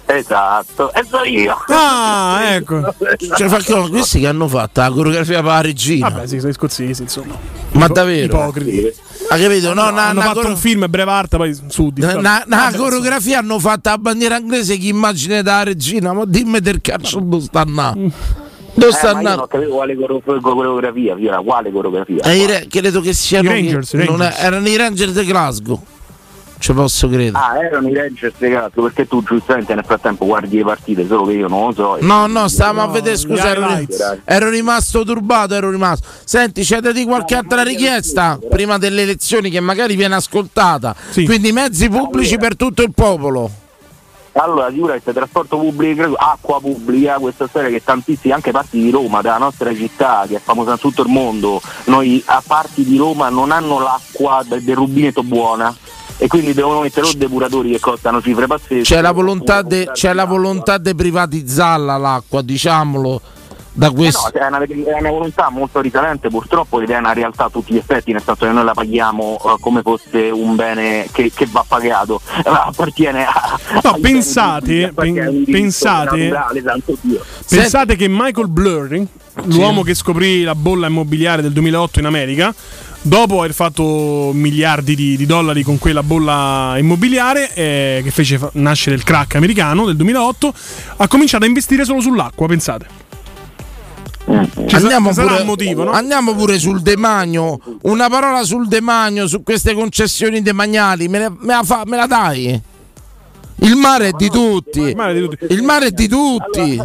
Esatto, 0.07 0.93
e 0.93 1.03
so 1.09 1.23
io. 1.23 1.57
Ah, 1.67 2.53
ecco. 2.53 2.93
Cioè, 3.37 3.47
fa 3.47 3.57
che- 3.57 3.89
questi 3.89 4.19
che 4.19 4.27
hanno 4.27 4.47
fatto 4.47 4.81
la 4.81 4.91
coreografia 4.91 5.37
per 5.41 5.45
la 5.51 5.61
regina. 5.61 6.09
Vabbè, 6.09 6.27
sì, 6.27 6.39
sono 6.39 6.53
scozzesi, 6.53 7.01
insomma. 7.01 7.35
Ma 7.71 7.87
davvero? 7.87 8.25
Ipocriti. 8.37 8.93
Ha 9.29 9.37
capito? 9.37 9.73
No, 9.73 9.89
na- 9.89 10.09
hanno 10.09 10.19
na- 10.19 10.25
fatto 10.27 10.39
coro- 10.41 10.49
un 10.49 10.57
film 10.57 10.85
Brevarta, 10.87 11.37
poi 11.37 11.57
sudi. 11.67 12.01
na- 12.01 12.13
na- 12.13 12.43
na 12.45 12.71
coreografia 12.75 13.39
hanno 13.39 13.57
fatto 13.57 13.89
la 13.89 13.97
bandiera 13.97 14.37
inglese 14.37 14.77
che 14.77 14.87
immagine 14.87 15.41
da 15.41 15.63
regina, 15.63 16.13
ma 16.13 16.23
dimmi 16.25 16.59
del 16.59 16.79
cazzo 16.81 17.19
dove 17.19 17.41
sta 17.43 17.61
a 17.61 17.65
na? 17.67 17.95
Dove 18.77 18.91
sta 18.91 19.07
Eh, 19.07 19.09
a 19.09 19.13
ma 19.13 19.21
io 19.21 19.27
na? 19.29 19.35
non 19.35 19.47
capivo 19.47 19.75
quale 19.75 19.95
coreografia, 20.41 21.15
Fiora, 21.15 21.37
quale 21.41 21.71
coreografia? 21.71 22.21
Eh, 22.23 22.35
i 22.37 22.45
re- 22.45 22.67
credo 22.69 23.01
che 23.01 23.13
siano 23.13 23.49
I 23.49 23.53
Rangers, 23.53 23.93
i- 23.93 23.97
non 23.97 24.21
è- 24.21 24.25
Rangers. 24.25 24.39
erano 24.43 24.67
i 24.67 24.75
Rangers 24.77 25.11
di 25.19 25.25
Glasgow. 25.25 25.83
Ci 26.57 26.73
posso 26.73 27.07
credere. 27.07 27.37
Ah, 27.37 27.63
erano 27.63 27.87
i 27.89 27.93
Rangers 27.93 28.35
cazzo, 28.39 28.81
perché 28.81 29.07
tu 29.07 29.23
giustamente 29.23 29.75
nel 29.75 29.83
frattempo 29.85 30.25
guardi 30.25 30.57
le 30.57 30.63
partite, 30.63 31.05
solo 31.05 31.25
che 31.25 31.33
io 31.33 31.47
non 31.47 31.67
lo 31.67 31.73
so. 31.73 31.97
No, 32.01 32.25
no, 32.27 32.47
stavamo 32.47 32.81
a 32.81 32.87
vedere, 32.87 33.17
scusa, 33.17 33.49
ero, 33.49 33.67
ero 34.23 34.49
rimasto 34.49 35.03
turbato, 35.03 35.53
ero 35.53 35.69
rimasto. 35.69 36.07
Senti, 36.23 36.63
c'è 36.63 36.79
da 36.79 36.91
dire 36.91 37.05
qualche 37.05 37.35
altra 37.35 37.61
richiesta 37.61 38.39
prima 38.49 38.77
delle 38.77 39.03
elezioni 39.03 39.49
che 39.49 39.59
magari 39.59 39.95
viene 39.95 40.15
ascoltata. 40.15 40.95
Quindi 41.13 41.51
mezzi 41.51 41.89
pubblici 41.89 42.37
per 42.37 42.55
tutto 42.55 42.81
il 42.81 42.93
popolo. 42.93 43.63
Allora, 44.37 44.69
sicuramente 44.69 45.13
trasporto 45.13 45.57
pubblico, 45.57 46.13
acqua 46.13 46.59
pubblica, 46.59 47.19
questa 47.19 47.47
storia 47.47 47.69
che 47.69 47.81
tantissimi, 47.81 48.33
anche 48.33 48.51
parti 48.51 48.81
di 48.81 48.89
Roma, 48.89 49.21
della 49.21 49.37
nostra 49.37 49.73
città, 49.73 50.25
che 50.27 50.35
è 50.35 50.41
famosa 50.43 50.73
in 50.73 50.79
tutto 50.79 51.03
il 51.03 51.07
mondo, 51.07 51.61
noi 51.85 52.21
a 52.25 52.43
parti 52.45 52.83
di 52.83 52.97
Roma 52.97 53.29
non 53.29 53.51
hanno 53.51 53.79
l'acqua 53.79 54.43
de- 54.45 54.61
del 54.61 54.75
rubinetto 54.75 55.23
buona 55.23 55.73
e 56.17 56.27
quindi 56.27 56.53
devono 56.53 56.81
mettere 56.81 57.07
o 57.07 57.11
depuratori 57.15 57.71
che 57.71 57.79
costano 57.79 58.21
cifre 58.21 58.47
pazzesche. 58.47 58.81
C'è 58.81 59.01
la 59.01 59.11
volontà 59.11 59.61
di 59.61 59.89
c'è 59.91 60.13
la 60.13 60.25
volontà 60.25 60.77
di 60.77 60.95
privatizzarla 60.95 61.97
l'acqua, 61.97 62.41
diciamolo. 62.41 63.21
Da 63.77 63.87
Eh 63.87 63.91
questo. 63.93 64.31
no, 64.33 64.39
è 64.39 64.47
una, 64.47 64.63
è 64.63 64.99
una 65.01 65.09
volontà 65.09 65.49
molto 65.49 65.81
risalente 65.81 66.29
purtroppo 66.29 66.79
ed 66.79 66.89
è 66.91 66.97
una 66.97 67.11
realtà 67.11 67.45
a 67.45 67.49
tutti 67.49 67.73
gli 67.73 67.77
effetti, 67.77 68.13
nel 68.13 68.21
senso 68.23 68.45
che 68.45 68.51
noi 68.53 68.63
la 68.63 68.71
paghiamo 68.71 69.37
eh, 69.37 69.55
come 69.59 69.81
fosse 69.81 70.29
un 70.29 70.55
bene 70.55 71.09
che, 71.11 71.29
che 71.35 71.45
va 71.51 71.65
pagato, 71.67 72.21
Eh, 72.37 72.43
appartiene 72.45 73.25
a... 73.25 73.59
No, 73.83 73.97
pensate, 73.99 74.93
pen- 74.95 75.13
diritto 75.29 75.51
pensate, 75.51 76.29
naturale, 76.29 76.63
pensate 77.49 77.95
che 77.97 78.07
Michael 78.07 78.47
Blurry, 78.47 79.05
l'uomo 79.47 79.81
che 79.81 79.93
scoprì 79.93 80.43
la 80.43 80.55
bolla 80.55 80.87
immobiliare 80.87 81.41
del 81.41 81.51
2008 81.51 81.99
in 81.99 82.05
America, 82.05 82.55
dopo 83.05 83.39
aver 83.39 83.53
fatto 83.53 84.31
miliardi 84.33 84.95
di, 84.95 85.15
di 85.15 85.25
dollari 85.27 85.61
con 85.61 85.77
quella 85.77 86.01
bolla 86.01 86.75
immobiliare 86.77 87.53
eh, 87.53 88.01
che 88.03 88.09
fece 88.09 88.39
fa- 88.39 88.49
nascere 88.53 88.95
il 88.95 89.03
crack 89.03 89.35
americano 89.35 89.85
del 89.85 89.95
2008, 89.95 90.53
ha 90.97 91.07
cominciato 91.07 91.43
a 91.43 91.47
investire 91.47 91.85
solo 91.85 92.01
sull'acqua, 92.01 92.47
pensate. 92.47 93.03
Ci 94.65 94.75
andiamo, 94.75 95.11
pure, 95.11 95.39
un 95.39 95.45
motivo, 95.45 95.83
no? 95.83 95.91
andiamo 95.91 96.33
pure 96.33 96.57
sul 96.57 96.81
demanio. 96.81 97.59
Una 97.83 98.09
parola 98.09 98.43
sul 98.43 98.67
demanio, 98.67 99.27
su 99.27 99.43
queste 99.43 99.75
concessioni 99.75 100.41
demaniali. 100.41 101.07
Me, 101.07 101.19
ne- 101.19 101.29
me 101.29 101.53
la, 101.53 101.61
fa- 101.63 101.83
me 101.85 101.95
la 101.95 102.07
dai? 102.07 102.59
Il 103.57 103.75
mare 103.75 104.07
è 104.07 104.11
di 104.13 104.29
tutti. 104.29 104.79
Il 105.49 105.61
mare 105.61 105.87
è 105.87 105.91
di 105.91 106.07
tutti. 106.07 106.81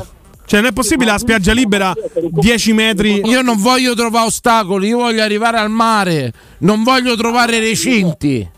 Cioè, 0.51 0.61
non 0.61 0.71
è 0.71 0.73
possibile 0.73 1.13
la 1.13 1.19
spiaggia 1.19 1.53
libera 1.53 1.95
10 2.29 2.73
metri. 2.73 3.21
Io 3.25 3.41
non 3.41 3.57
voglio 3.57 3.95
trovare 3.95 4.27
ostacoli, 4.27 4.89
io 4.89 4.97
voglio 4.97 5.23
arrivare 5.23 5.59
al 5.59 5.71
mare. 5.71 6.33
Non 6.59 6.83
voglio 6.83 7.15
trovare 7.15 7.61
recinti. 7.61 8.51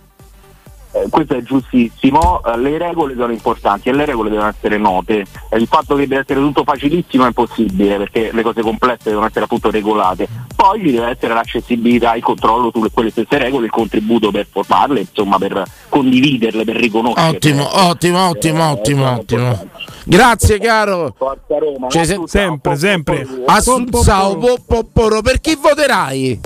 Eh, 0.95 1.07
questo 1.09 1.35
è 1.35 1.43
giustissimo, 1.43 2.43
eh, 2.45 2.59
le 2.59 2.77
regole 2.77 3.15
sono 3.17 3.33
importanti 3.33 3.89
e 3.89 3.93
le 3.93 4.05
regole 4.05 4.29
devono 4.29 4.49
essere 4.49 4.77
note. 4.77 5.25
Eh, 5.49 5.57
il 5.57 5.67
fatto 5.67 5.95
che 5.95 6.07
deve 6.07 6.21
essere 6.21 6.41
tutto 6.41 6.65
facilissimo 6.65 7.25
è 7.25 7.29
impossibile 7.29 7.97
perché 7.97 8.31
le 8.31 8.43
cose 8.43 8.61
complesse 8.61 9.09
devono 9.09 9.27
essere 9.27 9.47
appunto 9.47 9.71
regolate. 9.71 10.29
Poi 10.55 10.81
ci 10.81 10.93
deve 10.93 11.09
essere 11.09 11.33
l'accessibilità, 11.33 12.15
il 12.15 12.23
controllo 12.23 12.71
sulle 12.71 12.91
quelle 12.93 13.11
stesse 13.11 13.39
regole, 13.39 13.67
il 13.67 13.73
contributo 13.73 14.31
per 14.31 14.47
formarle, 14.51 15.01
insomma 15.01 15.39
per 15.39 15.65
condividerle, 15.89 16.65
per 16.65 16.77
riconoscerle. 16.77 17.37
Ottimo, 17.37 17.69
ottimo, 17.87 18.29
ottimo, 18.29 18.71
ottimo, 18.71 19.11
ottimo. 19.13 19.59
Grazie 20.05 20.59
caro. 20.59 21.15
Forza 21.17 21.59
Roma, 21.59 21.89
Cioè, 21.89 22.05
se- 22.05 22.21
sempre, 22.27 22.77
sempre. 22.77 23.27
Assunzao 23.47 24.39
Popporo, 24.67 25.23
per 25.23 25.41
chi 25.41 25.57
voterai? 25.59 26.41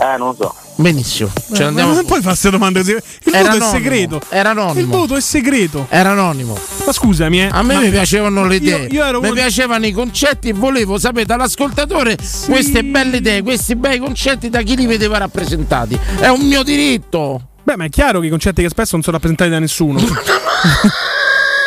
Eh, 0.00 0.16
non 0.16 0.28
lo 0.28 0.34
so. 0.38 0.54
Benissimo. 0.80 1.30
Ma 1.48 1.56
Ce 1.56 1.64
andiamo. 1.64 1.92
non 1.94 2.04
puoi 2.04 2.18
fare 2.20 2.30
queste 2.30 2.50
domande 2.50 2.78
così. 2.80 2.92
Il 2.92 3.02
Era 3.34 3.50
voto 3.50 3.56
è 3.56 3.56
anonimo, 3.56 3.70
segreto. 3.70 4.20
Era 4.30 4.50
anonimo. 4.50 4.80
Il 4.80 4.86
voto 4.86 5.14
è 5.16 5.20
segreto. 5.20 5.86
Era 5.90 6.10
anonimo. 6.10 6.58
Ma 6.86 6.92
scusami, 6.92 7.42
eh. 7.42 7.48
A 7.50 7.62
me 7.62 7.74
ma- 7.74 7.80
mi 7.80 7.90
piacevano 7.90 8.46
le 8.46 8.56
idee, 8.56 8.86
Io, 8.86 9.00
io 9.00 9.04
ero 9.04 9.20
mi 9.20 9.32
piacevano 9.32 9.86
i 9.86 9.92
concetti 9.92 10.48
e 10.48 10.52
volevo 10.52 10.98
sapere 10.98 11.26
dall'ascoltatore 11.26 12.16
queste 12.46 12.82
belle 12.82 13.18
idee, 13.18 13.42
questi 13.42 13.76
bei 13.76 13.98
concetti 13.98 14.48
da 14.48 14.62
chi 14.62 14.76
li 14.76 14.86
vedeva 14.86 15.18
rappresentati. 15.18 15.98
È 16.18 16.28
un 16.28 16.40
mio 16.46 16.62
diritto. 16.62 17.48
Beh, 17.62 17.76
ma 17.76 17.84
è 17.84 17.88
chiaro 17.90 18.20
che 18.20 18.26
i 18.26 18.30
concetti 18.30 18.62
che 18.62 18.68
spesso 18.70 18.90
non 18.92 19.02
sono 19.02 19.16
rappresentati 19.16 19.50
da 19.50 19.58
nessuno. 19.58 20.00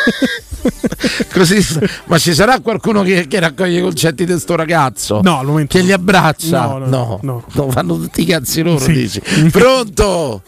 Così, 1.32 1.62
ma 2.06 2.18
ci 2.18 2.32
sarà 2.34 2.60
qualcuno 2.60 3.02
che, 3.02 3.26
che 3.26 3.40
raccoglie 3.40 3.78
i 3.78 3.82
concetti 3.82 4.24
di 4.24 4.38
sto 4.38 4.56
ragazzo? 4.56 5.20
No, 5.22 5.38
al 5.38 5.46
momento 5.46 5.76
Che 5.76 5.84
li 5.84 5.92
abbraccia? 5.92 6.66
No, 6.66 6.78
no, 6.78 7.18
no. 7.22 7.44
no, 7.52 7.70
fanno 7.70 7.96
tutti 7.96 8.22
i 8.22 8.24
cazzi 8.24 8.62
loro, 8.62 8.78
Sì. 8.78 8.92
dici. 8.92 9.20
Pronto? 9.52 10.42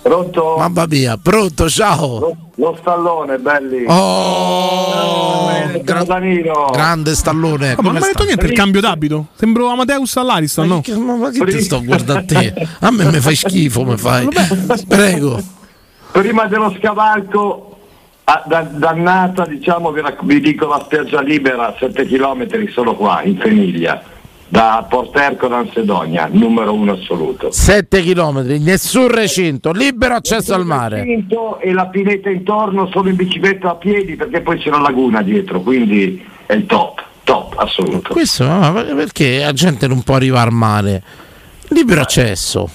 Pronto? 0.00 0.54
Mamma 0.56 0.86
mia, 0.86 1.18
pronto, 1.20 1.68
ciao. 1.68 2.50
Lo 2.54 2.76
stallone, 2.80 3.36
belli. 3.38 3.84
Oh, 3.88 5.50
gran- 5.82 6.06
grande 6.72 7.14
stallone. 7.14 7.72
Ah, 7.72 7.76
ma 7.82 7.90
non 7.90 7.92
mi 7.92 7.98
hai 7.98 8.12
detto 8.12 8.24
niente 8.24 8.46
il 8.46 8.52
cambio 8.52 8.80
d'abito? 8.80 9.26
Sembro 9.36 9.68
Amadeus 9.68 10.16
all'Ariston, 10.16 10.66
no? 10.66 10.82
Ma, 10.96 11.16
ma 11.16 11.30
che 11.30 11.44
ti 11.44 11.60
sto 11.60 11.82
guardando 11.84 12.20
a 12.20 12.24
te? 12.24 12.68
A 12.80 12.90
me 12.90 13.04
mi 13.10 13.20
fai 13.20 13.36
schifo, 13.36 13.84
mi 13.84 13.96
fai. 13.98 14.28
Prego. 14.86 15.42
Prima 16.12 16.46
dello 16.46 16.74
scavalco, 16.78 17.77
ah, 18.28 18.42
da- 18.46 18.62
dannata, 18.62 19.46
diciamo, 19.46 19.90
vi, 19.90 20.02
vi 20.22 20.40
dico 20.40 20.66
la 20.66 20.82
spiaggia 20.84 21.22
libera, 21.22 21.74
7 21.78 22.04
km 22.04 22.68
solo 22.68 22.94
qua, 22.94 23.22
in 23.22 23.38
Femiglia, 23.38 24.02
da 24.48 24.86
Porterco 24.88 25.48
d'Ansedonia, 25.48 26.28
numero 26.30 26.74
uno 26.74 26.92
assoluto. 26.92 27.50
7 27.50 28.02
km, 28.02 28.44
nessun 28.60 29.08
recinto, 29.08 29.72
libero 29.72 30.14
accesso 30.14 30.54
al 30.54 30.66
mare. 30.66 31.00
Recinto 31.00 31.58
E 31.60 31.72
la 31.72 31.86
pineta 31.86 32.28
intorno 32.28 32.88
solo 32.92 33.08
in 33.08 33.16
bicicletta 33.16 33.70
a 33.70 33.74
piedi 33.76 34.16
perché 34.16 34.42
poi 34.42 34.58
c'è 34.58 34.70
la 34.70 34.80
laguna 34.80 35.22
dietro, 35.22 35.60
quindi 35.60 36.22
è 36.44 36.52
il 36.52 36.66
top, 36.66 37.02
top 37.24 37.54
assoluto. 37.56 38.12
Questo 38.12 38.44
ma 38.44 38.72
perché 38.72 39.40
la 39.40 39.52
gente 39.52 39.86
non 39.86 40.02
può 40.02 40.16
arrivare 40.16 40.48
al 40.48 40.54
mare? 40.54 41.02
Libero 41.68 42.02
accesso. 42.02 42.68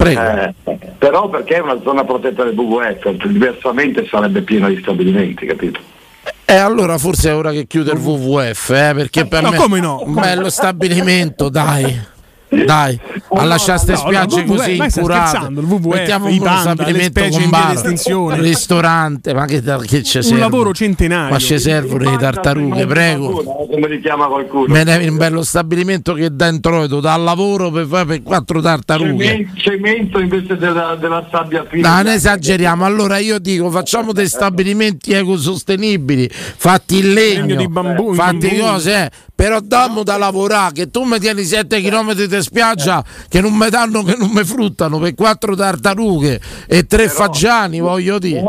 Prego. 0.00 0.20
Eh, 0.20 0.54
però 0.96 1.28
perché 1.28 1.56
è 1.56 1.60
una 1.60 1.78
zona 1.82 2.04
protetta 2.04 2.42
del 2.44 2.56
WWF, 2.56 3.26
diversamente 3.26 4.06
sarebbe 4.06 4.40
pieno 4.40 4.68
di 4.68 4.78
stabilimenti, 4.80 5.44
capito? 5.44 5.78
E 6.46 6.54
allora 6.54 6.96
forse 6.96 7.28
è 7.28 7.34
ora 7.34 7.52
che 7.52 7.66
chiude 7.66 7.92
il 7.92 7.98
WWF, 7.98 8.70
eh, 8.70 8.92
perché 8.94 9.26
per 9.26 9.42
No, 9.42 9.50
me 9.50 9.56
come 9.58 9.78
no? 9.78 10.02
un 10.02 10.14
bello 10.14 10.48
stabilimento, 10.48 11.50
dai. 11.50 12.00
Dai, 12.52 12.98
a 13.28 13.44
lasciare 13.44 13.78
ste 13.78 13.92
No, 13.92 13.98
spiagge 13.98 14.44
no, 14.44 14.54
così 14.54 14.74
incurate. 14.76 15.28
scherzando, 15.28 15.60
il 15.60 15.66
WWF, 15.66 15.94
Mettiamo 15.94 16.28
i 16.28 16.32
uno 16.38 16.42
panda, 16.42 16.60
stabilimento 16.74 17.20
con 17.28 17.42
in 17.42 17.48
bar, 17.50 17.76
ristorante, 18.40 19.34
ma 19.34 19.44
che, 19.46 19.62
che 19.62 20.02
ci 20.02 20.16
Un 20.16 20.22
serve? 20.24 20.38
lavoro 20.40 20.74
centenario. 20.74 21.32
Ma 21.32 21.38
ci 21.38 21.58
servono 21.58 22.10
le 22.10 22.16
tartarughe, 22.16 22.86
prego. 22.86 23.42
Come 23.70 23.88
li 23.88 24.00
chiama 24.00 24.26
qualcuno? 24.26 24.66
Me 24.72 24.82
ne 24.82 25.06
un 25.08 25.16
bello 25.16 25.42
stabilimento 25.42 26.12
che 26.14 26.34
dà 26.34 26.48
introito, 26.48 26.98
dà 27.00 27.14
lavoro 27.16 27.70
per, 27.70 27.86
fare 27.86 28.04
per 28.06 28.22
quattro 28.22 28.60
tartarughe. 28.60 29.24
Cemento, 29.24 29.60
cemento 29.60 30.18
invece 30.18 30.56
della, 30.56 30.96
della 30.96 31.26
sabbia 31.30 31.64
fina. 31.68 31.88
No, 31.88 32.02
non 32.02 32.12
esageriamo. 32.12 32.84
Allora 32.84 33.18
io 33.18 33.38
dico, 33.38 33.70
facciamo 33.70 34.12
dei 34.12 34.26
stabilimenti 34.28 35.12
ecosostenibili, 35.12 36.28
fatti 36.30 36.98
in 36.98 37.12
legno, 37.12 37.40
Legno 37.46 37.56
di 37.56 37.68
bambù, 37.68 38.08
in 38.08 38.14
fatti 38.14 38.48
bambù. 38.48 38.60
cose, 38.60 39.04
eh. 39.04 39.10
però 39.34 39.60
dammo 39.60 40.02
da 40.02 40.16
lavorare, 40.16 40.72
che 40.74 40.90
tu 40.90 41.04
mi 41.04 41.18
tieni 41.20 41.44
7 41.44 41.80
km 41.80 42.12
di 42.14 42.28
spiaggia 42.42 43.04
che 43.28 43.40
non 43.40 43.54
mi 43.54 43.68
danno, 43.68 44.02
che 44.02 44.16
non 44.16 44.30
mi 44.30 44.44
fruttano 44.44 44.98
per 44.98 45.14
quattro 45.14 45.54
tartarughe 45.54 46.40
e 46.66 46.86
tre 46.86 47.08
fagiani, 47.08 47.80
voglio 47.80 48.18
dire. 48.18 48.42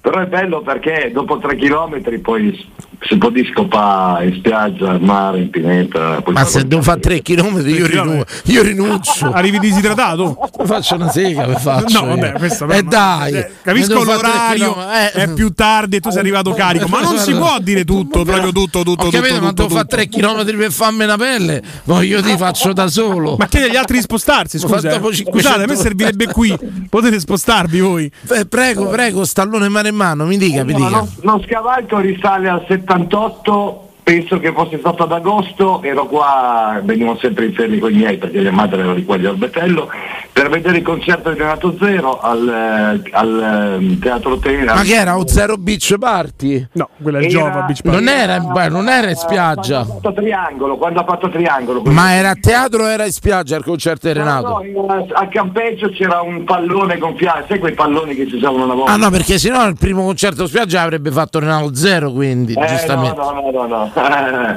Però 0.00 0.20
è 0.20 0.26
bello 0.26 0.62
perché 0.62 1.10
dopo 1.12 1.38
tre 1.38 1.56
chilometri 1.56 2.18
poi 2.18 2.70
si 3.08 3.16
può 3.18 3.30
di 3.30 3.44
scopare 3.52 4.26
in 4.28 4.34
spiaggia, 4.34 4.90
al 4.90 5.00
mare, 5.00 5.40
in 5.40 5.50
pineta. 5.50 6.22
Ma 6.26 6.44
se 6.44 6.66
devo 6.66 6.82
fare 6.82 7.00
3 7.00 7.22
km 7.22 7.62
io, 7.66 7.86
rinu- 7.86 8.24
io 8.44 8.62
rinuncio. 8.62 9.30
Arrivi 9.34 9.58
disidratato? 9.58 10.38
Faccio 10.64 10.94
una 10.94 11.10
sega, 11.10 11.46
mi 11.46 11.56
faccio. 11.56 12.00
No, 12.00 12.06
vabbè, 12.14 12.32
questo 12.34 12.68
E 12.68 12.82
dai, 12.82 13.34
Eh, 13.34 13.50
capisco 13.62 14.02
l'orario. 14.04 14.76
Eh. 14.90 15.10
è 15.12 15.32
più 15.32 15.52
tardi 15.52 15.96
e 15.96 16.00
tu 16.00 16.10
sei 16.10 16.20
arrivato 16.20 16.52
carico, 16.52 16.86
ma 16.86 17.00
non 17.00 17.16
si 17.18 17.32
può 17.34 17.56
dire 17.60 17.84
tutto, 17.84 18.24
proprio 18.24 18.52
tutto, 18.52 18.82
tutto, 18.82 18.90
Ho 18.90 19.10
tutto, 19.10 19.10
capito, 19.10 19.40
ma 19.40 19.48
tutto, 19.48 19.62
devo 19.62 19.74
fare 19.74 19.86
tutto. 19.86 19.96
3 19.96 20.08
km 20.08 20.56
per 20.56 20.72
farmi 20.72 21.04
una 21.04 21.16
pelle, 21.16 21.62
voglio 21.84 22.22
ti 22.22 22.36
faccio 22.36 22.72
da 22.72 22.86
solo. 22.88 23.36
Ma 23.38 23.46
chiedi 23.46 23.66
agli 23.68 23.76
altri 23.76 23.96
di 23.96 24.02
spostarsi, 24.02 24.58
Ma 24.58 24.68
scusa. 24.68 24.88
dopo 24.88 25.10
eh. 25.10 25.14
500 25.14 25.30
Scusate, 25.48 25.62
a 25.64 25.66
me 25.66 25.76
servirebbe 25.76 26.26
qui. 26.26 26.56
Potete 26.88 27.18
spostarvi 27.18 27.80
voi. 27.80 28.10
Eh, 28.30 28.46
prego, 28.46 28.86
prego, 28.88 29.24
stallone 29.24 29.68
mare 29.68 29.88
in 29.88 29.96
mano, 29.96 30.24
mi 30.24 30.36
dica, 30.38 30.62
mi 30.64 30.72
No, 30.72 30.78
dica. 30.78 30.90
lo, 30.90 31.08
lo 31.20 31.42
scavalco 31.46 31.98
risale 31.98 32.48
al 32.48 32.64
78, 32.92 33.88
penso 34.02 34.38
che 34.38 34.52
fosse 34.52 34.78
stato 34.78 35.04
ad 35.04 35.12
agosto, 35.12 35.80
ero 35.82 36.06
qua, 36.06 36.78
venivo 36.84 37.16
sempre 37.16 37.46
in 37.46 37.54
ferie 37.54 37.78
con 37.78 37.90
i 37.90 37.96
miei 37.96 38.18
perché 38.18 38.40
mia 38.40 38.52
madre 38.52 38.82
era 38.82 38.92
di 38.92 39.04
qua 39.04 39.16
di 39.16 39.24
Orbetello, 39.24 39.88
per 40.32 40.48
vedere 40.48 40.78
il 40.78 40.82
concerto 40.82 41.30
di 41.30 41.38
Renato 41.38 41.76
Zero 41.78 42.18
al, 42.18 42.48
eh, 42.48 43.10
al, 43.12 43.78
eh, 43.80 43.98
Teatro 43.98 44.38
Tenera. 44.38 44.74
Ma 44.74 44.82
che 44.82 44.94
era 44.94 45.14
un 45.14 45.26
Zero 45.28 45.56
Beach 45.58 45.96
Party? 45.98 46.66
No, 46.72 46.88
quella 47.02 47.18
è 47.18 47.22
Era- 47.22 47.30
Giova 47.30 47.60
Beach 47.62 47.82
Party. 47.82 47.98
Non 47.98 48.08
era, 48.08 48.36
in- 48.36 48.50
beh, 48.52 48.68
non 48.70 48.88
era 48.88 49.10
in 49.10 49.16
spiaggia. 49.16 49.84
Quando 49.84 49.92
ha 49.92 50.00
fatto 50.00 50.12
triangolo, 50.14 50.76
quando 50.78 51.00
ha 51.00 51.04
fatto 51.04 51.28
triangolo. 51.28 51.82
Ma 51.86 52.12
era 52.14 52.30
a 52.30 52.34
teatro 52.40 52.84
o 52.84 52.88
era 52.88 53.04
in 53.04 53.12
spiaggia 53.12 53.56
il 53.56 53.64
concerto 53.64 54.06
di 54.06 54.14
Renato? 54.14 54.48
No, 54.48 54.54
no, 54.58 54.64
in- 54.64 55.10
al 55.12 55.28
campeggio 55.28 55.90
c'era 55.90 56.22
un 56.22 56.44
pallone 56.44 56.96
gonfiato, 56.98 57.44
sai 57.48 57.58
quei 57.58 57.74
palloni 57.74 58.14
che 58.14 58.26
si 58.26 58.36
usavano 58.36 58.64
una 58.64 58.74
volta? 58.74 58.92
Ah 58.92 58.96
no, 58.96 59.10
perché 59.10 59.38
sennò 59.38 59.66
il 59.68 59.76
primo 59.78 60.02
concerto 60.02 60.46
spiaggia 60.46 60.80
avrebbe 60.80 61.10
fatto 61.10 61.38
Renato 61.40 61.74
Zero, 61.74 62.10
quindi, 62.10 62.54
Eh, 62.54 62.66
giustamente. 62.66 63.16
No, 63.20 63.30
no, 63.32 63.50
no, 63.50 63.66
no, 63.66 63.66
no. 63.66 63.90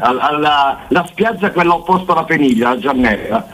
Al- 0.02 0.20
alla, 0.22 0.80
la 0.88 1.06
spiaggia 1.08 1.52
quella 1.52 1.74
opposta 1.74 2.14
alla 2.14 2.24
Peniglia, 2.24 2.70
la 2.70 2.78
Giannella. 2.80 3.46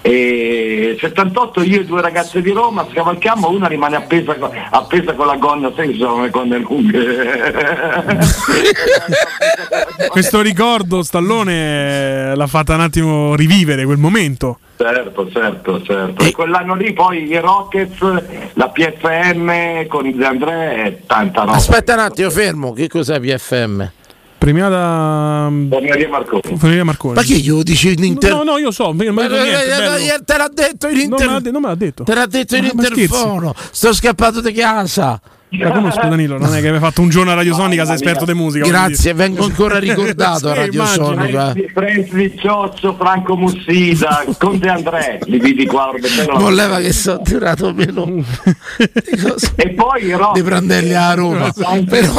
E 0.00 0.96
78 0.98 1.62
io 1.62 1.80
e 1.80 1.84
due 1.84 2.00
ragazze 2.00 2.40
di 2.40 2.50
Roma 2.50 2.86
scavalcammo, 2.90 3.50
una 3.50 3.66
rimane 3.66 3.96
appesa, 3.96 4.36
appesa 4.70 5.12
con 5.14 5.26
la 5.26 5.36
gonna, 5.36 5.72
sai 5.74 5.90
che 5.90 5.98
sono 5.98 6.22
le 6.22 6.30
gonne 6.30 6.58
lunghe. 6.58 7.52
Questo 10.08 10.40
ricordo, 10.40 11.02
Stallone, 11.02 12.34
l'ha 12.34 12.46
fatta 12.46 12.74
un 12.74 12.80
attimo 12.80 13.34
rivivere 13.34 13.84
quel 13.84 13.98
momento. 13.98 14.60
certo, 14.76 15.28
certo, 15.30 15.82
certo. 15.82 16.24
E 16.24 16.30
quell'anno 16.30 16.74
lì 16.74 16.92
poi 16.92 17.24
i 17.28 17.38
Rockets, 17.38 17.98
la 18.54 18.68
PFM 18.68 19.86
con 19.88 20.06
il 20.06 20.14
De 20.14 20.26
André 20.26 20.84
e 20.84 21.02
tanta 21.06 21.40
roba. 21.40 21.56
Aspetta 21.56 21.94
un 21.94 22.00
attimo, 22.00 22.30
fermo, 22.30 22.72
che 22.72 22.88
cos'è 22.88 23.18
PFM? 23.18 23.90
Premiata 24.38 25.48
Maria 25.50 26.08
Marconi. 26.84 27.14
Ma 27.14 27.22
che 27.22 27.34
glielo 27.34 27.62
dici 27.64 27.92
in 27.92 28.04
inter... 28.04 28.32
No, 28.32 28.44
no, 28.44 28.56
io 28.56 28.70
so, 28.70 28.88
ha 28.88 28.92
Ma- 28.94 29.02
detto 29.02 29.42
niente, 29.42 29.96
eh, 29.98 30.14
eh, 30.14 30.18
te 30.24 30.36
l'ha 30.36 30.48
detto 30.52 30.88
in 30.88 30.98
inter... 31.00 31.42
non 31.50 31.60
me 31.60 31.68
l'ha 31.68 31.74
detto. 31.74 32.04
Te 32.04 32.14
l'ha 32.14 32.26
detto 32.26 32.54
in 32.54 32.66
Ma- 32.66 32.70
ma 32.74 32.82
scherzi? 32.84 33.00
interfono. 33.02 33.54
Sto 33.72 33.92
scappato 33.92 34.40
di 34.40 34.52
casa. 34.52 35.20
La 35.50 35.70
conosco 35.70 36.06
Danilo, 36.06 36.36
non 36.36 36.54
è 36.54 36.60
che 36.60 36.68
avevi 36.68 36.84
fatto 36.84 37.00
un 37.00 37.08
giorno 37.08 37.30
a 37.30 37.34
Radio 37.34 37.54
Sonica, 37.54 37.86
sei 37.86 37.94
esperto 37.94 38.26
di 38.26 38.34
musica. 38.34 38.66
Grazie, 38.66 39.14
vengo 39.14 39.44
ancora 39.44 39.78
ricordato 39.78 40.50
a 40.50 40.52
Sì, 40.54 40.58
Radio 40.60 40.82
immagino. 40.82 41.04
Sonica. 41.06 41.54
Franzi 41.72 42.34
Cioccio, 42.38 42.94
Franco 42.98 43.36
Mussida, 43.36 44.24
con 44.38 44.58
De 44.58 44.68
André, 44.68 45.20
li 45.24 45.38
vidi 45.38 45.64
qua. 45.66 45.90
Non 46.38 46.54
leva 46.54 46.78
che 46.80 46.92
sono 46.92 47.22
durato 47.24 47.72
meno 47.72 48.04
E 49.56 49.68
poi 49.70 50.04
i 50.04 50.12
Rockets. 50.12 50.34
di 50.34 50.42
prenderli 50.42 50.94
a 50.94 51.14
Roma. 51.14 51.50
Però... 51.88 52.12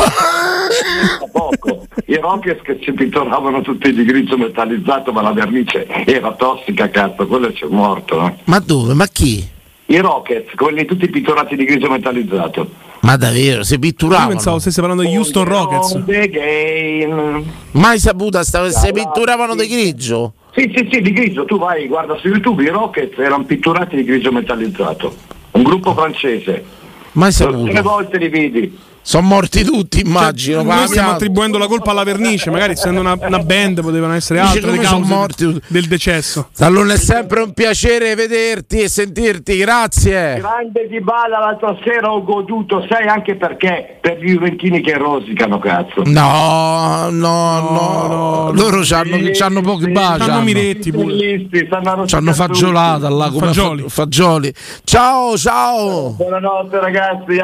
poco. 1.31 1.85
I 2.05 2.15
Rockets 2.15 2.61
che 2.63 2.79
si 2.83 2.91
pittoravano 2.93 3.61
tutti 3.61 3.93
di 3.93 4.03
grigio 4.05 4.37
metallizzato, 4.37 5.11
ma 5.11 5.21
la 5.21 5.33
vernice 5.33 5.85
era 6.05 6.31
tossica, 6.33 6.89
cazzo, 6.89 7.27
quello 7.27 7.51
c'è 7.51 7.67
morto. 7.69 8.25
eh. 8.25 8.33
Ma 8.45 8.59
dove? 8.59 8.93
Ma 8.95 9.05
chi? 9.07 9.47
I 9.85 9.97
Rockets, 9.99 10.53
quelli 10.55 10.85
tutti 10.85 11.07
pittorati 11.09 11.55
di 11.55 11.65
grigio 11.65 11.89
metallizzato. 11.89 12.87
Ma 13.01 13.15
davvero, 13.15 13.63
si 13.63 13.73
Io 13.73 13.79
pitturavano? 13.79 14.29
pensavo 14.29 14.59
stesse 14.59 14.81
parlando 14.81 15.03
di 15.03 15.15
Houston 15.15 15.45
Rockets. 15.45 16.03
Mai 17.71 17.97
saputa, 17.99 18.43
stava- 18.43 18.69
si 18.69 18.91
pitturavano 18.91 19.55
di 19.55 19.67
grigio? 19.67 20.33
Sì, 20.53 20.71
sì, 20.75 20.89
sì, 20.91 21.01
di 21.01 21.11
grigio. 21.13 21.45
Tu 21.45 21.57
vai, 21.57 21.87
guarda 21.87 22.17
su 22.17 22.27
YouTube, 22.27 22.63
i 22.63 22.67
Rockets 22.69 23.17
erano 23.17 23.45
pitturati 23.45 23.95
di 23.95 24.03
grigio 24.03 24.31
metallizzato. 24.31 25.15
Un 25.51 25.63
gruppo 25.63 25.93
francese. 25.93 26.63
Mai 27.13 27.31
Tre 27.33 27.45
saputo. 27.45 27.81
volte 27.81 28.17
li 28.17 28.27
vidi. 28.27 28.77
Sono 29.01 29.27
morti 29.27 29.63
tutti, 29.63 30.01
immagino. 30.01 30.57
Cioè, 30.57 30.65
ma 30.67 30.75
noi 30.75 30.87
stiamo 30.87 31.11
attribuendo 31.11 31.57
la 31.57 31.67
colpa 31.67 31.91
alla 31.91 32.03
vernice, 32.03 32.49
magari 32.51 32.73
essendo 32.73 32.99
una, 32.99 33.17
una 33.19 33.39
band 33.39 33.81
potevano 33.81 34.13
essere 34.13 34.39
altre 34.39 34.71
le 34.71 34.77
cause 34.77 34.97
morti. 35.05 35.61
del 35.67 35.87
decesso. 35.87 36.49
Allora 36.59 36.93
è 36.93 36.97
sempre 36.97 37.41
un 37.41 37.53
piacere 37.53 38.13
vederti 38.15 38.79
e 38.81 38.89
sentirti, 38.89 39.57
grazie. 39.57 40.35
Grande 40.39 40.87
di 40.87 41.01
balla 41.01 41.39
l'altra 41.39 41.75
sera 41.83 42.11
ho 42.11 42.23
goduto, 42.23 42.85
sai 42.87 43.07
anche 43.07 43.35
perché? 43.35 43.97
Per 44.01 44.19
gli 44.19 44.31
juventini 44.31 44.81
che 44.81 44.97
rosicano, 44.97 45.57
cazzo. 45.59 46.03
No, 46.05 47.07
no, 47.09 47.59
no, 47.61 48.51
loro 48.53 48.81
c'hanno, 48.83 49.17
c'hanno 49.33 49.61
pochi 49.61 49.89
baci. 49.89 50.15
Stanno 50.21 50.33
hanno. 50.33 50.43
miretti 50.43 50.91
pure. 50.91 51.47
A 51.71 52.03
C'hanno 52.05 52.33
fagiolata 52.33 53.09
là 53.09 53.29
come 53.29 53.47
Fagioli. 53.47 53.81
fa- 53.83 53.89
fagioli. 53.89 54.53
Ciao, 54.83 55.37
ciao. 55.37 56.11
Buonanotte 56.11 56.79
ragazzi, 56.79 57.39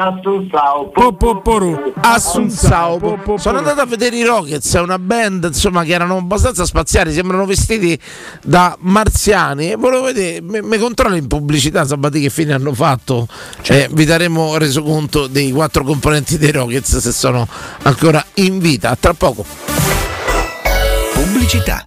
Assunzao. 1.46 1.92
Assunzao. 2.00 3.38
Sono 3.38 3.58
andato 3.58 3.80
a 3.80 3.86
vedere 3.86 4.16
i 4.16 4.24
Rockets, 4.24 4.74
è 4.74 4.80
una 4.80 4.98
band 4.98 5.44
insomma 5.44 5.84
che 5.84 5.92
erano 5.92 6.16
abbastanza 6.16 6.64
spaziali, 6.64 7.12
sembrano 7.12 7.46
vestiti 7.46 7.96
da 8.42 8.76
marziani 8.80 9.70
e 9.70 9.76
volevo 9.76 10.04
vedere, 10.04 10.40
mi, 10.40 10.60
mi 10.60 10.76
controlli 10.76 11.18
in 11.18 11.28
pubblicità 11.28 11.86
Sabati 11.86 12.20
che 12.20 12.30
fine 12.30 12.52
hanno 12.52 12.74
fatto? 12.74 13.28
Eh, 13.62 13.88
vi 13.92 14.04
daremo 14.04 14.56
resoconto 14.58 15.28
dei 15.28 15.52
quattro 15.52 15.84
componenti 15.84 16.36
dei 16.36 16.50
Rockets 16.50 16.98
se 16.98 17.12
sono 17.12 17.46
ancora 17.82 18.24
in 18.34 18.58
vita. 18.58 18.90
A 18.90 18.96
tra 18.96 19.14
poco. 19.14 19.44
Pubblicità. 21.14 21.86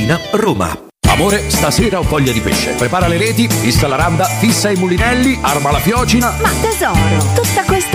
Tiburtina, 0.00 0.18
Roma. 0.32 0.88
Amore, 1.08 1.50
stasera 1.50 1.98
ho 1.98 2.02
voglia 2.02 2.32
di 2.32 2.40
pesce. 2.40 2.72
Prepara 2.72 3.06
le 3.08 3.18
reti, 3.18 3.48
fissa 3.48 3.86
la 3.86 3.96
randa, 3.96 4.24
fissa 4.24 4.70
i 4.70 4.76
mulinelli, 4.76 5.38
arma 5.42 5.72
la 5.72 5.78
fiocina. 5.78 6.34
Ma 6.40 6.50
tesoro, 6.60 7.34
tutta 7.34 7.64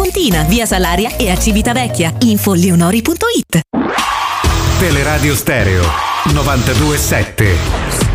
Pontina, 0.00 0.44
via 0.44 0.64
Salaria 0.64 1.14
e 1.18 1.30
a 1.30 1.36
Civitavecchia. 1.36 2.14
Info 2.20 2.54
leonori.it. 2.54 3.60
Teleradio 4.78 5.36
Stereo 5.36 5.84
927. 6.32 8.09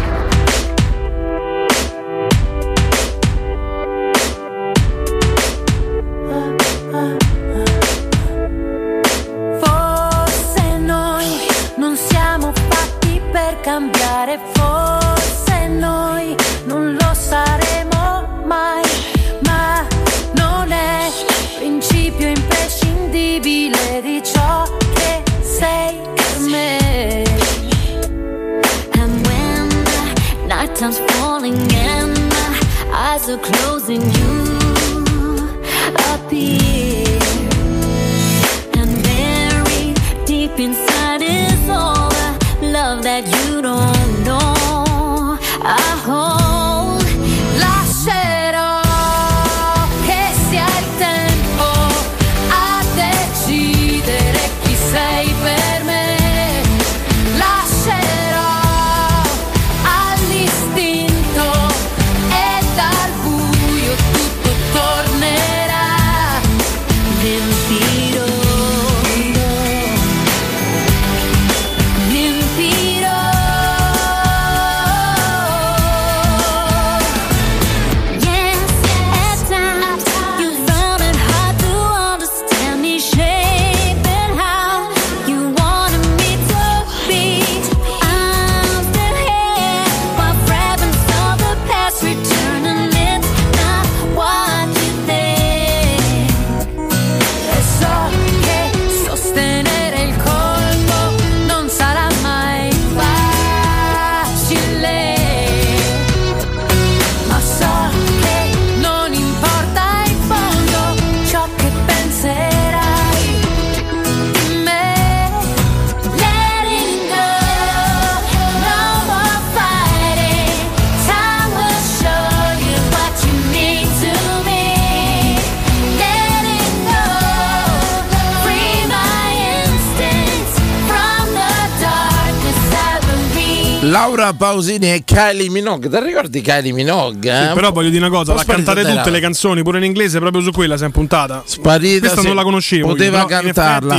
Pausini 134.45 134.93
e 134.93 135.03
Kylie 135.03 135.49
Minogue. 135.49 135.89
Ti 135.89 135.99
ricordi 136.01 136.41
Kylie 136.41 136.71
Minogue? 136.71 137.31
Eh? 137.31 137.47
Sì, 137.47 137.53
però 137.53 137.71
voglio 137.71 137.89
dire 137.89 138.05
una 138.05 138.15
cosa, 138.15 138.35
l'ha 138.35 138.43
da 138.43 138.73
tutte 138.83 139.09
le 139.09 139.19
canzoni, 139.19 139.63
pure 139.63 139.79
in 139.79 139.85
inglese, 139.85 140.19
proprio 140.19 140.43
su 140.43 140.51
quella 140.51 140.77
si 140.77 140.83
è 140.83 140.89
puntata. 140.89 141.41
Sparita, 141.45 142.07
Questa 142.09 142.21
non 142.21 142.35
la 142.35 142.43
conoscevo. 142.43 142.87
io, 142.87 142.93
Poteva 142.93 143.21
in 143.21 143.27
cantarla. 143.27 143.97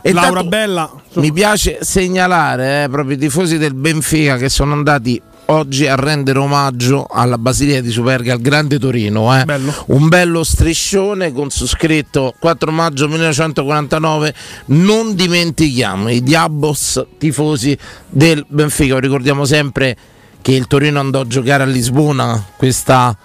E 0.00 0.12
Laura 0.12 0.44
Bella. 0.44 0.90
Mi 1.14 1.30
piace 1.30 1.78
segnalare 1.82 2.84
eh, 2.84 2.88
proprio 2.88 3.16
i 3.16 3.18
tifosi 3.18 3.58
del 3.58 3.74
Benfica 3.74 4.36
che 4.38 4.48
sono 4.48 4.72
andati 4.72 5.20
oggi 5.46 5.86
a 5.86 5.94
rendere 5.94 6.38
omaggio 6.38 7.06
alla 7.10 7.38
Basilica 7.38 7.80
di 7.80 7.90
Superga 7.90 8.32
al 8.32 8.40
Grande 8.40 8.78
Torino. 8.78 9.36
eh. 9.36 9.44
Un 9.86 10.08
bello 10.08 10.44
striscione 10.44 11.32
con 11.32 11.50
su 11.50 11.66
scritto 11.66 12.34
4 12.38 12.70
maggio 12.70 13.08
1949. 13.08 14.34
Non 14.66 15.14
dimentichiamo 15.14 16.08
i 16.08 16.22
Diabos 16.22 17.04
tifosi 17.18 17.76
del 18.08 18.44
Benfica. 18.48 18.98
Ricordiamo 18.98 19.44
sempre 19.44 19.96
che 20.40 20.52
il 20.52 20.66
Torino 20.66 21.00
andò 21.00 21.20
a 21.20 21.26
giocare 21.26 21.62
a 21.62 21.66
Lisbona 21.66 22.44
questa 22.56 23.16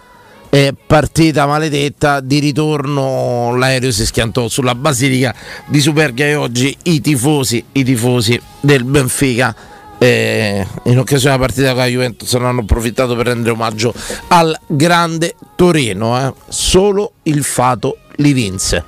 eh, 0.49 0.73
partita 0.85 1.45
maledetta 1.45 2.19
di 2.19 2.39
ritorno 2.39 3.55
l'aereo 3.57 3.91
si 3.91 4.05
schiantò 4.05 4.47
sulla 4.47 4.75
Basilica 4.75 5.35
di 5.67 5.81
Superga 5.81 6.23
e 6.23 6.35
oggi 6.35 6.75
i 6.83 7.01
tifosi, 7.01 7.63
i 7.73 7.83
tifosi 7.83 8.39
del 8.61 8.83
Benfica 8.83 9.55
eh, 9.99 10.65
in 10.83 10.99
occasione 10.99 11.35
della 11.35 11.45
partita 11.47 11.69
con 11.69 11.77
la 11.77 11.85
Juventus 11.85 12.33
non 12.33 12.45
hanno 12.45 12.61
approfittato 12.61 13.15
per 13.15 13.27
rendere 13.27 13.51
omaggio 13.51 13.93
al 14.29 14.57
grande 14.67 15.35
Torino 15.55 16.17
eh. 16.19 16.33
solo 16.47 17.13
il 17.23 17.43
fato 17.43 17.97
li 18.17 18.33
vinse 18.33 18.83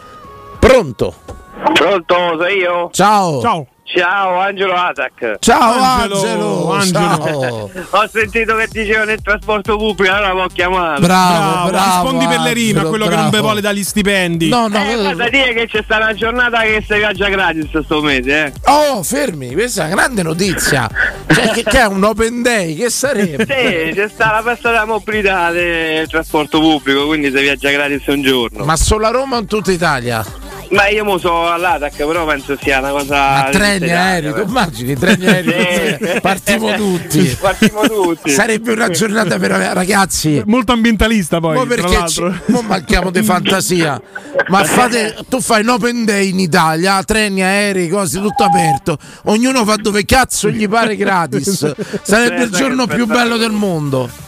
pronto 0.60 1.38
Pronto, 1.74 2.16
sei 2.40 2.58
io? 2.58 2.90
Ciao. 2.92 3.42
Ciao. 3.42 3.68
Ciao, 3.92 4.40
Angelo 4.40 4.76
Atac. 4.76 5.38
Ciao 5.40 5.82
Angelo, 5.82 6.80
ciao. 6.86 7.72
Ho 7.90 8.08
sentito 8.08 8.56
che 8.56 8.68
diceva 8.70 9.04
nel 9.04 9.20
trasporto 9.20 9.78
pubblico, 9.78 10.14
allora 10.14 10.32
l'ho 10.34 10.48
chiamato. 10.54 11.02
Bravo, 11.02 11.70
bravo, 11.70 12.02
Rispondi 12.04 12.28
per 12.28 12.40
le 12.42 12.54
rime 12.54 12.68
a 12.68 12.84
Angelo, 12.84 12.90
quello 12.90 13.04
che 13.08 13.16
non 13.16 13.30
bravo. 13.30 13.36
vi 13.38 13.42
vuole 13.42 13.62
dagli 13.62 13.84
stipendi. 13.84 14.50
No, 14.50 14.68
no, 14.68 14.78
Eh, 14.78 14.96
guarda, 14.96 15.30
dire 15.30 15.54
che 15.54 15.66
c'è 15.68 15.82
stata 15.84 16.04
una 16.04 16.14
giornata 16.14 16.62
che 16.62 16.84
si 16.88 16.94
viaggia 16.98 17.30
gratis 17.30 17.80
sto 17.80 18.02
mese, 18.02 18.46
eh. 18.46 18.54
Oh, 18.66 19.02
fermi, 19.02 19.54
questa 19.54 19.82
è 19.82 19.86
una 19.88 19.96
grande 19.96 20.22
notizia. 20.22 20.88
Cioè, 21.28 21.50
che, 21.50 21.64
che 21.64 21.80
è 21.80 21.86
un 21.88 22.04
open 22.04 22.44
day, 22.44 22.76
che 22.76 22.92
sarebbe? 22.92 23.44
Sì, 23.46 23.94
c'è 23.96 24.08
stata 24.08 24.36
la 24.44 24.52
festa 24.52 24.70
della 24.70 24.86
mobilità 24.86 25.50
del 25.50 26.08
trasporto 26.08 26.60
pubblico, 26.60 27.08
quindi 27.08 27.32
si 27.34 27.42
viaggia 27.42 27.72
gratis 27.72 28.06
un 28.06 28.22
giorno. 28.22 28.64
Ma 28.66 28.76
solo 28.76 29.08
a 29.08 29.10
Roma 29.10 29.38
o 29.38 29.40
in 29.40 29.48
tutta 29.48 29.72
Italia? 29.72 30.24
Ma 30.70 30.88
io 30.88 31.04
mo 31.04 31.18
so 31.18 31.50
all'Atac, 31.50 31.96
però 31.96 32.26
penso 32.26 32.56
sia 32.62 32.78
una 32.80 32.92
cosa. 32.92 33.16
Ma 33.16 33.50
di 33.50 33.58
treni 33.58 33.92
aerei, 33.92 34.34
tu 34.34 34.42
immagini 34.42 34.96
treni 34.96 35.26
aerei? 35.26 36.20
Partiamo 36.22 36.76
tutti. 36.76 37.38
Partiamo 37.40 37.82
tutti. 37.82 38.30
Sarebbe 38.30 38.74
una 38.74 38.90
giornata 38.90 39.40
per 39.40 39.52
ragazzi. 39.52 40.44
Molto 40.46 40.72
ambientalista 40.72 41.40
poi. 41.40 41.56
Ma 41.56 41.66
tra 41.66 41.76
perché 41.76 41.98
l'altro. 41.98 42.32
ci, 42.32 42.52
mo 42.52 42.62
manchiamo 42.62 43.10
di 43.10 43.24
fantasia. 43.24 44.00
Ma 44.48 44.64
fate, 44.64 45.18
tu 45.28 45.42
fai 45.42 45.62
un 45.62 45.70
open 45.70 46.06
day 46.06 46.30
in 46.30 46.40
Italia, 46.40 47.04
treni, 47.04 47.42
aerei, 47.42 47.88
cose, 47.88 48.20
tutto 48.22 48.44
aperto. 48.44 48.98
Ognuno 49.26 49.66
fa 49.66 49.76
dove 49.76 50.06
cazzo 50.06 50.52
gli 50.52 50.68
pare 50.68 50.96
gratis. 50.96 51.74
Sarebbe 52.04 52.44
il 52.44 52.52
giorno 52.52 52.86
più 52.86 53.08
bello 53.08 53.38
del 53.38 53.52
mondo. 53.52 54.28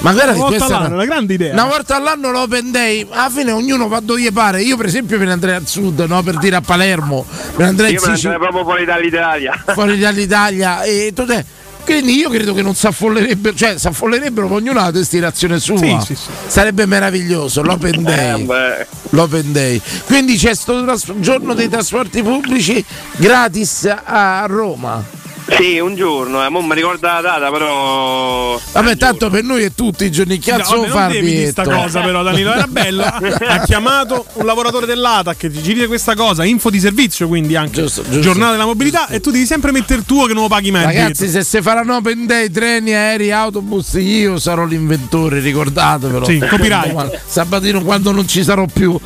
Ma 0.00 0.12
guarda 0.12 0.32
Una 0.32 0.48
che 0.48 0.58
volta 0.58 0.64
all'anno, 0.66 0.94
una 0.94 1.04
grande 1.04 1.34
idea. 1.34 1.52
Una 1.52 1.64
volta 1.64 1.96
all'anno 1.96 2.30
l'open 2.30 2.70
day, 2.70 3.06
alla 3.10 3.30
fine 3.30 3.52
ognuno 3.52 3.88
fa 3.88 4.00
dove 4.00 4.20
gli 4.20 4.32
pare. 4.32 4.62
Io, 4.62 4.76
per 4.76 4.86
esempio, 4.86 5.18
me 5.18 5.24
ne 5.24 5.32
andrei 5.32 5.54
al 5.54 5.66
sud, 5.66 6.00
no? 6.00 6.22
Per 6.22 6.36
dire 6.38 6.56
a 6.56 6.60
Palermo, 6.60 7.24
me 7.28 7.64
ne 7.64 7.68
andrei 7.70 7.90
in 7.90 7.96
Io 7.96 8.02
me 8.02 8.08
ne 8.08 8.14
Sicilia 8.14 8.34
andrei 8.34 8.50
proprio 8.50 8.64
fuori 8.70 8.84
dall'Italia. 8.84 9.64
fuori 9.72 9.98
dall'Italia 9.98 10.82
e 10.82 11.12
tu 11.14 11.24
te- 11.24 11.62
quindi 11.84 12.16
io 12.16 12.30
credo 12.30 12.54
che 12.54 12.62
non 12.62 12.74
si 12.74 12.86
affollerebbero, 12.86 13.54
cioè 13.54 13.78
si 13.78 13.86
affollerebbero 13.86 14.50
ognuno 14.50 14.80
ha 14.80 14.84
la 14.84 14.90
destinazione 14.90 15.60
sua. 15.60 15.76
Sì, 15.76 15.96
sì, 16.02 16.14
sì. 16.14 16.30
Sarebbe 16.46 16.86
meraviglioso 16.86 17.62
l'open 17.62 18.02
day. 18.02 18.46
Eh. 18.46 18.86
L'open 19.10 19.52
day. 19.52 19.80
Quindi 20.06 20.36
c'è 20.38 20.56
questo 20.56 21.20
giorno 21.20 21.52
dei 21.52 21.68
trasporti 21.68 22.22
pubblici 22.22 22.82
gratis 23.16 23.94
a 24.02 24.44
Roma. 24.46 25.22
Sì, 25.46 25.78
un 25.78 25.94
giorno, 25.94 26.44
eh. 26.44 26.48
mo 26.48 26.62
mi 26.62 26.74
ricordo 26.74 27.06
la 27.06 27.20
data, 27.20 27.50
però. 27.50 28.58
Vabbè, 28.72 28.96
tanto 28.96 29.28
per 29.28 29.42
noi 29.42 29.62
è 29.62 29.72
tutti 29.74 30.04
i 30.04 30.10
giorni. 30.10 30.38
Che 30.38 30.50
cazzo 30.50 30.74
No, 30.74 30.80
vabbè, 30.80 30.92
far 30.92 31.02
non 31.02 31.12
devi 31.12 31.30
dire 31.30 31.50
sta 31.50 31.62
biglietto? 31.62 31.82
cosa 31.82 32.00
però 32.00 32.22
Danilo 32.22 32.52
era 32.52 32.66
bella 32.66 33.14
ha 33.48 33.58
chiamato 33.60 34.24
un 34.34 34.46
lavoratore 34.46 34.86
dell'ATAC 34.86 35.36
che 35.36 35.52
ci 35.52 35.74
dice 35.74 35.86
questa 35.86 36.14
cosa 36.14 36.44
info 36.44 36.70
di 36.70 36.80
servizio 36.80 37.28
quindi 37.28 37.56
anche 37.56 37.82
giusto. 37.82 38.02
giornata 38.20 38.52
della 38.52 38.64
mobilità 38.64 39.06
e 39.08 39.20
tu 39.20 39.30
devi 39.30 39.46
sempre 39.46 39.70
mettere 39.70 40.00
il 40.00 40.06
tuo 40.06 40.26
che 40.26 40.32
non 40.32 40.42
lo 40.42 40.48
paghi 40.48 40.70
mai 40.70 40.84
Ragazzi, 40.84 41.28
se 41.28 41.44
si 41.44 41.60
faranno 41.62 41.96
open 41.96 42.26
day, 42.26 42.50
treni, 42.50 42.92
aerei, 42.94 43.30
autobus, 43.30 43.94
io 43.94 44.38
sarò 44.38 44.64
l'inventore, 44.64 45.40
ricordatevelo. 45.40 46.24
Sì, 46.24 46.38
copyright. 46.38 47.20
Sabatino 47.26 47.82
quando 47.82 48.12
non 48.12 48.26
ci 48.26 48.42
sarò 48.42 48.66
più, 48.72 48.98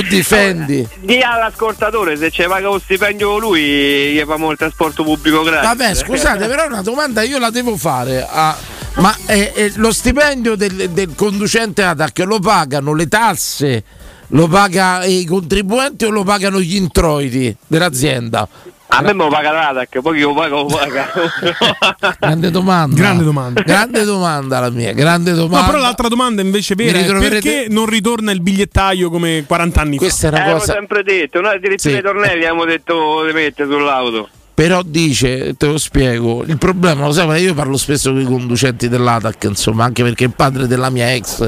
tu 0.00 0.08
difendi. 0.08 0.86
Dì 1.00 1.20
all'ascoltatore 1.20 2.16
se 2.16 2.30
ci 2.30 2.42
paga 2.42 2.68
lo 2.68 2.78
stipendio 2.78 3.38
lui, 3.38 4.12
gli 4.12 4.22
famo 4.26 4.50
il 4.50 4.56
trasporto 4.58 5.02
pubblico 5.04 5.42
gratis. 5.42 5.68
Vabbè, 5.68 5.94
scusate, 5.94 6.46
però 6.46 6.66
una 6.66 6.82
domanda 6.82 7.22
io 7.22 7.38
la 7.38 7.50
devo 7.50 7.76
fare. 7.76 8.26
a- 8.28 8.56
ma 8.96 9.14
eh, 9.26 9.52
eh, 9.54 9.72
lo 9.76 9.92
stipendio 9.92 10.54
del, 10.56 10.90
del 10.90 11.14
conducente 11.14 11.82
ATAC 11.82 12.18
lo 12.20 12.38
pagano 12.38 12.94
le 12.94 13.08
tasse? 13.08 13.84
Lo 14.30 14.48
paga 14.48 15.04
i 15.04 15.24
contribuenti 15.24 16.04
o 16.04 16.10
lo 16.10 16.24
pagano 16.24 16.58
gli 16.60 16.74
introiti 16.76 17.54
dell'azienda? 17.66 18.48
A 18.88 19.02
me 19.02 19.12
me 19.12 19.24
lo 19.24 19.28
paga 19.28 19.50
l'ATAC, 19.50 20.00
poi 20.00 20.14
chi 20.14 20.20
lo 20.22 20.32
paga 20.32 20.54
lo 20.54 20.64
paga. 20.66 21.08
Grande 22.20 22.50
domanda. 22.50 22.96
Grande 22.96 23.24
domanda. 23.24 23.62
Grande 23.62 24.04
domanda 24.04 24.60
la 24.60 24.70
mia, 24.70 24.92
grande 24.92 25.32
domanda. 25.32 25.66
No, 25.66 25.66
però 25.72 25.78
l'altra 25.82 26.08
domanda 26.08 26.40
invece 26.40 26.74
vera 26.74 26.92
Mi 26.92 26.98
è 26.98 27.02
ritroverete- 27.02 27.40
perché 27.50 27.66
non 27.72 27.86
ritorna 27.86 28.30
il 28.32 28.40
bigliettaio 28.40 29.10
come 29.10 29.44
40 29.46 29.80
anni 29.80 29.96
Questa 29.96 30.28
è 30.28 30.30
fa? 30.30 30.34
una 30.36 30.40
Abbiamo 30.44 30.60
cosa. 30.60 30.72
sempre 30.72 31.02
detto, 31.02 31.40
noi 31.40 31.56
addirittura 31.56 31.92
Sì. 31.94 31.98
i 31.98 32.02
tornelli 32.02 32.34
abbiamo 32.34 32.64
detto 32.64 33.24
di 33.26 33.32
mettere 33.32 33.68
sull'auto. 33.70 34.28
Però 34.54 34.80
dice, 34.82 35.54
te 35.58 35.66
lo 35.66 35.76
spiego, 35.76 36.42
il 36.46 36.56
problema 36.56 37.04
lo 37.04 37.12
sai, 37.12 37.26
ma 37.26 37.36
io 37.36 37.52
parlo 37.52 37.76
spesso 37.76 38.10
con 38.12 38.20
i 38.22 38.24
conducenti 38.24 38.88
dell'ATAC, 38.88 39.44
insomma, 39.44 39.84
anche 39.84 40.02
perché 40.02 40.24
il 40.24 40.32
padre 40.34 40.66
della 40.66 40.88
mia 40.88 41.12
ex 41.12 41.46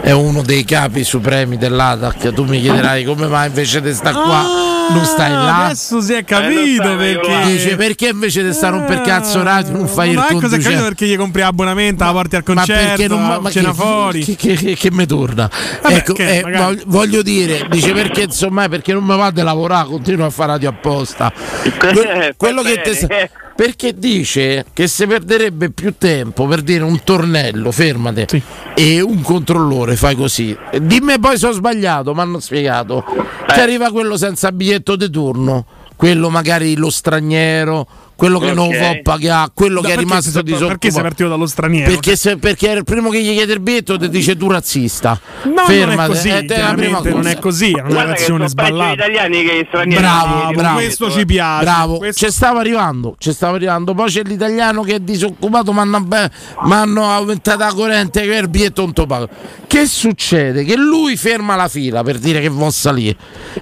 è 0.00 0.12
uno 0.12 0.40
dei 0.42 0.64
capi 0.64 1.02
supremi 1.02 1.56
dell'ATAC. 1.56 2.32
Tu 2.32 2.44
mi 2.44 2.60
chiederai 2.60 3.02
come 3.02 3.26
mai 3.26 3.48
invece 3.48 3.80
di 3.80 3.92
sta 3.92 4.12
qua 4.12 4.44
non 4.92 5.04
stai 5.04 5.30
là. 5.30 5.64
Adesso 5.66 6.00
si 6.00 6.12
è 6.12 6.24
capito 6.24 6.96
perché. 6.96 7.40
Dice 7.46 7.76
perché 7.76 8.08
invece 8.08 8.42
di 8.44 8.52
stare 8.52 8.76
un 8.76 8.84
per 8.84 9.00
cazzo 9.00 9.42
radio 9.42 9.72
non 9.72 9.86
fai 9.88 10.10
il 10.10 10.16
Ma 10.16 10.28
ecco 10.28 10.32
si 10.32 10.36
è 10.36 10.40
capito 10.40 10.62
conducente? 10.62 10.82
perché 10.88 11.06
gli 11.06 11.16
compri 11.16 11.40
l'abbonamento, 11.42 12.04
la 12.04 12.12
porti 12.12 12.36
al 12.36 12.42
Ma 12.46 12.54
concerto, 12.54 12.86
perché 12.86 13.08
non 13.08 13.26
ma, 13.26 13.38
ma 13.40 13.50
cena 13.50 13.68
che, 13.70 13.74
fuori. 13.74 14.24
che, 14.24 14.36
che, 14.36 14.54
che- 14.54 14.74
che 14.76 14.90
mi 14.90 15.06
torna? 15.06 15.50
Vabbè, 15.82 15.94
ecco, 15.94 16.12
che 16.12 16.38
eh, 16.38 16.42
voglio, 16.42 16.82
voglio 16.86 17.22
dire, 17.22 17.66
dice 17.70 17.92
perché 17.92 18.22
insomma 18.22 18.68
perché 18.68 18.92
non 18.92 19.04
mi 19.04 19.16
va 19.16 19.30
di 19.30 19.42
lavorare, 19.42 19.86
continuo 19.88 20.26
a 20.26 20.30
fare 20.30 20.52
radio 20.52 20.68
apposta. 20.70 21.32
Que- 21.78 22.34
quello 22.36 22.62
che 22.62 22.80
te 22.82 22.94
sa- 22.94 23.06
perché 23.54 23.94
dice 23.96 24.64
che 24.72 24.88
si 24.88 25.06
perderebbe 25.06 25.70
più 25.70 25.94
tempo 25.96 26.46
per 26.46 26.62
dire 26.62 26.82
un 26.82 27.00
tornello, 27.04 27.70
fermate, 27.70 28.26
e 28.74 29.00
un 29.00 29.20
controllore, 29.22 29.96
fai 29.96 30.16
così. 30.16 30.56
Dimmi 30.80 31.18
poi 31.18 31.38
se 31.38 31.46
ho 31.46 31.52
sbagliato, 31.52 32.14
mi 32.14 32.20
hanno 32.20 32.40
spiegato. 32.40 33.04
Che 33.46 33.60
arriva 33.60 33.90
quello 33.90 34.16
senza 34.16 34.50
biglietto 34.50 34.96
di 34.96 35.08
turno, 35.08 35.66
quello 35.96 36.30
magari 36.30 36.76
lo 36.76 36.90
straniero, 36.90 37.86
quello 38.16 38.38
che 38.38 38.52
non 38.52 38.68
Ok. 38.68 38.78
può 38.78 39.12
pagare, 39.14 39.50
quello 39.54 39.80
Da- 39.80 39.88
che 39.88 39.94
è 39.94 39.96
rimasto 39.98 40.30
sei- 40.30 40.42
disoccupato. 40.42 40.68
Perché 40.78 40.90
sei 40.90 41.02
partito 41.02 41.28
dallo 41.28 41.46
straniero? 41.46 41.90
Perché, 41.90 42.16
se- 42.16 42.36
perché 42.36 42.68
era 42.68 42.78
il 42.78 42.84
primo 42.84 43.10
che 43.10 43.20
gli 43.22 43.32
chiede 43.32 43.52
il 43.54 43.60
biglietto 43.60 43.98
ti 43.98 44.08
dice 44.08 44.36
tu 44.36 44.48
razzista. 44.50 45.18
No, 45.44 45.52
non 45.54 45.64
Fermate, 45.66 46.02
è 46.04 46.06
così, 46.14 46.28
eh, 46.28 46.44
te 46.44 46.54
è 46.54 46.60
la 46.60 46.72
prima 46.74 47.00
chiaramente 47.00 47.08
non 47.10 47.18
cosa. 47.22 47.30
è 47.30 47.38
così, 47.38 47.70
è 47.72 47.80
una 47.80 48.02
relazione 48.02 48.14
sono 48.24 48.36
peggio 48.38 48.44
gli 48.44 48.48
sballata. 48.48 48.92
italiani 48.92 49.44
che 49.44 49.56
gli 49.58 49.64
stranieri. 49.68 50.00
Bravo, 50.02 50.52
bravo. 50.52 50.74
questo 50.76 51.10
ci 51.10 51.24
piace. 51.24 51.64
Bravo, 51.64 51.96
Questo- 51.98 52.26
ci 52.26 52.32
stava 52.32 52.60
arrivando, 52.60 53.14
ci 53.18 53.32
stava 53.32 53.56
arrivando. 53.56 53.94
Poi 53.94 54.08
c'è 54.10 54.22
l'italiano 54.24 54.82
che 54.82 54.94
è 54.96 55.00
disoccupato, 55.00 55.72
ma 55.72 55.82
hanno, 55.82 57.10
aumentato 57.10 57.58
la 57.58 57.72
corrente 57.72 58.22
che 58.22 58.34
il 58.34 58.48
biglietto 58.48 58.82
non 58.82 58.92
te 58.92 59.06
paga. 59.06 59.28
Che 59.66 59.86
succede? 59.86 60.62
Che 60.64 60.76
lui 60.76 61.16
ferma 61.16 61.56
la 61.56 61.68
fila 61.68 62.02
per 62.02 62.18
dire 62.18 62.40
che 62.40 62.48
vuol 62.48 62.72
salire 62.72 63.16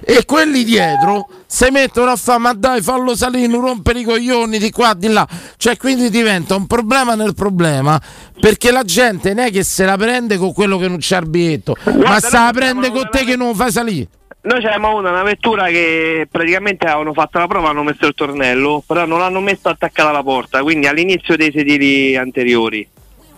e 0.05 0.25
quelli 0.25 0.63
dietro 0.63 1.27
si 1.47 1.67
mettono 1.71 2.11
a 2.11 2.15
fare 2.15 2.39
ma 2.39 2.53
dai 2.53 2.81
fallo 2.81 3.15
salire, 3.15 3.47
non 3.47 3.61
rompere 3.61 3.99
i 3.99 4.03
coglioni 4.03 4.42
di 4.49 4.69
qua 4.71 4.93
di 4.93 5.07
là. 5.07 5.27
Cioè 5.57 5.77
quindi 5.77 6.09
diventa 6.09 6.55
un 6.55 6.67
problema 6.67 7.15
nel 7.15 7.33
problema 7.33 7.99
perché 8.39 8.71
la 8.71 8.83
gente 8.83 9.33
non 9.33 9.45
è 9.45 9.51
che 9.51 9.63
se 9.63 9.85
la 9.85 9.97
prende 9.97 10.37
con 10.37 10.53
quello 10.53 10.77
che 10.77 10.87
non 10.87 10.97
c'ha 10.99 11.17
il 11.17 11.29
biglietto, 11.29 11.75
ma 12.03 12.19
se 12.19 12.31
la 12.31 12.51
prende 12.53 12.91
con 12.91 13.07
te 13.09 13.23
che 13.23 13.35
non 13.35 13.55
fai 13.55 13.71
salire. 13.71 14.07
Noi 14.41 14.61
c'avevamo 14.61 14.97
una, 14.97 15.11
una 15.11 15.23
vettura 15.23 15.67
che 15.67 16.27
praticamente 16.29 16.85
avevano 16.85 17.13
fatto 17.13 17.39
la 17.39 17.47
prova, 17.47 17.69
hanno 17.69 17.83
messo 17.83 18.05
il 18.05 18.13
tornello, 18.13 18.83
però 18.85 19.05
non 19.05 19.19
l'hanno 19.19 19.39
messo 19.39 19.69
attaccata 19.69 20.09
alla 20.09 20.21
porta, 20.21 20.61
quindi 20.61 20.87
all'inizio 20.87 21.37
dei 21.37 21.49
sedili 21.53 22.17
anteriori. 22.17 22.85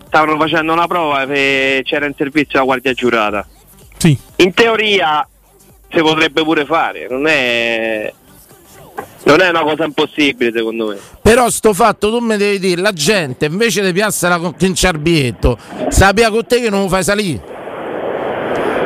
Stavano 0.08 0.36
facendo 0.36 0.72
una 0.72 0.88
prova 0.88 1.22
e 1.22 1.82
c'era 1.84 2.06
in 2.06 2.14
servizio 2.16 2.58
la 2.58 2.64
guardia 2.64 2.92
giurata. 2.92 3.46
Sì. 3.98 4.18
In 4.36 4.52
teoria 4.52 5.26
si 5.88 6.00
potrebbe 6.00 6.42
pure 6.42 6.64
fare, 6.64 7.06
non 7.08 7.26
è. 7.28 8.12
Non 9.24 9.40
è 9.40 9.48
una 9.48 9.62
cosa 9.62 9.84
impossibile 9.84 10.52
secondo 10.54 10.86
me. 10.86 10.98
Però 11.20 11.50
sto 11.50 11.72
fatto 11.74 12.10
tu 12.10 12.18
mi 12.24 12.36
devi 12.36 12.58
dire, 12.60 12.80
la 12.80 12.92
gente 12.92 13.46
invece 13.46 13.82
di 13.82 13.92
piassela 13.92 14.38
con 14.38 14.54
il 14.56 14.98
biglietto, 14.98 15.58
sappia 15.88 16.30
con 16.30 16.46
te 16.46 16.60
che 16.60 16.70
non 16.70 16.82
lo 16.82 16.88
fai 16.88 17.02
salire. 17.02 17.54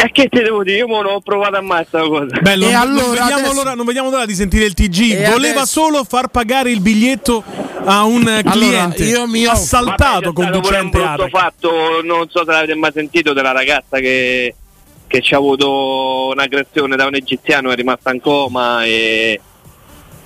E 0.02 0.10
che 0.12 0.28
te 0.30 0.42
devo 0.42 0.62
dire? 0.62 0.78
Io 0.78 0.86
non 0.86 1.04
ho 1.04 1.20
provato 1.20 1.56
a 1.56 1.60
mai 1.60 1.84
sta 1.86 2.00
cosa. 2.00 2.38
Bello, 2.40 2.64
E 2.68 2.72
non, 2.72 2.80
allora 2.80 3.02
non 3.02 3.10
vediamo 3.10 3.34
adesso- 3.36 3.52
l'ora, 3.54 3.74
non 3.74 3.84
vediamo 3.84 4.08
l'ora 4.10 4.24
di 4.24 4.34
sentire 4.34 4.64
il 4.64 4.72
TG. 4.72 5.10
E 5.12 5.28
Voleva 5.30 5.60
adesso- 5.60 5.80
solo 5.82 6.04
far 6.04 6.28
pagare 6.28 6.70
il 6.70 6.80
biglietto 6.80 7.44
a 7.84 8.04
un 8.04 8.40
cliente. 8.50 9.04
io 9.04 9.26
mi 9.26 9.44
offro- 9.44 9.58
assaltato 9.58 10.32
Vabbè, 10.32 10.50
conducente 10.50 11.02
ATAC. 11.02 11.28
fatto, 11.28 12.00
non 12.02 12.26
so 12.30 12.44
se 12.46 12.50
l'avete 12.50 12.74
mai 12.76 12.92
sentito, 12.94 13.34
della 13.34 13.52
ragazza 13.52 13.98
che, 13.98 14.54
che 15.06 15.20
ci 15.20 15.34
ha 15.34 15.36
avuto 15.36 16.28
un'aggressione 16.32 16.96
da 16.96 17.04
un 17.04 17.16
egiziano, 17.16 17.70
è 17.70 17.74
rimasta 17.74 18.10
in 18.14 18.20
coma 18.22 18.82
e, 18.86 19.38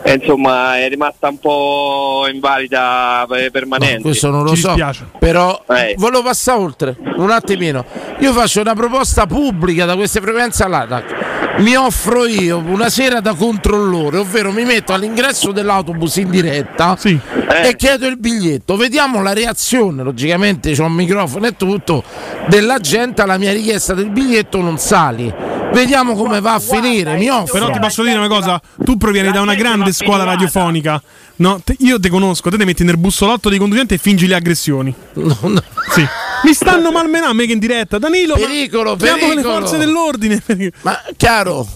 e 0.06 0.12
insomma 0.20 0.78
è 0.78 0.88
rimasta 0.90 1.28
un 1.28 1.38
po' 1.38 2.26
invalida 2.30 3.24
per- 3.26 3.50
permanente. 3.50 4.02
Questo 4.02 4.28
non 4.30 4.42
lo 4.44 4.50
Ci 4.54 4.60
so, 4.60 4.68
dispiace. 4.68 5.06
però 5.18 5.64
Eh. 5.68 5.94
volevo 5.96 6.22
passare 6.22 6.58
oltre 6.60 6.96
un 7.16 7.30
attimino. 7.30 7.84
Io 8.18 8.32
faccio 8.32 8.60
una 8.60 8.74
proposta 8.74 9.26
pubblica 9.26 9.86
da 9.86 9.94
queste 9.96 10.20
frequenze 10.20 10.62
all'ATAC. 10.62 11.32
Mi 11.56 11.74
offro 11.76 12.26
io 12.26 12.58
una 12.58 12.88
sera 12.90 13.20
da 13.20 13.32
controllore, 13.32 14.18
ovvero 14.18 14.50
mi 14.50 14.64
metto 14.64 14.92
all'ingresso 14.92 15.52
dell'autobus 15.52 16.16
in 16.16 16.28
diretta 16.28 16.96
Sì. 16.98 17.18
e 17.62 17.74
chiedo 17.76 18.06
il 18.06 18.18
biglietto. 18.18 18.76
Vediamo 18.76 19.22
la 19.22 19.32
reazione, 19.32 20.02
logicamente 20.02 20.72
c'è 20.72 20.82
un 20.82 20.92
microfono 20.92 21.46
e 21.46 21.56
tutto, 21.56 22.02
della 22.48 22.78
gente 22.78 23.22
alla 23.22 23.38
mia 23.38 23.52
richiesta 23.52 23.94
del 23.94 24.10
biglietto 24.10 24.60
non 24.60 24.78
sali. 24.78 25.32
Vediamo 25.74 26.14
come 26.14 26.40
va 26.40 26.54
a 26.54 26.58
finire. 26.60 27.16
Mi 27.16 27.28
offro. 27.28 27.52
Però 27.58 27.70
ti 27.70 27.78
posso 27.78 28.02
dire 28.02 28.16
una 28.16 28.28
cosa, 28.28 28.60
tu 28.84 28.96
provieni 28.96 29.30
da 29.32 29.40
una 29.40 29.54
grande 29.54 29.92
scuola 29.92 30.24
radiofonica. 30.24 31.02
No, 31.36 31.60
te- 31.64 31.76
io 31.80 31.98
te 31.98 32.08
conosco, 32.08 32.48
te 32.50 32.56
ti 32.56 32.64
metti 32.64 32.84
nel 32.84 32.96
bussolotto 32.96 33.48
dei 33.48 33.58
conducenti 33.58 33.94
e 33.94 33.98
fingi 33.98 34.26
le 34.26 34.36
aggressioni. 34.36 34.94
No, 35.14 35.36
no. 35.42 35.62
Sì. 35.90 36.06
Mi 36.44 36.52
stanno 36.52 36.92
malmenando 36.92 37.30
a 37.30 37.34
me 37.34 37.46
che 37.46 37.52
in 37.52 37.58
diretta. 37.58 37.98
Danilo, 37.98 38.34
ma 38.36 38.46
Pericolo, 38.46 38.96
chiamo 38.96 39.16
le 39.26 39.28
pericolo. 39.34 39.54
forze 39.60 39.76
dell'ordine. 39.78 40.42
Ma 40.82 41.00
chiaro, 41.16 41.66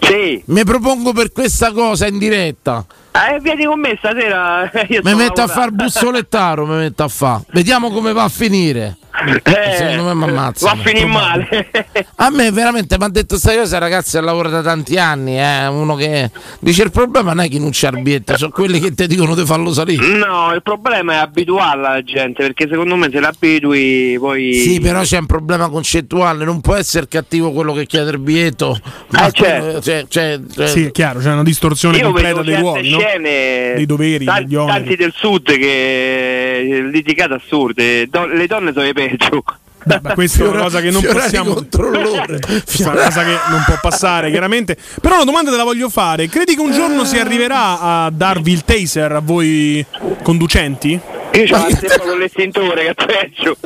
Sì, 0.00 0.42
mi 0.46 0.64
propongo 0.64 1.12
per 1.12 1.32
questa 1.32 1.72
cosa 1.72 2.06
in 2.06 2.18
diretta. 2.18 2.84
eh, 3.12 3.40
vieni 3.40 3.64
con 3.64 3.80
me 3.80 3.96
stasera. 3.98 4.70
Mi 5.02 5.14
metto 5.14 5.42
a 5.42 5.48
far 5.48 5.70
bussolettaro, 5.72 6.64
mi 6.66 6.76
metto 6.76 7.02
a 7.02 7.08
fa. 7.08 7.42
Vediamo 7.50 7.90
come 7.90 8.12
va 8.12 8.22
a 8.24 8.28
finire. 8.28 8.96
Eh, 9.26 9.74
Secondo 9.76 10.04
me 10.04 10.14
mi 10.14 10.22
ammazza. 10.30 10.66
Va 10.66 10.72
a 10.72 10.76
finire 10.84 11.06
male. 11.06 11.70
A 12.16 12.30
me 12.30 12.50
veramente 12.52 12.96
mi 12.98 13.04
ha 13.04 13.08
detto 13.08 13.36
questa 13.38 13.54
cosa, 13.54 13.78
ragazzi, 13.78 14.16
ha 14.16 14.20
lavorato 14.20 14.56
da 14.56 14.62
tanti 14.62 14.96
anni, 14.98 15.38
eh. 15.38 15.66
uno 15.66 15.94
che 15.96 16.30
dice 16.60 16.82
il 16.84 16.90
problema 16.90 17.32
non 17.32 17.44
è 17.44 17.48
chi 17.48 17.58
non 17.58 17.70
c'è 17.70 17.88
il 17.90 18.00
biglietto, 18.02 18.36
sono 18.36 18.50
quelli 18.52 18.78
che 18.80 18.94
ti 18.94 19.06
dicono 19.06 19.34
di 19.34 19.44
farlo 19.44 19.72
salire. 19.72 20.06
No, 20.06 20.52
il 20.54 20.62
problema 20.62 21.14
è 21.14 21.16
abituarla 21.16 21.92
la 21.94 22.02
gente, 22.02 22.42
perché 22.42 22.68
secondo 22.70 22.96
me 22.96 23.08
se 23.10 23.18
l'abitui 23.20 24.16
poi... 24.18 24.54
Sì, 24.54 24.80
però 24.80 25.02
c'è 25.02 25.18
un 25.18 25.26
problema 25.26 25.68
concettuale, 25.68 26.44
non 26.44 26.60
può 26.60 26.74
essere 26.74 27.06
cattivo 27.08 27.52
quello 27.52 27.72
che 27.72 27.86
chiede 27.86 28.10
il 28.10 28.18
biglietto. 28.18 28.78
Ma 29.10 29.26
Eh, 29.26 29.32
certo. 29.32 29.80
cioè, 29.80 30.04
cioè, 30.08 30.38
cioè- 30.52 30.66
Sì, 30.68 30.84
è 30.84 30.90
chiaro, 30.92 31.18
c'è 31.20 31.32
una 31.32 31.42
distorsione 31.42 31.98
Io 31.98 32.04
completa 32.04 32.42
dei 32.42 32.56
ruoli, 32.56 32.90
no? 32.90 32.98
scene, 33.00 33.72
Dei 33.74 33.86
doveri, 33.86 34.24
tan- 34.24 34.42
degli 34.44 34.54
oneri. 34.54 34.78
tanti 34.78 34.96
del 34.96 35.12
sud 35.16 35.50
che 35.56 36.88
litigate 36.90 37.34
assurde, 37.34 38.06
Do- 38.08 38.26
le 38.26 38.46
donne 38.46 38.72
sono 38.72 38.86
i 38.86 38.92
peggio. 39.08 39.42
Beh, 39.84 40.00
ma 40.02 40.12
questa 40.14 40.44
è 40.44 40.48
una 40.48 40.62
cosa 40.62 40.80
che 40.80 40.90
non 40.90 41.02
possiamo. 41.02 41.54
controllore. 41.54 42.40
Questa 42.44 42.90
è 42.90 42.92
una 42.92 43.04
cosa 43.04 43.24
che 43.24 43.36
non 43.48 43.62
può 43.64 43.78
passare, 43.80 44.30
chiaramente. 44.30 44.76
Però 45.00 45.14
una 45.14 45.24
domanda 45.24 45.50
te 45.50 45.56
la 45.56 45.64
voglio 45.64 45.88
fare. 45.88 46.28
Credi 46.28 46.54
che 46.56 46.60
un 46.60 46.72
giorno 46.72 47.04
si 47.04 47.16
arriverà 47.18 47.80
a 47.80 48.10
darvi 48.10 48.52
il 48.52 48.64
taser 48.64 49.12
a 49.12 49.20
voi 49.20 49.84
conducenti? 50.22 51.00
Io 51.32 51.44
c'ho 51.44 51.68
la 51.68 51.74
steppa 51.74 51.98
con 52.00 52.18
l'estintore 52.18 52.84
che 52.86 52.94
peggio. 53.06 53.56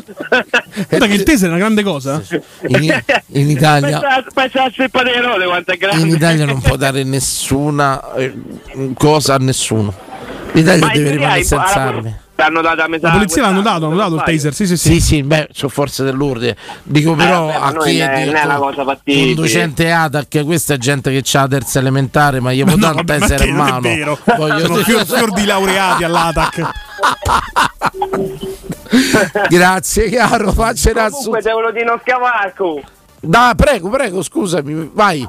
Guarda 0.89 1.07
che 1.07 1.15
il 1.15 1.23
taser 1.23 1.47
è 1.47 1.49
una 1.49 1.59
grande 1.59 1.83
cosa. 1.83 2.23
in, 2.69 3.03
in 3.29 3.51
Italia, 3.51 3.99
Pensa, 3.99 4.25
pensa 4.33 4.61
alla 4.61 4.71
steppa 4.71 5.03
delle 5.03 5.21
rode 5.23 5.45
quanto 5.47 5.73
è 5.73 5.77
grande. 5.77 6.07
in 6.07 6.15
Italia 6.15 6.45
non 6.45 6.61
può 6.61 6.77
dare 6.77 7.03
nessuna 7.03 8.15
eh, 8.15 8.33
cosa 8.97 9.35
a 9.35 9.39
nessuno. 9.39 9.93
L'Italia 10.53 10.89
deve 10.89 11.11
rimanere 11.11 11.43
senza 11.43 11.75
armi. 11.75 12.21
L'hanno 12.35 12.63
data 12.63 12.85
a 12.85 12.89
metà. 12.89 13.09
La 13.09 13.15
polizia 13.15 13.43
l'hanno 13.43 13.61
dato, 13.61 13.87
hanno 13.87 13.97
dato 13.97 14.09
il 14.11 14.15
non 14.17 14.25
taser, 14.25 14.55
sì, 14.55 14.67
sì, 14.67 14.77
sì. 14.77 14.93
Sì, 14.95 15.01
sì, 15.01 15.23
beh, 15.23 15.49
sono 15.53 15.71
forze 15.71 16.03
dell'ordine. 16.03 16.57
Dico 16.83 17.15
però 17.15 17.47
vabbè, 17.47 17.59
ma 17.59 17.67
a 17.67 17.73
chi 17.77 17.99
non 17.99 18.09
è- 18.09 18.25
non 18.25 18.35
è 18.35 18.45
una 18.45 18.57
cosa 18.57 18.85
fattibile. 18.85 19.35
conducente 19.35 19.93
ATAC, 19.93 20.45
questa 20.45 20.75
è 20.75 20.79
gente 20.79 21.11
che 21.13 21.23
ha 21.37 21.41
la 21.43 21.49
terza 21.49 21.79
elementare, 21.79 22.41
ma 22.41 22.53
gli 22.53 22.65
può 22.65 22.75
dare 22.77 22.99
un 23.01 23.05
vabbè, 23.05 23.19
ma 23.19 23.27
taser 23.29 23.47
in 23.47 23.55
non 23.55 23.67
è 23.67 23.71
mano. 23.71 23.81
vero. 23.83 24.19
Voglio 24.37 24.59
Sono 24.61 24.75
fior, 24.77 25.07
fior 25.07 25.33
di 25.33 25.45
laureati 25.45 26.05
all'ATAC. 26.05 26.61
Grazie, 29.49 30.11
caro, 30.11 30.53
faccela 30.53 31.09
su. 31.11 31.25
Comunque 31.25 31.53
volevo 31.53 31.73
dire 31.73 31.85
uno 31.85 32.01
scavalco. 32.03 32.81
Dai, 33.21 33.55
prego, 33.55 33.89
prego, 33.89 34.23
scusami, 34.23 34.91
vai. 34.93 35.27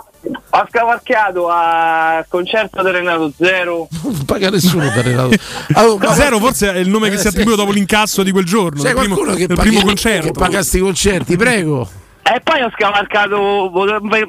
Ho 0.56 0.68
scavalcato 0.70 1.50
al 1.50 2.26
concerto 2.28 2.84
di 2.84 2.92
Renato 2.92 3.32
Zero. 3.36 3.88
Non 4.04 4.24
paga 4.26 4.50
nessuno 4.52 4.88
per 4.94 5.04
Renato. 5.06 5.32
Allora, 5.74 6.10
ma- 6.10 6.14
Zero 6.14 6.38
forse 6.38 6.72
è 6.74 6.78
il 6.78 6.90
nome 6.90 7.10
che 7.10 7.16
Eh, 7.16 7.18
si 7.18 7.26
è 7.26 7.30
attribuito 7.30 7.58
dopo 7.62 7.72
l'incasso 7.72 8.22
di 8.22 8.30
quel 8.32 8.46
giorno. 8.46 8.84
C'è 8.84 8.94
primo, 8.94 9.16
qualcuno 9.16 9.36
che 9.36 9.48
paghi- 9.48 9.62
primo 9.70 9.82
concerto. 9.82 10.28
Che 10.28 10.32
paga 10.40 10.62
sti 10.62 10.80
concerti, 10.80 11.36
prego. 11.38 11.90
E 12.22 12.40
poi 12.44 12.62
ho 12.62 12.70
scavalcato 12.72 13.72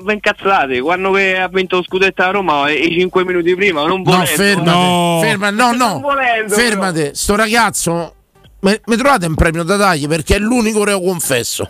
ben, 0.02 0.18
cazzate 0.20 0.80
quando 0.80 1.10
ha 1.10 1.48
vinto 1.52 1.76
lo 1.76 1.82
scudetto 1.84 2.22
a 2.22 2.30
Roma 2.30 2.68
e 2.68 2.74
i 2.74 2.98
5 2.98 3.24
minuti 3.24 3.54
prima, 3.54 3.82
non 3.86 3.98
No, 4.00 4.10
volendo. 4.10 4.26
fermate, 4.26 4.70
No. 4.70 5.18
ferma, 5.22 5.50
no, 5.50 5.72
no, 5.72 6.00
volendo, 6.00 6.54
fermate. 6.54 7.14
Sto 7.14 7.36
ragazzo, 7.36 8.14
mi 8.60 8.96
trovate 8.96 9.26
un 9.26 9.34
premio 9.34 9.62
da 9.62 9.76
dargli 9.76 10.08
perché 10.08 10.36
è 10.36 10.38
l'unico 10.38 10.82
reo 10.84 11.00
confesso. 11.02 11.68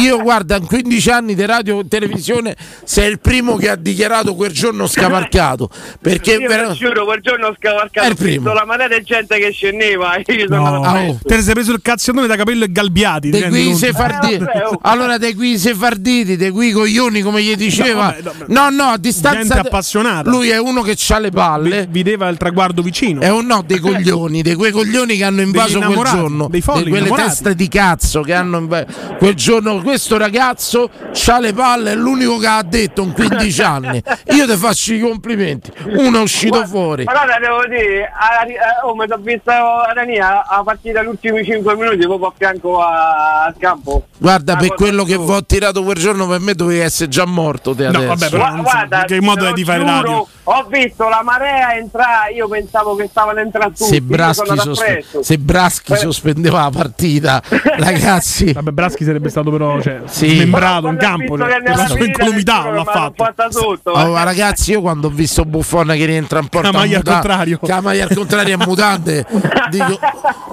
Io 0.00 0.20
guarda, 0.22 0.56
in 0.56 0.66
15 0.66 1.10
anni 1.10 1.34
di 1.34 1.44
radio 1.44 1.80
e 1.80 1.88
televisione 1.88 2.56
sei 2.84 3.10
il 3.10 3.20
primo 3.20 3.56
che 3.56 3.68
ha 3.68 3.76
dichiarato 3.76 4.34
quel 4.34 4.50
giorno 4.52 4.86
scavalcato. 4.86 5.68
Perché 6.00 6.32
Io 6.32 6.48
vi 6.48 6.74
giuro, 6.74 7.04
quel 7.04 7.20
giorno 7.20 7.46
ho 7.48 7.52
È 7.52 7.56
scavalcato 7.58 8.08
il 8.08 8.16
primo. 8.16 8.52
la 8.52 8.64
marea 8.64 8.88
di 8.88 9.02
gente 9.04 9.38
che 9.38 9.50
scendeva 9.50 10.14
e 10.16 10.24
io 10.32 10.46
sono 10.48 10.60
No. 10.62 10.66
andato 10.76 10.96
Ah, 10.96 11.02
oh. 11.08 11.18
Te 11.22 11.36
ne 11.36 11.42
sei 11.42 11.54
preso 11.54 11.72
il 11.72 11.80
cazziatone 11.82 12.26
da 12.26 12.36
capello 12.36 12.64
e 12.64 12.72
galbiati. 12.72 13.30
rendi 13.30 13.48
qui 13.48 13.62
conto? 13.64 13.78
sefarditi. 13.78 14.34
Eh, 14.34 14.38
vabbè, 14.38 14.62
oh. 14.66 14.78
Allora, 14.82 15.18
dei 15.18 15.34
qui 15.34 15.58
sefarditi, 15.58 16.36
dei 16.36 16.50
qui 16.50 16.70
coglioni, 16.72 17.20
come 17.22 17.42
gli 17.42 17.54
diceva. 17.54 18.14
vabbè, 18.22 18.22
no, 18.48 18.62
No, 18.62 18.70
no, 18.70 18.84
a 18.90 18.98
distanza. 18.98 19.38
Gente 19.54 19.58
appassionata. 19.68 20.28
Lui 20.30 20.48
è 20.50 20.58
uno 20.58 20.82
che 20.82 20.96
ha 21.08 21.18
le 21.18 21.30
palle. 21.30 21.86
Vedeva 21.90 22.28
il 22.28 22.36
traguardo 22.36 22.82
vicino. 22.82 23.20
È 23.20 23.30
un 23.30 23.46
no 23.46 23.62
dei 23.66 23.78
coglioni, 23.78 24.42
dei 24.42 24.54
quei 24.54 24.70
coglioni 24.72 25.16
che 25.16 25.24
hanno 25.24 25.40
invaso 25.42 25.80
quel 25.80 26.02
giorno, 26.04 26.48
dei 26.48 26.60
folli 26.60 26.84
di 26.84 26.90
quelle 26.90 27.06
innamorati. 27.06 27.28
teste 27.36 27.54
di 27.54 27.68
cazzo 27.68 28.20
che 28.22 28.32
hanno 28.34 28.58
invaso 28.58 28.86
quel 29.18 29.34
giorno. 29.34 29.40
Questo 29.82 30.18
ragazzo 30.18 30.88
c'ha 31.12 31.40
le 31.40 31.52
palle, 31.52 31.92
è 31.92 31.94
l'unico 31.96 32.38
che 32.38 32.46
ha 32.46 32.62
detto 32.62 33.02
in 33.02 33.12
15 33.12 33.62
anni. 33.62 34.02
Io 34.34 34.46
ti 34.46 34.56
faccio 34.56 34.92
i 34.94 35.00
complimenti. 35.00 35.72
Uno 35.96 36.18
è 36.18 36.22
uscito 36.22 36.58
Guarda, 36.58 36.68
fuori. 36.68 37.04
Allora 37.06 37.38
devo 37.40 37.66
dire, 37.66 38.10
alla- 38.14 38.46
eh, 38.46 38.56
oh, 38.84 38.94
mi 38.94 39.04
sono 39.08 39.22
visto 39.22 39.50
a 39.50 39.92
Dania 39.94 40.46
a 40.46 40.62
partita 40.62 41.02
gli 41.02 41.06
ultimi 41.06 41.44
5 41.44 41.74
minuti 41.74 41.98
proprio 42.06 42.28
a 42.28 42.32
fianco 42.36 42.80
a- 42.80 43.44
al 43.46 43.54
campo. 43.58 44.06
Guarda, 44.16 44.54
per 44.56 44.74
quello 44.74 45.02
che 45.04 45.18
vi 45.18 45.30
ho 45.32 45.44
tirato 45.44 45.82
quel 45.82 45.96
giorno, 45.96 46.28
per 46.28 46.38
me 46.38 46.54
dovevi 46.54 46.78
essere 46.80 47.08
già 47.08 47.24
morto 47.24 47.74
te 47.74 47.88
No, 47.88 47.98
adesso. 47.98 48.06
vabbè, 48.06 48.30
però- 48.30 48.42
Gua- 48.44 48.54
non 48.54 48.64
so, 48.64 48.70
guarda, 48.70 48.98
in 49.00 49.06
che 49.06 49.20
modo 49.20 49.46
è 49.48 49.52
di 49.52 49.64
fare 49.64 49.78
giuro, 49.80 49.90
radio? 49.92 50.26
Ho 50.44 50.66
visto 50.68 51.08
la 51.08 51.20
marea 51.22 51.74
entrare, 51.74 52.32
io 52.32 52.48
pensavo 52.48 52.94
che 52.94 53.06
stavano 53.08 53.40
entrando 53.40 53.74
tutti. 53.76 53.90
se 53.94 54.00
Braschi, 54.00 54.56
sospe- 54.58 54.84
presto. 54.92 55.22
se 55.22 55.38
Braschi 55.38 55.92
Eh. 55.92 55.96
sospendeva 55.96 56.62
la 56.62 56.70
partita, 56.70 57.42
ragazzi, 57.78 58.52
Vabbè, 58.52 58.70
Braschi 58.70 59.04
sarebbe 59.04 59.30
stato 59.32 59.50
però 59.50 59.80
cioè, 59.80 60.02
Sì. 60.06 60.34
smembrato 60.36 60.86
in 60.88 60.96
Quando 60.96 61.24
ho 61.24 61.26
campo. 61.26 61.38
Cioè, 61.38 61.62
la 61.74 61.86
sua 61.86 62.04
incolumità 62.04 62.70
l'ha 62.70 62.84
fatto. 62.84 63.24
fatta 63.24 63.50
sotto. 63.50 63.90
Oh, 63.90 64.14
ragazzi, 64.22 64.72
io 64.72 64.80
quando 64.82 65.06
ho 65.06 65.10
visto 65.10 65.44
Buffon 65.44 65.88
che 65.96 66.04
rientra 66.04 66.38
in 66.38 66.48
porta 66.48 66.68
Con 66.70 66.78
la 66.78 66.84
maglia 66.84 66.96
a 66.96 66.98
al 66.98 67.04
contrario. 67.04 67.58
con 67.58 67.68
la 67.68 67.80
maglia 67.80 68.04
al 68.04 68.14
contrario 68.14 68.56
a 68.58 68.64
mutande, 68.66 69.26
dico, 69.70 69.98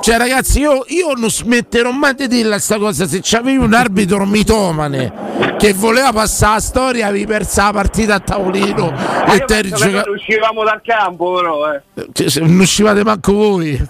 cioè 0.02 0.18
ragazzi, 0.18 0.60
io, 0.60 0.84
io 0.88 1.14
non 1.16 1.30
smetterò 1.30 1.92
mai 1.92 2.16
di 2.16 2.28
dirla 2.28 2.58
sta 2.58 2.78
cosa. 2.78 3.06
Se 3.06 3.20
c'avevi 3.22 3.58
un 3.58 3.74
arbitro 3.74 4.26
mitomane 4.26 5.12
che 5.58 5.74
voleva 5.74 6.14
passare 6.14 6.54
la 6.56 6.60
storia, 6.62 7.08
avevi 7.08 7.26
persa 7.26 7.66
la 7.66 7.72
partita 7.74 8.16
a 8.16 8.20
tavolino 8.20 8.92
Ma 8.92 9.34
e 9.34 9.44
te 9.46 9.62
noi 9.70 10.02
uscivamo 10.14 10.64
dal 10.64 10.82
campo 10.84 11.34
però 11.36 11.74
eh. 11.74 11.82
Cioè, 12.14 12.42
non 12.46 12.60
uscivate 12.60 13.04
manco 13.04 13.34
voi 13.34 13.78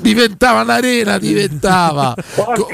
diventava 0.00 0.60
un'arena 0.62 1.18
diventava 1.18 2.14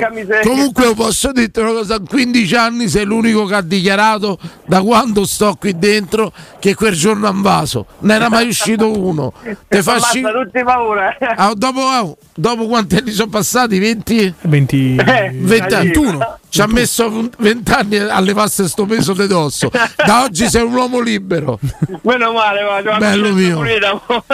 porca 0.01 0.10
miseria. 0.10 0.43
Comunque 0.43 0.94
posso 0.94 1.32
dirti 1.32 1.60
una 1.60 1.72
cosa, 1.72 1.97
a 1.97 2.01
15 2.01 2.55
anni 2.56 2.89
sei 2.89 3.05
l'unico 3.05 3.44
che 3.44 3.55
ha 3.55 3.60
dichiarato 3.60 4.39
da 4.66 4.81
quando 4.81 5.27
sto 5.27 5.55
qui 5.59 5.78
dentro 5.78 6.32
che 6.59 6.74
quel 6.74 6.94
giorno 6.94 7.28
ha 7.28 7.31
invaso. 7.31 7.86
Non 8.01 8.12
era 8.12 8.28
mai 8.28 8.48
uscito 8.48 8.90
uno. 8.90 9.32
Te 9.68 9.82
fa 9.82 9.93
Ammazza 9.93 10.09
sci- 10.09 10.22
tutti 10.22 10.64
paura. 10.64 11.16
Ah, 11.36 11.52
dopo, 11.55 11.81
ah, 11.81 12.12
dopo 12.35 12.66
quanti 12.66 12.97
anni 12.97 13.10
sono 13.10 13.28
passati? 13.28 13.78
20? 13.78 14.35
20... 14.43 14.97
Eh, 14.97 15.31
20 15.32 15.74
anni. 15.74 15.85
21. 15.86 16.39
Ci 16.48 16.60
ha 16.62 16.66
messo 16.66 17.31
20 17.39 17.72
anni 17.72 17.98
a 17.98 18.18
levarsi 18.20 18.66
sto 18.66 18.85
peso 18.85 19.12
di 19.12 19.27
dosso. 19.28 19.70
Da 19.70 20.24
oggi 20.24 20.48
sei 20.48 20.62
un 20.62 20.74
uomo 20.74 21.01
libero. 21.01 21.60
Meno 22.02 22.32
male, 22.32 22.82
la 22.82 22.98
Bello 22.98 23.32
mio. 23.32 23.62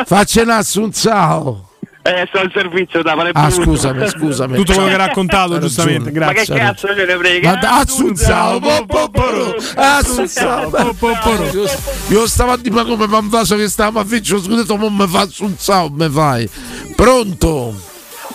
Faccia 0.05 0.43
un 0.43 0.51
assunzao. 0.51 1.70
Eh, 2.07 2.24
sto 2.28 2.39
al 2.39 2.51
servizio 2.55 3.03
da 3.03 3.15
fare 3.16 3.31
Ah, 3.33 3.51
scusami, 3.51 4.07
scusami. 4.09 4.57
Tutto 4.57 4.73
quello 4.74 4.87
che 4.89 4.93
hai 4.93 4.99
raccontato, 4.99 5.59
giustamente. 5.59 6.05
ragione. 6.11 6.24
Ma 6.27 6.33
Grazie. 6.33 6.55
che 6.55 6.61
cazzo 6.61 6.87
ce 6.95 7.05
ne 7.05 7.16
frega? 7.19 7.51
Ma 7.51 7.57
da- 7.57 7.77
Assunzao, 7.78 8.61
po- 8.61 8.87
po- 8.87 9.09
po- 9.11 9.55
Assunzao, 9.74 10.70
po- 10.70 10.95
po- 10.99 11.19
po- 11.23 11.45
Io- 11.53 11.70
Io 12.09 12.27
stavo 12.28 12.53
a 12.53 12.57
dire 12.57 12.74
ma 12.74 12.85
come 12.85 13.07
mi 13.09 13.15
ha 13.16 13.19
invaso 13.19 13.57
che 13.57 13.69
stava 13.69 14.01
a 14.01 14.05
vincere 14.05 14.41
scudetto, 14.41 14.77
ma 14.77 14.89
mi 14.89 15.09
fa 15.11 15.20
Assunzao, 15.23 15.89
mi 15.91 16.09
fai. 16.09 16.49
Pronto? 16.95 17.74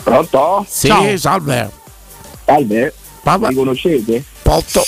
Pronto? 0.04 0.66
Sì, 0.68 0.88
Ciao. 0.88 1.18
salve. 1.18 1.70
Salve. 2.46 2.94
Papà. 3.24 3.48
Mi 3.50 3.56
conoscete? 3.56 4.24
Potto. 4.42 4.84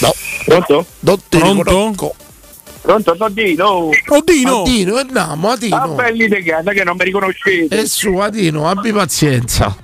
No. 0.00 0.12
Pronto? 0.44 0.86
Non 1.00 1.18
ti 1.28 1.38
Pronto? 1.38 1.62
riconosco. 1.62 2.14
Pronto, 2.84 3.16
Todino? 3.16 3.88
Odino! 4.08 4.60
Adino, 4.60 4.96
andiamo, 4.96 5.48
Ah, 5.48 5.52
Adino. 5.52 5.94
belli 5.94 6.28
di 6.28 6.42
casa 6.42 6.72
che 6.72 6.84
non 6.84 6.96
mi 6.98 7.04
riconoscete. 7.04 7.80
E 7.80 7.86
su, 7.86 8.14
Adino, 8.18 8.68
abbi 8.68 8.92
pazienza. 8.92 9.74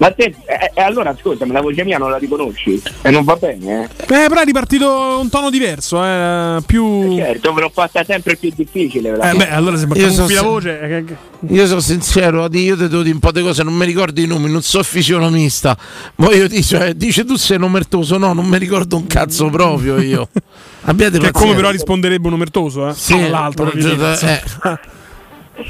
Ma 0.00 0.10
te, 0.12 0.34
eh, 0.46 0.70
eh, 0.72 0.80
allora 0.80 1.10
ascolta, 1.10 1.44
ma 1.44 1.52
la 1.52 1.60
voce 1.60 1.84
mia 1.84 1.98
non 1.98 2.10
la 2.10 2.16
riconosci? 2.16 2.80
E 3.02 3.10
non 3.10 3.22
va 3.22 3.36
bene, 3.36 3.82
eh? 3.82 4.04
Eh, 4.24 4.28
però 4.28 4.40
è 4.40 4.44
ripartito 4.46 5.18
un 5.20 5.28
tono 5.28 5.50
diverso, 5.50 6.02
eh, 6.02 6.56
più... 6.64 7.16
Certo, 7.16 7.52
ve 7.52 7.60
l'ho 7.60 7.70
fatta 7.70 8.02
sempre 8.02 8.36
più 8.36 8.50
difficile. 8.54 9.14
la 9.14 9.30
Eh 9.30 9.36
beh, 9.36 9.50
allora 9.50 9.76
se 9.76 9.86
Io 9.92 10.10
so 10.10 10.22
la 10.22 10.26
se- 10.28 10.40
voce... 10.40 10.80
eh, 10.80 11.04
Io 11.48 11.66
sono 11.66 11.80
sincero, 11.80 12.44
io 12.50 12.76
ti 12.78 12.88
devo 12.88 13.02
dire 13.02 13.12
un 13.12 13.20
po' 13.20 13.30
di 13.30 13.42
cose, 13.42 13.62
non 13.62 13.74
mi 13.74 13.84
ricordo 13.84 14.18
i 14.22 14.26
nomi, 14.26 14.50
non 14.50 14.62
so 14.62 14.82
fisionomista. 14.82 15.76
Voglio 16.14 16.48
dire, 16.48 16.62
cioè, 16.62 16.94
dice 16.94 17.26
tu 17.26 17.36
sei 17.36 17.58
nomertoso, 17.58 18.16
no, 18.16 18.32
non 18.32 18.46
mi 18.46 18.56
ricordo 18.56 18.96
un 18.96 19.06
cazzo 19.06 19.50
proprio 19.50 20.00
io. 20.00 20.26
Abbiate 20.84 21.18
Che 21.18 21.30
come 21.30 21.54
però 21.54 21.68
risponderebbe 21.68 22.26
un 22.26 22.32
omertoso, 22.32 22.88
eh? 22.88 22.94
Sì, 22.94 23.12
all'altro. 23.12 23.70
eh, 23.70 24.16
eh. 24.22 24.78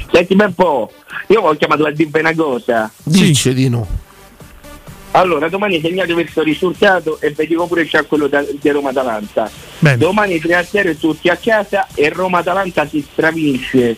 Senti 0.09 0.37
un 0.39 0.53
po', 0.55 0.89
io 1.27 1.41
ho 1.41 1.53
chiamato 1.57 1.83
a 1.85 1.91
dirvi 1.91 2.19
una 2.19 2.33
cosa. 2.33 2.89
Dice 3.03 3.53
di 3.53 3.67
no. 3.67 4.09
Allora, 5.13 5.49
domani 5.49 5.81
segnate 5.81 6.13
questo 6.13 6.41
risultato 6.41 7.19
e 7.19 7.31
vi 7.31 7.47
dico 7.47 7.67
pure 7.67 7.85
c'è 7.85 8.07
quello 8.07 8.29
di 8.29 8.69
Roma-Atalanta. 8.69 9.49
Bene. 9.79 9.97
Domani 9.97 10.35
3-0 10.35 10.97
tutti 10.97 11.27
a 11.27 11.35
casa 11.35 11.87
e 11.93 12.09
Roma-Atalanta 12.09 12.87
si 12.87 13.05
stravince 13.11 13.97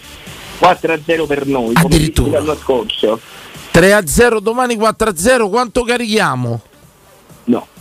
4-0 0.60 1.28
per 1.28 1.46
noi, 1.46 1.74
come 1.76 2.12
l'anno 2.32 2.56
scorso. 2.56 3.20
3 3.70 3.94
a 3.94 4.08
0, 4.08 4.40
domani 4.40 4.76
4 4.76 5.10
a 5.10 5.16
0, 5.16 5.50
quanto 5.50 5.84
carichiamo? 5.84 6.62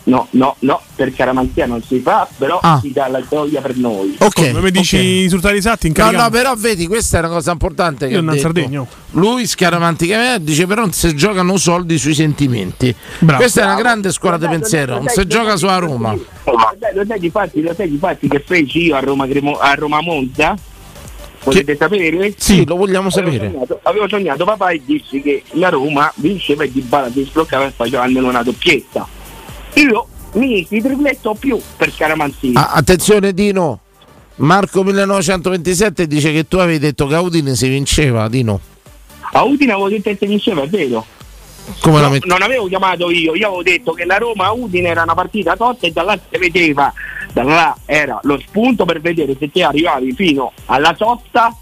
No, 0.04 0.26
no, 0.30 0.56
no, 0.60 0.80
per 0.96 1.14
Caramantia 1.14 1.64
non 1.66 1.80
si 1.82 2.00
fa, 2.00 2.26
però 2.36 2.58
Ah. 2.60 2.80
si 2.82 2.90
dà 2.90 3.06
la 3.06 3.22
gioia 3.28 3.60
per 3.60 3.76
noi. 3.76 4.16
Ok. 4.18 4.52
Come 4.52 4.70
dici 4.72 4.96
ok. 4.96 5.02
i 5.02 5.20
risultati 5.22 5.56
esatti 5.56 5.86
in 5.86 5.92
No, 5.96 6.02
carica? 6.04 6.22
no, 6.24 6.30
però 6.30 6.54
vedi, 6.56 6.88
questa 6.88 7.18
è 7.18 7.20
una 7.20 7.28
cosa 7.28 7.52
importante 7.52 8.08
che 8.08 8.14
Io 8.14 8.20
non. 8.20 8.36
Sardegno. 8.36 8.86
Lui 9.12 9.46
scaramanticamente 9.46 10.42
dice 10.42 10.66
però 10.66 10.80
non 10.80 10.92
si 10.92 11.14
giocano 11.14 11.56
soldi 11.56 11.98
sui 11.98 12.14
sentimenti. 12.14 12.92
Bravo. 13.20 13.40
Questa 13.42 13.60
è 13.60 13.64
una 13.64 13.76
grande 13.76 14.10
scuola 14.10 14.38
di 14.38 14.46
pensiero, 14.48 14.94
non 14.96 15.06
si 15.06 15.24
gioca 15.28 15.56
sulla 15.56 15.76
Roma. 15.78 16.12
Lo 16.14 17.04
sai, 17.06 17.20
di 17.20 17.30
fatti, 17.30 17.62
lo 17.62 17.72
sai 17.72 17.88
di 17.88 17.98
fatti 17.98 18.26
che 18.26 18.42
feci 18.44 18.86
io 18.86 18.96
a 18.96 19.00
Roma, 19.00 19.26
a 19.60 19.74
Roma 19.74 20.00
Monza? 20.00 20.56
Volete 21.44 21.76
sapere? 21.76 22.34
Sì, 22.36 22.64
lo 22.66 22.76
vogliamo 22.76 23.08
Avevo 23.08 23.30
sapere. 23.30 23.50
sognato, 23.50 23.80
avevo 23.82 24.08
sognato 24.08 24.44
papà 24.44 24.70
e 24.70 24.82
dissi 24.84 25.20
che 25.20 25.42
la 25.52 25.68
Roma 25.70 26.12
vinceva 26.16 26.62
e 26.64 26.70
di 26.70 26.80
bala 26.80 27.10
si 27.10 27.24
sbloccava 27.24 27.66
e 27.66 27.72
faceva 27.74 28.02
almeno 28.02 28.28
una 28.28 28.42
doppietta. 28.44 29.06
Io 29.74 30.06
mi 30.32 30.66
tripletto 30.66 31.34
più 31.38 31.60
per 31.76 31.92
Scaramanzini. 31.92 32.54
Ah, 32.56 32.70
attenzione 32.72 33.32
Dino, 33.32 33.80
Marco 34.36 34.82
1927 34.82 36.06
dice 36.06 36.32
che 36.32 36.46
tu 36.48 36.56
avevi 36.58 36.78
detto 36.78 37.06
che 37.06 37.14
a 37.14 37.20
Udine 37.20 37.54
si 37.54 37.68
vinceva, 37.68 38.28
Dino. 38.28 38.60
A 39.32 39.42
Udine 39.44 39.72
avevo 39.72 39.88
detto 39.88 40.10
che 40.10 40.16
si 40.18 40.26
vinceva, 40.26 40.62
è 40.62 40.68
vero. 40.68 41.04
Come 41.80 42.00
No, 42.00 42.08
metti? 42.10 42.26
non 42.28 42.42
avevo 42.42 42.66
chiamato 42.66 43.08
io, 43.10 43.34
io 43.36 43.46
avevo 43.46 43.62
detto 43.62 43.92
che 43.92 44.04
la 44.04 44.18
Roma 44.18 44.46
a 44.46 44.52
Udine 44.52 44.88
era 44.88 45.02
una 45.04 45.14
partita 45.14 45.54
tosta 45.56 45.86
e 45.86 45.92
da 45.92 46.02
là 46.02 46.18
si 46.30 46.36
vedeva, 46.38 46.92
da 47.32 47.42
là 47.44 47.76
era 47.86 48.18
lo 48.24 48.38
spunto 48.40 48.84
per 48.84 49.00
vedere 49.00 49.36
se 49.38 49.48
ti 49.50 49.62
arrivavi 49.62 50.12
fino 50.12 50.52
alla 50.66 50.92
sosta 50.98 51.56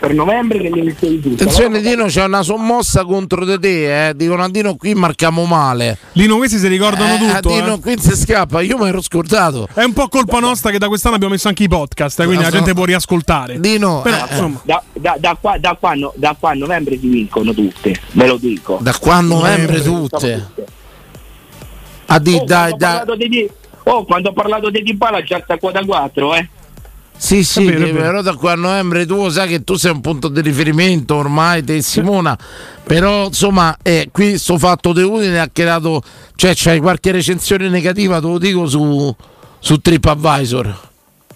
per 0.00 0.14
novembre 0.14 0.58
che 0.60 0.68
ne 0.68 0.82
mettevi 0.82 1.20
tutto. 1.20 1.42
Attenzione 1.42 1.80
Dino, 1.80 2.06
c'è 2.06 2.24
una 2.24 2.42
sommossa 2.42 3.04
contro 3.04 3.44
di 3.44 3.58
te, 3.58 4.08
eh. 4.08 4.16
dicono 4.16 4.42
a 4.42 4.48
Dino 4.48 4.74
qui 4.76 4.94
marchiamo 4.94 5.44
male. 5.44 5.96
Lino, 6.12 6.36
questi 6.36 6.58
si 6.58 6.66
ricordano 6.68 7.14
Eh, 7.14 7.18
tutto. 7.18 7.36
a 7.36 7.40
Dino 7.60 7.74
eh. 7.74 7.80
qui 7.80 7.98
si 7.98 8.16
scappa, 8.16 8.60
io 8.62 8.78
mi 8.78 8.88
ero 8.88 9.00
scordato. 9.00 9.68
È 9.72 9.82
un 9.84 9.92
po' 9.92 10.08
colpa 10.08 10.38
nostra 10.40 10.70
che 10.70 10.78
da 10.78 10.88
quest'anno 10.88 11.14
abbiamo 11.16 11.34
messo 11.34 11.48
anche 11.48 11.62
i 11.64 11.68
podcast, 11.68 12.20
eh, 12.20 12.24
quindi 12.24 12.42
Lo 12.44 12.48
la 12.48 12.50
so. 12.50 12.56
gente 12.58 12.74
può 12.74 12.84
riascoltare. 12.84 13.60
Dino, 13.60 14.00
Però, 14.02 14.16
eh, 14.16 14.26
insomma, 14.30 14.60
Da, 14.64 14.82
da- 14.92 15.16
da 15.18 15.36
qua, 15.40 15.56
da 15.58 15.76
qua 15.78 15.94
no- 15.94 16.12
da 16.16 16.36
qua 16.38 16.50
a 16.50 16.54
novembre 16.54 16.98
si 16.98 17.08
vincono 17.08 17.52
tutte, 17.54 17.94
ve 18.12 18.26
lo 18.26 18.36
dico. 18.36 18.78
da 18.80 18.94
qua 18.98 19.16
a 19.16 19.20
novembre 19.20 19.80
tutte. 19.82 20.46
A 22.06 22.18
di, 22.18 22.34
Oh, 22.34 22.44
dai, 22.44 22.70
quando 22.70 22.74
ho 22.74 22.76
dai. 22.76 22.96
parlato 22.98 23.16
di 23.16 23.50
Oh, 23.84 24.04
quando 24.04 24.28
ho 24.28 24.32
parlato 24.32 24.70
di 24.70 24.80
Dybala 24.82 25.22
già 25.22 25.40
sta 25.42 25.56
quota 25.58 25.84
4, 25.84 26.34
eh. 26.34 26.48
Sì, 27.22 27.44
sì, 27.44 27.64
vero, 27.66 27.84
è 27.84 27.86
che 27.86 27.92
però 27.92 28.20
da 28.20 28.34
qua 28.34 28.50
a 28.52 28.56
novembre 28.56 29.06
tu 29.06 29.28
sai 29.28 29.46
che 29.46 29.62
tu 29.62 29.74
sei 29.76 29.92
un 29.92 30.00
punto 30.00 30.26
di 30.26 30.40
riferimento 30.40 31.14
ormai, 31.14 31.62
te 31.62 31.80
Simona. 31.80 32.36
però 32.82 33.26
insomma, 33.26 33.76
eh, 33.80 34.08
qui 34.10 34.36
sto 34.38 34.58
fatto 34.58 34.92
di 34.92 35.02
Udine 35.02 35.38
ha 35.38 35.48
creato, 35.52 36.02
cioè 36.34 36.52
c'hai 36.56 36.80
qualche 36.80 37.12
recensione 37.12 37.68
negativa, 37.68 38.18
te 38.20 38.26
lo 38.26 38.38
dico 38.38 38.66
su, 38.66 39.14
su 39.60 39.78
TripAdvisor. 39.80 40.80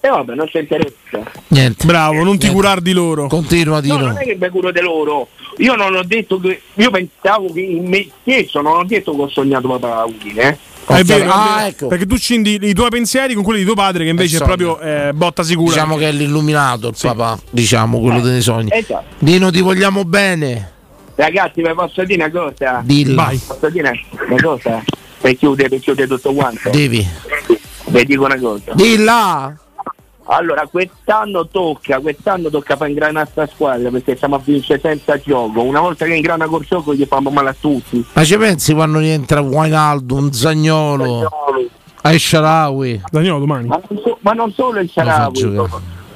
E 0.01 0.09
vabbè, 0.09 0.35
non 0.35 0.49
ci 0.49 0.59
interessa. 0.59 1.23
Niente. 1.49 1.87
bravo, 1.87 2.15
non 2.25 2.37
ti 2.37 2.47
Niente. 2.47 2.51
curar 2.51 2.81
di 2.81 2.93
loro. 2.93 3.29
Continua 3.29 3.77
No, 3.77 3.81
Dino. 3.81 3.97
non 3.99 4.19
è 4.19 4.25
che 4.25 4.37
mi 4.41 4.49
curo 4.51 4.73
di 4.73 4.81
loro. 4.81 5.29
Io 5.59 5.75
non 5.77 5.95
ho 5.95 6.03
detto 6.03 6.41
che. 6.41 6.63
Io 6.75 6.91
pensavo 6.91 7.53
che 7.53 7.61
in 7.61 7.87
me 7.89 8.09
stesso 8.23 8.61
non 8.61 8.79
ho 8.79 8.85
detto 8.85 9.15
che 9.15 9.23
ho 9.23 9.29
sognato 9.29 9.69
papà 9.69 10.05
Udine, 10.05 10.43
eh. 10.43 10.59
È 10.87 11.03
vero, 11.03 11.31
Ah, 11.33 11.67
ecco. 11.67 11.89
perché 11.89 12.07
tu 12.07 12.17
scindi 12.17 12.59
i 12.63 12.73
tuoi 12.73 12.91
pensieri 12.91 13.35
con 13.35 13.43
quelli 13.43 13.59
di 13.61 13.65
tuo 13.65 13.75
padre, 13.75 14.05
che 14.05 14.11
invece 14.11 14.37
è 14.39 14.43
proprio 14.45 14.79
eh, 14.79 15.13
botta 15.13 15.43
sicura. 15.43 15.73
Diciamo 15.73 15.97
che 15.97 16.09
è 16.09 16.13
l'illuminato 16.13 16.89
il 16.89 16.95
papà, 17.01 17.39
diciamo, 17.51 18.01
quello 18.01 18.21
dei 18.21 18.41
sogni. 18.41 18.71
Esatto. 18.73 19.05
Dino 19.19 19.51
ti 19.51 19.61
vogliamo 19.61 20.05
bene. 20.05 20.73
Ragazzi, 21.17 21.63
vi 21.63 21.73
posso 21.75 22.05
dire 22.05 22.25
una 22.25 22.31
cosa? 22.31 22.83
Dilla. 22.85 23.25
Vai. 23.25 23.41
Posso 23.45 23.69
dire 23.71 23.99
una 24.29 24.41
cosa? 24.43 24.83
Per 25.21 25.37
chiudere, 25.37 25.69
per 25.71 25.81
chiudere 25.81 26.07
tutto 26.07 26.33
quanto. 26.35 26.71
Devi. 26.71 27.07
Vi 27.87 28.05
dico 28.05 28.25
una 28.25 28.39
cosa. 28.39 28.73
Dilla. 28.75 29.57
Allora, 30.28 30.66
quest'anno 30.69 31.47
tocca, 31.47 32.01
quest'anno 32.01 32.48
tocca 32.51 32.77
fare 32.77 32.90
ingranare 32.90 33.28
sta 33.31 33.47
squadra 33.47 33.90
perché 33.90 34.16
siamo 34.16 34.35
a 34.35 34.40
vincere 34.43 34.81
senza 34.81 35.19
gioco. 35.19 35.62
Una 35.62 35.81
volta 35.81 36.05
che 36.05 36.15
ingrana 36.15 36.47
col 36.47 36.65
gioco 36.65 36.94
gli 36.94 37.05
fanno 37.07 37.31
male 37.31 37.51
a 37.51 37.57
tutti. 37.59 38.05
Ma 38.12 38.24
ci 38.24 38.36
pensi 38.36 38.74
quando 38.74 38.98
rientra 38.98 39.40
Wijnaldum, 39.40 40.24
un 40.24 40.32
Zagnolo, 40.32 41.28
Aisharawi? 42.03 43.03
Daniele 43.11 43.39
domani. 43.39 43.69
Ma 43.69 43.81
non, 43.89 44.01
so- 44.03 44.19
ma 44.20 44.32
non 44.32 44.53
solo 44.53 44.81
il 44.81 44.90
Sharawi. 44.90 45.57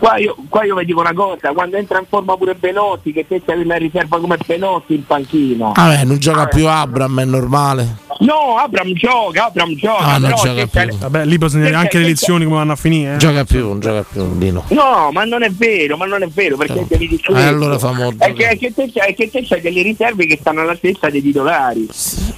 Qua 0.00 0.16
io, 0.16 0.34
qua 0.48 0.64
io 0.64 0.74
vi 0.76 0.86
dico 0.86 1.00
una 1.00 1.12
cosa, 1.12 1.52
quando 1.52 1.76
entra 1.76 1.98
in 1.98 2.06
forma 2.08 2.34
pure 2.34 2.54
Belotti, 2.54 3.12
che 3.12 3.26
te 3.28 3.42
sei 3.44 3.60
una 3.62 3.76
riserva 3.76 4.18
come 4.18 4.38
Belotti 4.46 4.94
in 4.94 5.04
panchina. 5.04 5.72
Vabbè, 5.74 6.04
non 6.04 6.16
gioca 6.18 6.46
più 6.46 6.66
Abram, 6.66 7.20
è 7.20 7.24
normale. 7.26 7.96
No, 8.20 8.56
Abram 8.58 8.92
gioca, 8.94 9.46
Abram 9.46 9.74
gioca, 9.76 9.98
Ah, 10.04 10.16
non 10.18 10.30
gioca 10.30 10.66
te 10.66 10.86
più. 10.86 10.96
Vabbè, 10.96 11.24
lì 11.26 11.36
bisogna 11.36 11.78
anche 11.78 11.98
le 11.98 12.04
lezioni 12.06 12.44
come 12.44 12.56
vanno 12.56 12.72
a 12.72 12.76
finire. 12.76 13.14
eh. 13.14 13.16
Gioca 13.18 13.44
più, 13.44 13.68
non 13.68 13.80
gioca 13.80 14.02
più, 14.10 14.38
Dino. 14.38 14.64
No, 14.68 15.10
ma 15.12 15.24
non 15.24 15.42
è 15.42 15.50
vero, 15.50 15.98
ma 15.98 16.06
non 16.06 16.22
è 16.22 16.28
vero, 16.28 16.56
perché 16.56 16.86
devi 16.88 17.06
dire 17.06 17.22
Eh, 17.38 17.42
allora 17.42 17.78
fa 17.78 17.92
molto. 17.92 18.24
è 18.24 18.32
che, 18.32 18.48
è 18.48 18.58
che 18.58 18.72
te, 18.74 18.90
c'hai- 18.92 19.10
è 19.10 19.14
che 19.14 19.30
te 19.30 19.42
c'hai 19.46 19.60
delle 19.60 19.82
riserve 19.82 20.24
che 20.26 20.38
stanno 20.40 20.62
alla 20.62 20.76
stessa 20.76 21.10
dei 21.10 21.20
titolari. 21.20 21.86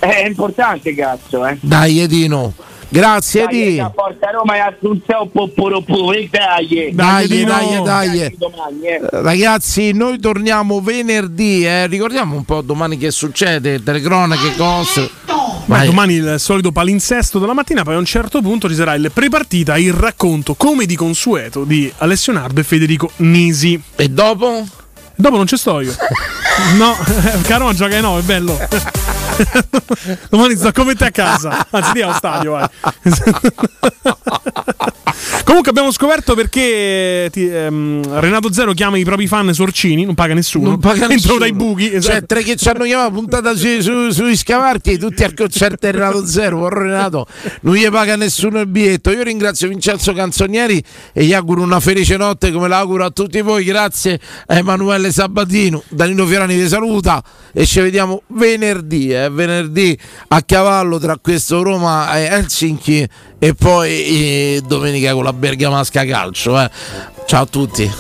È 0.01 0.25
importante, 0.27 0.93
cazzo, 0.97 1.47
eh. 1.47 1.59
Dai, 1.61 2.07
Dino. 2.09 2.53
Grazie, 2.93 3.47
Di. 3.47 3.83
Porta 3.95 4.31
Roma 4.31 4.57
e 4.57 4.59
Assunzione, 4.59 5.31
poporopo, 5.33 6.13
e 6.13 6.29
dai. 6.31 6.91
Dai, 6.93 7.45
dai, 7.45 7.83
dai. 7.83 8.37
Domani, 8.37 8.83
eh. 8.83 9.01
Ragazzi, 9.01 9.93
noi 9.93 10.19
torniamo 10.19 10.83
venerdì, 10.83 11.65
eh. 11.65 11.87
ricordiamo 11.87 12.37
un 12.37 12.45
po' 12.45 12.61
domani 12.61 12.99
che 12.99 13.11
succede, 13.11 13.83
telecronache, 13.83 14.55
cose. 14.57 15.11
Beh, 15.25 15.65
Vai. 15.65 15.87
domani 15.87 16.15
il 16.15 16.35
solito 16.37 16.71
palinsesto 16.71 17.39
della 17.39 17.55
mattina, 17.55 17.83
poi 17.83 17.95
a 17.95 17.99
un 17.99 18.05
certo 18.05 18.43
punto 18.43 18.69
ci 18.69 18.75
sarà 18.75 18.95
il 18.95 19.11
prepartita, 19.11 19.79
il 19.79 19.95
racconto, 19.95 20.53
come 20.55 20.85
di 20.85 20.95
consueto, 20.95 21.65
di 21.65 21.91
Alessio 21.99 22.35
Nardo 22.35 22.61
e 22.61 22.65
Federico 22.65 23.11
Nisi. 23.17 23.81
E 23.97 24.09
dopo? 24.11 24.67
Dopo 25.17 25.37
non 25.37 25.47
ci 25.47 25.57
sto 25.57 25.81
io. 25.81 25.95
no, 26.77 26.97
Carona 27.47 27.73
gioca 27.75 27.95
ai 27.97 28.01
9, 28.03 28.21
è 28.21 28.25
bello. 28.25 28.59
Domani 30.31 30.57
sto 30.57 30.71
come 30.73 30.95
te 30.95 31.07
a 31.07 31.11
casa. 31.11 31.67
Anzi, 31.71 31.91
lì 31.95 32.03
allo 32.03 32.15
stadio, 32.15 32.51
vai. 32.53 32.69
Comunque 35.45 35.71
abbiamo 35.71 35.93
scoperto 35.93 36.35
perché 36.35 37.29
ti- 37.31 37.47
ehm, 37.49 38.21
Renato 38.21 38.53
Zero 38.53 38.73
chiama 38.73 38.97
i 38.97 39.05
propri 39.05 39.27
fan 39.27 39.53
sorcini, 39.53 40.05
non 40.05 40.15
paga 40.15 40.35
nessuno. 40.35 40.71
Non 40.71 40.79
paga 40.79 41.03
Entrano 41.03 41.15
nessuno. 41.15 41.39
dai 41.39 41.53
buchi. 41.53 41.87
Cioè, 41.89 41.97
esatto. 41.97 42.27
tre 42.27 42.43
che 42.43 42.57
ci 42.57 42.69
hanno 42.69 42.85
chiamato 42.85 43.11
puntata 43.13 43.55
su, 43.55 43.81
su- 43.81 44.11
sugli 44.11 44.37
scavarchi, 44.37 44.99
tutti 44.99 45.23
al 45.25 45.35
concerto 45.35 45.87
di 45.87 45.93
Renato 45.93 46.27
Zero. 46.27 46.59
Porro 46.59 46.83
Renato, 46.83 47.27
non 47.63 47.75
gli 47.75 47.89
paga 47.91 48.17
nessuno 48.17 48.61
il 48.61 48.67
biglietto. 48.67 49.11
Io 49.11 49.23
ringrazio 49.23 49.69
Vincenzo 49.69 50.13
Canzonieri 50.15 50.83
e 51.13 51.25
gli 51.25 51.33
auguro 51.35 51.63
una 51.63 51.81
felice 51.81 52.17
notte 52.17 52.51
come 52.51 52.69
l'auguro 52.69 53.05
a 53.05 53.11
tutti 53.11 53.41
voi. 53.43 53.65
Grazie 53.65 54.19
a 54.47 54.57
Emanuele 54.57 55.02
Sabatino. 55.11 55.83
Danilo 55.89 56.27
Fiorani 56.27 56.55
vi 56.55 56.69
saluta 56.69 57.23
e 57.53 57.67
ci 57.67 57.81
vediamo 57.81 58.23
venerdì, 58.29 59.13
eh, 59.13 59.29
venerdì 59.29 59.99
a 60.29 60.43
cavallo 60.43 60.99
tra 60.99 61.17
questo 61.21 61.63
Roma 61.63 62.17
e 62.17 62.25
Helsinki 62.25 63.09
e 63.39 63.55
poi 63.55 63.91
eh, 63.91 64.63
domenica 64.67 65.13
con 65.13 65.25
la 65.25 65.33
Bergamasca 65.33 66.05
Calcio. 66.05 66.61
eh. 66.61 66.71
Ciao 67.27 67.43
a 67.43 67.47
tutti. 67.47 67.91